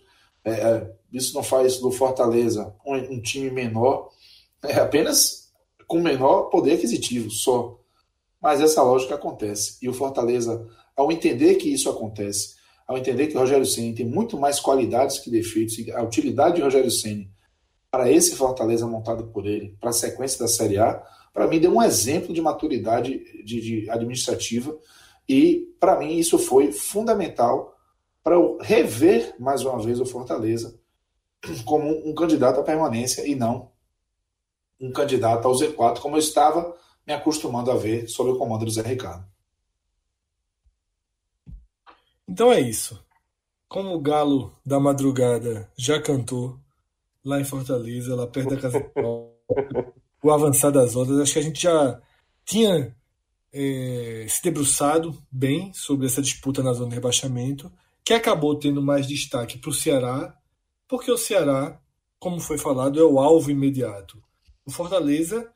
É, 0.45 0.51
é, 0.51 0.93
isso 1.13 1.35
não 1.35 1.43
faz 1.43 1.79
do 1.79 1.91
Fortaleza 1.91 2.75
um, 2.87 2.95
um 2.95 3.21
time 3.21 3.51
menor, 3.51 4.11
é 4.63 4.75
apenas 4.75 5.51
com 5.87 6.01
menor 6.01 6.45
poder 6.45 6.75
aquisitivo 6.75 7.31
só. 7.31 7.79
Mas 8.41 8.61
essa 8.61 8.83
lógica 8.83 9.17
acontece. 9.17 9.77
E 9.83 9.89
o 9.89 9.93
Fortaleza, 9.93 10.67
ao 10.97 11.11
entender 11.11 11.57
que 11.57 11.69
isso 11.69 11.91
acontece, 11.91 12.55
ao 12.87 12.97
entender 12.97 13.27
que 13.27 13.37
o 13.37 13.41
Rogério 13.41 13.67
Ceni 13.67 13.95
tem 13.95 14.07
muito 14.07 14.39
mais 14.39 14.59
qualidades 14.59 15.19
que 15.19 15.31
defeitos, 15.31 15.77
a 15.95 16.03
utilidade 16.03 16.57
de 16.57 16.63
Rogério 16.63 16.91
Ceni 16.91 17.31
para 17.91 18.11
esse 18.11 18.37
Fortaleza 18.37 18.87
montado 18.87 19.29
por 19.29 19.47
ele, 19.47 19.77
para 19.81 19.91
a 19.91 19.93
sequência 19.93 20.39
da 20.39 20.49
Série 20.49 20.79
A, 20.79 21.03
para 21.33 21.47
mim 21.47 21.59
deu 21.59 21.73
um 21.73 21.83
exemplo 21.83 22.33
de 22.33 22.41
maturidade 22.41 23.45
de, 23.45 23.61
de 23.61 23.91
administrativa 23.91 24.77
e 25.29 25.69
para 25.79 25.99
mim 25.99 26.17
isso 26.17 26.39
foi 26.39 26.73
fundamental 26.73 27.77
para 28.23 28.35
eu 28.35 28.59
rever 28.61 29.35
mais 29.39 29.65
uma 29.65 29.81
vez 29.81 30.01
o 30.01 30.07
Fortaleza 30.07 30.80
como 31.65 32.09
um 32.09 32.15
candidato 32.15 32.61
à 32.61 32.63
permanência 32.63 33.27
e 33.27 33.35
não 33.35 33.71
um 34.81 34.91
candidato 34.91 35.47
ao 35.47 35.55
Z4, 35.55 35.99
como 35.99 36.17
eu 36.17 36.21
estava 36.21 36.75
me 37.07 37.13
acostumando 37.13 37.71
a 37.71 37.77
ver 37.77 38.09
sob 38.09 38.31
o 38.31 38.39
comando 38.39 38.65
do 38.65 38.71
Zé 38.71 38.83
Ricardo. 38.83 39.25
Então 42.27 42.53
é 42.53 42.61
isso. 42.61 43.05
Como 43.69 43.95
o 43.95 44.01
Galo 44.01 44.57
da 44.65 44.81
Madrugada 44.81 45.71
já 45.77 46.01
cantou 46.01 46.59
lá 47.25 47.41
em 47.41 47.45
Fortaleza, 47.45 48.15
lá 48.15 48.27
perto 48.27 48.55
da 48.55 48.61
Casa 48.61 48.79
o 50.23 50.31
avançar 50.31 50.71
das 50.71 50.95
ondas, 50.97 51.19
acho 51.19 51.33
que 51.33 51.39
a 51.39 51.43
gente 51.43 51.63
já 51.63 52.01
tinha 52.45 52.95
é, 53.53 54.27
se 54.29 54.43
debruçado 54.43 55.17
bem 55.31 55.73
sobre 55.73 56.07
essa 56.07 56.23
disputa 56.23 56.63
na 56.63 56.73
zona 56.73 56.91
de 56.91 56.95
rebaixamento, 56.95 57.73
que 58.05 58.15
acabou 58.15 58.59
tendo 58.59 58.83
mais 58.83 59.07
destaque 59.07 59.59
para 59.59 59.71
o 59.71 59.75
Ceará, 59.75 60.37
porque 60.91 61.11
o 61.11 61.17
Ceará, 61.17 61.81
como 62.19 62.41
foi 62.41 62.59
falado, 62.59 62.99
é 62.99 63.05
o 63.05 63.21
alvo 63.21 63.49
imediato. 63.49 64.21
O 64.67 64.73
Fortaleza, 64.73 65.51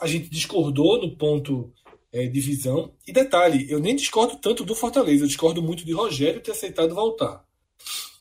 a 0.00 0.06
gente 0.06 0.30
discordou 0.30 1.02
no 1.02 1.16
ponto 1.16 1.72
é, 2.12 2.28
de 2.28 2.40
visão. 2.40 2.94
E 3.04 3.12
detalhe, 3.12 3.68
eu 3.68 3.80
nem 3.80 3.96
discordo 3.96 4.36
tanto 4.36 4.64
do 4.64 4.76
Fortaleza, 4.76 5.24
eu 5.24 5.26
discordo 5.26 5.60
muito 5.60 5.84
de 5.84 5.92
Rogério 5.92 6.40
ter 6.40 6.52
aceitado 6.52 6.94
voltar. 6.94 7.44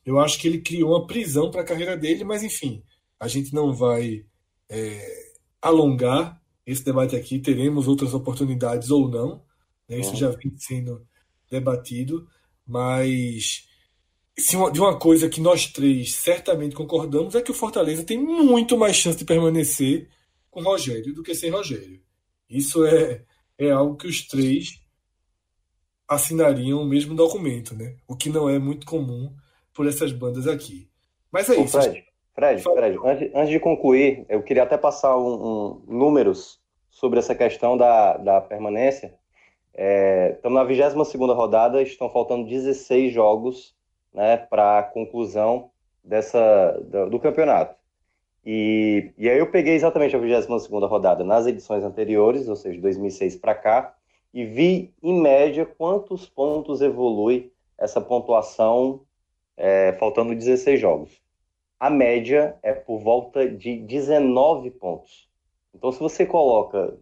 Eu 0.03 0.19
acho 0.19 0.39
que 0.39 0.47
ele 0.47 0.59
criou 0.59 0.91
uma 0.91 1.05
prisão 1.05 1.51
para 1.51 1.61
a 1.61 1.65
carreira 1.65 1.95
dele, 1.95 2.23
mas 2.23 2.41
enfim, 2.41 2.81
a 3.19 3.27
gente 3.27 3.53
não 3.53 3.71
vai 3.71 4.25
é, 4.67 5.31
alongar 5.61 6.41
esse 6.65 6.83
debate 6.83 7.15
aqui, 7.15 7.37
teremos 7.37 7.87
outras 7.87 8.13
oportunidades 8.15 8.89
ou 8.89 9.07
não, 9.07 9.43
né? 9.87 9.99
isso 9.99 10.15
já 10.15 10.29
vem 10.29 10.53
sendo 10.57 11.05
debatido, 11.49 12.27
mas 12.65 13.67
de 14.37 14.79
uma 14.79 14.99
coisa 14.99 15.27
que 15.27 15.41
nós 15.41 15.65
três 15.65 16.13
certamente 16.13 16.75
concordamos 16.75 17.33
é 17.33 17.41
que 17.41 17.49
o 17.49 17.55
Fortaleza 17.55 18.03
tem 18.03 18.19
muito 18.19 18.77
mais 18.77 18.95
chance 18.95 19.17
de 19.17 19.25
permanecer 19.25 20.07
com 20.51 20.61
Rogério 20.61 21.13
do 21.13 21.23
que 21.23 21.33
sem 21.33 21.49
Rogério. 21.49 21.99
Isso 22.47 22.85
é, 22.85 23.23
é 23.57 23.71
algo 23.71 23.95
que 23.95 24.07
os 24.07 24.27
três 24.27 24.79
assinariam 26.07 26.81
o 26.81 26.85
mesmo 26.85 27.15
documento, 27.15 27.75
né? 27.75 27.95
O 28.07 28.15
que 28.15 28.29
não 28.29 28.47
é 28.47 28.59
muito 28.59 28.85
comum 28.85 29.33
por 29.73 29.87
essas 29.87 30.11
bandas 30.11 30.47
aqui. 30.47 30.87
Mas 31.31 31.49
é 31.49 31.57
Ô, 31.57 31.63
isso. 31.63 31.81
Fred, 31.81 32.05
Fred, 32.33 32.61
Fred 32.61 32.99
antes, 33.03 33.31
antes, 33.33 33.49
de 33.49 33.59
concluir, 33.59 34.23
eu 34.29 34.43
queria 34.43 34.63
até 34.63 34.77
passar 34.77 35.17
um, 35.17 35.81
um 35.87 35.97
números 35.97 36.61
sobre 36.91 37.17
essa 37.17 37.33
questão 37.33 37.75
da, 37.75 38.17
da 38.17 38.39
permanência. 38.39 39.15
É, 39.73 40.33
estamos 40.35 40.55
na 40.55 40.63
22 40.63 41.09
rodada, 41.35 41.81
estão 41.81 42.09
faltando 42.09 42.47
16 42.47 43.11
jogos 43.11 43.76
né, 44.17 44.35
para 44.35 44.79
a 44.79 44.83
conclusão 44.83 45.69
dessa, 46.03 46.71
do, 46.83 47.11
do 47.11 47.19
campeonato. 47.19 47.75
E, 48.45 49.11
e, 49.17 49.29
aí 49.29 49.37
eu 49.37 49.49
peguei 49.49 49.75
exatamente 49.75 50.15
a 50.15 50.19
22 50.19 50.67
rodada 50.89 51.23
nas 51.23 51.47
edições 51.47 51.83
anteriores, 51.83 52.49
ou 52.49 52.55
seja, 52.55 52.81
2006 52.81 53.37
para 53.37 53.55
cá, 53.55 53.95
e 54.33 54.43
vi, 54.43 54.93
em 55.01 55.21
média, 55.21 55.65
quantos 55.65 56.27
pontos 56.27 56.81
evolui 56.81 57.51
essa 57.77 58.01
pontuação 58.01 59.01
é, 59.55 59.93
faltando 59.93 60.35
16 60.35 60.79
jogos 60.79 61.21
a 61.79 61.89
média 61.89 62.57
é 62.63 62.73
por 62.73 62.99
volta 62.99 63.47
de 63.47 63.77
19 63.77 64.71
pontos. 64.71 65.29
Então, 65.73 65.91
se 65.91 65.99
você 65.99 66.25
coloca 66.25 66.97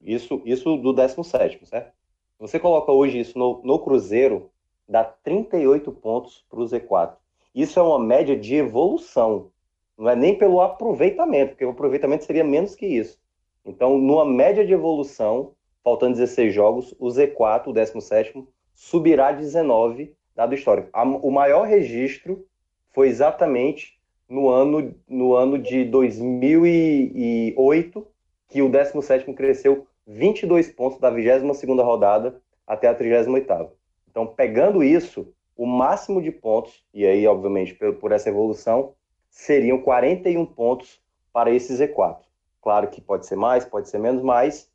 isso, 0.00 0.42
isso 0.44 0.76
do 0.76 0.92
17, 0.92 1.64
certo? 1.66 1.92
Se 2.36 2.40
você 2.40 2.58
coloca 2.58 2.90
hoje 2.90 3.20
isso 3.20 3.38
no, 3.38 3.60
no 3.62 3.78
Cruzeiro, 3.78 4.50
dá 4.88 5.04
38 5.04 5.92
pontos 5.92 6.44
para 6.48 6.60
o 6.60 6.64
Z4. 6.64 7.16
Isso 7.54 7.78
é 7.78 7.82
uma 7.82 7.98
média 7.98 8.34
de 8.36 8.56
evolução, 8.56 9.50
não 9.96 10.08
é 10.08 10.16
nem 10.16 10.38
pelo 10.38 10.60
aproveitamento, 10.60 11.50
porque 11.50 11.64
o 11.64 11.70
aproveitamento 11.70 12.24
seria 12.24 12.44
menos 12.44 12.74
que 12.74 12.86
isso. 12.86 13.18
Então, 13.64 13.98
numa 13.98 14.24
média 14.24 14.64
de 14.64 14.72
evolução, 14.72 15.52
faltando 15.82 16.14
16 16.14 16.54
jogos, 16.54 16.94
o 16.98 17.08
Z4, 17.08 17.66
o 17.66 17.72
17, 17.72 18.44
subirá 18.74 19.32
19, 19.32 20.14
dado 20.34 20.54
histórico. 20.54 20.88
O 21.22 21.30
maior 21.30 21.66
registro 21.66 22.46
foi 22.90 23.08
exatamente 23.08 23.98
no 24.28 24.48
ano, 24.48 24.94
no 25.08 25.34
ano 25.34 25.58
de 25.58 25.84
2008, 25.84 28.06
que 28.48 28.62
o 28.62 28.70
17º 28.70 29.34
cresceu 29.34 29.86
22 30.06 30.70
pontos 30.70 30.98
da 30.98 31.10
22ª 31.10 31.84
rodada 31.84 32.40
até 32.66 32.88
a 32.88 32.94
38ª. 32.94 33.70
Então, 34.18 34.26
pegando 34.26 34.82
isso, 34.82 35.32
o 35.56 35.64
máximo 35.64 36.20
de 36.20 36.32
pontos, 36.32 36.84
e 36.92 37.06
aí, 37.06 37.24
obviamente, 37.24 37.72
por, 37.72 37.94
por 37.94 38.10
essa 38.10 38.28
evolução, 38.28 38.94
seriam 39.30 39.80
41 39.80 40.44
pontos 40.44 41.00
para 41.32 41.52
esse 41.52 41.72
Z4. 41.72 42.18
Claro 42.60 42.88
que 42.88 43.00
pode 43.00 43.26
ser 43.26 43.36
mais, 43.36 43.64
pode 43.64 43.88
ser 43.88 43.98
menos, 43.98 44.20
mas 44.20 44.68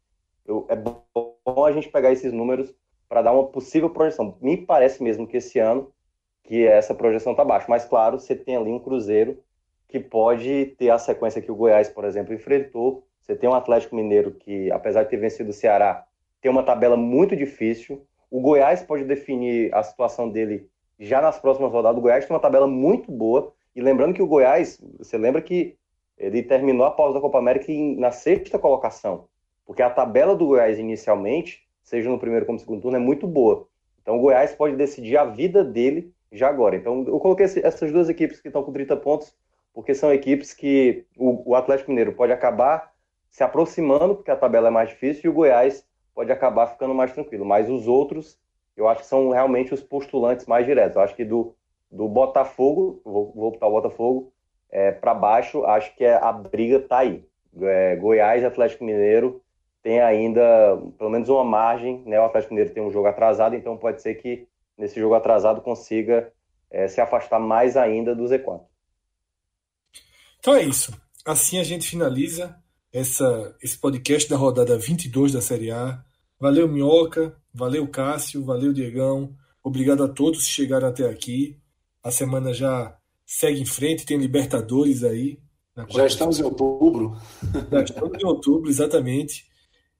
eu, 0.47 0.65
é 0.69 0.77
bom 0.77 1.65
a 1.65 1.73
gente 1.73 1.89
pegar 1.89 2.13
esses 2.13 2.31
números 2.31 2.73
para 3.09 3.21
dar 3.21 3.33
uma 3.33 3.43
possível 3.47 3.89
projeção. 3.89 4.37
Me 4.39 4.55
parece 4.55 5.03
mesmo 5.03 5.27
que 5.27 5.35
esse 5.35 5.59
ano 5.59 5.91
que 6.43 6.65
essa 6.65 6.95
projeção 6.95 7.33
está 7.33 7.43
baixa. 7.43 7.65
Mas, 7.67 7.83
claro, 7.83 8.21
você 8.21 8.37
tem 8.37 8.55
ali 8.55 8.71
um 8.71 8.79
Cruzeiro 8.79 9.43
que 9.89 9.99
pode 9.99 10.67
ter 10.77 10.89
a 10.89 10.97
sequência 10.97 11.41
que 11.41 11.51
o 11.51 11.55
Goiás, 11.55 11.89
por 11.89 12.05
exemplo, 12.05 12.33
enfrentou. 12.33 13.05
Você 13.19 13.35
tem 13.35 13.49
um 13.49 13.53
Atlético 13.53 13.93
Mineiro 13.93 14.31
que, 14.31 14.71
apesar 14.71 15.03
de 15.03 15.09
ter 15.09 15.17
vencido 15.17 15.49
o 15.49 15.53
Ceará, 15.53 16.05
tem 16.39 16.49
uma 16.49 16.63
tabela 16.63 16.95
muito 16.95 17.35
difícil. 17.35 18.07
O 18.33 18.41
Goiás 18.41 18.81
pode 18.81 19.03
definir 19.03 19.71
a 19.75 19.83
situação 19.83 20.27
dele 20.27 20.67
já 20.99 21.21
nas 21.21 21.37
próximas 21.37 21.71
rodadas. 21.71 21.99
O 21.99 22.01
Goiás 22.01 22.25
tem 22.25 22.33
uma 22.33 22.41
tabela 22.41 22.65
muito 22.65 23.11
boa. 23.11 23.53
E 23.75 23.79
lembrando 23.79 24.15
que 24.15 24.23
o 24.23 24.27
Goiás, 24.27 24.81
você 24.97 25.19
lembra 25.19 25.39
que 25.39 25.77
ele 26.17 26.41
terminou 26.41 26.83
a 26.83 26.89
pausa 26.89 27.13
da 27.13 27.21
Copa 27.21 27.37
América 27.37 27.71
na 27.95 28.09
sexta 28.09 28.57
colocação. 28.57 29.25
Porque 29.63 29.83
a 29.83 29.89
tabela 29.91 30.35
do 30.35 30.47
Goiás 30.47 30.79
inicialmente, 30.79 31.61
seja 31.83 32.09
no 32.09 32.17
primeiro 32.17 32.43
como 32.43 32.55
no 32.55 32.59
segundo 32.59 32.81
turno, 32.81 32.97
é 32.97 32.99
muito 32.99 33.27
boa. 33.27 33.67
Então 34.01 34.17
o 34.17 34.19
Goiás 34.19 34.55
pode 34.55 34.75
decidir 34.75 35.15
a 35.15 35.25
vida 35.25 35.63
dele 35.63 36.11
já 36.31 36.49
agora. 36.49 36.75
Então, 36.75 37.05
eu 37.05 37.19
coloquei 37.19 37.45
essas 37.45 37.91
duas 37.91 38.09
equipes 38.09 38.41
que 38.41 38.47
estão 38.47 38.63
com 38.63 38.73
30 38.73 38.97
pontos, 38.97 39.37
porque 39.75 39.93
são 39.93 40.11
equipes 40.11 40.55
que 40.55 41.05
o, 41.15 41.53
Atlético 41.53 41.91
Mineiro 41.91 42.13
pode 42.13 42.33
acabar 42.33 42.91
se 43.29 43.43
aproximando, 43.43 44.15
porque 44.15 44.31
a 44.31 44.35
tabela 44.35 44.69
é 44.69 44.71
mais 44.71 44.89
difícil, 44.89 45.21
e 45.25 45.29
o 45.29 45.33
Goiás 45.33 45.85
pode 46.13 46.31
acabar 46.31 46.67
ficando 46.67 46.93
mais 46.93 47.11
tranquilo. 47.13 47.45
Mas 47.45 47.69
os 47.69 47.87
outros, 47.87 48.37
eu 48.75 48.87
acho 48.87 49.01
que 49.01 49.07
são 49.07 49.29
realmente 49.29 49.73
os 49.73 49.81
postulantes 49.81 50.45
mais 50.45 50.65
diretos. 50.65 50.95
Eu 50.95 51.01
acho 51.01 51.15
que 51.15 51.25
do, 51.25 51.55
do 51.91 52.07
Botafogo, 52.07 53.01
vou, 53.03 53.31
vou 53.33 53.51
botar 53.51 53.67
o 53.67 53.71
Botafogo, 53.71 54.33
é, 54.69 54.91
para 54.91 55.13
baixo, 55.13 55.63
acho 55.65 55.95
que 55.95 56.03
é, 56.03 56.15
a 56.15 56.31
briga 56.31 56.77
está 56.77 56.99
aí. 56.99 57.23
É, 57.61 57.95
Goiás 57.95 58.43
Atlético 58.43 58.83
Mineiro 58.83 59.41
tem 59.83 60.01
ainda 60.01 60.41
pelo 60.97 61.09
menos 61.09 61.29
uma 61.29 61.43
margem, 61.43 62.01
né? 62.05 62.19
O 62.19 62.23
Atlético 62.25 62.53
Mineiro 62.53 62.73
tem 62.73 62.81
um 62.81 62.91
jogo 62.91 63.07
atrasado, 63.07 63.55
então 63.55 63.77
pode 63.77 64.01
ser 64.01 64.15
que 64.15 64.47
nesse 64.77 64.99
jogo 64.99 65.13
atrasado 65.13 65.61
consiga 65.61 66.31
é, 66.71 66.87
se 66.87 66.99
afastar 66.99 67.39
mais 67.39 67.77
ainda 67.77 68.15
do 68.15 68.23
Z4. 68.23 68.61
Então 70.39 70.55
é 70.55 70.63
isso. 70.63 70.91
Assim 71.25 71.59
a 71.59 71.63
gente 71.63 71.87
finaliza 71.87 72.57
essa, 72.93 73.55
esse 73.61 73.77
podcast 73.77 74.29
da 74.29 74.37
rodada 74.37 74.77
22 74.77 75.33
da 75.33 75.41
Série 75.41 75.71
A. 75.71 76.03
Valeu, 76.39 76.67
Minhoca. 76.67 77.35
Valeu, 77.51 77.87
Cássio. 77.87 78.45
Valeu, 78.45 78.71
Diegão. 78.71 79.35
Obrigado 79.63 80.03
a 80.03 80.07
todos 80.07 80.45
que 80.45 80.51
chegaram 80.51 80.87
até 80.87 81.09
aqui. 81.09 81.57
A 82.03 82.11
semana 82.11 82.53
já 82.53 82.95
segue 83.25 83.61
em 83.61 83.65
frente, 83.65 84.05
tem 84.05 84.17
Libertadores 84.17 85.03
aí. 85.03 85.39
já 85.89 86.05
estamos 86.05 86.39
em 86.39 86.43
outubro. 86.43 87.17
Já 87.71 87.83
estamos 87.83 88.21
em 88.21 88.25
outubro, 88.25 88.69
exatamente. 88.69 89.45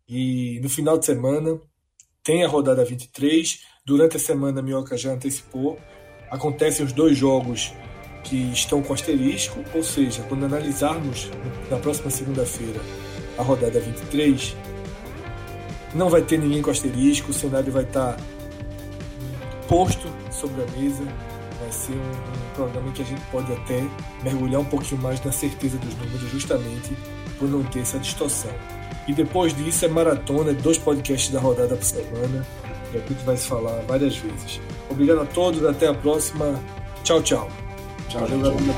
E 0.08 0.60
no 0.62 0.70
final 0.70 0.98
de 0.98 1.06
semana 1.06 1.60
tem 2.22 2.44
a 2.44 2.48
rodada 2.48 2.86
23. 2.86 3.62
Durante 3.84 4.18
a 4.18 4.20
semana, 4.20 4.60
a 4.60 4.64
Minhoca 4.64 4.96
já 4.96 5.14
antecipou. 5.14 5.80
Acontecem 6.30 6.86
os 6.86 6.94
dois 6.94 7.18
jogos 7.18 7.74
que 8.24 8.52
estão 8.52 8.82
com 8.82 8.94
asterisco, 8.94 9.60
ou 9.74 9.84
seja, 9.84 10.24
quando 10.24 10.46
analisarmos 10.46 11.30
na 11.70 11.78
próxima 11.78 12.10
segunda-feira 12.10 12.80
a 13.38 13.44
rodada 13.44 13.80
23, 13.80 14.56
não 15.94 16.10
vai 16.10 16.22
ter 16.22 16.40
ninguém 16.40 16.62
com 16.62 16.72
asterisco, 16.72 17.32
o 17.32 17.34
cenário 17.34 17.72
vai 17.72 17.84
estar 17.84 18.18
posto 19.68 20.08
sobre 20.32 20.64
a 20.64 20.66
mesa, 20.80 21.04
vai 21.60 21.72
ser 21.72 21.94
um 21.94 22.56
programa 22.56 22.92
que 22.92 23.02
a 23.02 23.06
gente 23.06 23.22
pode 23.32 23.52
até 23.52 23.84
mergulhar 24.24 24.62
um 24.62 24.66
pouquinho 24.66 25.02
mais 25.02 25.24
na 25.24 25.32
certeza 25.32 25.78
dos 25.78 25.96
números, 25.96 26.32
justamente 26.32 26.96
por 27.38 27.50
não 27.50 27.64
ter 27.64 27.80
essa 27.80 28.00
distorção. 28.00 28.52
E 29.08 29.14
depois 29.14 29.54
disso 29.54 29.86
é 29.86 29.88
maratona, 29.88 30.52
é 30.52 30.54
dois 30.54 30.78
podcasts 30.78 31.32
da 31.32 31.40
rodada 31.40 31.76
por 31.76 31.84
semana, 31.84 32.46
e 32.94 32.98
a 32.98 33.00
gente 33.00 33.24
vai 33.26 33.36
se 33.36 33.48
falar 33.48 33.82
várias 33.88 34.16
vezes. 34.18 34.62
Obrigado 34.90 35.22
a 35.22 35.26
todos, 35.26 35.66
até 35.66 35.88
a 35.88 35.94
próxima. 35.94 36.60
Tchau, 37.04 37.22
tchau. 37.22 37.73
Tchau, 38.14 38.28
Valeu, 38.28 38.54
tchau. 38.54 38.74